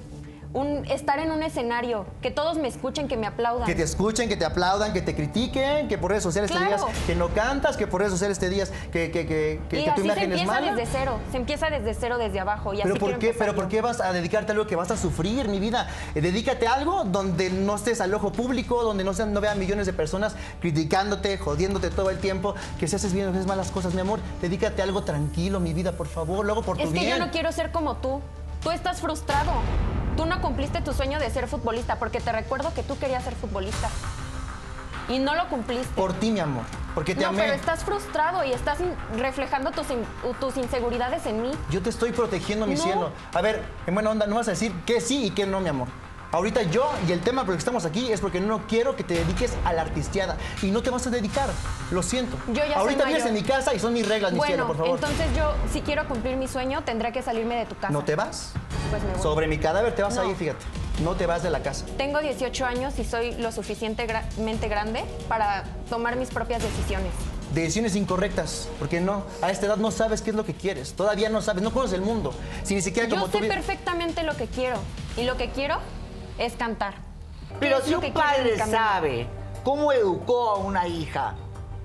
un 0.54 0.84
estar 0.86 1.18
en 1.18 1.30
un 1.30 1.42
escenario, 1.42 2.04
que 2.20 2.30
todos 2.30 2.58
me 2.58 2.68
escuchen, 2.68 3.08
que 3.08 3.16
me 3.16 3.26
aplaudan. 3.26 3.66
Que 3.66 3.74
te 3.74 3.82
escuchen, 3.82 4.28
que 4.28 4.36
te 4.36 4.44
aplaudan, 4.44 4.92
que 4.92 5.00
te 5.00 5.14
critiquen, 5.14 5.88
que 5.88 5.96
por 5.96 6.10
redes 6.10 6.22
sociales 6.22 6.50
te 6.50 6.56
Claro. 6.58 6.76
digas 6.86 6.96
que 7.06 7.14
no 7.14 7.28
cantas, 7.28 7.76
que 7.78 7.86
por 7.86 8.00
redes 8.00 8.12
sociales 8.12 8.38
te 8.38 8.50
digas 8.50 8.70
que, 8.92 9.10
que, 9.10 9.26
que, 9.26 9.60
que- 9.70 9.80
y 9.80 9.84
que 9.84 9.90
tu 9.90 9.90
así 9.92 10.00
se 10.00 10.06
imagen 10.06 10.32
es 10.32 10.40
empieza 10.40 10.52
mala. 10.60 10.74
desde 10.74 10.92
cero, 10.92 11.18
se 11.30 11.36
empieza 11.38 11.70
desde 11.70 11.94
cero, 11.94 12.18
desde 12.18 12.38
abajo. 12.40 12.74
Y 12.74 12.82
Pero 12.82 12.94
así 12.94 13.00
¿por 13.00 13.18
qué? 13.18 13.34
¿Pero 13.38 13.54
por 13.54 13.68
qué 13.68 13.80
vas 13.80 14.00
a 14.02 14.12
dedicarte 14.12 14.52
a 14.52 14.54
algo 14.54 14.66
que 14.66 14.76
vas 14.76 14.90
a 14.90 14.96
sufrir, 14.98 15.48
mi 15.48 15.58
vida? 15.58 15.88
Eh, 16.14 16.20
dedícate 16.20 16.66
a 16.66 16.74
algo 16.74 17.04
donde 17.04 17.48
no 17.48 17.74
estés 17.76 18.02
al 18.02 18.12
ojo 18.12 18.30
público, 18.32 18.82
donde 18.82 19.04
no, 19.04 19.14
sean, 19.14 19.32
no 19.32 19.40
vean 19.40 19.58
millones 19.58 19.86
de 19.86 19.94
personas 19.94 20.34
criticándote, 20.60 21.38
jodiéndote 21.38 21.88
todo 21.90 22.10
el 22.10 22.18
tiempo, 22.18 22.54
que 22.78 22.86
si 22.88 22.96
haces 22.96 23.12
bien 23.14 23.26
o 23.28 23.30
haces 23.30 23.46
malas 23.46 23.70
cosas, 23.70 23.94
mi 23.94 24.00
amor, 24.00 24.20
dedícate 24.42 24.82
a 24.82 24.84
algo 24.84 25.02
tranquilo, 25.02 25.60
mi 25.60 25.72
vida, 25.72 25.92
por 25.92 26.08
favor, 26.08 26.44
luego 26.44 26.62
por 26.62 26.76
tu 26.76 26.82
Es 26.82 26.88
que 26.90 27.00
bien. 27.00 27.18
yo 27.18 27.24
no 27.24 27.30
quiero 27.30 27.52
ser 27.52 27.70
como 27.72 27.96
tú. 27.96 28.20
Tú 28.62 28.70
estás 28.70 29.00
frustrado. 29.00 29.52
Tú 30.16 30.26
no 30.26 30.40
cumpliste 30.40 30.80
tu 30.82 30.92
sueño 30.92 31.18
de 31.18 31.30
ser 31.30 31.48
futbolista, 31.48 31.96
porque 31.98 32.20
te 32.20 32.32
recuerdo 32.32 32.72
que 32.74 32.82
tú 32.82 32.98
querías 32.98 33.24
ser 33.24 33.34
futbolista. 33.34 33.88
Y 35.08 35.18
no 35.18 35.34
lo 35.34 35.48
cumpliste. 35.48 35.92
Por 35.96 36.12
ti, 36.12 36.30
mi 36.30 36.38
amor, 36.40 36.62
porque 36.94 37.14
te 37.14 37.22
no, 37.22 37.28
amé. 37.30 37.42
pero 37.42 37.52
estás 37.54 37.82
frustrado 37.84 38.44
y 38.44 38.52
estás 38.52 38.78
reflejando 39.18 39.72
tus, 39.72 39.90
in- 39.90 40.04
tus 40.38 40.56
inseguridades 40.56 41.26
en 41.26 41.42
mí. 41.42 41.50
Yo 41.70 41.82
te 41.82 41.90
estoy 41.90 42.12
protegiendo, 42.12 42.66
mi 42.66 42.74
No. 42.76 42.82
cielo. 42.82 43.10
A 43.34 43.40
ver, 43.42 43.64
en 43.86 43.94
buena 43.94 44.10
onda, 44.10 44.26
no 44.26 44.36
vas 44.36 44.46
a 44.48 44.52
decir 44.52 44.72
que 44.86 45.00
sí 45.00 45.26
y 45.26 45.30
que 45.30 45.44
no, 45.46 45.60
mi 45.60 45.68
amor. 45.70 45.88
Ahorita 46.32 46.62
yo 46.62 46.90
y 47.06 47.12
el 47.12 47.20
tema 47.20 47.42
por 47.44 47.52
el 47.52 47.58
que 47.58 47.60
estamos 47.60 47.84
aquí 47.84 48.10
es 48.10 48.22
porque 48.22 48.40
no 48.40 48.66
quiero 48.66 48.96
que 48.96 49.04
te 49.04 49.12
dediques 49.12 49.52
a 49.66 49.74
la 49.74 49.82
artisteada 49.82 50.38
y 50.62 50.70
no 50.70 50.82
te 50.82 50.88
vas 50.88 51.06
a 51.06 51.10
dedicar. 51.10 51.50
Lo 51.90 52.02
siento. 52.02 52.38
Yo 52.48 52.54
ya 52.64 52.64
soy 52.68 52.72
Ahorita 52.74 53.04
vives 53.04 53.22
mayor. 53.24 53.28
en 53.28 53.34
mi 53.34 53.42
casa 53.42 53.74
y 53.74 53.78
son 53.78 53.92
mis 53.92 54.08
reglas, 54.08 54.32
mi 54.32 54.40
cielo, 54.40 54.64
Bueno, 54.64 54.66
por 54.68 54.76
favor. 54.78 54.94
entonces 54.98 55.26
yo, 55.36 55.52
si 55.70 55.82
quiero 55.82 56.08
cumplir 56.08 56.36
mi 56.38 56.48
sueño, 56.48 56.84
tendré 56.84 57.12
que 57.12 57.20
salirme 57.22 57.56
de 57.56 57.66
tu 57.66 57.74
casa. 57.76 57.90
¿No 57.92 58.02
te 58.02 58.14
vas? 58.16 58.52
Pues 58.90 59.02
me 59.02 59.12
voy. 59.12 59.22
Sobre 59.22 59.46
mi 59.46 59.58
cadáver 59.58 59.94
te 59.94 60.02
vas 60.02 60.16
a 60.16 60.22
No. 60.22 60.30
ir, 60.30 60.36
fíjate. 60.36 60.64
No 61.04 61.16
te 61.16 61.26
vas 61.26 61.42
de 61.42 61.50
la 61.50 61.62
casa. 61.62 61.84
Tengo 61.98 62.20
18 62.20 62.64
años 62.64 62.98
y 62.98 63.04
soy 63.04 63.32
lo 63.34 63.52
suficientemente 63.52 64.68
grande 64.68 65.04
para 65.28 65.64
tomar 65.90 66.16
mis 66.16 66.30
propias 66.30 66.62
decisiones. 66.62 67.12
Decisiones 67.52 67.94
incorrectas, 67.94 68.68
porque 68.78 69.00
no, 69.02 69.24
a 69.42 69.50
esta 69.50 69.66
edad 69.66 69.76
no 69.76 69.90
sabes 69.90 70.22
qué 70.22 70.30
es 70.30 70.36
lo 70.36 70.46
que 70.46 70.54
quieres. 70.54 70.94
Todavía 70.94 71.28
no 71.28 71.42
sabes, 71.42 71.62
no 71.62 71.72
conoces 71.72 71.92
el 71.98 72.00
mundo. 72.02 72.32
Si 72.62 72.74
ni 72.74 72.80
siquiera 72.80 73.06
Yo 73.06 73.16
como 73.16 73.28
tú 73.28 73.38
sé 73.40 73.48
perfectamente 73.48 74.22
lo 74.22 74.34
que 74.34 74.46
quiero 74.46 74.78
y 75.18 75.24
lo 75.24 75.36
que 75.36 75.50
quiero 75.50 75.76
es 76.38 76.54
cantar. 76.54 76.94
Pero 77.60 77.80
si 77.80 77.94
un 77.94 78.12
padre 78.12 78.58
sabe 78.58 79.26
cómo 79.64 79.92
educó 79.92 80.50
a 80.50 80.56
una 80.56 80.88
hija, 80.88 81.34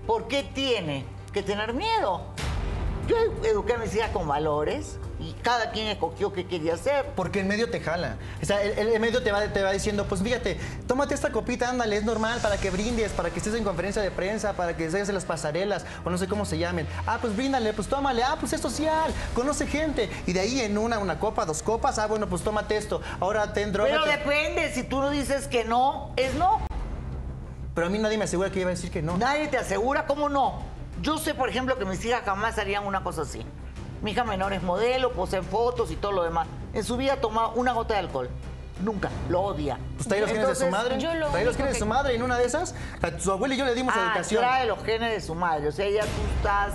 ¿por 0.05 0.27
qué 0.27 0.43
tiene 0.43 1.05
que 1.33 1.43
tener 1.43 1.73
miedo? 1.73 2.21
Yo 3.07 3.15
eduqué 3.43 3.73
a 3.73 3.77
mis 3.77 3.95
hijas 3.95 4.11
con 4.11 4.27
valores 4.27 4.99
cada 5.41 5.71
quien 5.71 5.87
escogió 5.87 6.33
qué 6.33 6.45
quería 6.45 6.73
hacer. 6.73 7.05
Porque 7.15 7.39
el 7.39 7.45
medio 7.45 7.69
te 7.69 7.79
jala. 7.79 8.17
O 8.41 8.45
sea, 8.45 8.61
el, 8.63 8.99
medio 8.99 9.21
te 9.23 9.31
va, 9.31 9.41
te 9.47 9.61
va 9.63 9.71
diciendo, 9.71 10.05
pues 10.05 10.21
fíjate, 10.21 10.57
tómate 10.87 11.13
esta 11.13 11.31
copita, 11.31 11.69
ándale, 11.69 11.97
es 11.97 12.03
normal 12.03 12.39
para 12.41 12.57
que 12.57 12.69
brindes, 12.69 13.11
para 13.11 13.29
que 13.29 13.37
estés 13.39 13.53
en 13.55 13.63
conferencia 13.63 14.01
de 14.01 14.11
prensa, 14.11 14.53
para 14.53 14.75
que 14.75 14.85
estés 14.85 15.09
en 15.09 15.15
las 15.15 15.25
pasarelas, 15.25 15.85
o 16.03 16.09
no 16.09 16.17
sé 16.17 16.27
cómo 16.27 16.45
se 16.45 16.57
llamen. 16.57 16.87
Ah, 17.05 17.17
pues 17.21 17.35
bríndale, 17.35 17.73
pues 17.73 17.87
tómale, 17.87 18.23
ah, 18.23 18.37
pues 18.39 18.53
es 18.53 18.61
social, 18.61 19.13
conoce 19.33 19.67
gente. 19.67 20.09
Y 20.25 20.33
de 20.33 20.39
ahí 20.39 20.61
en 20.61 20.77
una, 20.77 20.99
una 20.99 21.19
copa, 21.19 21.45
dos 21.45 21.61
copas, 21.61 21.99
ah, 21.99 22.07
bueno, 22.07 22.27
pues 22.27 22.41
tómate 22.41 22.77
esto. 22.77 23.01
Ahora 23.19 23.53
ten 23.53 23.71
droga. 23.71 23.89
Pero 23.89 24.05
depende, 24.05 24.71
si 24.73 24.83
tú 24.83 25.01
no 25.01 25.09
dices 25.09 25.47
que 25.47 25.63
no, 25.63 26.11
es 26.15 26.33
no. 26.35 26.67
Pero 27.73 27.87
a 27.87 27.89
mí 27.89 27.99
nadie 27.99 28.17
me 28.17 28.23
asegura 28.23 28.49
que 28.49 28.59
iba 28.59 28.69
a 28.69 28.73
decir 28.73 28.89
que 28.89 29.01
no. 29.01 29.17
Nadie 29.17 29.47
te 29.47 29.57
asegura, 29.57 30.07
¿cómo 30.07 30.29
no? 30.29 30.61
Yo 31.01 31.19
sé, 31.19 31.35
por 31.35 31.47
ejemplo, 31.47 31.77
que 31.77 31.85
mis 31.85 32.03
hijas 32.05 32.23
jamás 32.25 32.57
harían 32.57 32.85
una 32.87 33.03
cosa 33.03 33.21
así. 33.21 33.45
Mi 34.01 34.11
hija 34.11 34.23
menor 34.23 34.53
es 34.53 34.61
modelo, 34.63 35.11
posee 35.13 35.41
fotos 35.41 35.91
y 35.91 35.95
todo 35.95 36.11
lo 36.11 36.23
demás. 36.23 36.47
En 36.73 36.83
su 36.83 36.97
vida 36.97 37.17
toma 37.19 37.49
una 37.49 37.73
gota 37.73 37.93
de 37.95 38.01
alcohol. 38.01 38.29
Nunca. 38.83 39.09
Lo 39.29 39.41
odia. 39.41 39.79
Pues 39.95 40.07
trae 40.07 40.21
los 40.21 40.29
genes 40.29 40.47
de 40.49 40.55
su 40.55 40.67
madre. 40.67 40.99
yo 40.99 41.13
lo 41.15 41.29
Trae 41.29 41.45
los 41.45 41.57
genes 41.57 41.73
de 41.73 41.79
su 41.79 41.85
madre 41.87 42.13
y 42.13 42.17
en 42.17 42.21
una 42.23 42.37
de 42.37 42.45
esas, 42.45 42.75
a 43.01 43.19
su 43.19 43.31
abuela 43.31 43.55
y 43.55 43.57
yo 43.57 43.65
le 43.65 43.73
dimos 43.73 43.93
Ah, 43.97 44.03
educación. 44.09 44.41
trae 44.41 44.67
los 44.67 44.83
genes 44.83 45.11
de 45.11 45.21
su 45.21 45.33
madre. 45.33 45.67
O 45.67 45.71
sea, 45.71 45.89
ya 45.89 46.01
tú 46.03 46.07
estás 46.37 46.73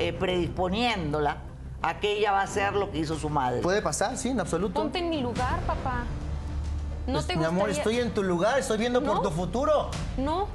eh, 0.00 0.12
predisponiéndola 0.12 1.36
a 1.82 2.00
que 2.00 2.12
ella 2.18 2.32
va 2.32 2.40
a 2.40 2.44
hacer 2.44 2.72
lo 2.74 2.90
que 2.90 2.98
hizo 2.98 3.16
su 3.16 3.28
madre. 3.28 3.60
Puede 3.60 3.80
pasar, 3.80 4.16
sí, 4.16 4.30
en 4.30 4.40
absoluto. 4.40 4.74
Ponte 4.80 4.98
en 4.98 5.08
mi 5.08 5.20
lugar, 5.20 5.60
papá. 5.66 6.02
No 7.06 7.12
Pues, 7.14 7.26
te 7.28 7.36
mi 7.36 7.44
amor, 7.44 7.68
gustaría- 7.68 7.78
estoy 7.78 8.00
en 8.00 8.12
tu 8.12 8.24
lugar, 8.24 8.58
estoy 8.58 8.78
viendo 8.78 9.00
por 9.02 9.22
tu 9.22 9.30
futuro. 9.30 9.90
No. 10.16 10.48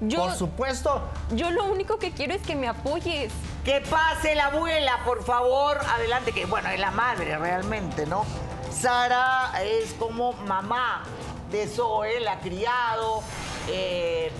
Yo, 0.00 0.22
Por 0.22 0.32
supuesto. 0.32 1.02
yo 1.34 1.50
lo 1.50 1.66
único 1.66 1.98
que 1.98 2.12
quiero 2.12 2.32
es 2.32 2.40
que 2.40 2.56
me 2.56 2.66
apoyes. 2.68 3.30
Que 3.64 3.82
pase 3.82 4.34
la 4.34 4.46
abuela, 4.46 5.00
por 5.04 5.22
favor. 5.22 5.78
Adelante, 5.94 6.32
que 6.32 6.46
bueno, 6.46 6.70
es 6.70 6.80
la 6.80 6.90
madre 6.90 7.36
realmente, 7.36 8.06
¿no? 8.06 8.24
Sara 8.70 9.52
es 9.62 9.92
como 9.94 10.32
mamá 10.32 11.04
de 11.50 11.66
Zoe, 11.66 12.20
la 12.20 12.32
ha 12.32 12.40
criado 12.40 13.22
eh, 13.68 14.30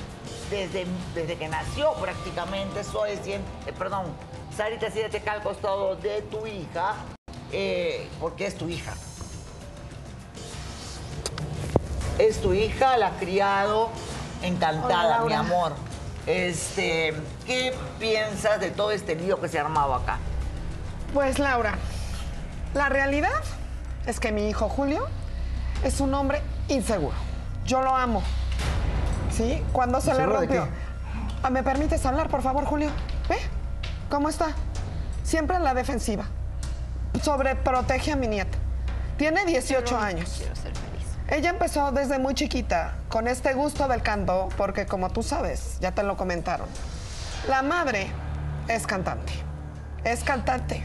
desde, 0.49 0.87
desde 1.15 1.37
que 1.37 1.49
nació 1.49 1.93
prácticamente. 1.95 2.83
Zoe 2.83 3.19
siempre, 3.23 3.51
eh, 3.67 3.75
perdón, 3.77 4.07
Sarita 4.57 4.91
siéntate 4.91 5.19
acá 5.19 5.33
al 5.33 5.43
costado 5.43 5.97
de 5.97 6.23
tu 6.23 6.47
hija, 6.47 6.95
eh, 7.53 8.09
porque 8.21 8.47
es 8.47 8.57
tu 8.57 8.69
hija. 8.69 8.95
Es 12.19 12.41
tu 12.41 12.55
hija, 12.55 12.97
la 12.97 13.09
ha 13.09 13.19
criado 13.19 13.91
encantada, 14.43 15.21
mi 15.25 15.33
amor. 15.35 15.75
Este, 16.31 17.13
¿qué 17.47 17.75
piensas 17.99 18.61
de 18.61 18.71
todo 18.71 18.93
este 18.93 19.17
lío 19.17 19.41
que 19.41 19.49
se 19.49 19.59
ha 19.59 19.63
armado 19.63 19.95
acá? 19.95 20.19
Pues 21.13 21.39
Laura, 21.39 21.75
la 22.75 22.89
realidad 22.89 23.31
es 24.07 24.21
que 24.21 24.31
mi 24.31 24.49
hijo 24.49 24.69
Julio 24.69 25.07
es 25.83 26.01
un 26.01 26.15
hombre 26.15 26.41
inseguro. 26.69 27.17
Yo 27.65 27.83
lo 27.83 27.95
amo. 27.97 28.23
¿Sí? 29.31 29.63
Cuando 29.73 30.01
se 30.01 30.09
le 30.09 30.23
¿Inseguro 30.23 30.41
de 30.41 30.47
rompió. 30.47 30.69
Ah, 31.43 31.51
¿Me 31.51 31.63
permites 31.63 32.05
hablar, 32.07 32.29
por 32.29 32.43
favor, 32.43 32.65
Julio? 32.65 32.91
¿Ve? 33.29 33.39
¿Cómo 34.09 34.29
está? 34.29 34.49
Siempre 35.25 35.57
en 35.57 35.65
la 35.65 35.75
defensiva. 35.75 36.25
Sobreprotege 37.23 38.13
a 38.13 38.17
mi 38.17 38.29
nieta. 38.29 38.57
Tiene 39.17 39.45
18 39.47 39.99
años. 39.99 40.43
Ella 41.31 41.51
empezó 41.51 41.93
desde 41.93 42.19
muy 42.19 42.35
chiquita 42.35 42.97
con 43.09 43.29
este 43.29 43.55
gusto 43.55 43.87
del 43.87 44.03
canto, 44.03 44.49
porque 44.57 44.87
como 44.87 45.11
tú 45.11 45.23
sabes, 45.23 45.79
ya 45.79 45.93
te 45.93 46.03
lo 46.03 46.17
comentaron, 46.17 46.67
la 47.49 47.63
madre 47.63 48.09
es 48.67 48.85
cantante. 48.85 49.33
Es 50.03 50.25
cantante. 50.25 50.85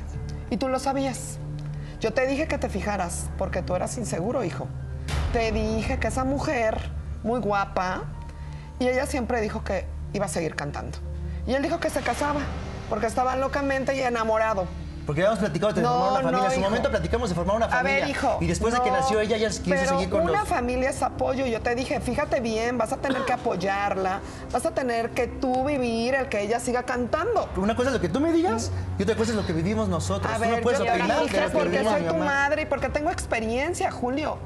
Y 0.52 0.58
tú 0.58 0.68
lo 0.68 0.78
sabías. 0.78 1.40
Yo 2.00 2.14
te 2.14 2.28
dije 2.28 2.48
que 2.48 2.60
te 2.60 2.70
fijaras, 2.70 3.32
porque 3.40 3.64
tú 3.64 3.76
eras 3.76 3.98
inseguro, 3.98 4.44
hijo. 4.44 4.68
Te 5.34 5.52
dije 5.52 5.98
que 5.98 6.10
esa 6.10 6.26
mujer, 6.26 6.92
muy 7.24 7.40
guapa, 7.40 8.04
y 8.78 8.88
ella 8.88 9.08
siempre 9.08 9.42
dijo 9.42 9.64
que 9.64 9.88
iba 10.14 10.26
a 10.26 10.30
seguir 10.30 10.56
cantando. 10.56 11.00
Y 11.48 11.56
él 11.56 11.64
dijo 11.64 11.80
que 11.80 11.90
se 11.90 12.02
casaba, 12.02 12.42
porque 12.88 13.08
estaba 13.08 13.36
locamente 13.36 13.96
y 13.96 14.02
enamorado. 14.02 14.68
Porque 15.06 15.22
habíamos 15.22 15.40
platicado 15.40 15.72
de 15.74 15.82
No, 15.82 15.90
formar 15.90 16.10
una 16.10 16.22
familia. 16.24 16.40
no, 16.40 16.46
en 16.46 16.52
su 16.52 16.60
hijo. 16.60 16.70
momento 16.70 16.90
platicamos 16.90 17.30
de 17.30 17.36
formar 17.36 17.56
una 17.58 17.66
A 17.68 17.70
familia. 17.70 18.00
ver, 18.00 18.10
hijo. 18.10 18.38
Y 18.42 18.48
después 18.48 18.74
de 18.74 18.82
que 18.82 18.90
no, 18.90 18.98
nació 18.98 19.20
ella, 19.20 19.38
ya 19.38 19.50
quiso 19.50 19.62
pero 19.66 19.86
seguir 19.90 20.10
con 20.10 20.22
una 20.22 20.40
los... 20.40 20.48
familia 20.48 20.90
es 20.90 21.02
apoyo. 21.04 21.46
Yo 21.46 21.62
te 21.62 21.76
dije, 21.76 22.00
fíjate 22.00 22.40
bien, 22.40 22.78
vas 22.78 22.92
a 22.92 22.98
tener 22.98 23.24
que 23.26 23.34
apoyarla, 23.34 24.22
vas 24.52 24.66
a 24.66 24.72
tener 24.72 25.12
que 25.12 25.28
tú 25.28 25.64
vivir 25.66 26.16
el 26.16 26.28
que 26.28 26.42
ella 26.42 26.60
siga 26.60 26.84
cantando. 26.84 27.48
Una 27.56 27.76
cosa 27.76 27.90
es 27.90 27.94
lo 27.96 28.02
que 28.02 28.10
tú 28.10 28.20
me 28.20 28.32
digas 28.32 28.72
y 28.98 29.04
otra 29.04 29.16
cosa 29.16 29.32
es 29.32 29.38
lo 29.38 29.46
que 29.46 29.54
vivimos 29.54 29.88
nosotros. 29.90 30.32
A 30.34 30.38
tú 30.38 30.44
no 30.46 30.50
ver, 30.52 30.64
puedes 30.64 30.80
yo 30.80 30.86
te 30.86 30.92
opinar 30.92 31.18
de 31.18 31.24
dije 31.24 31.50
porque 31.54 31.84
soy 31.84 32.02
tu 32.04 32.16
madre 32.16 32.62
y 32.64 32.66
porque 32.66 32.90
tengo 32.90 33.12
experiencia, 33.12 33.92
Julio. 33.92 34.38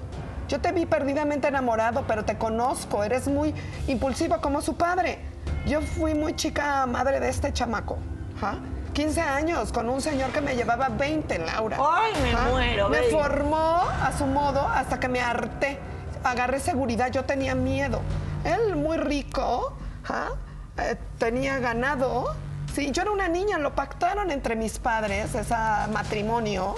Yo 0.50 0.60
te 0.60 0.72
vi 0.72 0.86
perdidamente 0.88 1.48
enamorado, 1.48 2.04
pero 2.08 2.26
te 2.26 2.38
conozco, 2.38 3.04
eres 3.04 3.28
muy 3.28 3.54
impulsivo 3.88 4.42
como 4.42 4.62
su 4.62 4.76
padre. 4.76 5.20
Yo 5.68 5.80
fui 5.82 6.16
muy 6.16 6.36
chica 6.36 6.86
madre 6.88 7.20
de 7.20 7.30
este 7.30 7.54
chamaco. 7.54 7.98
¿ah? 8.42 8.56
15 8.94 9.22
años 9.22 9.72
con 9.72 9.90
un 9.90 10.02
señor 10.02 10.32
que 10.32 10.42
me 10.42 10.56
llevaba 10.56 10.90
20, 10.90 11.40
Laura. 11.40 11.78
Ay, 11.80 12.14
me 12.22 12.32
¿ah? 12.34 12.48
muero, 12.50 12.90
Me 12.90 13.00
baby. 13.02 13.12
formó 13.12 13.82
a 14.04 14.12
su 14.18 14.26
modo 14.26 14.62
hasta 14.68 15.00
que 15.00 15.08
me 15.08 15.22
harté. 15.22 15.80
Agarré 16.24 16.60
seguridad, 16.60 17.10
yo 17.12 17.24
tenía 17.24 17.56
miedo. 17.56 18.02
Él 18.44 18.76
muy 18.76 18.98
rico, 18.98 19.74
¿ah? 20.08 20.30
Eh, 20.78 20.96
tenía 21.18 21.60
ganado. 21.60 22.36
Sí, 22.74 22.92
yo 22.92 23.02
era 23.04 23.12
una 23.12 23.28
niña, 23.28 23.58
lo 23.58 23.74
pactaron 23.76 24.32
entre 24.32 24.56
mis 24.56 24.80
padres, 24.80 25.34
ese 25.36 25.56
matrimonio. 25.94 26.76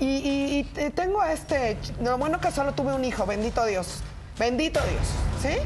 Y, 0.00 0.04
y- 0.06 0.58
y 0.58 0.64
te- 0.64 0.90
tengo 0.90 1.20
a 1.20 1.32
este, 1.32 1.76
lo 2.02 2.16
bueno 2.18 2.40
que 2.40 2.50
solo 2.50 2.72
tuve 2.72 2.94
un 2.94 3.04
hijo, 3.04 3.26
bendito 3.26 3.64
Dios, 3.66 4.00
bendito 4.38 4.80
Dios, 4.80 5.06
¿sí? 5.42 5.58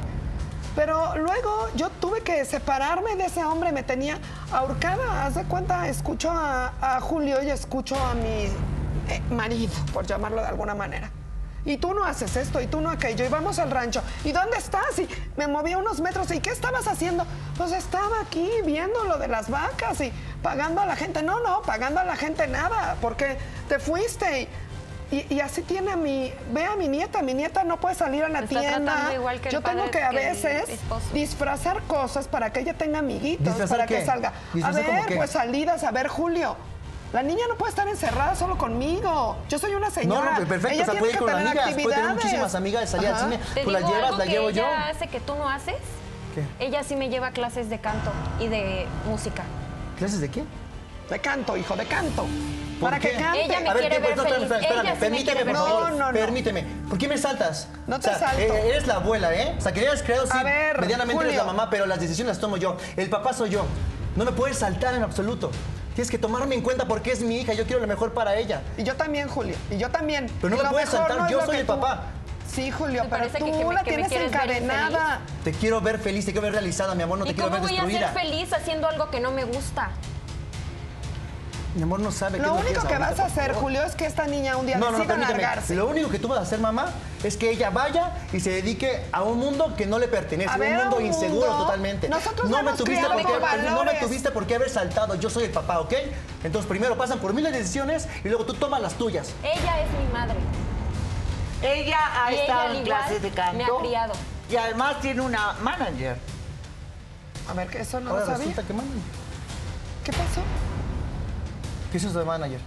Pero 0.75 1.16
luego 1.16 1.68
yo 1.75 1.91
tuve 1.91 2.21
que 2.21 2.45
separarme 2.45 3.16
de 3.16 3.27
ese 3.27 3.45
hombre, 3.45 3.73
me 3.73 3.83
tenía 3.83 4.18
ahorcada. 4.53 5.27
Haz 5.27 5.35
de 5.35 5.45
cuenta, 5.45 5.89
escucho 5.89 6.31
a, 6.31 6.99
Julio 7.01 7.43
y 7.43 7.51
escucho 7.51 7.97
a 7.97 8.14
mi 8.14 8.45
eh, 9.09 9.21
marido, 9.31 9.73
por 9.93 10.07
llamarlo 10.07 10.41
de 10.41 10.49
alguna 10.49 10.75
manera. 10.75 11.11
Y 11.64 11.77
tú 11.77 11.93
no 11.93 12.05
haces 12.05 12.37
esto, 12.37 12.61
y 12.61 12.66
tú 12.66 12.81
no 12.81 12.89
aquello, 12.89 13.25
y 13.25 13.29
vamos 13.29 13.59
al 13.59 13.71
rancho. 13.71 14.03
¿Y 14.25 14.33
dónde 14.33 14.57
estás? 14.57 14.99
Y 14.99 15.09
me 15.37 15.47
moví 15.47 15.75
unos 15.75 16.01
metros, 16.01 16.31
¿y 16.31 16.41
qué 16.41 16.51
estabas 16.51 16.87
haciendo? 16.87 17.27
Pues 17.59 17.73
estaba 17.73 18.21
aquí 18.23 18.49
viendo 18.64 19.05
lo 19.05 19.18
de 19.18 19.29
las 19.29 19.51
vacas 19.51 20.01
y 20.01 20.12
pagando 20.43 20.81
a 20.81 20.87
la 20.87 20.97
gente. 20.97 21.23
No, 21.23 21.41
no, 21.41 21.61
pagando 21.62 22.01
a 22.01 22.05
la 22.05 22.16
gente 22.16 22.47
nada, 22.47 22.97
porque 23.03 23.37
te 23.68 23.79
fuiste. 23.79 24.43
Y, 24.43 24.49
y- 25.11 25.26
y 25.34 25.40
así 25.40 25.62
tiene 25.62 25.90
a 25.92 25.96
mi, 25.96 26.32
ve 26.52 26.64
a 26.64 26.76
mi 26.76 26.86
nieta, 26.88 27.20
mi 27.22 27.34
nieta 27.34 27.64
no 27.64 27.78
puede 27.80 27.94
salir 27.94 28.22
a 28.24 28.28
la 28.28 28.40
Está 28.40 28.61
tienda. 28.61 28.92
tratando 28.92 29.14
igual 29.14 29.40
que 29.40 29.48
el 29.48 29.52
Yo 29.54 29.61
tengo 29.62 29.78
padre 29.78 29.90
que 29.90 30.02
a 30.02 30.11
veces 30.11 30.68
disfrazar 31.12 31.82
cosas 31.82 32.28
para 32.28 32.52
que 32.52 32.61
ella 32.61 32.74
tenga 32.74 33.00
amiguitos, 33.00 33.44
¿Disfrazar 33.46 33.78
para 33.78 33.86
qué? 33.86 33.96
que 33.98 34.04
salga. 34.06 34.28
A 34.28 34.32
¿Disfrazar 34.54 34.84
como 34.86 35.02
ver, 35.04 35.16
pues 35.16 35.30
salidas, 35.30 35.84
a 35.84 35.90
ver, 35.90 36.08
Julio. 36.08 36.56
La 37.12 37.24
niña 37.24 37.42
no 37.48 37.56
puede 37.56 37.70
estar 37.70 37.88
encerrada 37.88 38.36
solo 38.36 38.56
conmigo. 38.56 39.36
Yo 39.48 39.58
soy 39.58 39.74
una 39.74 39.88
No, 39.88 39.92
señora. 39.94 40.38
no, 40.38 40.46
perfecto, 40.46 40.68
Ella 40.74 40.82
o 40.82 40.90
sea, 40.92 40.98
puede 41.00 41.12
ir 41.12 41.18
con 41.18 41.26
tener 41.26 41.46
amigas, 41.48 41.72
puede 41.82 41.96
tener 41.96 42.11
muchísimas 42.14 42.54
amigas, 42.54 42.88
salir 42.90 43.08
al 43.08 43.14
Ajá. 43.14 43.24
cine, 43.24 43.40
Te 43.54 43.64
tú 43.64 43.70
la 43.72 43.78
digo 43.78 43.90
llevas, 43.90 44.04
algo 44.04 44.18
la 44.18 44.24
que 44.24 44.30
llevo 44.30 44.50
yo. 44.50 44.62
ella 44.62 44.88
hace 44.90 45.08
que 45.08 45.18
tú 45.18 45.34
no 45.34 45.48
haces. 45.48 45.74
¿Qué? 46.36 46.44
Ella 46.64 46.84
sí 46.84 46.94
me 46.94 47.08
lleva 47.08 47.32
clases 47.32 47.68
de 47.68 47.80
canto 47.80 48.12
y 48.38 48.46
de 48.46 48.86
música. 49.08 49.42
¿Clases 49.98 50.20
de 50.20 50.30
qué? 50.30 50.44
De 51.11 51.18
canto, 51.18 51.56
hijo, 51.56 51.74
de 51.74 51.86
canto. 51.86 52.26
¿Por 52.81 52.89
Para 52.91 52.99
qué? 52.99 53.11
que 53.11 53.16
cante. 53.16 53.45
Ella 53.45 53.61
me 53.61 53.68
A 53.68 53.74
ver, 53.74 53.83
quiere 53.83 53.97
¿qué? 53.97 54.03
ver 54.03 54.16
No, 54.16 54.22
espérame, 54.24 54.49
feliz. 54.49 54.62
espérame, 54.62 54.81
Ella 54.87 54.95
sí 54.95 54.95
me 54.95 55.01
permíteme, 55.11 55.45
por 55.45 55.55
favor. 55.55 55.91
No, 55.93 55.99
no, 55.99 56.07
no. 56.07 56.18
Permíteme. 56.18 56.62
¿Por 56.89 56.99
qué 56.99 57.09
me 57.09 57.18
saltas? 57.18 57.68
No 57.87 58.01
te 58.01 58.14
salto. 58.14 58.41
eh, 58.41 58.68
eres 58.70 58.87
la 58.87 58.95
abuela, 58.95 59.35
¿eh? 59.35 59.55
O 59.59 59.61
sea, 59.61 59.72
que 59.72 59.85
eres 59.85 60.03
creado, 60.03 60.26
sí, 60.26 60.33
A 60.37 60.43
ver, 60.43 60.81
medianamente 60.81 61.22
eres 61.24 61.37
la 61.37 61.45
mamá, 61.45 61.68
pero 61.68 61.85
las 61.87 62.01
decisiones 62.01 62.31
las 62.37 62.41
tomo 62.41 62.57
yo. 62.57 62.76
El 62.97 63.11
papá 63.11 63.33
soy 63.35 63.51
yo. 63.51 63.66
No 64.16 64.24
me 64.24 64.33
puedes 64.33 64.57
saltar 64.59 64.95
en 64.95 65.03
absoluto. 65.03 65.51
Tienes 65.95 66.11
que 66.11 66.18
tomarme 66.18 66.55
en 66.55 66.62
cuenta 66.62 66.87
porque 66.87 67.12
es 67.12 67.20
mi 67.20 67.41
hija. 67.41 67.53
Yo 67.53 67.64
quiero 67.64 67.81
lo 67.81 67.87
mejor 67.87 68.14
para 68.14 68.37
ella. 68.37 68.62
Y 68.78 68.83
yo 68.85 68.95
también, 68.97 69.28
Julio. 69.28 69.57
Y 69.70 69.76
yo 69.76 69.91
también. 69.91 70.26
Pero 70.41 70.55
no 70.57 70.61
Y 70.61 70.64
me 70.64 70.70
puedes 70.70 70.89
saltar. 70.89 71.28
yo 71.31 71.45
soy 71.45 71.57
el 71.59 71.66
tú- 71.66 71.74
papá. 71.74 72.05
Sí, 72.51 72.70
Julio, 72.72 73.03
pero 73.05 73.11
parece 73.18 73.39
tú 73.39 73.45
que- 73.45 73.53
que 73.53 73.64
me- 73.64 73.74
la 73.74 73.85
que 73.85 73.91
tienes 73.93 74.11
encadenada. 74.11 75.20
Te 75.45 75.53
quiero 75.53 75.81
ver 75.81 75.99
feliz, 75.99 76.24
te 76.24 76.33
quiero 76.33 76.45
ver 76.47 76.53
realizada, 76.55 76.95
mi 76.97 77.03
amor, 77.05 77.18
no 77.18 77.24
te 77.24 77.31
¿Y 77.31 77.35
quiero 77.35 77.51
cómo 77.51 77.62
ver 77.62 77.70
voy 77.70 77.78
a 77.78 77.85
destruida. 77.85 78.12
ser 78.12 78.20
feliz 78.22 78.53
haciendo 78.53 78.89
algo 78.89 79.09
que 79.11 79.20
no 79.20 79.31
me 79.31 79.45
gusta? 79.45 79.91
Mi 81.77 81.83
amor 81.83 82.01
no 82.01 82.11
sabe 82.11 82.39
qué 82.39 82.43
Lo 82.47 82.57
es 82.59 82.64
único 82.64 82.83
que 82.87 82.95
ahorita, 82.95 83.11
vas 83.11 83.21
a 83.21 83.27
hacer. 83.27 83.55
Julio, 83.55 83.83
es 83.85 83.95
que 83.95 84.05
esta 84.05 84.27
niña 84.27 84.57
un 84.57 84.66
día 84.66 84.77
No, 84.77 84.87
no, 84.87 84.93
no, 84.93 84.99
decida 84.99 85.14
permíteme. 85.14 85.43
largarse. 85.43 85.75
Lo 85.77 85.87
único 85.87 86.09
que 86.11 86.18
tú 86.18 86.27
vas 86.27 86.39
a 86.39 86.43
hacer, 86.43 86.59
mamá, 86.59 86.87
es 87.23 87.37
que 87.37 87.49
ella 87.51 87.71
vaya 87.71 88.12
y 88.33 88.41
se 88.41 88.51
dedique 88.51 89.05
a 89.12 89.23
un 89.23 89.39
mundo 89.39 89.75
que 89.77 89.87
no 89.87 90.01
le 90.01 90.09
pertenece, 90.09 90.51
A 90.51 90.57
ver, 90.57 90.73
un 90.77 90.81
mundo 90.83 90.97
un 90.97 91.07
inseguro 91.07 91.47
mundo. 91.49 91.64
totalmente. 91.64 92.09
Nosotros 92.09 92.51
no 92.51 92.61
no 92.62 92.71
me 92.73 92.77
tuviste 92.77 93.07
por 93.07 93.16
qué, 93.18 93.71
no 93.71 93.85
me 93.85 93.95
tuviste 93.95 94.31
por 94.33 94.47
qué 94.49 94.55
haber 94.57 94.68
saltado. 94.71 95.14
Yo 95.14 95.31
soy 95.31 95.45
el 95.45 95.51
papá, 95.53 95.79
¿ok? 95.79 95.95
Entonces 96.43 96.68
primero 96.68 96.97
pasan 96.99 97.21
por 97.21 97.33
miles 97.35 97.53
de 97.53 97.59
decisiones 97.59 98.09
y 98.25 98.29
luego 98.29 98.45
tú 98.47 98.55
tomas 98.55 98.81
las 98.81 98.95
tuyas. 98.95 99.31
Ella 99.45 99.83
es 99.83 99.91
mi 99.93 100.12
madre. 100.12 100.37
Ella 101.62 101.99
ha 102.25 102.33
Y 102.33 102.37
estado 102.37 102.75
en 102.75 102.83
clases 102.85 103.23
de 103.23 103.31
canto. 103.31 103.57
me 103.59 103.64
ha 103.64 103.68
criado. 103.81 104.12
Y 104.51 104.57
además 104.57 105.01
tiene 105.01 105.21
una 105.21 105.53
manager. 105.62 106.16
A 107.49 107.53
ver, 107.53 107.68
que 107.68 107.81
eso 107.81 108.01
no 108.01 108.11
Ahora 108.11 108.23
lo 108.23 108.27
sabía. 108.27 108.39
resulta 108.47 108.62
que 108.66 108.73
mandan. 108.73 109.01
¿Qué 110.05 110.12
pasó? 110.12 110.41
¿Qué 111.91 111.99
es 111.99 112.05
eso 112.05 112.18
de 112.18 112.24
manager? 112.24 112.61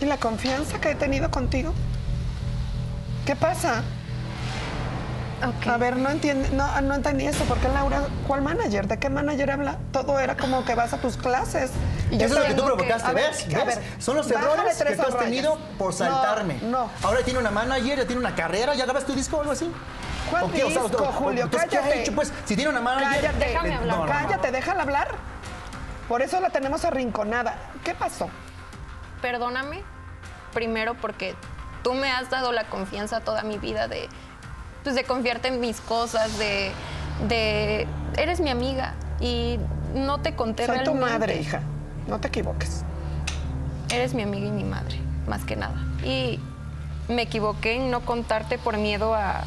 ¿Y 0.00 0.04
la 0.04 0.16
confianza 0.18 0.80
que 0.80 0.90
he 0.90 0.94
tenido 0.94 1.30
contigo? 1.30 1.72
¿Qué 3.24 3.34
pasa? 3.34 3.82
A 5.70 5.76
ver, 5.76 5.96
no 5.96 6.08
entiende, 6.08 6.48
no, 6.50 6.80
no 6.80 6.94
entendí 6.94 7.26
eso. 7.26 7.44
¿Por 7.44 7.58
qué 7.58 7.68
Laura? 7.68 8.02
¿Cuál 8.26 8.40
manager? 8.42 8.86
¿De 8.88 8.98
qué 8.98 9.10
manager 9.10 9.50
habla? 9.50 9.78
Todo 9.92 10.18
era 10.18 10.34
como 10.36 10.64
que 10.64 10.74
vas 10.74 10.92
a 10.94 10.98
tus 10.98 11.16
clases. 11.16 11.70
Y 12.10 12.16
Eso 12.16 12.24
es 12.26 12.40
lo 12.40 12.42
que 12.46 12.54
tú 12.54 12.64
provocaste, 12.64 13.08
a 13.08 13.12
ver, 13.12 13.30
¿ves? 13.32 13.54
a 13.54 13.64
¿Ves? 13.64 13.76
ver, 13.76 13.84
Son 13.98 14.16
los 14.16 14.30
errores 14.30 14.76
que 14.78 14.94
tú 14.96 15.02
has 15.02 15.08
rayas. 15.08 15.18
tenido 15.24 15.58
por 15.76 15.92
saltarme. 15.92 16.58
No, 16.62 16.84
no. 16.86 16.90
Ahora 17.02 17.20
tiene 17.22 17.38
una 17.40 17.50
manager, 17.50 17.98
ya 17.98 18.06
tiene 18.06 18.20
una 18.20 18.34
carrera, 18.34 18.74
¿ya 18.74 18.84
grabas 18.84 19.04
tu 19.04 19.12
disco 19.14 19.36
o 19.36 19.40
algo 19.40 19.52
así? 19.52 19.70
¿Cuál 20.30 20.44
¿O 20.44 20.50
qué? 20.52 20.64
O 20.64 20.70
sea, 20.70 20.82
disco, 20.84 21.02
o- 21.02 21.08
o- 21.08 21.12
Julio? 21.12 21.44
entonces, 21.44 21.68
¿qué 21.68 21.76
ha 21.78 21.80
Cállate. 21.82 22.02
hecho? 22.02 22.14
Pues, 22.14 22.32
si 22.46 22.56
tiene 22.56 22.70
una 22.70 22.80
manager... 22.80 23.20
Cállate, 23.20 23.46
Déjame 23.46 23.68
eh, 23.68 23.74
hablar. 23.74 23.96
no, 23.98 24.06
no, 24.06 24.12
no. 24.12 24.18
cállate, 24.18 24.50
déjala 24.52 24.82
hablar. 24.82 25.08
Por 26.08 26.22
eso 26.22 26.40
la 26.40 26.50
tenemos 26.50 26.84
arrinconada. 26.84 27.56
¿Qué 27.84 27.94
pasó? 27.94 28.28
Perdóname, 29.20 29.82
primero 30.52 30.94
porque 30.94 31.34
tú 31.82 31.94
me 31.94 32.10
has 32.10 32.30
dado 32.30 32.52
la 32.52 32.64
confianza 32.64 33.20
toda 33.20 33.42
mi 33.42 33.58
vida 33.58 33.88
de, 33.88 34.08
pues, 34.82 34.94
de 34.94 35.04
confiarte 35.04 35.48
en 35.48 35.60
mis 35.60 35.80
cosas, 35.80 36.38
de, 36.38 36.70
de... 37.28 37.86
Eres 38.16 38.40
mi 38.40 38.50
amiga 38.50 38.94
y 39.20 39.58
no 39.94 40.20
te 40.20 40.34
conté 40.36 40.66
Soy 40.66 40.78
tu 40.78 40.92
realmente. 40.92 41.10
madre, 41.10 41.40
hija. 41.40 41.60
No 42.06 42.20
te 42.20 42.28
equivoques. 42.28 42.84
Eres 43.90 44.14
mi 44.14 44.22
amiga 44.22 44.46
y 44.46 44.50
mi 44.50 44.64
madre, 44.64 45.00
más 45.26 45.44
que 45.44 45.56
nada. 45.56 45.74
Y 46.04 46.40
me 47.08 47.22
equivoqué 47.22 47.76
en 47.76 47.90
no 47.90 48.00
contarte 48.02 48.58
por 48.58 48.76
miedo 48.78 49.14
a, 49.14 49.42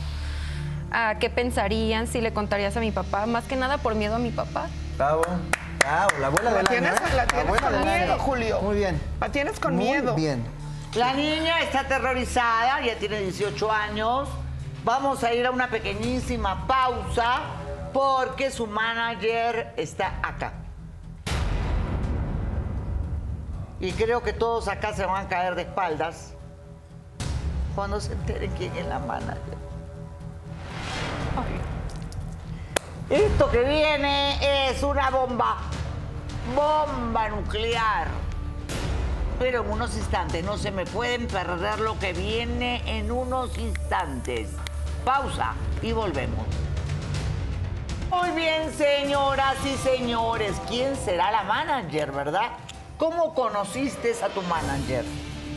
a 0.92 1.20
qué 1.20 1.30
pensarían 1.30 2.08
si 2.08 2.20
le 2.22 2.34
contarías 2.34 2.76
a 2.76 2.80
mi 2.80 2.92
papá, 2.92 3.26
más 3.28 3.46
que 3.46 3.56
nada 3.56 3.78
por 3.78 3.96
miedo 3.96 4.16
a 4.16 4.20
mi 4.20 4.32
papá. 4.32 4.68
Bravo, 4.98 5.24
bravo, 5.80 6.10
la 6.20 6.28
abuela 6.28 6.52
La 6.52 6.58
del 6.58 6.68
año, 6.68 6.80
tienes, 6.80 7.02
¿eh? 7.02 7.16
la 7.16 7.26
tienes 7.28 7.46
abuela 7.48 7.70
con 7.72 7.82
miedo, 7.86 8.20
Julio. 8.20 8.62
Muy 8.62 8.76
bien. 8.76 9.02
La 9.20 9.30
tienes 9.30 9.60
con 9.60 9.76
Muy 9.76 9.86
miedo. 9.86 10.16
bien. 10.16 10.44
La 10.96 11.14
niña 11.14 11.60
está 11.62 11.82
aterrorizada, 11.82 12.82
ya 12.82 12.96
tiene 12.98 13.20
18 13.20 13.72
años. 13.72 14.30
Vamos 14.84 15.24
a 15.24 15.34
ir 15.34 15.46
a 15.46 15.52
una 15.52 15.70
pequeñísima 15.70 16.66
pausa 16.68 17.42
porque 17.94 18.50
su 18.52 18.66
manager 18.68 19.74
está 19.78 20.20
acá. 20.24 20.54
Y 23.80 23.92
creo 23.94 24.24
que 24.24 24.34
todos 24.34 24.68
acá 24.68 24.94
se 24.94 25.06
van 25.06 25.26
a 25.26 25.30
caer 25.30 25.56
de 25.56 25.62
espaldas 25.62 26.34
cuando 27.76 28.02
se 28.02 28.12
enteren 28.14 28.52
quién 28.58 28.76
es 28.76 28.86
la 28.88 29.00
manager. 29.00 29.58
Esto 33.10 33.50
que 33.50 33.64
viene 33.64 34.70
es 34.70 34.84
una 34.84 35.10
bomba, 35.10 35.58
bomba 36.56 37.28
nuclear. 37.30 38.08
Pero 39.40 39.64
en 39.64 39.72
unos 39.72 39.98
instantes, 39.98 40.44
no 40.46 40.60
se 40.60 40.70
me 40.70 40.86
pueden 40.86 41.28
perder 41.28 41.80
lo 41.80 41.98
que 41.98 42.14
viene 42.14 42.84
en 42.86 43.12
unos 43.12 43.58
instantes. 43.58 44.50
Pausa 45.04 45.56
y 45.82 45.92
volvemos. 45.92 46.46
Muy 48.12 48.30
bien, 48.32 48.72
señoras 48.74 49.56
y 49.66 49.76
señores, 49.78 50.54
¿quién 50.68 50.96
será 50.96 51.32
la 51.32 51.42
manager, 51.44 52.12
verdad? 52.12 52.52
¿Cómo 53.00 53.34
conociste 53.34 54.14
a 54.24 54.30
tu 54.30 54.44
manager? 54.44 55.04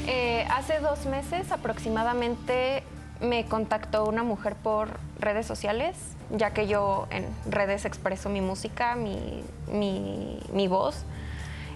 Eh, 0.07 0.47
hace 0.51 0.79
dos 0.81 1.05
meses 1.05 1.53
aproximadamente 1.53 2.83
me 3.21 3.45
contactó 3.45 4.07
una 4.07 4.23
mujer 4.23 4.57
por 4.57 4.99
redes 5.19 5.47
sociales, 5.47 5.97
ya 6.33 6.51
que 6.51 6.67
yo 6.67 7.07
en 7.11 7.27
redes 7.51 7.85
expreso 7.85 8.29
mi 8.29 8.41
música, 8.41 8.95
mi, 8.97 9.43
mi- 9.71 10.41
mi 10.53 10.69
voz. 10.69 11.05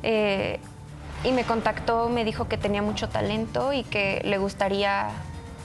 Eh, 0.03 0.59
y 1.25 1.33
me 1.33 1.45
contactó, 1.45 2.09
me 2.09 2.25
dijo 2.25 2.47
que 2.49 2.59
tenía 2.59 2.83
mucho 2.83 3.09
talento 3.09 3.73
y 3.73 3.83
que 3.85 4.21
le 4.25 4.39
gustaría 4.39 5.09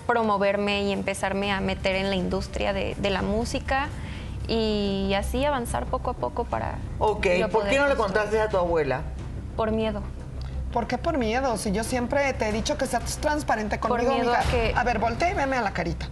promoverme 0.08 0.84
y 0.84 0.92
empezarme 0.92 1.52
a 1.52 1.62
meter 1.62 1.96
en 1.96 2.10
la 2.10 2.16
industria 2.16 2.74
de, 2.74 2.96
de 2.98 3.10
la 3.10 3.22
música 3.22 3.90
y 4.48 5.14
así 5.16 5.46
avanzar 5.46 5.86
poco 5.86 6.10
a 6.12 6.14
poco 6.14 6.44
para... 6.46 6.76
Ok, 7.00 7.28
¿por 7.52 7.68
qué 7.68 7.78
no 7.78 7.88
le 7.88 7.96
contaste 7.96 8.40
a 8.42 8.50
tu 8.50 8.58
abuela? 8.58 9.02
Por 9.56 9.72
miedo. 9.72 10.02
¿Por 10.74 10.88
qué 10.88 10.98
por 10.98 11.18
miedo? 11.18 11.58
Si 11.58 11.72
yo 11.72 11.84
siempre 11.84 12.32
te 12.34 12.48
he 12.50 12.52
dicho 12.52 12.78
que 12.78 12.88
seas 12.88 13.18
transparente 13.18 13.80
conmigo, 13.80 14.14
miedo 14.14 14.30
mija. 14.32 14.42
a 14.42 14.52
que- 14.52 14.74
A 14.76 14.84
ver, 14.84 15.00
voltea 15.00 15.30
y 15.32 15.34
veme 15.34 15.58
a 15.58 15.62
la 15.62 15.72
carita. 15.74 16.08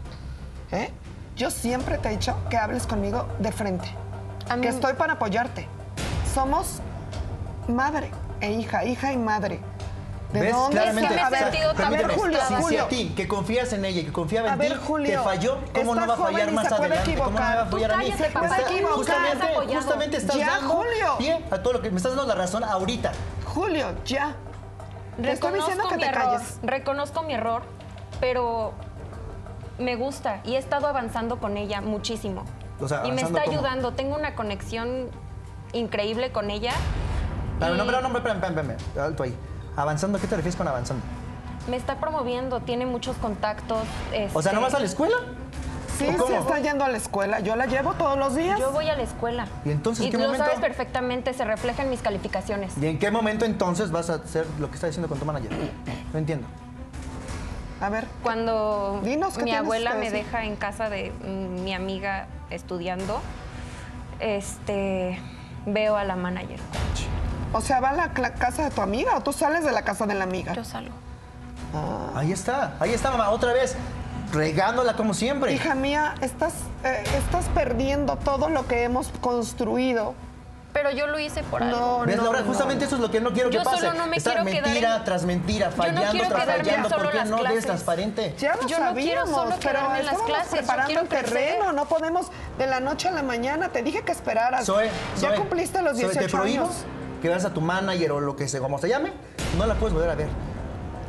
¿Eh? 0.71 0.91
Yo 1.39 1.49
siempre 1.49 1.97
te 1.97 2.09
he 2.09 2.11
dicho 2.11 2.35
que 2.49 2.57
hables 2.57 2.85
conmigo 2.85 3.25
de 3.39 3.53
frente. 3.53 3.87
A 4.49 4.57
mí- 4.57 4.61
Que 4.61 4.67
estoy 4.67 4.91
para 4.95 5.13
apoyarte. 5.13 5.69
Somos 6.33 6.81
madre 7.69 8.11
e 8.41 8.51
hija, 8.51 8.83
hija 8.83 9.13
y 9.13 9.17
madre. 9.17 9.61
¿De 10.33 10.41
¿Ves? 10.41 10.51
dónde? 10.53 10.75
Claramente. 10.75 11.09
me 11.09 11.15
he 11.15 11.23
a 11.23 11.29
ver, 11.29 11.39
sentido 11.39 11.69
a 11.69 11.73
tan 11.75 11.91
ver, 11.91 12.01
Permíteme, 12.01 12.21
Julio, 12.21 12.39
si, 12.45 12.55
si 12.55 12.61
Julio. 12.61 12.83
a 12.83 12.87
ti, 12.89 13.13
que 13.15 13.27
confías 13.29 13.71
en 13.71 13.85
ella 13.85 14.01
que 14.03 14.11
confiaba 14.11 14.49
en 14.49 14.53
A 14.53 14.57
ver, 14.57 14.73
ti, 14.73 14.79
Julio, 14.85 15.17
te 15.17 15.23
falló, 15.25 15.57
¿cómo 15.73 15.95
no 15.95 16.07
va 16.07 16.13
a 16.13 16.17
fallar 16.17 16.51
más 16.51 16.67
se 16.67 16.75
puede 16.75 16.85
adelante? 16.93 17.15
¿Cómo 17.17 17.29
no 17.31 17.35
me 17.39 17.55
va 17.55 17.61
a 17.61 17.65
fallar 17.67 17.91
a 17.93 17.97
mí? 17.97 18.03
Tú 18.03 18.11
nunca 18.11 18.89
justamente, 18.95 19.45
me 19.65 19.75
justamente 19.75 20.17
estás 20.17 20.35
Ya, 20.35 20.47
dando 20.49 20.69
Julio. 20.75 21.17
pie 21.19 21.45
a 21.49 21.57
todo 21.63 21.71
lo 21.73 21.81
que 21.81 21.89
me 21.89 21.97
estás 21.97 22.11
dando 22.15 22.27
la 22.27 22.35
razón 22.35 22.65
ahorita. 22.65 23.13
Julio, 23.45 23.87
ya. 24.03 24.35
Te 25.21 25.31
estoy 25.31 25.53
diciendo 25.53 25.87
que 25.87 25.95
mi 25.95 26.01
te 26.03 26.09
error, 26.09 26.23
calles. 26.25 26.59
Reconozco 26.63 27.23
mi 27.23 27.33
error, 27.33 27.63
pero 28.19 28.73
me 29.79 29.95
gusta 29.95 30.41
y 30.43 30.55
he 30.55 30.57
estado 30.57 30.87
avanzando 30.87 31.39
con 31.39 31.57
ella 31.57 31.81
muchísimo. 31.81 32.43
O 32.79 32.87
sea, 32.87 32.99
y 32.99 33.11
me 33.11 33.21
¿avanzando 33.21 33.37
está 33.39 33.45
cómo? 33.45 33.57
ayudando. 33.57 33.91
Tengo 33.93 34.15
una 34.15 34.35
conexión 34.35 35.07
increíble 35.73 36.31
con 36.31 36.49
ella. 36.51 36.73
Pero 37.59 37.75
y 37.75 37.77
no, 37.77 37.85
pero 37.85 38.01
no, 38.01 38.07
espérame, 38.15 38.43
espérame, 38.43 38.77
alto 38.99 39.23
ahí. 39.23 39.35
¿Avanzando? 39.75 40.19
¿Qué 40.19 40.27
te 40.27 40.35
refieres 40.35 40.55
con 40.55 40.67
avanzando? 40.67 41.03
Me 41.69 41.77
está 41.77 41.99
promoviendo, 41.99 42.61
tiene 42.61 42.85
muchos 42.85 43.17
contactos. 43.17 43.79
O 44.33 44.41
sea, 44.41 44.53
¿no 44.53 44.59
este, 44.59 44.63
vas 44.63 44.73
a 44.75 44.79
la 44.79 44.85
escuela? 44.85 45.15
Sí, 45.97 46.07
¿O 46.17 46.27
sí 46.27 46.33
está 46.33 46.59
yendo 46.59 46.85
a 46.85 46.89
la 46.89 46.97
escuela. 46.97 47.41
Yo 47.41 47.57
la 47.57 47.65
llevo 47.65 47.93
todos 47.93 48.17
los 48.17 48.33
días. 48.33 48.57
Yo 48.57 48.71
voy 48.71 48.87
a 48.87 48.95
la 48.95 49.03
escuela. 49.03 49.47
¿Y 49.65 49.71
entonces 49.71 50.05
en 50.05 50.11
qué 50.11 50.17
lo 50.17 50.25
momento? 50.25 50.45
sabes 50.45 50.59
perfectamente, 50.61 51.33
se 51.33 51.43
refleja 51.43 51.83
en 51.83 51.89
mis 51.89 52.01
calificaciones. 52.01 52.77
¿Y 52.77 52.87
en 52.87 52.97
qué 52.99 53.11
momento 53.11 53.43
entonces 53.43 53.91
vas 53.91 54.09
a 54.09 54.15
hacer 54.15 54.47
lo 54.59 54.69
que 54.69 54.75
está 54.75 54.87
diciendo 54.87 55.09
con 55.09 55.19
tu 55.19 55.25
manager? 55.25 55.51
No 56.13 56.19
entiendo. 56.19 56.47
A 57.81 57.89
ver, 57.89 58.05
Cuando 58.23 58.99
Dinos, 59.03 59.37
¿qué 59.37 59.43
mi 59.43 59.55
abuela 59.55 59.95
me 59.95 60.11
deja 60.11 60.43
en 60.43 60.55
casa 60.55 60.89
de 60.89 61.11
mm, 61.11 61.63
mi 61.63 61.73
amiga 61.73 62.27
estudiando, 62.49 63.21
este 64.19 65.19
veo 65.65 65.95
a 65.95 66.03
la 66.03 66.15
manager. 66.15 66.59
o 67.53 67.61
sea, 67.61 67.79
¿va 67.79 67.89
a 67.89 67.93
la 67.93 68.33
casa 68.33 68.63
de 68.63 68.71
tu 68.71 68.81
amiga 68.81 69.15
o 69.17 69.21
tú 69.21 69.33
sales 69.33 69.63
de 69.63 69.71
la 69.71 69.83
casa 69.83 70.05
de 70.05 70.15
la 70.15 70.23
amiga? 70.23 70.53
Yo 70.53 70.63
salgo. 70.63 70.93
Ahí 72.15 72.31
está, 72.31 72.73
ahí 72.79 72.93
está, 72.93 73.11
mamá, 73.11 73.29
otra 73.29 73.53
vez, 73.53 73.75
regándola 74.33 74.95
como 74.95 75.13
siempre. 75.13 75.53
Hija 75.53 75.75
mía, 75.75 76.15
estás, 76.21 76.53
eh, 76.83 77.03
estás 77.17 77.45
perdiendo 77.53 78.15
todo 78.17 78.49
lo 78.49 78.67
que 78.67 78.83
hemos 78.83 79.09
construido. 79.21 80.15
Pero 80.81 80.91
yo 80.91 81.07
lo 81.07 81.19
hice 81.19 81.43
por 81.43 81.61
algo. 81.61 81.77
No, 81.99 82.05
¿Ves, 82.05 82.15
no, 82.15 82.23
Laura? 82.23 82.39
no. 82.39 82.45
Justamente 82.45 82.85
eso 82.85 82.95
es 82.95 83.01
lo 83.01 83.11
que 83.11 83.19
no 83.19 83.33
quiero 83.33 83.49
Yo 83.49 83.59
que 83.59 83.65
pase. 83.65 83.79
solo 83.79 83.93
no 83.95 84.07
me 84.07 84.15
Estar 84.15 84.35
quiero 84.35 84.49
quedar 84.49 84.63
mentira 84.63 84.95
en- 84.95 85.03
tras 85.03 85.25
mentira, 85.25 85.65
Yo 85.65 85.71
no 85.71 85.77
fallando 85.83 86.27
tras 86.29 86.45
fallando. 86.45 86.89
solo 86.89 87.01
¿Por 87.03 87.11
qué 87.11 87.17
las 87.17 87.29
no 87.29 87.37
eres 87.45 87.65
transparente? 87.65 88.35
Ya 88.37 88.55
lo 88.55 88.61
Yo 88.65 88.79
no 88.79 88.93
quiero 88.93 89.25
sabíamos, 89.25 89.29
solo 89.35 89.55
pero 89.61 89.71
quedarme 89.79 89.99
en 89.99 90.05
las 90.05 90.17
clases, 90.21 90.51
preparando 90.59 90.85
quiero 90.87 91.01
el 91.01 91.07
crecer. 91.09 91.29
terreno. 91.33 91.73
No 91.73 91.85
podemos 91.89 92.27
de 92.57 92.67
la 92.67 92.79
noche 92.79 93.09
a 93.09 93.11
la 93.11 93.23
mañana. 93.23 93.69
Te 93.69 93.83
dije 93.83 94.03
que 94.03 94.13
esperaras. 94.13 94.65
Zoe, 94.65 94.89
ya 95.19 95.29
Zoe, 95.29 95.35
cumpliste 95.37 95.81
los 95.81 95.97
Zoe, 95.97 96.05
18 96.05 96.19
te 96.27 96.29
prohíbo 96.31 96.63
años. 96.63 96.75
que 97.21 97.27
veas 97.27 97.43
a 97.43 97.53
tu 97.53 97.59
manager 97.59 98.13
o 98.13 98.21
lo 98.21 98.37
que 98.37 98.47
se, 98.47 98.59
como 98.59 98.79
se 98.79 98.87
llame, 98.87 99.11
no 99.57 99.65
la 99.67 99.75
puedes 99.75 99.93
volver 99.93 100.09
a 100.11 100.15
ver. 100.15 100.27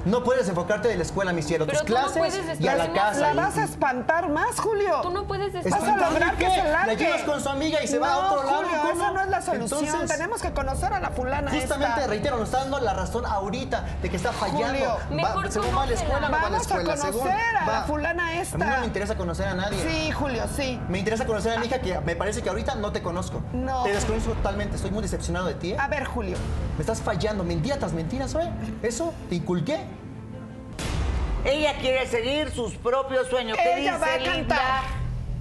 No 0.04 0.24
puedes 0.24 0.48
enfocarte 0.48 0.88
de 0.88 0.96
la 0.96 1.02
escuela, 1.02 1.32
mi 1.32 1.42
cielo. 1.42 1.66
Pero 1.66 1.78
tus 1.80 1.86
tú 1.86 1.92
no 1.94 2.00
clases 2.00 2.18
puedes 2.18 2.60
y 2.60 2.68
a 2.68 2.74
la 2.76 2.84
estar- 2.84 2.94
casa. 2.96 3.20
La 3.20 3.32
y- 3.32 3.36
vas 3.36 3.58
a 3.58 3.64
espantar 3.64 4.28
más, 4.30 4.58
Julio. 4.58 5.00
Tú 5.02 5.10
no 5.10 5.26
puedes 5.26 5.52
Vas 5.52 5.66
estar... 5.66 5.90
a 6.02 6.10
lograr 6.10 6.36
que 6.36 6.46
¿Qué? 6.46 6.50
se 6.54 6.62
largue. 6.64 6.92
La 6.94 6.98
llevas 6.98 7.22
con 7.22 7.40
su 7.40 7.48
amiga 7.48 7.82
y 7.82 7.86
se 7.86 7.98
va 7.98 8.12
a 8.14 8.18
otro 8.32 8.44
lado, 8.44 8.62
Julio, 8.62 8.78
¿cómo? 8.82 8.92
esa 9.02 9.10
no 9.12 9.20
es 9.20 9.28
la 9.28 9.42
solución. 9.42 9.84
Entonces- 9.84 10.16
Tenemos 10.16 10.40
que 10.42 10.52
conocer 10.52 10.92
a 10.94 11.00
la 11.00 11.10
fulana 11.10 11.50
Justamente, 11.50 11.94
esta. 11.96 12.06
reitero, 12.06 12.36
nos 12.38 12.46
está 12.48 12.58
dando 12.60 12.80
la 12.80 12.94
razón 12.94 13.26
ahorita 13.26 13.84
de 14.02 14.08
que 14.10 14.16
está 14.16 14.32
fallando. 14.32 14.66
Julio, 14.68 14.88
Va- 15.10 15.14
mejor 15.14 15.50
según 15.52 15.76
va 15.76 15.82
a 15.82 15.86
la 15.86 15.94
escuela, 15.94 16.20
no 16.20 16.20
va 16.22 16.26
a 16.26 16.30
la 16.30 16.48
Vamos 16.48 16.58
a 16.58 16.62
escuela. 16.62 16.96
según 16.96 17.20
conocer 17.20 17.40
a 17.56 17.64
la 17.66 17.72
va. 17.72 17.82
fulana 17.84 18.40
esta. 18.40 18.54
A 18.56 18.58
mí 18.58 18.64
no 18.66 18.80
me 18.80 18.86
interesa 18.86 19.16
conocer 19.16 19.46
a 19.48 19.54
nadie. 19.54 19.78
Sí, 19.88 20.10
Julio, 20.12 20.44
sí. 20.56 20.80
Me 20.88 20.98
interesa 20.98 21.26
conocer 21.26 21.52
a 21.56 21.60
mi 21.60 21.66
hija 21.66 21.80
que 21.80 22.00
me 22.00 22.16
parece 22.16 22.42
que 22.42 22.48
ahorita 22.48 22.74
no 22.76 22.90
te 22.92 23.02
conozco. 23.02 23.42
No. 23.52 23.82
Te 23.84 23.92
desconozco 23.92 24.32
totalmente. 24.32 24.76
Estoy 24.76 24.90
muy 24.92 25.02
decepcionado 25.02 25.46
de 25.46 25.54
ti. 25.54 25.72
¿eh? 25.72 25.76
A 25.78 25.88
ver, 25.88 26.04
Julio. 26.04 26.36
Me 26.76 26.80
estás 26.80 27.00
fallando. 27.02 27.44
Mentira 27.44 27.76
tras 27.78 27.92
mentiras, 27.92 28.34
¿eh? 28.34 28.50
¿Eso 28.82 29.12
te 29.28 29.34
inculqué? 29.34 29.80
Ella 31.44 31.74
quiere 31.80 32.06
seguir 32.06 32.50
sus 32.50 32.74
propios 32.74 33.28
sueños. 33.28 33.56
¿Qué 33.56 33.80
Ella 33.80 33.94
dice 33.96 34.04
va 34.04 34.14
a 34.14 34.18
Linda? 34.18 34.56
cantar. 34.56 34.82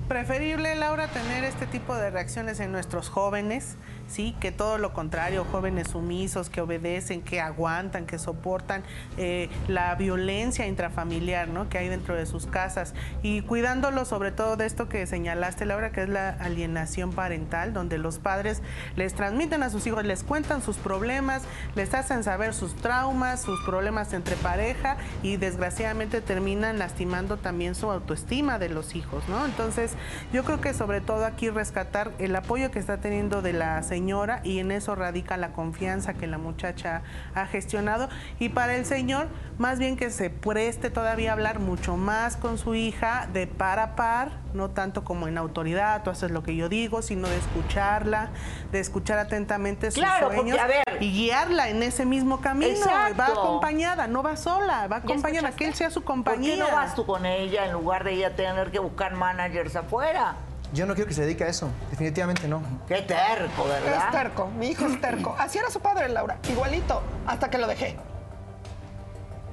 Preferible, 0.07 0.75
Laura, 0.75 1.07
tener 1.07 1.43
este 1.43 1.67
tipo 1.67 1.95
de 1.95 2.09
reacciones 2.09 2.59
en 2.59 2.71
nuestros 2.71 3.09
jóvenes, 3.09 3.75
sí, 4.09 4.35
que 4.39 4.51
todo 4.51 4.77
lo 4.77 4.91
contrario, 4.93 5.45
jóvenes 5.51 5.89
sumisos, 5.89 6.49
que 6.49 6.61
obedecen, 6.61 7.21
que 7.21 7.39
aguantan, 7.39 8.05
que 8.05 8.17
soportan 8.17 8.83
eh, 9.17 9.49
la 9.67 9.93
violencia 9.95 10.67
intrafamiliar, 10.67 11.47
¿no? 11.47 11.69
Que 11.69 11.77
hay 11.77 11.89
dentro 11.89 12.15
de 12.15 12.25
sus 12.25 12.47
casas 12.47 12.93
y 13.21 13.41
cuidándolo 13.43 14.05
sobre 14.05 14.31
todo 14.31 14.57
de 14.57 14.65
esto 14.65 14.89
que 14.89 15.05
señalaste, 15.05 15.65
Laura, 15.65 15.91
que 15.91 16.03
es 16.03 16.09
la 16.09 16.29
alienación 16.29 17.13
parental, 17.13 17.73
donde 17.73 17.97
los 17.97 18.17
padres 18.17 18.61
les 18.95 19.13
transmiten 19.13 19.63
a 19.63 19.69
sus 19.69 19.85
hijos, 19.85 20.03
les 20.03 20.23
cuentan 20.23 20.61
sus 20.61 20.77
problemas, 20.77 21.43
les 21.75 21.93
hacen 21.93 22.23
saber 22.23 22.53
sus 22.53 22.75
traumas, 22.75 23.41
sus 23.41 23.61
problemas 23.63 24.13
entre 24.13 24.35
pareja 24.37 24.97
y 25.21 25.37
desgraciadamente 25.37 26.21
terminan 26.21 26.79
lastimando 26.79 27.37
también 27.37 27.75
su 27.75 27.91
autoestima 27.91 28.57
de 28.57 28.69
los 28.69 28.95
hijos, 28.95 29.23
¿no? 29.29 29.45
Entonces, 29.45 29.93
yo 30.33 30.43
creo 30.43 30.59
que 30.61 30.73
sobre 30.73 30.99
todo 30.99 31.25
aquí 31.25 31.49
rescatar 31.49 32.11
el 32.17 32.35
apoyo 32.35 32.71
que 32.71 32.79
está 32.79 32.97
teniendo 32.97 33.41
de 33.41 33.53
la 33.53 33.83
señora 33.83 33.98
y 34.43 34.59
en 34.59 34.71
eso 34.71 34.95
radica 34.95 35.35
la 35.37 35.51
confianza 35.51 36.13
que 36.13 36.25
la 36.27 36.37
muchacha 36.37 37.01
ha 37.35 37.45
gestionado 37.45 38.07
y 38.39 38.49
para 38.49 38.75
el 38.75 38.85
señor 38.85 39.27
más 39.57 39.77
bien 39.77 39.97
que 39.97 40.09
se 40.09 40.29
preste 40.29 40.89
todavía 40.89 41.31
a 41.31 41.33
hablar 41.33 41.59
mucho 41.59 41.97
más 41.97 42.37
con 42.37 42.57
su 42.57 42.75
hija 42.75 43.27
de 43.33 43.45
par 43.45 43.77
a 43.79 43.95
par, 43.95 44.31
no 44.53 44.69
tanto 44.69 45.03
como 45.03 45.27
en 45.27 45.37
autoridad, 45.37 46.01
tú 46.03 46.09
haces 46.11 46.31
lo 46.31 46.43
que 46.43 46.55
yo 46.55 46.69
digo, 46.69 47.01
sino 47.01 47.27
de 47.27 47.37
escucharla, 47.37 48.29
de 48.71 48.79
escuchar 48.79 49.19
atentamente 49.19 49.91
sus 49.91 50.01
Claro, 50.01 50.27
porque, 50.27 50.37
sueños 50.41 50.59
a 50.59 50.67
ver. 50.67 50.83
y 51.01 51.11
guiarla 51.11 51.69
en 51.69 51.83
ese 51.83 52.05
mismo 52.05 52.39
camino. 52.39 52.71
Exacto. 52.71 53.17
Va 53.19 53.25
acompañada, 53.27 54.07
no 54.07 54.23
va 54.23 54.37
sola, 54.37 54.87
va 54.87 54.97
acompañada, 54.97 55.51
que 55.51 55.67
él 55.67 55.73
sea 55.73 55.89
su 55.89 56.01
¿Por 56.01 56.15
compañía. 56.15 56.53
qué 56.55 56.59
no 56.61 56.71
vas 56.71 56.95
tú 56.95 57.05
con 57.05 57.25
ella 57.25 57.65
en 57.65 57.73
lugar 57.73 58.05
de 58.05 58.13
ella 58.13 58.35
tener 58.35 58.71
que 58.71 58.79
buscar 58.79 59.13
managers 59.15 59.75
afuera? 59.75 60.35
Yo 60.73 60.85
no 60.85 60.93
quiero 60.93 61.07
que 61.07 61.13
se 61.15 61.21
dedique 61.21 61.43
a 61.43 61.47
eso. 61.47 61.69
Definitivamente 61.89 62.47
no. 62.47 62.61
Qué 62.87 63.01
terco, 63.01 63.63
¿verdad? 63.65 64.05
Es 64.05 64.11
terco, 64.11 64.47
mi 64.57 64.67
hijo 64.67 64.85
es 64.85 65.01
terco. 65.01 65.35
Así 65.39 65.57
era 65.57 65.69
su 65.71 65.79
padre, 65.79 66.09
Laura, 66.09 66.37
igualito, 66.49 67.01
hasta 67.25 67.49
que 67.49 67.57
lo 67.57 67.67
dejé. 67.67 67.97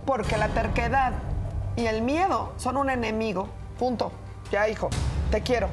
Porque 0.05 0.37
la 0.37 0.49
terquedad 0.49 1.13
y 1.77 1.87
el 1.87 2.03
miedo 2.03 2.53
son 2.59 2.77
un 2.77 2.91
enemigo. 2.91 3.49
Punto. 3.79 4.13
Ya, 4.51 4.69
hijo, 4.69 4.89
te 5.31 5.43
quiero. 5.43 5.69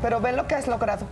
Pero 0.00 0.20
ve 0.20 0.32
lo 0.32 0.46
que 0.46 0.54
has 0.54 0.66
logrado. 0.68 1.06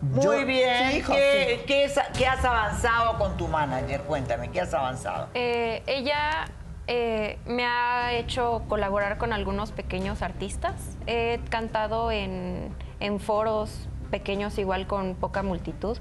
Muy 0.00 0.22
Yo- 0.22 0.46
bien. 0.46 0.90
Sí, 0.92 0.96
hijo, 0.98 1.12
¿Qué, 1.12 1.56
sí. 1.60 1.64
qué 1.66 1.84
es- 1.84 2.00
qué 2.16 2.26
has 2.26 2.44
avanzado 2.44 3.18
con 3.18 3.36
tu 3.36 3.48
manager? 3.48 4.02
Cuéntame, 4.02 4.48
¿qué 4.50 4.60
has 4.60 4.72
avanzado? 4.72 5.28
Eh, 5.34 5.82
ella 5.86 6.44
eh, 6.86 7.38
me 7.46 7.66
ha 7.66 8.12
hecho 8.14 8.62
colaborar 8.68 9.18
con 9.18 9.32
algunos 9.32 9.72
pequeños 9.72 10.22
artistas. 10.22 10.74
He 11.06 11.40
cantado 11.50 12.10
en, 12.12 12.74
en 13.00 13.20
foros 13.20 13.88
pequeños 14.10 14.58
igual 14.58 14.86
con 14.86 15.14
poca 15.14 15.42
multitud 15.42 15.96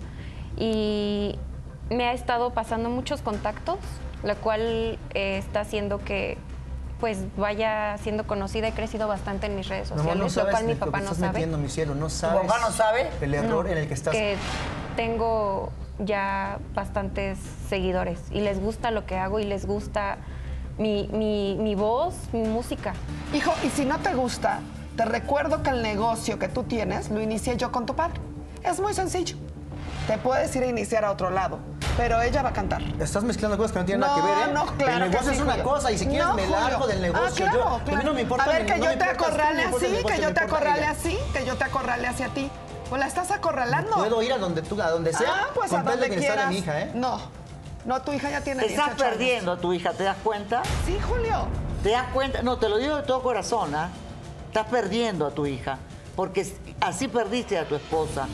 y 0.58 1.38
me 1.90 2.06
ha 2.06 2.14
estado 2.14 2.52
pasando 2.52 2.90
muchos 2.90 3.22
contactos, 3.22 3.78
lo 4.24 4.36
cual 4.38 4.98
eh, 5.14 5.38
está 5.38 5.62
haciendo 5.62 6.00
que 6.04 6.38
pues 7.00 7.20
vaya 7.38 7.96
siendo 8.00 8.26
conocida. 8.26 8.68
He 8.70 8.72
crecido 8.74 9.08
bastante 9.08 9.46
en 9.46 9.56
mis 9.56 9.68
redes 9.68 9.90
sociales, 9.90 10.16
no 10.36 10.44
lo 10.44 10.50
cual 10.50 10.66
mi 10.66 10.74
papá 10.76 10.98
no 11.00 11.04
estás 11.06 11.18
sabe. 11.20 11.34
metiendo, 11.34 11.58
mi 11.60 11.70
cielo. 11.70 11.94
No 11.94 12.10
sabes. 12.10 12.42
papá 12.48 12.60
no 12.60 12.72
sabe? 12.72 13.10
El 13.22 13.34
error 13.36 13.66
No, 13.66 13.72
en 13.72 13.78
el 13.78 13.88
que 13.88 13.94
estás. 13.94 14.14
Que 14.14 14.36
tengo 14.96 15.70
ya 16.00 16.58
bastantes 16.74 17.38
seguidores 17.70 18.20
y 18.32 18.42
les 18.42 18.60
gusta 18.60 18.90
lo 18.92 19.06
que 19.06 19.16
hago 19.18 19.40
y 19.40 19.44
les 19.44 19.66
gusta 19.68 20.18
mi, 20.80 21.08
mi- 21.14 21.56
mi 21.60 21.76
voz, 21.76 22.16
mi 22.34 22.42
música. 22.48 22.94
Hijo, 23.34 23.54
y 23.64 23.70
si 23.70 23.86
no 23.86 24.00
te 24.00 24.14
gusta, 24.16 24.60
te 24.98 25.06
recuerdo 25.06 25.64
que 25.64 25.70
el 25.70 25.82
negocio 25.84 26.38
que 26.40 26.48
tú 26.50 26.64
tienes 26.64 27.10
lo 27.10 27.22
inicié 27.22 27.56
yo 27.56 27.72
con 27.72 27.86
tu 27.86 27.96
padre. 27.96 28.20
Es 28.64 28.80
muy 28.80 28.94
sencillo. 28.94 29.38
Te 30.08 30.18
puedes 30.18 30.54
ir 30.56 30.64
a 30.64 30.68
iniciar 30.68 31.06
a 31.06 31.12
otro 31.12 31.30
lado, 31.30 31.60
pero 31.98 32.22
ella 32.22 32.42
va 32.42 32.50
a 32.50 32.54
cantar. 32.54 32.82
Estás 33.00 33.24
mezclando 33.24 33.58
cosas 33.58 33.74
que 33.74 33.80
no 33.80 33.86
tienen 33.86 34.02
nada 34.02 34.16
que 34.16 34.22
ver, 34.22 34.50
¿eh? 34.50 34.54
no, 34.54 34.66
claro 34.78 35.06
El 35.06 35.12
negocio 35.12 35.26
que 35.28 35.32
es 35.32 35.38
sí, 35.38 35.44
una 35.44 35.52
Julio. 35.54 35.70
cosa 35.70 35.92
y 35.92 35.98
si 35.98 36.06
quieres 36.08 36.28
No, 36.28 36.34
me 36.34 36.44
Julio. 36.44 36.60
largo 36.60 36.88
del 36.88 37.02
negocio. 37.02 37.26
Ah, 37.28 37.32
claro, 37.36 37.58
yo, 37.60 37.68
a 37.68 37.78
mí 37.80 37.84
claro. 37.86 38.04
no 38.04 38.14
me 38.14 38.22
importa. 38.22 38.44
A 38.44 38.48
ver, 38.48 38.66
que 38.66 38.78
no 38.78 38.86
yo 38.86 38.98
te 38.98 39.04
acorrale 39.04 39.62
así, 39.64 39.88
negocio, 39.88 40.06
que 40.16 40.22
yo 40.22 40.34
te 40.34 40.40
acorrale 40.44 40.86
así, 40.86 41.18
que 41.34 41.46
yo 41.46 41.56
te 41.58 41.64
acorrale 41.66 42.08
hacia 42.08 42.30
ti. 42.30 42.50
Pues 42.90 43.00
la 43.02 43.08
estás 43.08 43.32
acorralando. 43.32 43.96
Puedo 43.96 44.22
ir 44.24 44.32
a 44.32 44.38
donde 44.38 44.62
tú, 44.62 44.82
a 44.82 44.90
donde 44.90 45.12
sea, 45.14 45.28
Ah, 45.30 45.48
pues 45.54 45.74
a 45.74 45.84
donde 45.84 46.10
quieras. 46.10 46.50
mi 46.50 46.60
hija, 46.60 46.80
¿eh? 46.82 46.92
No, 46.96 47.20
no, 47.86 48.02
tu 48.02 48.14
hija 48.14 48.30
ya 48.30 48.42
tiene 48.42 48.62
Te 48.64 48.70
estás 48.70 48.86
18 48.88 49.04
años. 49.04 49.18
perdiendo 49.18 49.52
a 49.52 49.58
tu 49.58 49.74
hija, 49.74 49.92
¿te 49.92 50.04
das 50.06 50.18
cuenta? 50.24 50.62
Sí, 50.86 50.98
Julio. 51.06 51.48
¿Te 51.84 51.92
das 51.92 52.08
cuenta? 52.14 52.42
No, 52.44 52.58
te 52.58 52.70
lo 52.70 52.78
digo 52.78 52.96
de 52.96 53.04
todo 53.04 53.22
corazón, 53.22 53.76
¿ah? 53.76 53.90
Estás 54.58 54.72
perdiendo 54.72 55.28
a 55.28 55.30
tu 55.30 55.46
hija, 55.46 55.78
porque 56.16 56.52
así 56.82 57.08
perdiste 57.08 57.60
a 57.60 57.68
tu 57.68 57.76
esposa. 57.76 58.28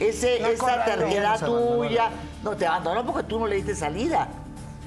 Ese, 0.00 0.50
esa 0.50 0.86
terquedad 0.86 1.38
tuya, 1.44 2.08
no 2.42 2.56
te 2.56 2.66
abandonó 2.66 3.04
porque 3.04 3.24
tú 3.24 3.38
no 3.38 3.46
le 3.46 3.56
diste 3.56 3.74
salida. 3.74 4.26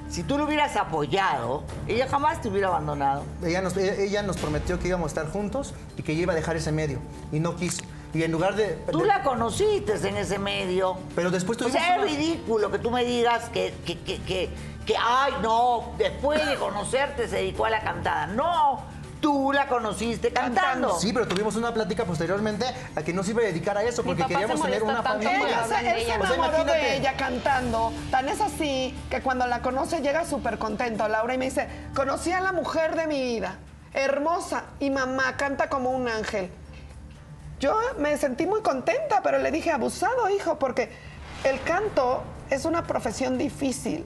Si 0.10 0.24
tú 0.24 0.36
lo 0.36 0.46
hubieras 0.46 0.76
apoyado, 0.78 1.62
ella 1.88 2.08
jamás 2.10 2.42
te 2.42 2.48
hubiera 2.48 2.70
abandonado. 2.70 3.24
Ella 3.46 3.62
nos, 3.62 3.78
ella, 3.78 4.24
nos 4.24 4.38
prometió 4.38 4.80
que 4.80 4.88
íbamos 4.88 5.06
a 5.16 5.22
estar 5.22 5.32
juntos 5.32 5.76
y 5.96 6.02
que 6.02 6.14
ella 6.14 6.24
iba 6.24 6.34
a 6.34 6.36
dejar 6.36 6.56
ese 6.56 6.72
medio. 6.72 6.98
Y 7.32 7.40
no 7.40 7.56
quiso. 7.56 7.84
Y 8.12 8.24
en 8.24 8.32
lugar 8.32 8.56
de... 8.56 8.70
Tú 8.92 9.02
de- 9.02 9.06
la 9.06 9.22
conociste 9.22 9.94
en 10.08 10.18
ese 10.18 10.40
medio. 10.40 10.98
Pero 11.16 11.30
después 11.30 11.56
O 11.60 11.66
tuvimos 11.66 11.80
sea, 11.80 11.98
es 11.98 12.02
una- 12.02 12.12
ridículo 12.12 12.72
que 12.72 12.80
tú 12.80 12.90
me 12.90 13.06
digas 13.06 13.48
que, 13.50 13.76
que, 13.86 14.00
que, 14.00 14.20
que, 14.24 14.50
que, 14.88 14.96
ay, 14.98 15.34
no, 15.44 15.92
después 16.00 16.44
de 16.50 16.56
conocerte 16.56 17.28
se 17.28 17.36
dedicó 17.36 17.66
a 17.66 17.70
la 17.70 17.82
cantada. 17.82 18.26
No, 18.26 18.98
tú 19.20 19.52
la 19.54 19.68
conociste 19.68 20.32
cantando. 20.32 21.00
Sí, 21.00 21.12
pero 21.14 21.28
tuvimos 21.28 21.56
una 21.56 21.74
plática 21.74 22.06
posteriormente 22.06 22.66
a 22.96 23.02
que 23.02 23.14
no 23.14 23.24
se 23.24 23.32
iba 23.32 23.42
a 23.42 23.46
dedicar 23.46 23.78
a 23.78 23.84
eso 23.84 24.04
porque 24.04 24.26
queríamos 24.26 24.62
tener 24.62 24.84
una 24.84 25.04
familia. 25.04 25.38
Ella 25.38 25.68
se, 25.68 25.80
él 25.80 25.96
se 25.96 26.02
ella. 26.04 26.20
O 26.20 26.26
sea, 26.26 26.36
enamoró 26.36 26.58
imagínate. 26.58 26.72
de 26.72 26.98
ella 26.98 27.14
cantando. 27.18 27.94
Tan 28.12 28.30
es 28.30 28.42
así 28.42 28.96
que 29.10 29.22
cuando 29.22 29.48
la 29.48 29.62
conoce 29.62 30.02
llega 30.02 30.26
súper 30.26 30.58
contento, 30.58 31.08
Laura, 31.08 31.34
y 31.34 31.38
me 31.38 31.46
dice, 31.46 31.68
conocí 31.94 32.32
a 32.32 32.42
la 32.42 32.52
mujer 32.52 32.96
de 32.96 33.08
mi 33.08 33.22
vida. 33.22 33.58
Hermosa 33.94 34.66
y 34.80 34.90
mamá, 34.90 35.36
canta 35.36 35.70
como 35.70 35.92
un 35.92 36.08
ángel. 36.08 36.52
Yo 37.60 37.78
me 37.98 38.16
sentí 38.18 38.46
muy 38.46 38.62
contenta, 38.62 39.22
pero 39.22 39.40
le 39.40 39.52
dije, 39.52 39.72
abusado, 39.72 40.30
hijo, 40.30 40.58
porque 40.60 40.92
el 41.44 41.62
canto 41.64 42.24
es 42.50 42.66
una 42.66 42.84
profesión 42.84 43.38
difícil. 43.38 44.06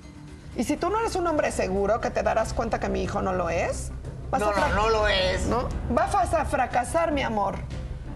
Y 0.55 0.63
si 0.63 0.77
tú 0.77 0.89
no 0.89 0.99
eres 0.99 1.15
un 1.15 1.27
hombre 1.27 1.51
seguro, 1.51 1.99
que 1.99 2.09
te 2.09 2.23
darás 2.23 2.53
cuenta 2.53 2.79
que 2.79 2.89
mi 2.89 3.03
hijo 3.03 3.21
no 3.21 3.33
lo 3.33 3.49
es, 3.49 3.91
vas 4.33 4.41
No, 4.41 4.49
a 4.49 4.67
no, 4.69 4.75
no 4.75 4.89
lo 4.89 5.07
es. 5.07 5.45
¿no? 5.45 5.69
Vas 5.89 6.33
a 6.33 6.45
fracasar, 6.45 7.11
mi 7.11 7.21
amor. 7.21 7.55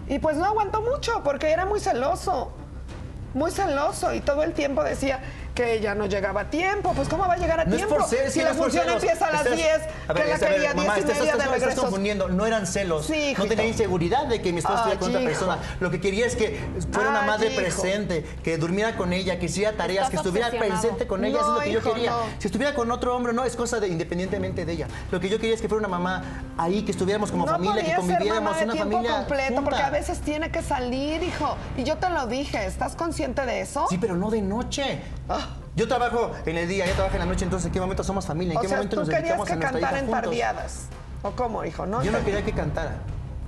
Y 0.08 0.18
pues 0.18 0.36
no 0.36 0.44
aguantó 0.46 0.82
mucho 0.82 1.22
porque 1.22 1.50
era 1.50 1.64
muy 1.64 1.80
celoso. 1.80 2.52
Muy 3.34 3.50
celoso 3.50 4.12
y 4.14 4.20
todo 4.20 4.42
el 4.42 4.52
tiempo 4.52 4.82
decía 4.82 5.20
que 5.58 5.74
ella 5.74 5.92
no 5.96 6.06
llegaba 6.06 6.42
a 6.42 6.50
tiempo. 6.50 6.92
Pues 6.94 7.08
¿cómo 7.08 7.26
va 7.26 7.34
a 7.34 7.36
llegar 7.36 7.58
a 7.58 7.64
No 7.64 7.72
es 7.72 7.78
tiempo? 7.78 7.96
por 7.96 8.04
ser, 8.08 8.26
es 8.26 8.32
si 8.32 8.38
la 8.38 8.44
no 8.46 8.50
es 8.52 8.56
por 8.58 8.64
función 8.66 8.84
celos. 8.84 9.02
empieza 9.02 9.26
a 9.26 9.30
las 9.32 9.40
Estás- 9.42 9.56
10, 9.56 9.72
A 9.72 9.76
ver, 9.78 9.86
que 9.88 10.28
la 10.30 10.34
a 10.34 10.38
ver, 10.38 10.38
quería 10.38 10.58
10 10.60 10.74
mamá, 10.76 10.82
y 10.96 11.00
estás, 11.00 11.18
media 11.18 11.32
estás- 11.32 11.38
de 11.38 11.44
estás 11.44 11.60
regreso. 11.60 11.80
confundiendo. 11.82 12.28
No 12.28 12.46
eran 12.46 12.66
celos. 12.68 13.06
Sí, 13.06 13.34
no 13.36 13.46
tenía 13.46 13.66
inseguridad 13.66 14.26
de 14.26 14.40
que 14.40 14.52
mi 14.52 14.58
esposa 14.60 14.78
estuviera 14.92 15.00
con 15.00 15.08
otra 15.10 15.20
hijo. 15.22 15.28
persona. 15.30 15.58
Lo 15.80 15.90
que 15.90 16.00
quería 16.00 16.26
es 16.26 16.36
que 16.36 16.60
fuera 16.92 17.10
una 17.10 17.20
Ay, 17.22 17.26
madre 17.26 17.46
hijo. 17.48 17.56
presente, 17.60 18.24
que 18.44 18.56
durmiera 18.56 18.96
con 18.96 19.12
ella, 19.12 19.38
que 19.40 19.46
hiciera 19.46 19.72
tareas, 19.76 20.04
Estás 20.06 20.10
que 20.22 20.28
estuviera 20.28 20.50
presente 20.50 21.06
con 21.08 21.24
ella. 21.24 21.38
Eso 21.40 21.48
es 21.48 21.54
lo 21.54 21.60
que 21.60 21.72
yo 21.72 21.92
quería. 21.94 22.12
Si 22.38 22.46
estuviera 22.46 22.74
con 22.74 22.90
otro 22.92 23.16
hombre, 23.16 23.32
no, 23.32 23.44
es 23.44 23.56
cosa 23.56 23.80
de 23.80 23.88
independientemente 23.88 24.64
de 24.64 24.72
ella. 24.72 24.86
Lo 25.10 25.18
que 25.18 25.28
yo 25.28 25.38
quería 25.40 25.56
es 25.56 25.60
que 25.60 25.68
fuera 25.68 25.80
una 25.80 25.88
mamá 25.98 26.22
ahí, 26.56 26.82
que 26.82 26.92
estuviéramos 26.92 27.32
como 27.32 27.46
familia, 27.48 27.82
que 27.84 27.94
conviviéramos, 27.96 28.62
una 28.62 28.76
familia 28.76 29.16
completo 29.16 29.54
junta. 29.54 29.62
porque 29.64 29.82
a 29.82 29.90
veces 29.90 30.20
tiene 30.20 30.52
que 30.52 30.62
salir, 30.62 31.20
hijo. 31.24 31.56
Y 31.76 31.82
yo 31.82 31.96
te 31.96 32.08
lo 32.10 32.28
dije, 32.28 32.64
¿estás 32.64 32.94
consciente 32.94 33.44
de 33.44 33.62
eso? 33.62 33.86
Sí, 33.90 33.98
pero 33.98 34.14
no 34.14 34.30
de 34.30 34.40
noche. 34.42 35.00
Ah. 35.28 35.47
Yo 35.76 35.86
trabajo 35.88 36.32
en 36.46 36.56
el 36.58 36.68
día, 36.68 36.84
ella 36.84 36.94
trabaja 36.94 37.14
en 37.16 37.20
la 37.20 37.26
noche, 37.26 37.44
entonces 37.44 37.66
¿en 37.66 37.72
qué 37.72 37.80
momento 37.80 38.02
somos 38.04 38.26
familia? 38.26 38.52
¿En 38.52 38.58
o 38.58 38.60
qué 38.60 38.68
sea, 38.68 38.76
momento 38.78 38.96
tú 38.96 39.00
nos 39.00 39.08
querías 39.08 39.22
dedicamos 39.38 39.46
que 39.46 39.52
a 39.52 39.56
nuestra 39.56 39.80
cantara 39.80 39.98
en 40.00 40.10
tardeadas. 40.10 40.86
¿O 41.22 41.30
cómo, 41.32 41.64
hijo? 41.64 41.86
¿No? 41.86 42.02
Yo 42.02 42.10
no 42.10 42.24
quería 42.24 42.44
que 42.44 42.52
cantara. 42.52 42.96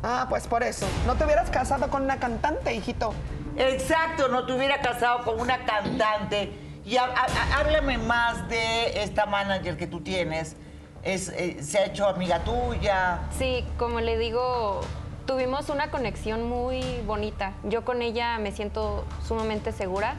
Ah, 0.02 0.26
pues 0.28 0.46
por 0.46 0.62
eso. 0.62 0.86
No 1.06 1.14
te 1.14 1.24
hubieras 1.24 1.50
casado 1.50 1.88
con 1.88 2.02
una 2.02 2.18
cantante, 2.18 2.74
hijito. 2.74 3.12
Exacto, 3.56 4.28
no 4.28 4.46
te 4.46 4.52
hubiera 4.54 4.80
casado 4.80 5.24
con 5.24 5.40
una 5.40 5.64
cantante. 5.64 6.52
Y 6.84 6.96
há- 6.96 7.04
há- 7.04 7.26
há- 7.26 7.60
háblame 7.60 7.98
más 7.98 8.48
de 8.48 9.02
esta 9.02 9.26
manager 9.26 9.76
que 9.76 9.86
tú 9.86 10.00
tienes. 10.00 10.56
es, 11.02 11.30
eh, 11.30 11.62
se 11.62 11.78
ha 11.78 11.86
hecho 11.86 12.06
amiga 12.06 12.40
tuya. 12.44 13.20
Sí, 13.38 13.64
como 13.78 14.00
le 14.00 14.18
digo, 14.18 14.82
tuvimos 15.26 15.70
una 15.70 15.90
conexión 15.90 16.46
muy 16.46 17.00
bonita. 17.06 17.52
Yo 17.64 17.86
con 17.86 18.02
ella 18.02 18.36
me 18.38 18.52
siento 18.52 19.06
sumamente 19.26 19.72
segura. 19.72 20.16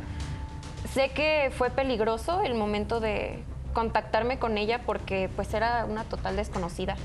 Sé 0.93 1.09
que 1.09 1.51
fue 1.57 1.69
peligroso 1.69 2.41
el 2.41 2.53
momento 2.55 2.99
de 2.99 3.43
contactarme 3.73 4.39
con 4.39 4.57
ella 4.57 4.81
porque 4.85 5.29
pues 5.35 5.53
era 5.53 5.85
una 5.85 6.03
total 6.03 6.35
desconocida. 6.35 6.95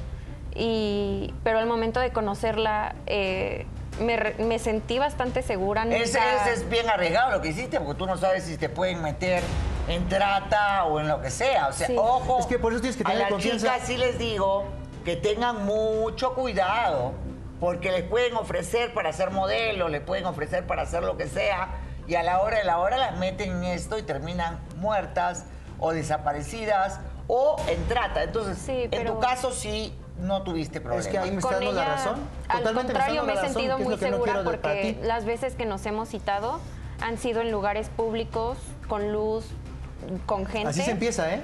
Y, 0.55 1.35
pero 1.45 1.59
al 1.59 1.67
momento 1.67 2.01
de 2.01 2.11
conocerla 2.11 2.95
eh, 3.07 3.67
me, 4.01 4.35
me 4.39 4.59
sentí 4.59 4.99
bastante 4.99 5.43
segura. 5.43 5.85
Ese, 5.85 6.19
nunca- 6.19 6.43
ese 6.45 6.53
es 6.55 6.69
bien 6.71 6.89
arriesgado 6.89 7.33
lo 7.33 7.43
que 7.43 7.49
hiciste, 7.49 7.79
porque 7.79 7.99
tú 7.99 8.07
no 8.07 8.17
sabes 8.17 8.45
si 8.45 8.57
te 8.57 8.69
pueden 8.69 9.03
meter 9.03 9.43
en 9.89 10.09
trata 10.09 10.85
o 10.85 10.99
en 10.99 11.07
lo 11.09 11.21
que 11.21 11.31
sea. 11.31 11.69
O 11.69 11.73
sea, 11.73 11.87
Sí. 11.87 11.95
ojo. 11.99 12.41
Es 12.41 12.47
que 12.47 12.59
por 12.59 12.73
eso 12.73 12.81
tienes 12.81 12.97
que 12.97 13.03
a 13.05 13.07
tener 13.07 13.21
las 13.23 13.31
confianza. 13.31 13.75
chicas 13.75 13.87
sí 13.87 13.97
les 13.99 14.19
digo 14.19 14.65
que 15.05 15.15
tengan 15.15 15.65
mucho 15.65 16.35
cuidado, 16.35 17.13
porque 17.61 17.93
les 17.93 18.03
pueden 18.03 18.35
ofrecer 18.35 18.93
para 18.95 19.13
ser 19.13 19.31
modelo, 19.31 19.89
les 19.89 20.01
pueden 20.01 20.25
ofrecer 20.27 20.67
para 20.67 20.83
hacer 20.83 21.03
lo 21.05 21.17
que 21.17 21.29
sea, 21.29 21.69
y 22.07 22.15
a 22.15 22.23
la 22.23 22.41
hora 22.41 22.59
de 22.59 22.65
la 22.65 22.79
hora 22.79 22.97
las 22.97 23.17
meten 23.19 23.51
en 23.53 23.65
esto 23.65 23.99
y 23.99 24.03
terminan 24.03 24.59
muertas 24.77 25.45
o 25.79 25.93
desaparecidas 25.93 27.01
o 27.29 27.57
en 27.69 27.85
trata. 27.87 28.23
Entonces, 28.23 28.59
Sí, 28.59 28.83
en 28.85 28.91
pero- 28.91 29.15
tu 29.15 29.21
caso 29.21 29.51
sí 29.53 29.95
no 30.19 30.43
tuviste 30.43 30.81
problemas. 30.81 31.07
Es 31.07 31.13
que 31.13 31.19
ahí 31.19 31.31
me 31.31 31.37
está 31.39 31.49
con 31.57 31.65
dando 31.65 31.73
la 31.73 31.83
ella, 31.85 31.95
razón. 31.95 32.15
al 32.49 32.59
Totalmente 32.59 32.93
me 32.93 32.99
está 32.99 33.07
contrario, 33.07 33.23
me 33.25 33.33
he 33.33 33.35
la 33.35 33.41
razón, 33.43 33.55
sentido 33.55 33.79
muy 33.79 33.89
no 33.95 33.97
segura 33.99 34.33
para 34.35 34.45
porque 34.45 34.99
las 35.03 35.25
veces 35.25 35.55
que 35.55 35.67
nos 35.67 35.85
hemos 35.87 36.09
citado 36.09 36.61
han 37.01 37.19
sido 37.19 37.41
en 37.43 37.51
lugares 37.51 37.89
públicos, 37.91 38.57
con 38.89 39.13
luz, 39.13 39.45
con 40.25 40.47
gente. 40.47 40.69
Así 40.69 40.83
se 40.83 40.93
empieza, 40.93 41.35
¿eh? 41.35 41.43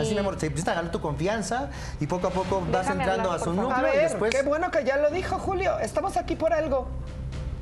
Así, 0.00 0.10
Y- 0.12 0.14
mi 0.14 0.20
amor, 0.20 0.38
se 0.40 0.46
empieza 0.46 0.72
a 0.72 0.74
ganar 0.76 0.90
tu 0.90 1.00
confianza 1.00 1.68
y 2.00 2.06
poco 2.06 2.28
a 2.28 2.30
poco 2.30 2.60
vas 2.70 2.82
Déjame 2.86 3.02
entrando 3.02 3.30
hablar, 3.32 3.40
a 3.42 3.44
su 3.44 3.52
núcleo 3.52 3.76
A 3.76 3.80
y 3.80 3.96
ver, 3.96 4.08
después... 4.08 4.34
qué 4.34 4.42
bueno 4.42 4.70
que 4.70 4.84
ya 4.84 4.96
lo 4.96 5.10
dijo 5.10 5.38
Julio. 5.38 5.78
Estamos 5.80 6.16
aquí 6.16 6.36
por 6.36 6.54
algo. 6.54 6.88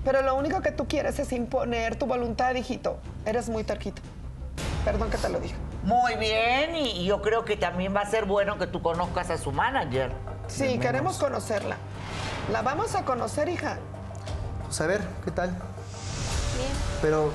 Pero 0.05 0.23
lo 0.23 0.35
único 0.35 0.61
que 0.63 0.73
tú 0.73 0.89
quieres 0.89 1.19
es 1.19 1.33
imponer 1.33 1.97
tu 1.97 2.07
voluntad, 2.07 2.55
hijito. 2.55 2.99
Eres 3.25 3.49
muy 3.49 3.63
terquito. 3.65 4.03
Perdón 4.85 5.11
que 5.11 5.17
te 5.17 5.29
lo 5.29 5.39
diga. 5.39 5.55
Muy 5.85 6.17
bien, 6.17 6.75
y 6.77 7.05
yo 7.05 7.23
creo 7.23 7.45
que 7.45 7.57
también 7.57 7.95
va 7.95 8.01
a 8.01 8.07
ser 8.07 8.25
bueno 8.25 8.59
que 8.59 8.67
tú 8.67 8.83
conozcas 8.83 9.31
a 9.31 9.39
su 9.39 9.53
manager. 9.53 10.13
Sí, 10.49 10.79
queremos 10.79 11.19
conocerla. 11.19 11.77
La 12.51 12.63
vamos 12.63 12.95
a 12.95 13.05
conocer, 13.05 13.49
hija. 13.49 13.79
Pues 14.65 14.81
a 14.81 14.87
ver, 14.87 15.01
¿qué 15.25 15.31
tal? 15.31 15.51
Bien. 15.51 16.71
Pero 17.01 17.31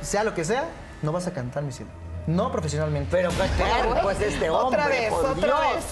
sea 0.00 0.22
lo 0.24 0.34
que 0.34 0.44
sea, 0.44 0.64
no 1.02 1.10
vas 1.12 1.26
a 1.26 1.32
cantar, 1.32 1.62
mi 1.64 1.72
cielo. 1.72 1.90
No 2.26 2.52
profesionalmente. 2.52 3.08
Pero 3.10 3.30
qué 3.30 3.48
tal, 3.58 4.00
pues 4.02 4.20
este 4.20 4.48
hombre, 4.48 4.78
Otra 4.80 4.88
vez, 4.88 5.10
por 5.10 5.24
otra 5.26 5.34
Dios. 5.34 5.60
vez. 5.74 5.84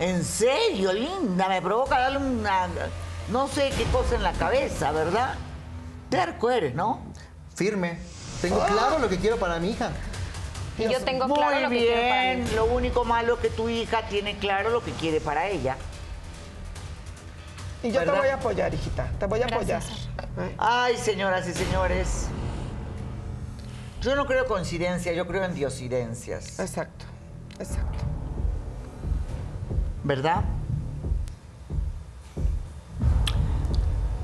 En 0.00 0.24
serio, 0.24 0.92
linda, 0.92 1.48
me 1.48 1.62
provoca 1.62 2.00
darle 2.00 2.18
una, 2.18 2.66
no 3.30 3.46
sé 3.46 3.70
qué 3.76 3.84
cosa 3.84 4.16
en 4.16 4.24
la 4.24 4.32
cabeza, 4.32 4.90
¿verdad? 4.90 5.34
Terco 6.12 6.50
eres, 6.50 6.74
¿no? 6.74 7.00
Firme. 7.54 7.98
Tengo 8.42 8.62
claro 8.66 8.98
lo 8.98 9.08
que 9.08 9.16
quiero 9.16 9.38
para 9.38 9.58
mi 9.58 9.70
hija. 9.70 9.90
Y 10.78 10.82
yo 10.84 11.00
tengo 11.02 11.26
Muy 11.26 11.38
claro 11.38 11.60
lo 11.60 11.70
que 11.70 11.78
quiero 11.78 12.02
para 12.08 12.34
mí. 12.34 12.40
bien, 12.42 12.56
lo 12.56 12.64
único 12.66 13.04
malo 13.04 13.34
es 13.34 13.40
que 13.40 13.48
tu 13.50 13.68
hija 13.70 14.02
tiene 14.08 14.36
claro 14.36 14.68
lo 14.70 14.84
que 14.84 14.90
quiere 14.92 15.20
para 15.20 15.48
ella. 15.48 15.76
Y 17.82 17.90
yo 17.90 18.00
¿Verdad? 18.00 18.12
te 18.14 18.20
voy 18.20 18.28
a 18.28 18.34
apoyar, 18.34 18.74
hijita. 18.74 19.10
Te 19.18 19.26
voy 19.26 19.42
a 19.42 19.46
Gracias. 19.46 20.08
apoyar. 20.18 20.50
¿Eh? 20.50 20.54
Ay, 20.58 20.96
señoras 20.98 21.48
y 21.48 21.54
señores, 21.54 22.26
yo 24.02 24.14
no 24.14 24.26
creo 24.26 24.46
coincidencia, 24.46 25.12
yo 25.12 25.26
creo 25.26 25.44
en 25.44 25.54
diosidencias, 25.54 26.58
Exacto, 26.58 27.06
exacto. 27.58 27.98
¿verdad? 30.04 30.42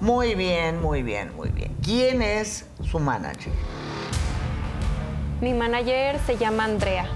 Muy 0.00 0.34
bien, 0.34 0.80
muy 0.80 1.02
bien, 1.02 1.34
muy 1.36 1.48
bien. 1.48 1.74
¿Quién 1.82 2.22
es 2.22 2.66
su 2.88 2.98
manager? 3.00 3.52
Mi 5.40 5.54
manager 5.54 6.18
se 6.26 6.36
llama 6.36 6.64
Andrea. 6.64 7.06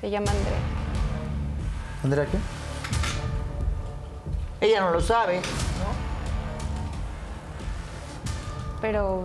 Se 0.00 0.10
llama 0.10 0.30
Andrea. 0.30 0.58
¿Andrea 2.04 2.26
qué? 2.26 2.38
Ella 4.66 4.80
no 4.80 4.90
lo 4.90 5.00
sabe. 5.00 5.40
Pero 8.80 9.24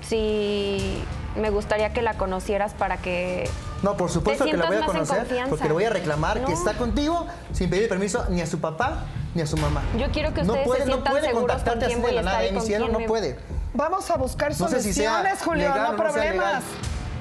sí 0.00 1.02
me 1.36 1.50
gustaría 1.50 1.92
que 1.92 2.00
la 2.00 2.14
conocieras 2.14 2.72
para 2.72 2.96
que 2.98 3.48
No, 3.82 3.96
por 3.96 4.10
supuesto 4.10 4.44
que 4.46 4.56
la 4.56 4.66
voy 4.66 4.76
a 4.76 4.86
conocer 4.86 5.26
porque 5.50 5.64
le 5.66 5.72
voy 5.74 5.84
a 5.84 5.90
reclamar 5.90 6.38
que 6.40 6.52
No. 6.52 6.58
está 6.58 6.74
contigo 6.74 7.26
sin 7.52 7.68
pedir 7.68 7.88
permiso 7.88 8.24
ni 8.30 8.40
a 8.40 8.46
su 8.46 8.60
papá 8.60 9.04
ni 9.34 9.42
a 9.42 9.46
su 9.46 9.56
mamá. 9.56 9.82
Yo 9.98 10.10
quiero 10.10 10.32
que 10.32 10.42
no 10.42 10.52
ustedes 10.52 10.66
puede, 10.66 10.80
se 10.80 10.86
sientan 10.86 11.04
no 11.04 11.10
puede 11.10 11.26
seguros 11.26 11.40
con 11.40 11.48
contactarte 11.48 11.86
quién 11.86 11.90
así 11.90 11.96
de 11.96 12.02
voy 12.02 12.10
a 12.10 12.14
la 12.14 12.22
nada, 12.22 12.44
estar 12.44 12.62
y 12.62 12.66
cielo, 12.66 12.86
quién 12.86 13.00
no 13.00 13.06
puede. 13.06 13.38
Vamos 13.74 14.10
a 14.10 14.16
buscar 14.16 14.58
No 14.58 14.68
sé 14.68 14.82
si 14.82 14.92
sea 14.92 15.10
soluciones, 15.10 15.42
Julio, 15.42 15.68
legal 15.68 15.82
no 15.82 15.88
o 15.88 15.92
no 15.92 15.98
problemas. 15.98 16.64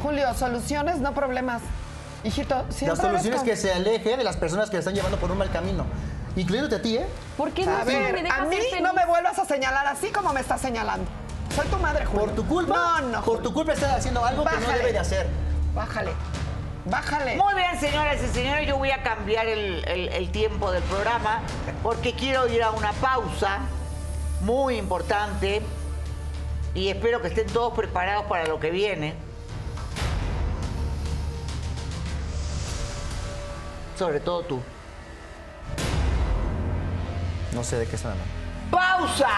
Julio, 0.02 0.34
soluciones, 0.36 1.00
no 1.00 1.14
problemas. 1.14 1.62
Hijito, 2.24 2.66
siempre 2.70 2.98
La 2.98 3.04
solución 3.04 3.34
es 3.34 3.42
que 3.42 3.56
se 3.56 3.74
aleje 3.74 4.16
de 4.16 4.24
las 4.24 4.38
personas 4.38 4.70
que 4.70 4.76
la 4.76 4.80
están 4.80 4.96
llevando 4.96 5.18
por 5.18 5.32
un 5.32 5.38
mal 5.38 5.52
camino. 5.52 5.86
Incluyéndote 6.36 6.76
a 6.76 6.82
ti, 6.82 6.98
¿eh? 6.98 7.06
¿Por 7.38 7.52
qué 7.52 7.66
no 7.66 7.76
A 7.76 7.84
ver, 7.84 8.14
me 8.14 8.24
dejas 8.24 8.40
a 8.40 8.46
mí 8.46 8.58
ser 8.70 8.82
no 8.82 8.94
me 8.94 9.06
vuelvas 9.06 9.38
a 9.40 9.46
señalar 9.46 9.86
así 9.88 10.10
como 10.10 10.34
me 10.34 10.42
estás 10.42 10.62
señalando. 10.62 11.06
Soy 11.56 11.68
tu 11.68 11.78
madre, 11.78 12.06
Julio. 12.06 12.26
Por 12.26 12.36
tu 12.36 12.48
culpa. 12.48 13.02
No, 13.02 13.10
no. 13.10 13.24
Por 13.24 13.42
tu 13.42 13.54
culpa 13.54 13.74
estás 13.74 13.98
haciendo 13.98 14.24
algo 14.24 14.44
que 14.44 14.58
no 14.58 14.70
debe 14.70 14.94
de 14.94 15.00
hacer. 15.00 15.28
Bájale. 15.76 16.12
Bájale. 16.86 17.38
Muy 17.38 17.54
bien, 17.54 17.80
señoras 17.80 18.22
y 18.22 18.28
señores, 18.28 18.68
yo 18.68 18.78
voy 18.78 18.92
a 18.92 19.02
cambiar 19.04 19.48
el, 19.48 19.86
el- 19.88 20.10
el 20.10 20.32
tiempo 20.32 20.72
del 20.72 20.84
programa 20.84 21.42
porque 21.82 22.14
quiero 22.14 22.48
ir 22.48 22.62
a 22.62 22.72
una 22.72 22.92
pausa 22.94 23.60
muy 24.42 24.78
importante 24.78 25.62
y 26.76 26.90
espero 26.90 27.22
que 27.22 27.30
estén 27.30 27.48
todos 27.48 27.74
preparados 27.74 28.26
para 28.26 28.46
lo 28.48 28.60
que 28.60 28.70
viene. 28.72 29.14
Sobre 33.98 34.20
todo 34.20 34.42
tú. 34.44 34.62
No 37.54 37.64
sé 37.64 37.78
de 37.78 37.88
qué 37.88 37.96
están 37.96 38.12
hablando. 38.14 38.34
¡Pausa! 38.72 39.30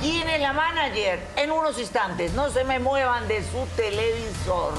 ¿Quién 0.00 0.28
es 0.30 0.40
la 0.40 0.52
manager? 0.52 1.18
En 1.36 1.50
unos 1.50 1.76
instantes, 1.78 2.32
no 2.34 2.48
se 2.50 2.62
me 2.64 2.78
muevan 2.78 3.26
de 3.26 3.42
su 3.42 3.66
televisor. 3.76 4.72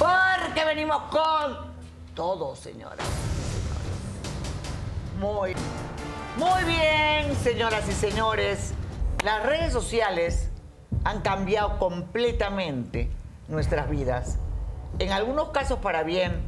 Porque 0.00 0.64
venimos 0.64 1.02
con 1.10 1.74
todo, 2.14 2.56
señoras. 2.56 3.06
Muy, 5.18 5.54
muy 6.38 6.64
bien, 6.64 7.36
señoras 7.36 7.86
y 7.86 7.92
señores. 7.92 8.72
Las 9.22 9.44
redes 9.44 9.74
sociales 9.74 10.48
han 11.04 11.20
cambiado 11.20 11.78
completamente 11.78 13.10
nuestras 13.48 13.90
vidas. 13.90 14.38
En 14.98 15.12
algunos 15.12 15.50
casos 15.50 15.80
para 15.80 16.02
bien 16.02 16.40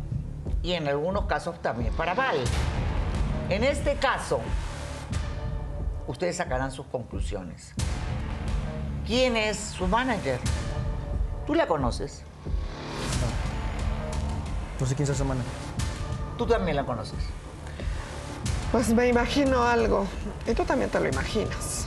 y 0.63 0.73
en 0.73 0.89
algunos 0.89 1.27
casos 1.27 1.61
también 1.61 1.93
para 1.93 2.15
mal. 2.15 2.37
En 3.51 3.65
este 3.65 3.97
caso, 3.97 4.41
ustedes 6.07 6.39
sacarán 6.39 6.73
sus 6.73 6.87
conclusiones. 6.87 7.75
¿Quién 9.07 9.37
es 9.37 9.59
su 9.59 9.87
manager? 9.87 10.41
¿Tú 11.47 11.55
la 11.55 11.67
conoces? 11.67 12.25
No 14.81 14.87
sé 14.87 14.95
quién 14.95 15.05
es 15.05 15.11
esa 15.11 15.19
semana. 15.19 15.43
Tú 16.39 16.47
también 16.47 16.77
la 16.77 16.85
conoces. 16.85 17.19
Pues 18.73 18.89
me 18.89 19.09
imagino 19.09 19.63
algo. 19.63 20.07
Y 20.47 20.55
tú 20.55 20.65
también 20.65 20.91
te 20.91 20.99
lo 20.99 21.09
imaginas. 21.09 21.87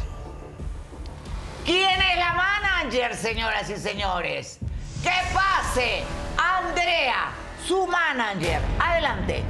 ¿Quién 1.65 1.99
es 1.99 2.17
la 2.17 2.33
manager, 2.33 3.15
señoras 3.15 3.69
y 3.69 3.77
señores? 3.77 4.59
¡Que 5.01 5.11
pase! 5.33 6.03
Andrea, 6.37 7.31
su 7.67 7.87
manager. 7.87 8.61
Adelante. 8.79 9.43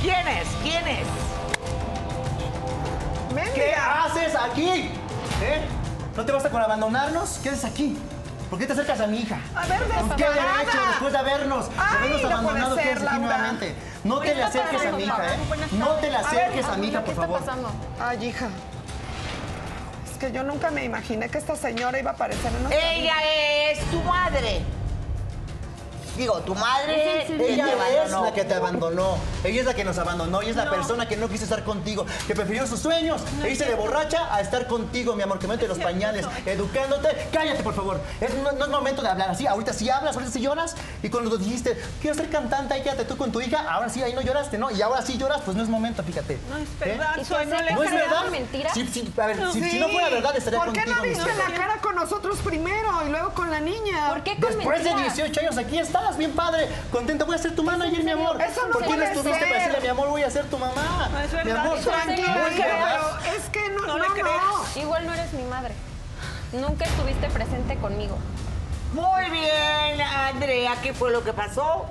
¿Quién 0.00 0.28
es? 0.28 0.48
¿Quién 0.62 0.86
es? 0.86 1.06
¿Qué 3.54 3.74
haces 3.74 4.34
aquí? 4.34 4.90
¿Eh? 5.42 5.60
¿No 6.16 6.24
te 6.24 6.32
basta 6.32 6.50
con 6.50 6.62
abandonarnos? 6.62 7.40
¿Qué 7.42 7.50
haces 7.50 7.64
aquí? 7.64 7.96
¿Por 8.52 8.58
qué 8.58 8.66
te 8.66 8.74
acercas 8.74 9.00
a 9.00 9.06
mi 9.06 9.20
hija? 9.20 9.38
A 9.54 9.64
ver, 9.64 9.80
¿Con 9.80 10.10
qué 10.10 10.24
derecho 10.24 10.78
después 10.90 11.10
de 11.10 11.18
habernos, 11.18 11.70
habernos 11.78 12.24
abandonado 12.24 12.76
ser, 12.76 13.00
Laura. 13.00 13.18
nuevamente? 13.18 13.74
No 14.04 14.20
te 14.20 14.34
le 14.34 14.42
acerques 14.42 14.84
a 14.84 14.92
mi 14.92 15.04
hija, 15.04 15.34
¿eh? 15.34 15.38
No 15.72 15.88
te 15.92 16.10
le 16.10 16.16
acerques 16.18 16.66
a 16.66 16.76
mi 16.76 16.88
hija, 16.88 17.02
por 17.02 17.14
favor. 17.14 17.40
Ay, 17.98 18.26
hija. 18.26 18.48
Es 20.04 20.18
que 20.18 20.32
yo 20.32 20.42
nunca 20.42 20.70
me 20.70 20.84
imaginé 20.84 21.30
que 21.30 21.38
esta 21.38 21.56
señora 21.56 21.98
iba 21.98 22.10
a 22.10 22.12
aparecer 22.14 22.52
en 22.54 22.62
nuestra 22.64 22.92
Ella 22.92 23.14
vida. 23.14 23.70
es 23.72 23.90
tu 23.90 24.02
madre. 24.02 24.60
Digo, 26.22 26.38
tu 26.42 26.54
madre 26.54 27.26
Ella 27.50 27.66
es 27.66 27.74
abandonó. 28.12 28.24
la 28.26 28.32
que 28.32 28.44
te 28.44 28.54
abandonó. 28.54 29.16
Ella 29.42 29.60
es 29.60 29.66
la 29.66 29.74
que 29.74 29.82
nos 29.82 29.98
abandonó. 29.98 30.40
Ella 30.40 30.50
es 30.50 30.56
la 30.56 30.70
persona 30.70 31.08
que 31.08 31.16
no 31.16 31.28
quiso 31.28 31.42
estar 31.42 31.64
contigo, 31.64 32.06
que 32.28 32.34
prefirió 32.36 32.64
sus 32.64 32.78
sueños 32.78 33.20
e 33.42 33.50
irse 33.50 33.64
de 33.64 33.74
borracha 33.74 34.32
a 34.32 34.40
estar 34.40 34.68
contigo, 34.68 35.16
mi 35.16 35.22
amor, 35.22 35.40
que 35.40 35.48
mete 35.48 35.66
los 35.66 35.78
pañales, 35.78 36.24
educándote. 36.46 37.08
Cállate, 37.32 37.64
por 37.64 37.74
favor. 37.74 38.00
Es- 38.20 38.34
no, 38.34 38.52
no 38.52 38.64
es 38.66 38.70
momento 38.70 39.02
de 39.02 39.08
hablar 39.08 39.30
así. 39.30 39.48
Ahorita 39.48 39.72
sí 39.72 39.90
hablas, 39.90 40.14
ahorita 40.14 40.32
sí 40.32 40.40
lloras. 40.40 40.76
Y 41.02 41.08
cuando 41.08 41.36
dijiste, 41.36 41.76
quiero 42.00 42.14
ser 42.16 42.30
cantante, 42.30 42.72
ahí 42.74 42.82
quédate 42.82 43.04
tú 43.04 43.16
con 43.16 43.32
tu 43.32 43.40
hija, 43.40 43.64
ahora 43.68 43.88
sí, 43.88 44.00
ahí 44.00 44.12
no 44.14 44.20
lloraste, 44.20 44.58
¿no? 44.58 44.70
Y 44.70 44.80
ahora 44.80 45.02
sí 45.02 45.18
lloras, 45.18 45.40
pues 45.44 45.56
no 45.56 45.64
es 45.64 45.68
momento, 45.68 46.04
fíjate. 46.04 46.38
No 46.48 46.56
es 46.58 46.68
¿Eh? 46.68 46.74
verdad, 46.96 47.16
¿Y 47.20 47.24
Zoe, 47.24 47.44
tú 47.46 47.50
no 47.50 47.62
le 47.62 47.72
¿No 47.74 47.82
es 47.82 47.90
verdad? 47.92 48.24
mentira? 48.30 48.70
Sí, 48.72 48.86
sí, 48.92 49.12
a 49.20 49.26
ver, 49.26 49.38
si, 49.52 49.60
si 49.70 49.78
no 49.80 49.88
fuera 49.88 50.08
verdad, 50.08 50.36
estaría 50.36 50.60
¿Por 50.60 50.72
qué 50.72 50.84
contigo. 50.84 50.96
no 50.98 51.02
viste 51.02 51.34
la 51.34 51.52
cara 51.56 51.78
con 51.82 51.96
nosotros 51.96 52.38
primero 52.44 53.02
y 53.06 53.10
luego 53.10 53.30
con 53.34 53.50
la 53.50 53.58
niña? 53.58 54.10
¿Por 54.10 54.22
qué 54.22 54.38
con 54.38 54.54
Después 54.54 54.84
de 54.84 54.90
mentiras? 54.90 55.16
18 55.16 55.40
años 55.40 55.58
aquí 55.58 55.78
estás, 55.78 56.11
bien 56.16 56.32
padre, 56.32 56.68
contento. 56.90 57.26
Voy 57.26 57.34
a 57.34 57.38
ser 57.38 57.54
tu 57.54 57.62
manager, 57.62 58.02
mi 58.04 58.10
amor. 58.10 58.40
Eso 58.40 58.66
no 58.66 58.72
¿Por 58.72 58.82
qué 58.84 58.96
no 58.96 59.02
estuviste 59.02 59.38
ser. 59.38 59.48
para 59.48 59.58
decirle, 59.60 59.80
mi 59.80 59.88
amor, 59.88 60.08
voy 60.08 60.22
a 60.22 60.30
ser 60.30 60.44
tu 60.46 60.58
mamá? 60.58 61.08
No 61.12 61.18
es 61.20 61.44
mi 61.44 61.50
amor, 61.50 61.78
tranquilo, 61.80 62.46
es 62.46 62.58
verdad. 62.58 63.00
pero 63.22 63.36
es 63.36 63.48
que 63.50 63.68
no, 63.70 63.80
No 63.86 63.86
no, 63.86 63.98
le 63.98 64.08
no. 64.08 64.14
creas. 64.14 64.76
Igual 64.76 65.06
no 65.06 65.14
eres 65.14 65.32
mi 65.32 65.44
madre. 65.44 65.74
Nunca 66.52 66.84
estuviste 66.84 67.28
presente 67.30 67.76
conmigo. 67.76 68.18
Muy 68.92 69.30
bien, 69.30 70.00
Andrea, 70.02 70.76
¿qué 70.82 70.92
fue 70.92 71.10
lo 71.10 71.24
que 71.24 71.32
pasó? 71.32 71.86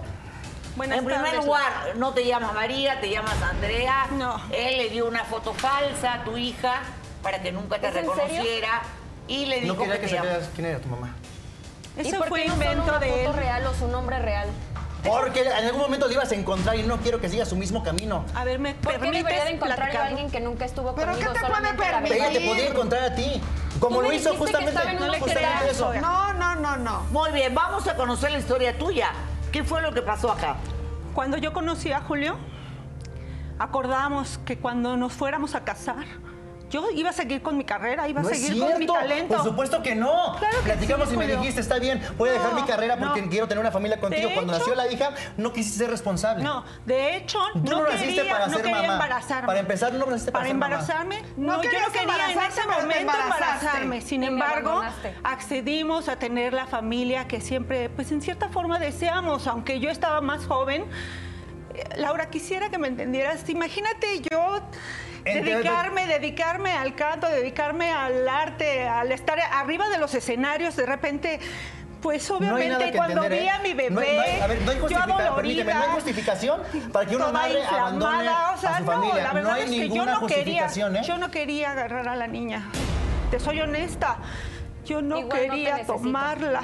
Buenas 0.75 0.99
en 0.99 1.05
primer 1.05 1.25
tardes, 1.25 1.45
lugar, 1.45 1.71
no 1.95 2.13
te 2.13 2.25
llamas 2.25 2.53
María, 2.53 3.01
te 3.01 3.09
llamas 3.09 3.41
Andrea. 3.41 4.07
No. 4.11 4.39
Él 4.53 4.77
le 4.77 4.89
dio 4.89 5.07
una 5.07 5.25
foto 5.25 5.53
falsa 5.53 6.13
a 6.13 6.23
tu 6.23 6.37
hija 6.37 6.81
para 7.23 7.41
que 7.41 7.51
nunca 7.51 7.79
te 7.79 7.91
reconociera 7.91 8.83
y 9.27 9.47
le 9.47 9.61
dijo 9.61 9.73
No 9.73 9.81
quería 9.81 9.95
que 9.99 10.07
que 10.07 10.15
supieras 10.15 10.49
quién 10.55 10.67
era 10.67 10.79
tu 10.79 10.87
mamá. 10.89 11.13
¿Y 12.03 12.07
Eso 12.09 12.17
por 12.19 12.27
fue 12.29 12.41
qué 12.43 12.47
no 12.47 12.53
invento 12.55 12.85
solo 12.85 12.97
una 12.97 12.99
de 12.99 13.11
foto 13.11 13.29
él. 13.31 13.33
real 13.35 13.65
o 13.67 13.73
su 13.73 13.87
nombre 13.87 14.19
real? 14.19 14.49
Porque 15.03 15.41
en 15.41 15.65
algún 15.65 15.81
momento 15.81 16.05
lo 16.07 16.13
ibas 16.13 16.31
a 16.31 16.35
encontrar 16.35 16.75
y 16.75 16.83
no 16.83 16.97
quiero 16.97 17.19
que 17.19 17.27
sigas 17.27 17.49
su 17.49 17.55
mismo 17.55 17.81
camino. 17.83 18.23
A 18.35 18.43
ver, 18.43 18.59
¿me 18.59 18.75
¿Por 18.75 18.93
qué 18.93 18.99
permites 18.99 19.23
debería 19.23 19.45
de 19.45 19.51
encontrar 19.51 19.91
yo 19.91 19.99
a 19.99 20.05
alguien 20.05 20.29
que 20.29 20.39
nunca 20.39 20.65
estuvo 20.65 20.93
¿Pero 20.93 21.13
conmigo? 21.13 21.31
qué 21.33 21.39
te 21.39 21.45
puede 21.45 21.55
solamente 21.55 21.83
la 21.85 21.91
permitir? 21.91 22.17
Ella 22.17 22.31
te 22.39 22.47
podía 22.47 22.67
encontrar 22.67 23.03
a 23.03 23.15
ti. 23.15 23.41
Como 23.79 23.95
Tú 23.95 24.01
me 24.03 24.07
lo 24.09 24.13
hizo 24.13 24.29
dijiste 24.31 24.31
que 24.31 24.37
justamente, 24.37 24.69
estaba 24.71 24.91
en 24.91 24.97
un 25.03 25.19
justamente 25.19 25.71
eso. 25.71 25.93
No, 25.95 26.33
no, 26.33 26.55
no, 26.55 26.77
no. 26.77 26.99
Muy 27.09 27.31
bien, 27.31 27.55
vamos 27.55 27.87
a 27.87 27.95
conocer 27.95 28.29
la 28.31 28.37
historia 28.37 28.77
tuya. 28.77 29.09
¿Qué 29.51 29.63
fue 29.63 29.81
lo 29.81 29.91
que 29.91 30.03
pasó 30.03 30.31
acá? 30.31 30.57
Cuando 31.15 31.37
yo 31.37 31.51
conocí 31.51 31.91
a 31.91 32.01
Julio, 32.01 32.37
acordamos 33.59 34.39
que 34.45 34.57
cuando 34.59 34.97
nos 34.97 35.13
fuéramos 35.13 35.55
a 35.55 35.63
casar, 35.63 36.05
yo 36.71 36.89
iba 36.95 37.11
a 37.11 37.13
seguir 37.13 37.41
con 37.43 37.57
mi 37.57 37.63
carrera, 37.63 38.07
iba 38.07 38.21
a 38.21 38.23
es 38.23 38.29
seguir 38.29 38.59
con 38.59 38.79
mi 38.79 38.87
talento. 38.87 39.35
Por 39.35 39.43
supuesto 39.45 39.83
que 39.83 39.93
no. 39.95 40.35
Claro 40.39 40.57
que 40.59 40.63
Platicamos 40.71 41.09
sí, 41.09 41.13
y 41.13 41.17
me 41.17 41.25
Julio. 41.25 41.39
dijiste, 41.39 41.61
está 41.61 41.77
bien, 41.77 42.01
voy 42.17 42.29
a 42.29 42.31
dejar 42.33 42.53
No, 42.53 42.61
mi 42.61 42.63
carrera 42.67 42.97
porque 42.97 43.21
no. 43.21 43.29
quiero 43.29 43.47
tener 43.47 43.61
una 43.61 43.71
familia 43.71 43.99
contigo. 43.99 44.29
De 44.29 44.33
Cuando 44.33 44.53
hecho- 44.53 44.59
nació 44.61 44.75
la 44.75 44.91
hija, 44.91 45.11
no 45.37 45.53
quisiste 45.53 45.79
ser 45.79 45.89
responsable. 45.91 46.43
No, 46.43 46.63
de 46.85 47.17
hecho, 47.17 47.39
Tú 47.53 47.59
no, 47.69 47.85
quería, 47.85 48.23
para 48.31 48.47
no 48.47 48.53
ser 48.53 48.61
quería 48.63 48.81
mamá. 48.81 48.93
embarazarme. 48.93 49.47
Para 49.47 49.59
empezar, 49.59 49.93
no 49.93 50.05
naciste 50.07 50.31
para 50.31 50.45
ser 50.45 50.55
mamá. 50.55 50.65
embarazarme? 50.67 51.21
No 51.37 51.57
No, 51.57 51.63
yo 51.63 51.69
no 51.71 51.91
quería 51.91 52.31
en 52.31 52.39
ese 52.39 52.65
momento 52.65 52.95
embarazarme. 52.99 54.01
Sin 54.01 54.23
embargo, 54.23 54.81
accedimos 55.23 56.07
a 56.09 56.15
tener 56.17 56.53
la 56.53 56.65
familia 56.67 57.27
que 57.27 57.41
siempre, 57.41 57.89
pues 57.89 58.11
en 58.11 58.21
cierta 58.21 58.49
forma 58.49 58.79
deseamos, 58.79 59.47
aunque 59.47 59.79
yo 59.79 59.89
estaba 59.89 60.21
más 60.21 60.45
joven. 60.45 60.85
Eh, 61.73 61.83
Laura, 61.97 62.29
quisiera 62.29 62.69
que 62.69 62.77
me 62.77 62.87
entendieras. 62.87 63.47
Imagínate 63.49 64.21
yo 64.31 64.61
dedicarme, 65.23 66.07
dedicarme 66.07 66.71
al 66.73 66.95
canto, 66.95 67.27
dedicarme 67.27 67.91
al 67.91 68.27
arte, 68.27 68.87
al 68.87 69.11
estar 69.11 69.39
arriba 69.39 69.89
de 69.89 69.97
los 69.99 70.13
escenarios, 70.15 70.75
de 70.75 70.85
repente, 70.85 71.39
pues 72.01 72.29
obviamente 72.31 72.91
cuando 72.95 73.23
entender, 73.23 73.41
vi 73.43 73.47
¿eh? 73.47 73.49
a 73.51 73.59
mi 73.59 73.73
bebé, 73.73 73.91
No 73.91 74.01
hay- 74.01 74.15
no 74.15 74.21
hay- 74.21 74.39
a 74.41 74.47
ver, 74.47 74.61
no 74.63 74.71
hay 74.71 74.77
yo 74.79 75.35
permíteme, 75.35 75.73
no 75.73 75.83
hay 75.83 75.89
justificación 75.89 76.61
para 76.91 77.05
que 77.05 77.15
una 77.15 77.27
madre 77.29 77.63
abandone 77.63 78.29
o 78.29 78.57
sea, 78.57 78.75
a 78.75 78.77
su 78.79 78.83
no, 78.85 78.91
familia. 78.91 79.23
la 79.23 79.33
verdad 79.33 79.49
no 79.51 79.55
hay 79.55 79.63
es 79.63 79.69
que 79.69 79.89
yo 79.89 80.05
no 80.05 80.25
quería, 80.27 80.65
¿eh? 80.65 81.01
yo 81.05 81.17
no 81.19 81.29
quería 81.31 81.71
agarrar 81.71 82.07
a 82.07 82.15
la 82.15 82.27
niña. 82.27 82.69
Te 83.29 83.39
soy 83.39 83.61
honesta. 83.61 84.17
Yo 84.83 85.03
no 85.03 85.19
Igual 85.19 85.39
quería 85.39 85.85
tomarla. 85.85 86.61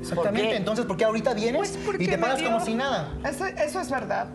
Exactamente, 0.00 0.40
¿Por 0.42 0.50
qué? 0.50 0.56
entonces, 0.56 0.84
¿por 0.84 0.96
qué 0.96 1.04
ahorita 1.04 1.32
vienes 1.32 1.58
Pues 1.58 1.78
porque 1.86 2.02
y 2.02 2.06
te 2.08 2.16
me 2.16 2.22
paras 2.24 2.38
dio- 2.38 2.50
como 2.50 2.64
si 2.64 2.74
nada? 2.74 3.12
Eso, 3.24 3.46
eso 3.46 3.80
es 3.80 3.88
verdad. 3.88 4.26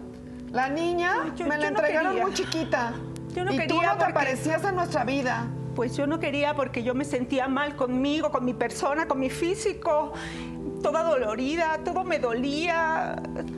La 0.51 0.69
niña 0.69 1.33
Yo- 1.35 1.45
me 1.45 1.57
la 1.57 1.69
no 1.71 1.77
entregaron 1.79 2.11
quería. 2.11 2.23
muy 2.25 2.33
chiquita. 2.33 2.93
Yo 3.35 3.45
no 3.45 3.51
y 3.51 3.55
tú 3.55 3.61
quería 3.61 3.75
no 3.75 3.91
te 3.93 3.97
porque- 4.05 4.11
aparecías 4.11 4.63
en 4.63 4.75
nuestra 4.75 5.03
vida. 5.03 5.47
Pues 5.75 5.95
yo 5.95 6.07
no 6.07 6.19
quería 6.19 6.55
porque 6.55 6.81
yo 6.83 6.95
me 6.95 7.05
sentía 7.05 7.47
mal 7.47 7.75
conmigo, 7.75 8.31
con 8.31 8.43
mi 8.45 8.53
persona, 8.53 9.07
con 9.07 9.19
mi 9.19 9.29
físico. 9.29 10.13
Toda 10.81 11.03
dolorida, 11.03 11.79
todo 11.83 12.03
me 12.03 12.17
dolía. 12.19 13.15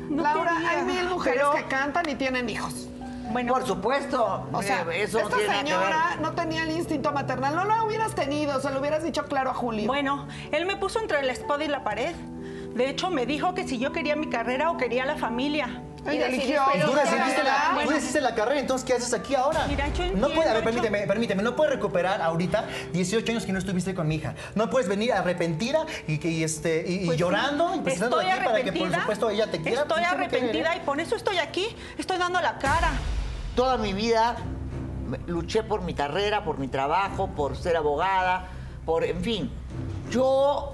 No 0.10 0.24
Laura, 0.24 0.52
quería, 0.54 0.70
hay 0.72 0.84
mil 0.86 1.10
mujeres 1.10 1.40
pero- 1.42 1.54
que 1.54 1.64
cantan 1.70 2.10
y 2.10 2.16
tienen 2.16 2.50
hijos. 2.50 2.88
Bueno, 3.32 3.54
Por 3.54 3.64
supuesto, 3.68 4.48
O 4.52 4.62
sea, 4.64 4.82
eh, 4.92 5.04
eso 5.04 5.20
no 5.20 5.26
esta 5.26 5.38
tiene 5.38 5.52
nada 5.54 5.64
que 5.64 5.70
señora 5.70 6.08
ver. 6.10 6.22
no 6.22 6.32
tenía 6.32 6.64
el 6.64 6.72
instinto 6.72 7.12
maternal. 7.12 7.56
No 7.56 7.64
lo 7.64 7.86
hubieras 7.86 8.16
tenido, 8.16 8.60
se 8.60 8.72
lo 8.72 8.80
hubieras 8.80 9.04
dicho 9.04 9.24
claro 9.26 9.52
a 9.52 9.54
Julio. 9.54 9.86
Bueno, 9.86 10.28
él 10.52 10.66
me 10.66 10.76
puso 10.78 11.00
entre 11.00 11.22
la 11.22 11.32
espada 11.32 11.64
y 11.64 11.68
la 11.68 11.84
pared. 11.84 12.16
De 12.74 12.90
hecho, 12.90 13.12
me 13.12 13.28
dijo 13.28 13.54
que 13.54 13.68
si 13.68 13.78
yo 13.78 13.92
quería 13.92 14.16
mi 14.16 14.30
carrera 14.30 14.72
o 14.72 14.78
quería 14.78 15.06
la 15.06 15.16
familia. 15.16 15.84
Ella 16.08 16.28
eligió. 16.28 16.62
Tú 16.86 16.94
decidiste, 16.94 17.44
la, 17.44 17.68
tú 17.70 17.76
bueno. 17.76 17.92
decidiste 17.92 18.22
la 18.22 18.36
carrera, 18.36 18.60
entonces 18.60 18.86
¿qué 18.86 18.94
haces 18.94 19.14
aquí 19.14 19.36
ahora? 19.36 19.66
Mira, 19.68 19.88
yo 19.90 20.06
no 20.16 20.30
puede, 20.30 20.50
a 20.50 20.54
ver, 20.54 20.64
permíteme, 20.64 21.08
permíteme, 21.08 21.44
no 21.44 21.56
puedes 21.56 21.74
recuperar 21.74 22.22
ahorita 22.22 22.66
18 22.94 23.32
años 23.32 23.46
que 23.46 23.52
no 23.52 23.60
estuviste 23.60 23.94
con 23.94 24.08
mi 24.08 24.16
hija. 24.16 24.36
No 24.56 24.70
puedes 24.70 24.88
venir 24.88 25.14
arrepentida 25.14 25.86
y, 26.08 26.44
este, 26.44 26.86
y, 26.88 26.94
y 26.94 27.06
Pues 27.06 27.18
sí, 27.18 27.20
llorando 27.20 27.76
y 27.76 27.80
presentando 27.80 28.20
aquí 28.20 28.46
para 28.46 28.64
que 28.64 28.72
por 28.72 28.94
supuesto 28.94 29.30
ella 29.30 29.52
te 29.52 29.62
quiera. 29.62 29.82
Estoy 29.82 29.88
Pues, 29.88 30.00
¿qué 30.00 30.16
va 30.16 30.22
a 30.22 30.28
querer, 30.28 30.44
arrepentida 30.44 30.76
y 30.76 30.80
por 30.82 31.00
eso 31.00 31.16
estoy 31.16 31.38
aquí. 31.38 31.68
Estoy 31.98 32.18
dando 32.18 32.42
la 32.42 32.58
cara. 32.58 32.92
Toda 33.56 33.78
mi 33.78 33.94
vida 33.94 34.38
luché 35.28 35.64
por 35.64 35.82
mi 35.82 35.94
carrera, 35.94 36.44
por 36.44 36.58
mi 36.60 36.68
trabajo, 36.68 37.28
por 37.28 37.58
ser 37.58 37.76
abogada, 37.76 38.48
por, 38.86 39.04
en 39.04 39.22
fin. 39.22 39.52
Yo 40.12 40.74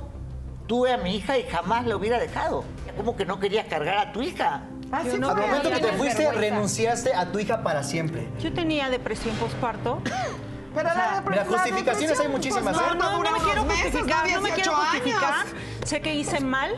tuve 0.68 0.93
a 0.93 0.97
mi 0.97 1.15
hija 1.15 1.38
y 1.38 1.43
jamás 1.43 1.85
la 1.85 1.95
hubiera 1.95 2.19
dejado. 2.19 2.64
¿Cómo 2.97 3.15
que 3.15 3.26
no 3.26 3.39
querías 3.39 3.68
cargar 3.68 3.97
a 3.97 4.11
tu 4.11 4.22
hija? 4.22 4.64
Así 4.91 5.10
Yo 5.10 5.18
no 5.18 5.30
Al 5.30 5.38
momento 5.38 5.70
que 5.70 5.80
te 5.80 5.94
fuiste, 5.94 6.24
vergüenza. 6.26 6.40
renunciaste 6.40 7.14
a 7.14 7.32
tu 7.32 7.40
hija 7.40 7.64
para 7.64 7.84
siempre. 7.84 8.28
Yo 8.40 8.53
tenía 8.53 8.90
depresión 8.90 9.36
postparto. 9.38 10.02
Pero 10.76 10.90
la, 10.90 11.24
mira, 11.28 11.45
la 11.45 11.49
justificaciones 11.57 12.20
hay 12.20 12.28
muchísimas, 12.28 12.76
pues, 12.76 12.78
¿eh? 12.78 12.95
No, 12.98 13.12
no, 13.12 13.24
no 13.24 13.32
me 13.32 13.40
quiero 13.40 13.64
justificar, 13.64 14.30
no 14.32 14.41
me 14.41 14.49
quiero 14.52 14.72
18 14.72 14.76
justificar. 14.91 15.34
años. 15.34 15.53
Sé 15.86 16.02
que 16.02 16.14
hice 16.16 16.40
mal. 16.41 16.72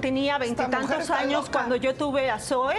Tenía 0.00 0.38
veintitantos 0.38 1.10
años 1.10 1.40
loca. 1.46 1.52
cuando 1.52 1.76
yo 1.76 1.94
tuve 1.94 2.30
a 2.30 2.38
Zoe. 2.38 2.76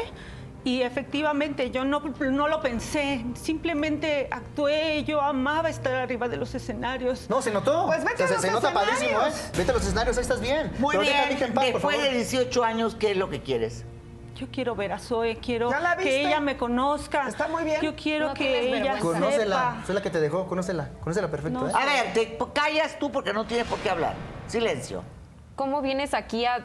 Y 0.64 0.82
efectivamente 0.82 1.70
yo 1.70 1.86
no, 1.86 2.00
no 2.20 2.48
lo 2.48 2.60
pensé, 2.60 3.24
simplemente 3.36 4.28
actué, 4.32 5.04
yo 5.04 5.22
amaba 5.22 5.70
estar 5.70 5.94
arriba 5.94 6.28
de 6.28 6.38
los 6.38 6.56
escenarios. 6.56 7.30
No, 7.30 7.40
se 7.44 7.52
notó. 7.52 7.86
Pues 7.86 8.04
vete 8.04 8.24
O 8.24 8.28
sea, 8.28 8.38
a 8.38 8.40
se, 8.42 8.52
los 8.52 8.62
se 8.62 8.68
nota 8.68 8.74
padrísimo, 8.74 9.10
¿eh? 9.12 9.28
escenarios. 9.28 9.52
Vete 9.58 9.70
a 9.70 9.74
los 9.76 9.84
escenarios, 9.84 10.18
ahí 10.18 10.22
estás 10.24 10.42
bien. 10.42 10.72
Muy 10.80 10.94
Pero 10.98 11.08
deja 11.08 11.26
bien, 11.28 11.38
hija 11.38 11.46
en 11.46 11.54
paz, 11.54 11.66
por 11.66 11.74
después 11.74 11.96
favor. 11.98 12.12
de 12.12 12.18
18 12.18 12.64
años, 12.64 12.96
¿qué 12.96 13.12
es 13.12 13.18
lo 13.18 13.30
que 13.30 13.42
quieres? 13.44 13.86
Yo 14.36 14.48
quiero 14.52 14.76
ver 14.76 14.91
a 14.91 14.99
Zoe, 14.99 15.38
quiero 15.38 15.70
¿Ya 15.72 15.80
la 15.80 15.95
que 15.95 16.22
ella 16.28 16.41
me 16.41 16.57
conozca. 16.57 17.28
Está 17.28 17.48
muy 17.48 17.64
bien. 17.64 17.82
Yo 17.82 17.95
quiero 17.95 18.28
No 18.30 18.34
que 18.34 18.78
ella. 18.78 18.99
Conócela, 18.99 19.56
sepa. 19.72 19.84
soy 19.86 19.95
la 19.95 20.02
que 20.02 20.10
te 20.10 20.20
dejó, 20.20 20.45
conócela, 20.48 20.90
conócela 21.02 21.30
perfecto, 21.30 21.62
No. 21.62 21.70
¿eh? 21.70 21.74
A 21.74 21.86
ver, 21.86 22.14
te 22.14 22.38
callas 22.53 22.99
tú 22.99 23.12
porque 23.12 23.32
no 23.32 23.45
tienes 23.45 23.66
por 23.66 23.80
qué 23.80 23.90
hablar. 23.90 24.14
Silencio. 24.48 25.03
¿Cómo 25.56 25.82
vienes 25.82 26.14
aquí 26.14 26.45
a... 26.45 26.60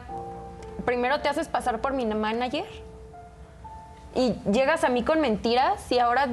Primero 0.85 1.21
te 1.21 1.29
haces 1.29 1.47
pasar 1.47 1.79
por 1.79 1.93
mi 1.93 2.05
manager 2.05 2.65
y 4.13 4.33
llegas 4.51 4.83
a 4.83 4.89
mí 4.89 5.03
con 5.03 5.21
mentiras 5.21 5.89
y 5.91 5.99
ahora 5.99 6.27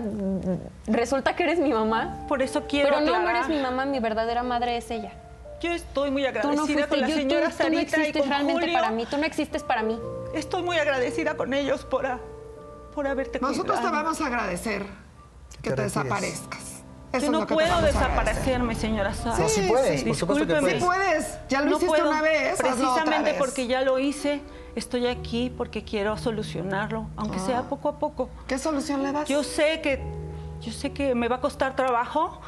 resulta 0.87 1.37
que 1.37 1.45
eres 1.45 1.61
mi 1.61 1.73
mamá. 1.73 2.25
Por 2.27 2.43
eso 2.43 2.65
quiero 2.67 2.89
Pero 2.89 3.01
no, 3.03 3.29
eres 3.31 3.49
mi 3.49 3.61
mamá, 3.61 3.85
mi 3.85 4.01
verdadera 4.01 4.43
madre 4.43 4.77
es 4.77 4.91
ella. 4.91 5.13
Yo 5.61 5.71
estoy 5.73 6.11
muy 6.11 6.25
agradecida 6.25 6.55
no 6.61 6.67
fuiste, 6.67 6.89
con 6.89 7.01
la 7.01 7.09
yo- 7.09 7.15
tú- 7.15 7.21
señora 7.21 7.47
tú, 7.47 7.51
no 7.51 7.57
Sarita 7.57 7.81
y 7.81 7.85
existes 7.85 8.23
con 8.23 8.29
realmente 8.31 8.61
Julio. 8.63 8.75
para 8.79 8.91
mí, 8.93 9.07
tú 9.07 9.17
no 9.19 9.25
existes 9.25 9.63
para 9.63 9.83
mí. 9.83 9.99
Estoy 10.35 10.63
muy 10.63 10.77
agradecida 10.79 11.37
con 11.37 11.53
ellos 11.55 11.85
por, 11.85 12.07
a- 12.07 12.21
por 12.95 13.07
haberte 13.07 13.41
Nosotros 13.41 13.81
te 13.81 13.87
vamos 13.91 14.21
a 14.21 14.27
agradecer 14.27 14.87
que 15.63 15.71
¿Te 15.73 15.83
desaparezcas. 15.83 16.61
Eso 17.11 17.21
Yo 17.21 17.27
es 17.27 17.31
no 17.31 17.41
lo 17.41 17.47
que 17.47 17.55
te 17.55 17.55
puedo 17.55 17.81
desaparecerme, 17.81 18.75
señora 18.75 19.15
Sara. 19.15 19.39
No, 19.39 19.49
sí 19.49 19.63
puedes, 19.67 20.05
por 20.05 20.15
supuesto 20.15 20.47
que 20.47 20.53
discúlpeme. 20.53 20.81
Sí 20.81 20.87
puedes, 20.87 21.39
ya 21.49 21.61
lo 21.63 21.71
No 21.71 21.77
hiciste 21.79 21.87
puedo, 21.97 22.11
una 22.11 22.21
vez, 22.23 22.53
otra 22.61 22.69
Precisamente 22.75 23.31
vez. 23.31 23.39
porque 23.39 23.67
ya 23.67 23.81
lo 23.81 23.99
hice, 23.99 24.43
estoy 24.77 25.07
aquí 25.07 25.51
porque 25.57 25.85
quiero 25.85 26.19
solucionarlo, 26.19 27.07
aunque 27.17 27.39
Ah. 27.39 27.47
sea 27.47 27.63
poco 27.63 27.89
a 27.89 27.99
poco. 27.99 28.29
¿Qué 28.47 28.59
solución 28.59 29.03
le 29.03 29.13
das? 29.13 29.27
Yo 29.27 29.43
sé 29.43 29.81
que 29.81 30.03
yo 30.61 30.71
sé 30.73 30.93
que 30.93 31.15
me 31.15 31.29
va 31.29 31.37
a 31.37 31.41
costar 31.41 31.75
trabajo 31.77 32.41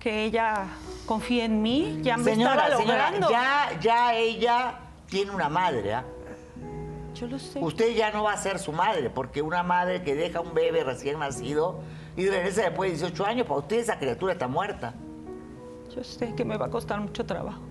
que 0.00 0.24
ella 0.24 0.64
confíe 1.08 1.44
en 1.44 1.62
mí, 1.62 2.00
ya 2.02 2.18
me 2.18 2.24
Señora, 2.24 2.68
estaba 2.68 2.76
señora, 2.76 3.12
ya, 3.30 3.80
ya 3.80 4.14
ella 4.14 4.78
tiene 5.06 5.30
una 5.30 5.48
madre, 5.48 5.94
¿ah? 5.94 6.04
Yo 7.14 7.26
lo 7.26 7.38
sé. 7.38 7.58
Usted 7.60 7.96
ya 7.96 8.12
no 8.12 8.24
va 8.24 8.34
a 8.34 8.36
ser 8.36 8.58
su 8.58 8.72
madre, 8.72 9.08
porque 9.08 9.40
una 9.40 9.62
madre 9.62 10.02
que 10.02 10.14
deja 10.14 10.40
un 10.40 10.52
bebé 10.52 10.84
recién 10.84 11.18
nacido 11.18 11.80
y 12.14 12.28
regresa 12.28 12.62
después 12.62 12.92
de 12.92 12.98
18 12.98 13.24
años, 13.26 13.46
para 13.46 13.60
usted 13.60 13.78
esa 13.78 13.98
criatura 13.98 14.34
está 14.34 14.48
muerta. 14.48 14.94
Yo 15.96 16.04
sé 16.04 16.34
que 16.34 16.44
me 16.44 16.58
va 16.58 16.66
a 16.66 16.70
costar 16.70 17.00
mucho 17.00 17.24
trabajo. 17.24 17.62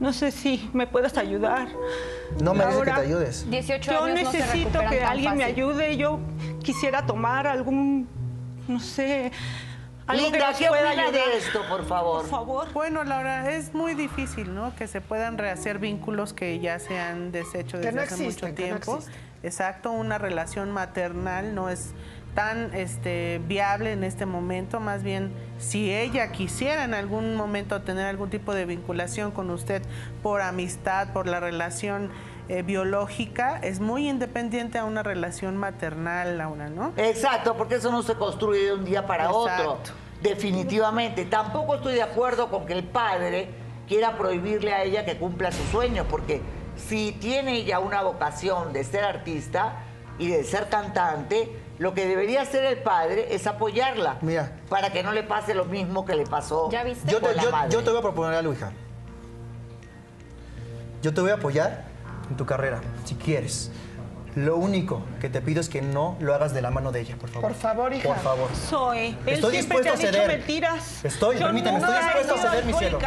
No 0.00 0.14
sé 0.14 0.30
si 0.30 0.70
me 0.72 0.86
puedes 0.86 1.18
ayudar. 1.18 1.68
No 2.40 2.54
me 2.54 2.64
dice 2.64 2.78
que 2.78 2.90
te 2.92 3.00
ayudes. 3.00 3.50
18 3.50 3.92
Yo 3.92 4.04
años 4.04 4.22
no 4.22 4.30
se 4.32 4.38
necesito 4.38 4.80
que 4.88 5.04
alguien 5.04 5.36
me 5.36 5.44
ayude. 5.44 5.98
Yo 5.98 6.18
quisiera 6.62 7.04
tomar 7.04 7.46
algún, 7.46 8.08
no 8.68 8.80
sé, 8.80 9.32
Linda, 10.14 10.52
¿qué 10.58 10.66
pueda 10.68 10.90
opina 10.90 11.02
ayudar. 11.04 11.12
de 11.12 11.36
esto, 11.36 11.62
por 11.68 11.86
favor? 11.86 12.22
Por 12.22 12.30
favor. 12.30 12.72
Bueno, 12.72 13.04
Laura, 13.04 13.50
es 13.50 13.74
muy 13.74 13.94
difícil, 13.94 14.54
¿no? 14.54 14.74
Que 14.74 14.86
se 14.86 15.00
puedan 15.00 15.38
rehacer 15.38 15.78
vínculos 15.78 16.32
que 16.32 16.58
ya 16.60 16.78
se 16.78 16.98
han 16.98 17.32
deshecho 17.32 17.78
desde 17.78 17.92
no 17.92 18.02
hace 18.02 18.14
existen, 18.14 18.50
mucho 18.50 18.56
que 18.56 18.70
no 18.70 18.78
tiempo. 18.80 18.98
Exacto, 19.42 19.92
una 19.92 20.18
relación 20.18 20.72
maternal 20.72 21.54
no 21.54 21.68
es 21.68 21.92
tan 22.34 22.74
este, 22.74 23.40
viable 23.46 23.92
en 23.92 24.04
este 24.04 24.26
momento. 24.26 24.80
Más 24.80 25.02
bien, 25.02 25.32
si 25.58 25.92
ella 25.92 26.32
quisiera 26.32 26.84
en 26.84 26.94
algún 26.94 27.34
momento 27.36 27.82
tener 27.82 28.06
algún 28.06 28.30
tipo 28.30 28.54
de 28.54 28.64
vinculación 28.64 29.30
con 29.30 29.50
usted 29.50 29.82
por 30.22 30.40
amistad, 30.40 31.12
por 31.12 31.26
la 31.26 31.40
relación 31.40 32.10
eh, 32.48 32.62
biológica, 32.62 33.58
es 33.62 33.78
muy 33.80 34.08
independiente 34.08 34.78
a 34.78 34.84
una 34.84 35.02
relación 35.02 35.56
maternal, 35.56 36.38
Laura, 36.38 36.68
¿no? 36.68 36.92
Exacto, 36.96 37.56
porque 37.56 37.76
eso 37.76 37.90
no 37.92 38.02
se 38.02 38.14
construye 38.14 38.64
de 38.64 38.72
un 38.72 38.84
día 38.84 39.06
para 39.06 39.30
otro. 39.30 39.52
Exacto. 39.52 39.90
Definitivamente. 40.22 41.24
Tampoco 41.26 41.76
estoy 41.76 41.94
de 41.94 42.02
acuerdo 42.02 42.48
con 42.50 42.66
que 42.66 42.72
el 42.72 42.84
padre 42.84 43.50
quiera 43.86 44.16
prohibirle 44.16 44.72
a 44.72 44.82
ella 44.82 45.04
que 45.04 45.16
cumpla 45.18 45.52
sus 45.52 45.66
sueños, 45.68 46.06
porque 46.10 46.40
si 46.76 47.12
tiene 47.12 47.56
ella 47.58 47.78
una 47.80 48.02
vocación 48.02 48.72
de 48.72 48.82
ser 48.84 49.04
artista 49.04 49.76
y 50.18 50.28
de 50.28 50.42
ser 50.44 50.68
cantante, 50.68 51.50
lo 51.78 51.94
que 51.94 52.06
debería 52.06 52.42
hacer 52.42 52.64
el 52.64 52.78
padre 52.78 53.34
es 53.34 53.46
apoyarla. 53.46 54.16
Mira. 54.20 54.52
Para 54.68 54.90
que 54.90 55.02
no 55.04 55.12
le 55.12 55.22
pase 55.22 55.54
lo 55.54 55.64
mismo 55.64 56.04
que 56.04 56.16
le 56.16 56.24
pasó 56.26 56.68
¿Ya 56.70 56.82
viste? 56.82 57.10
Yo 57.10 57.20
con 57.20 57.30
te, 57.30 57.36
la 57.36 57.42
yo- 57.44 57.50
madre. 57.52 57.70
yo 57.70 57.82
te 57.84 57.90
voy 57.90 57.98
a 57.98 58.02
proponer 58.02 58.34
algo, 58.34 58.52
hija. 58.52 58.72
Yo 61.02 61.14
te 61.14 61.20
voy 61.20 61.30
a 61.30 61.34
apoyar 61.34 61.84
en 62.30 62.36
tu 62.36 62.46
carrera, 62.46 62.80
si 63.04 63.14
quieres. 63.14 63.70
Lo 64.34 64.56
único 64.56 65.02
que 65.20 65.28
te 65.28 65.40
pido 65.40 65.60
es 65.60 65.68
que 65.68 65.82
no 65.82 66.16
lo 66.20 66.32
hagas 66.34 66.54
de 66.54 66.62
la 66.62 66.70
mano 66.70 66.92
de 66.92 67.00
ella, 67.00 67.16
por 67.16 67.28
favor. 67.28 67.50
Por 67.50 67.58
favor, 67.60 67.92
hija. 67.92 68.08
Por 68.08 68.18
favor. 68.18 68.48
Soy. 68.54 68.98
Él 69.26 69.34
Estoy 69.34 69.52
siempre 69.56 69.78
te 69.78 69.82
dispuesto 69.82 69.90
ha 69.90 69.92
a 69.92 69.96
dicho 69.96 70.12
ceder. 70.12 70.28
mentiras. 70.38 71.04
Estoy, 71.04 71.36
Yo 71.38 71.46
permíteme, 71.46 71.78
estoy 71.78 71.94
dispuesto 71.96 72.34
a 72.34 72.38
ceder, 72.38 72.64
mi 72.64 72.72
cielo. 72.74 72.98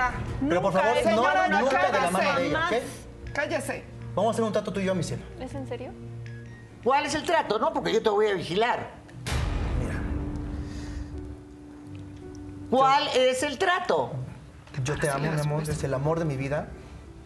Pero 0.48 0.62
por 0.62 0.74
favor, 0.74 0.96
no, 1.06 1.60
nunca 1.60 1.92
de 1.92 2.00
la 2.02 2.12
mano 2.12 2.36
de 2.40 2.48
ella. 2.48 2.68
¿ok? 2.68 3.34
Cállese. 3.34 3.84
Vamos 4.16 4.30
a 4.30 4.34
hacer 4.34 4.44
un 4.44 4.52
trato 4.52 4.74
tú 4.74 4.80
y 4.82 4.86
yo, 4.86 4.96
mi 4.96 5.04
cielo. 5.04 5.24
¿Es 5.40 5.54
en 5.54 5.68
serio? 5.70 5.92
¿Cuál 6.84 7.06
es 7.06 7.16
el 7.16 7.24
trato? 7.24 7.60
No, 7.60 7.72
porque 7.72 7.94
yo 7.94 8.02
te 8.02 8.10
voy 8.10 8.28
a 8.28 8.34
vigilar. 8.34 8.90
Mira, 9.80 9.94
¿Cuál 12.70 13.08
es 13.16 13.44
el 13.44 13.58
trato? 13.58 14.12
yo 14.84 14.98
te 14.98 15.10
amo, 15.10 15.32
mi 15.32 15.40
amor, 15.40 15.64
es 15.64 15.84
el 15.84 15.94
amor 15.94 16.20
de 16.20 16.26
mi 16.26 16.36
vida. 16.36 16.68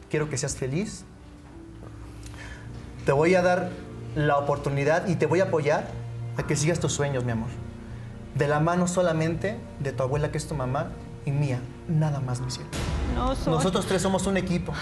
Quiero 0.09 0.29
que 0.29 0.37
seas 0.37 0.55
feliz. 0.55 1.05
Te 3.05 3.11
voy 3.11 3.35
a 3.35 3.41
dar 3.41 3.69
la 4.15 4.37
oportunidad 4.37 5.07
y 5.07 5.15
te 5.15 5.25
voy 5.25 5.39
a 5.41 5.45
apoyar 5.45 5.87
a 6.37 6.43
que 6.43 6.55
sigas 6.55 6.79
tus 6.79 6.93
sueños, 6.93 7.23
mi 7.23 7.31
amor. 7.31 7.49
De 8.33 8.47
la 8.47 8.59
mano 8.59 8.87
solamente 8.87 9.57
de 9.79 9.91
tu 9.91 10.03
abuela, 10.03 10.31
que 10.31 10.37
es 10.37 10.47
tu 10.47 10.55
mamá, 10.55 10.87
y 11.25 11.31
mía. 11.31 11.59
Nada 11.87 12.19
más, 12.19 12.41
mi 12.41 12.51
cielo. 12.51 12.69
No 13.15 13.35
soy. 13.35 13.53
Nosotros 13.53 13.85
tres 13.85 14.01
somos 14.01 14.27
un 14.27 14.37
equipo 14.37 14.73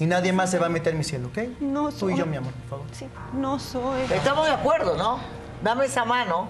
y 0.00 0.06
nadie 0.06 0.32
más 0.32 0.50
se 0.50 0.58
va 0.58 0.66
a 0.66 0.68
meter, 0.68 0.94
mi 0.94 1.04
cielo, 1.04 1.28
¿ok? 1.28 1.60
No 1.60 1.90
Tú 1.90 2.08
y 2.10 2.12
yo, 2.12 2.18
soy. 2.22 2.28
mi 2.28 2.36
amor, 2.36 2.52
por 2.52 2.68
favor. 2.70 2.86
Sí. 2.92 3.06
No 3.34 3.58
soy. 3.58 4.02
Estamos 4.10 4.46
de 4.46 4.52
acuerdo, 4.52 4.96
¿no? 4.96 5.18
Dame 5.62 5.84
esa 5.86 6.04
mano. 6.04 6.48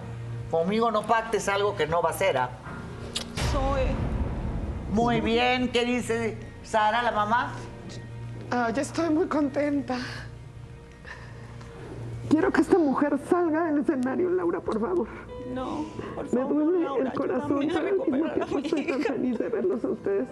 Conmigo 0.51 0.91
no 0.91 1.03
pactes 1.03 1.49
algo 1.49 1.77
que 1.77 1.87
no 1.87 2.03
va 2.03 2.11
a 2.11 2.13
ser. 2.13 2.37
¿ah? 2.39 2.51
Soy. 3.53 3.83
Muy 4.93 5.21
bien. 5.23 5.71
¿Qué 5.73 5.85
dice 5.85 6.39
Sara, 6.63 7.03
la 7.03 7.11
mamá? 7.13 7.53
Ah, 8.51 8.71
yo 8.71 8.83
estoy 8.83 9.09
muy 9.11 9.27
contenta. 9.29 9.99
Quiero 12.33 12.51
que 12.51 12.63
esta 12.63 12.79
mujer 12.79 13.19
salga 13.29 13.67
del 13.67 13.81
escenario, 13.83 14.31
Laura, 14.31 14.59
por 14.61 14.81
favor. 14.81 15.07
No, 15.53 15.85
por 16.15 16.25
Me 16.25 16.31
favor. 16.31 16.55
duele 16.65 16.85
Laura, 16.85 17.05
el 17.05 17.13
corazón, 17.13 17.69
pero 17.69 17.79
al 17.79 18.11
mismo 18.11 18.31
tiempo 18.33 18.59
estoy 18.59 18.87
tan 18.87 19.01
feliz 19.03 19.39
de 19.39 19.49
verlos 19.51 19.85
a 19.85 19.89
ustedes 19.89 20.29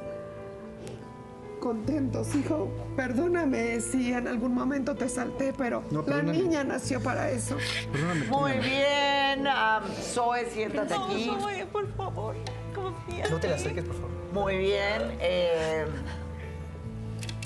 contentos, 1.61 2.35
hijo. 2.37 2.71
Perdóname 2.97 3.83
si 3.83 4.15
en 4.15 4.27
algún 4.29 4.55
momento 4.55 4.95
te 4.95 5.11
salté, 5.11 5.53
pero 5.53 5.83
No, 5.91 6.03
la 6.07 6.23
niña 6.23 6.65
nació 6.65 7.03
para 7.03 7.31
eso. 7.31 7.59
Perdóname 7.93 8.27
Muy 8.29 8.53
bien. 8.67 9.47
am, 9.47 9.85
Zoe, 10.01 10.47
siéntate 10.47 10.95
No, 10.95 11.05
aquí. 11.05 11.31
soy, 11.39 11.65
por 11.71 11.87
favor. 11.97 12.35
Confía. 12.75 13.29
No 13.31 13.37
te 13.39 13.49
la 13.49 13.57
acerques, 13.57 13.85
por 13.85 13.95
favor. 13.95 14.11
Muy 14.33 14.57
bien. 14.57 15.19
eh, 15.21 15.85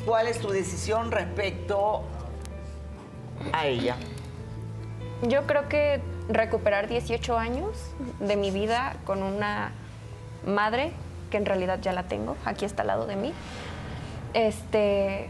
¿Cuál 0.06 0.28
es 0.28 0.38
tu 0.38 0.48
decisión 0.48 1.10
respecto 1.10 2.02
a 3.52 3.66
ella? 3.66 3.96
Yo 5.28 5.46
creo 5.46 5.68
que 5.68 6.02
recuperar 6.28 6.88
18 6.88 7.38
años 7.38 7.76
de 8.20 8.36
mi 8.36 8.50
vida 8.50 8.96
con 9.04 9.22
una 9.22 9.72
madre, 10.46 10.92
que 11.30 11.36
en 11.38 11.46
realidad 11.46 11.78
ya 11.80 11.92
la 11.92 12.04
tengo, 12.04 12.36
aquí 12.44 12.64
está 12.64 12.82
al 12.82 12.88
lado 12.88 13.06
de 13.06 13.16
mí. 13.16 13.32
Este. 14.34 15.28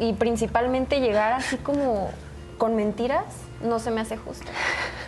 Y 0.00 0.12
principalmente 0.14 1.00
llegar 1.00 1.32
así 1.34 1.56
como 1.58 2.10
con 2.58 2.74
mentiras, 2.76 3.24
no 3.62 3.78
se 3.78 3.90
me 3.90 4.00
hace 4.00 4.16
justo. 4.16 4.46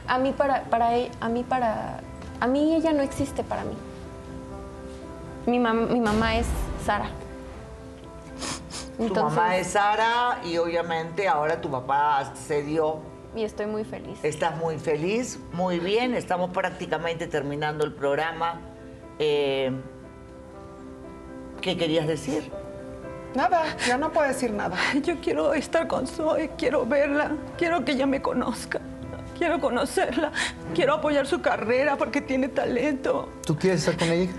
A 0.07 0.19
mí 0.19 0.33
para, 0.33 0.63
para 0.65 0.97
e- 0.97 1.11
a 1.21 1.29
mí 1.29 1.43
para, 1.43 2.01
a 2.41 2.47
mí 2.47 2.75
ella 2.77 2.93
no 2.93 3.03
existe 3.03 3.43
para 3.43 3.65
mí. 3.65 3.77
Mi, 5.47 5.59
mam- 5.59 5.89
mi 5.89 6.01
mamá 6.01 6.37
es 6.37 6.47
Sara. 6.85 7.09
tu 8.99 9.15
mamá 9.15 9.57
es 9.57 9.69
Sara 9.69 10.39
y 10.45 10.57
obviamente 10.59 11.27
ahora 11.29 11.61
tu 11.61 11.71
papá 11.71 12.33
cedió. 12.47 13.01
Y 13.37 13.45
estoy 13.45 13.67
muy 13.67 13.85
feliz. 13.85 14.19
Estás 14.23 14.57
muy 14.57 14.79
feliz, 14.79 15.39
muy 15.53 15.79
bien. 15.79 16.15
Estamos 16.15 16.51
prácticamente 16.51 17.27
terminando 17.27 17.85
el 17.85 17.93
programa. 17.93 18.61
Eh, 19.19 19.71
¿Qué 21.61 21.77
querías 21.77 22.07
decir? 22.07 22.51
Nada, 23.35 23.77
ya 23.87 23.99
no 23.99 24.11
puedo 24.11 24.27
decir 24.27 24.53
nada. 24.53 24.79
Yo 25.03 25.21
quiero 25.21 25.53
estar 25.53 25.87
con 25.87 26.07
Zoe, 26.07 26.51
quiero 26.57 26.87
verla, 26.87 27.33
quiero 27.59 27.85
que 27.85 27.93
ella 27.93 28.07
me 28.07 28.23
conozca, 28.23 28.81
quiero 29.37 29.61
conocerla, 29.61 30.33
quiero 30.75 30.95
apoyar 30.95 31.27
su 31.27 31.43
carrera 31.43 31.97
porque 31.97 32.23
tiene 32.23 32.49
talento. 32.49 33.29
¿Tú 33.45 33.55
quieres 33.55 33.81
estar 33.81 33.99
con 33.99 34.17
ella? 34.17 34.33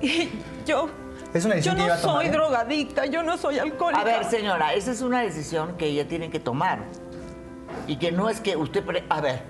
Y 0.00 0.30
yo, 0.64 0.88
Es 1.32 1.44
una 1.44 1.56
yo 1.58 1.72
decisión 1.72 1.76
que 1.76 1.80
no 1.80 1.86
iba 1.86 1.94
a 1.96 2.00
tomar, 2.00 2.16
soy 2.18 2.26
¿eh? 2.26 2.30
drogadicta, 2.30 3.06
yo 3.06 3.24
no 3.24 3.36
soy 3.36 3.58
alcohólica. 3.58 4.02
A 4.02 4.04
ver, 4.04 4.24
señora, 4.26 4.74
esa 4.74 4.92
es 4.92 5.00
una 5.00 5.22
decisión 5.22 5.76
que 5.76 5.86
ella 5.86 6.06
tiene 6.06 6.30
que 6.30 6.38
tomar. 6.38 6.84
Y 7.86 7.96
que 7.96 8.12
no 8.12 8.28
es 8.28 8.40
que 8.40 8.56
usted... 8.56 8.84
A 9.08 9.20
ver, 9.20 9.42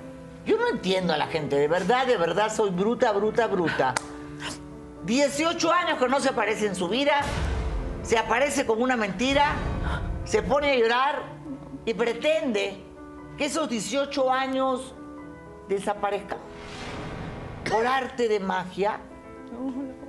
yo 0.46 0.59
no 0.59 0.68
entiendo 0.68 1.12
a 1.12 1.16
la 1.16 1.26
gente. 1.26 1.56
De 1.56 1.68
verdad, 1.68 2.06
de 2.06 2.16
verdad, 2.16 2.52
soy 2.55 2.70
bruta, 2.70 3.12
bruta, 3.12 3.46
bruta. 3.46 3.94
18 5.05 5.72
años 5.72 5.98
que 5.98 6.09
no 6.09 6.20
se 6.20 6.30
aparece 6.30 6.66
en 6.66 6.74
su 6.74 6.88
vida, 6.88 7.20
se 8.02 8.16
aparece 8.16 8.64
como 8.64 8.82
una 8.82 8.96
mentira, 8.96 9.52
se 10.24 10.42
pone 10.42 10.70
a 10.72 10.76
llorar 10.76 11.22
y 11.84 11.92
pretende 11.92 12.82
que 13.36 13.46
esos 13.46 13.68
18 13.68 14.32
años 14.32 14.94
desaparezcan. 15.68 16.38
Por 17.70 17.86
arte 17.86 18.28
de 18.28 18.40
magia, 18.40 19.01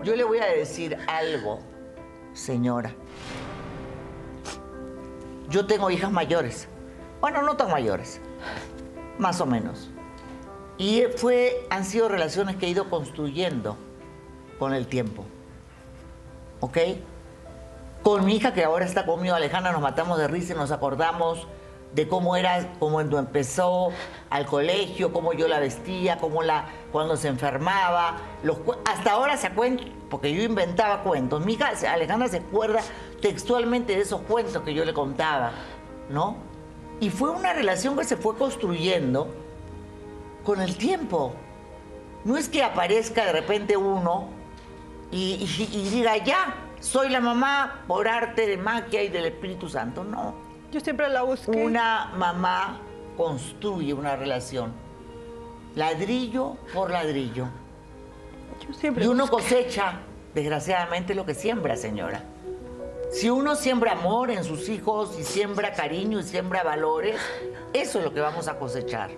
yo 0.03 0.15
le 0.15 0.23
voy 0.23 0.39
a 0.39 0.45
decir 0.45 0.97
algo, 1.07 1.59
señora. 2.33 2.93
Yo 5.49 5.65
tengo 5.65 5.89
hijas 5.89 6.11
mayores. 6.11 6.67
Bueno, 7.21 7.41
no 7.41 7.55
tan 7.57 7.71
mayores. 7.71 8.21
Más 9.17 9.39
o 9.41 9.45
menos. 9.45 9.89
Y 10.77 11.03
fue, 11.15 11.65
han 11.69 11.85
sido 11.85 12.09
relaciones 12.09 12.57
que 12.57 12.65
he 12.65 12.69
ido 12.69 12.89
construyendo 12.89 13.77
con 14.59 14.73
el 14.73 14.87
tiempo. 14.87 15.25
¿Ok? 16.59 16.77
Con 18.03 18.25
mi 18.25 18.35
hija 18.35 18.53
que 18.53 18.63
ahora 18.63 18.85
está 18.85 19.05
conmigo, 19.05 19.35
Alejandra, 19.35 19.71
nos 19.71 19.81
matamos 19.81 20.17
de 20.17 20.27
risa 20.27 20.53
y 20.53 20.55
nos 20.55 20.71
acordamos 20.71 21.47
de 21.95 22.07
cómo 22.09 22.35
era, 22.35 22.73
cómo 22.77 22.95
cuando 22.95 23.17
empezó 23.17 23.89
al 24.29 24.45
colegio, 24.45 25.13
cómo 25.13 25.31
yo 25.31 25.47
la 25.47 25.59
vestía, 25.59 26.17
cómo 26.17 26.43
la, 26.43 26.65
cuando 26.91 27.15
se 27.15 27.29
enfermaba. 27.29 28.17
Hasta 28.85 29.13
ahora 29.13 29.37
se 29.37 29.49
cuenta, 29.51 29.85
porque 30.09 30.33
yo 30.33 30.43
inventaba 30.43 31.03
cuentos. 31.03 31.43
Mi 31.45 31.53
hija, 31.53 31.71
Alejandra, 31.91 32.27
se 32.27 32.37
acuerda 32.37 32.81
textualmente 33.21 33.95
de 33.95 34.01
esos 34.01 34.21
cuentos 34.21 34.61
que 34.63 34.73
yo 34.73 34.83
le 34.83 34.93
contaba, 34.93 35.51
¿no? 36.09 36.35
Y 36.99 37.09
fue 37.09 37.29
una 37.29 37.53
relación 37.53 37.97
que 37.97 38.03
se 38.03 38.17
fue 38.17 38.35
construyendo 38.37 39.27
con 40.43 40.61
el 40.61 40.77
tiempo. 40.77 41.33
No 42.23 42.37
es 42.37 42.49
que 42.49 42.63
aparezca 42.63 43.25
de 43.25 43.31
repente 43.33 43.77
uno 43.77 44.29
y, 45.11 45.33
y- 45.59 45.69
y 45.77 45.89
diga, 45.89 46.17
ya, 46.17 46.55
soy 46.79 47.09
la 47.09 47.19
mamá 47.19 47.83
por 47.87 48.07
arte 48.07 48.47
de 48.47 48.57
magia 48.57 49.03
y 49.03 49.09
del 49.09 49.25
Espíritu 49.25 49.69
Santo. 49.69 50.03
No. 50.03 50.33
Yo 50.71 50.79
siempre 50.79 51.09
la 51.09 51.21
busqué. 51.23 51.51
Una 51.63 52.11
mamá 52.17 52.79
construye 53.17 53.93
una 53.93 54.15
relación. 54.15 54.71
Ladrillo 55.75 56.55
por 56.73 56.89
ladrillo. 56.91 57.47
Yo 58.65 58.73
siempre 58.73 59.03
Y 59.03 59.07
uno 59.07 59.27
busqué. 59.27 59.43
cosecha, 59.43 59.99
desgraciadamente, 60.33 61.13
lo 61.13 61.25
que 61.25 61.33
siembra, 61.33 61.75
señora. 61.75 62.23
Si 63.15 63.29
uno 63.29 63.55
siembra 63.55 63.93
amor 63.93 64.29
en 64.29 64.43
sus 64.43 64.67
hijos 64.67 65.17
y 65.17 65.23
siembra 65.23 65.71
cariño 65.71 66.19
y 66.19 66.23
siembra 66.23 66.63
valores, 66.63 67.15
eso 67.71 67.99
es 67.99 68.03
lo 68.03 68.13
que 68.13 68.19
vamos 68.19 68.49
a 68.49 68.59
cosechar. 68.59 69.09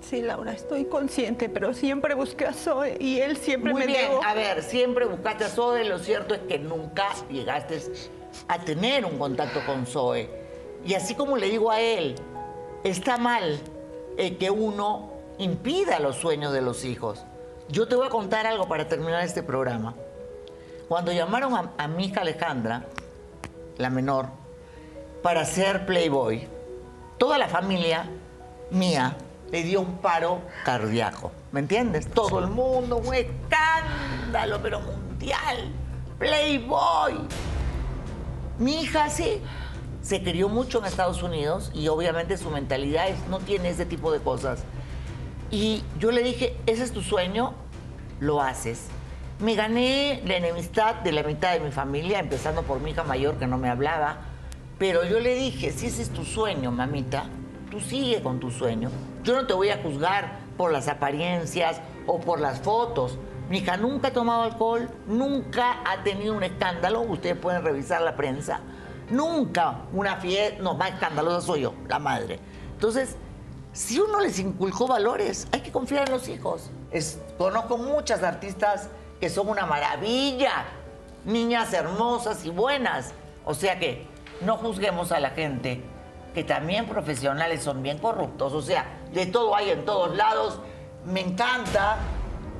Sí, 0.00 0.22
Laura, 0.22 0.54
estoy 0.54 0.86
consciente, 0.86 1.50
pero 1.50 1.74
siempre 1.74 2.14
busqué 2.14 2.46
a 2.46 2.54
Zoe 2.54 2.96
y 2.98 3.20
él 3.20 3.36
siempre 3.36 3.72
Muy 3.72 3.82
me 3.82 3.86
bien, 3.86 4.12
a 4.24 4.32
ver, 4.32 4.62
siempre 4.62 5.04
buscaste 5.04 5.44
a 5.44 5.48
Zoe, 5.50 5.84
lo 5.84 5.98
cierto 5.98 6.32
es 6.32 6.40
que 6.48 6.58
nunca 6.58 7.08
llegaste 7.28 7.82
a 8.48 8.58
tener 8.64 9.04
un 9.04 9.18
contacto 9.18 9.60
con 9.66 9.84
Zoe. 9.84 10.30
Y 10.86 10.94
así 10.94 11.14
como 11.14 11.36
le 11.36 11.50
digo 11.50 11.70
a 11.70 11.82
él, 11.82 12.14
está 12.82 13.18
mal 13.18 13.60
eh, 14.16 14.38
que 14.38 14.50
uno 14.50 15.12
impida 15.36 16.00
los 16.00 16.16
sueños 16.16 16.54
de 16.54 16.62
los 16.62 16.86
hijos. 16.86 17.26
Yo 17.68 17.86
te 17.88 17.94
voy 17.94 18.06
a 18.06 18.10
contar 18.10 18.46
algo 18.46 18.68
para 18.68 18.88
terminar 18.88 19.22
este 19.22 19.42
programa. 19.42 19.94
Cuando 20.92 21.10
llamaron 21.10 21.54
a, 21.54 21.70
a 21.78 21.88
mi 21.88 22.04
hija 22.04 22.20
Alejandra, 22.20 22.84
la 23.78 23.88
menor, 23.88 24.26
para 25.22 25.46
ser 25.46 25.86
Playboy, 25.86 26.46
toda 27.16 27.38
la 27.38 27.48
familia 27.48 28.10
mía 28.70 29.16
le 29.50 29.62
dio 29.62 29.80
un 29.80 29.96
paro 30.02 30.42
cardíaco. 30.66 31.32
¿Me 31.50 31.60
entiendes? 31.60 32.10
Todo 32.10 32.40
el 32.40 32.48
mundo, 32.48 32.98
un 32.98 33.14
escándalo, 33.14 34.60
pero 34.62 34.80
mundial. 34.80 35.72
Playboy. 36.18 37.14
Mi 38.58 38.82
hija 38.82 39.08
sí 39.08 39.40
se 40.02 40.22
crió 40.22 40.50
mucho 40.50 40.80
en 40.80 40.84
Estados 40.84 41.22
Unidos 41.22 41.70
y 41.72 41.88
obviamente 41.88 42.36
su 42.36 42.50
mentalidad 42.50 43.08
es- 43.08 43.26
no 43.30 43.38
tiene 43.38 43.70
ese 43.70 43.86
tipo 43.86 44.12
de 44.12 44.18
cosas. 44.20 44.64
Y 45.50 45.84
yo 45.98 46.12
le 46.12 46.22
dije, 46.22 46.54
ese 46.66 46.84
es 46.84 46.92
tu 46.92 47.00
sueño, 47.00 47.54
lo 48.20 48.42
haces. 48.42 48.88
Me 49.42 49.56
gané 49.56 50.22
la 50.24 50.36
enemistad 50.36 50.94
de 50.96 51.10
la 51.10 51.24
mitad 51.24 51.52
de 51.52 51.58
mi 51.60 51.72
familia, 51.72 52.20
empezando 52.20 52.62
por 52.62 52.78
mi 52.80 52.92
hija 52.92 53.02
mayor 53.02 53.38
que 53.38 53.48
no 53.48 53.58
me 53.58 53.68
hablaba. 53.68 54.18
Pero 54.78 55.04
yo 55.04 55.18
le 55.18 55.34
dije, 55.34 55.72
si 55.72 55.86
ese 55.86 56.02
es 56.02 56.10
tu 56.10 56.24
sueño, 56.24 56.70
mamita, 56.70 57.24
tú 57.68 57.80
sigue 57.80 58.22
con 58.22 58.38
tu 58.38 58.52
sueño. 58.52 58.88
Yo 59.24 59.34
no 59.34 59.44
te 59.46 59.52
voy 59.52 59.70
a 59.70 59.82
juzgar 59.82 60.38
por 60.56 60.70
las 60.70 60.86
apariencias 60.86 61.80
o 62.06 62.20
por 62.20 62.40
las 62.40 62.60
fotos. 62.60 63.18
Mi 63.48 63.58
hija 63.58 63.76
nunca 63.76 64.08
ha 64.08 64.12
tomado 64.12 64.42
alcohol, 64.44 64.88
nunca 65.08 65.80
ha 65.90 66.04
tenido 66.04 66.34
un 66.34 66.44
escándalo. 66.44 67.00
Ustedes 67.00 67.36
pueden 67.36 67.64
revisar 67.64 68.00
la 68.02 68.14
prensa. 68.14 68.60
Nunca 69.10 69.82
una 69.92 70.16
fiesta, 70.18 70.62
no, 70.62 70.74
más 70.74 70.92
escandalosa 70.92 71.40
soy 71.44 71.62
yo, 71.62 71.74
la 71.88 71.98
madre. 71.98 72.38
Entonces, 72.74 73.16
si 73.72 73.98
uno 73.98 74.20
les 74.20 74.38
inculcó 74.38 74.86
valores, 74.86 75.48
hay 75.50 75.62
que 75.62 75.72
confiar 75.72 76.06
en 76.06 76.14
los 76.14 76.28
hijos. 76.28 76.70
Es- 76.92 77.18
conozco 77.38 77.76
muchas 77.76 78.22
artistas 78.22 78.88
que 79.22 79.30
son 79.30 79.48
una 79.48 79.66
maravilla, 79.66 80.64
niñas 81.24 81.72
hermosas 81.72 82.44
y 82.44 82.50
buenas. 82.50 83.14
O 83.44 83.54
sea 83.54 83.78
que 83.78 84.04
no 84.40 84.56
juzguemos 84.56 85.12
a 85.12 85.20
la 85.20 85.30
gente, 85.30 85.80
que 86.34 86.42
también 86.42 86.88
profesionales 86.88 87.62
son 87.62 87.84
bien 87.84 87.98
corruptos. 87.98 88.52
O 88.52 88.60
sea, 88.60 88.84
de 89.12 89.26
todo 89.26 89.54
hay 89.54 89.70
en 89.70 89.84
todos 89.84 90.16
lados. 90.16 90.58
Me 91.04 91.20
encanta 91.20 91.98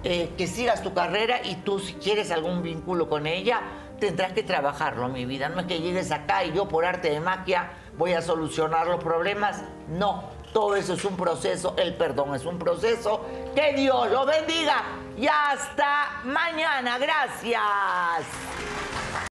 eh, 0.05 0.31
que 0.39 0.47
sigas 0.47 0.85
tu 0.85 0.95
carrera 0.95 1.41
y 1.43 1.57
tú 1.57 1.81
si 1.81 1.95
quieres 1.95 2.31
algún 2.31 2.63
vínculo 2.63 3.09
con 3.09 3.27
ella, 3.27 3.63
tendrás 3.99 4.33
que 4.33 4.45
trabajarlo, 4.45 5.09
mi 5.09 5.27
vida. 5.27 5.49
No 5.49 5.63
es 5.63 5.67
que 5.67 5.81
llegues 5.81 6.13
acá 6.13 6.45
y 6.45 6.53
yo 6.53 6.69
por 6.69 6.85
arte 6.85 7.11
de 7.11 7.19
magia 7.19 7.73
voy 7.99 8.13
a 8.13 8.23
solucionar 8.23 8.87
los 8.87 9.03
problemas. 9.03 9.65
No, 9.89 10.31
todo 10.53 10.77
eso 10.77 10.95
es 10.95 11.05
un 11.05 11.17
proceso, 11.17 11.75
el 11.77 11.95
perdón 11.95 12.35
es 12.35 12.45
un 12.45 12.59
proceso. 12.59 13.25
Que 13.55 13.73
Dios 13.75 14.11
lo 14.11 14.27
bendiga 14.27 14.83
y 15.17 15.27
hasta 15.27 16.21
mañana. 16.25 16.99
Gracias. 16.99 17.63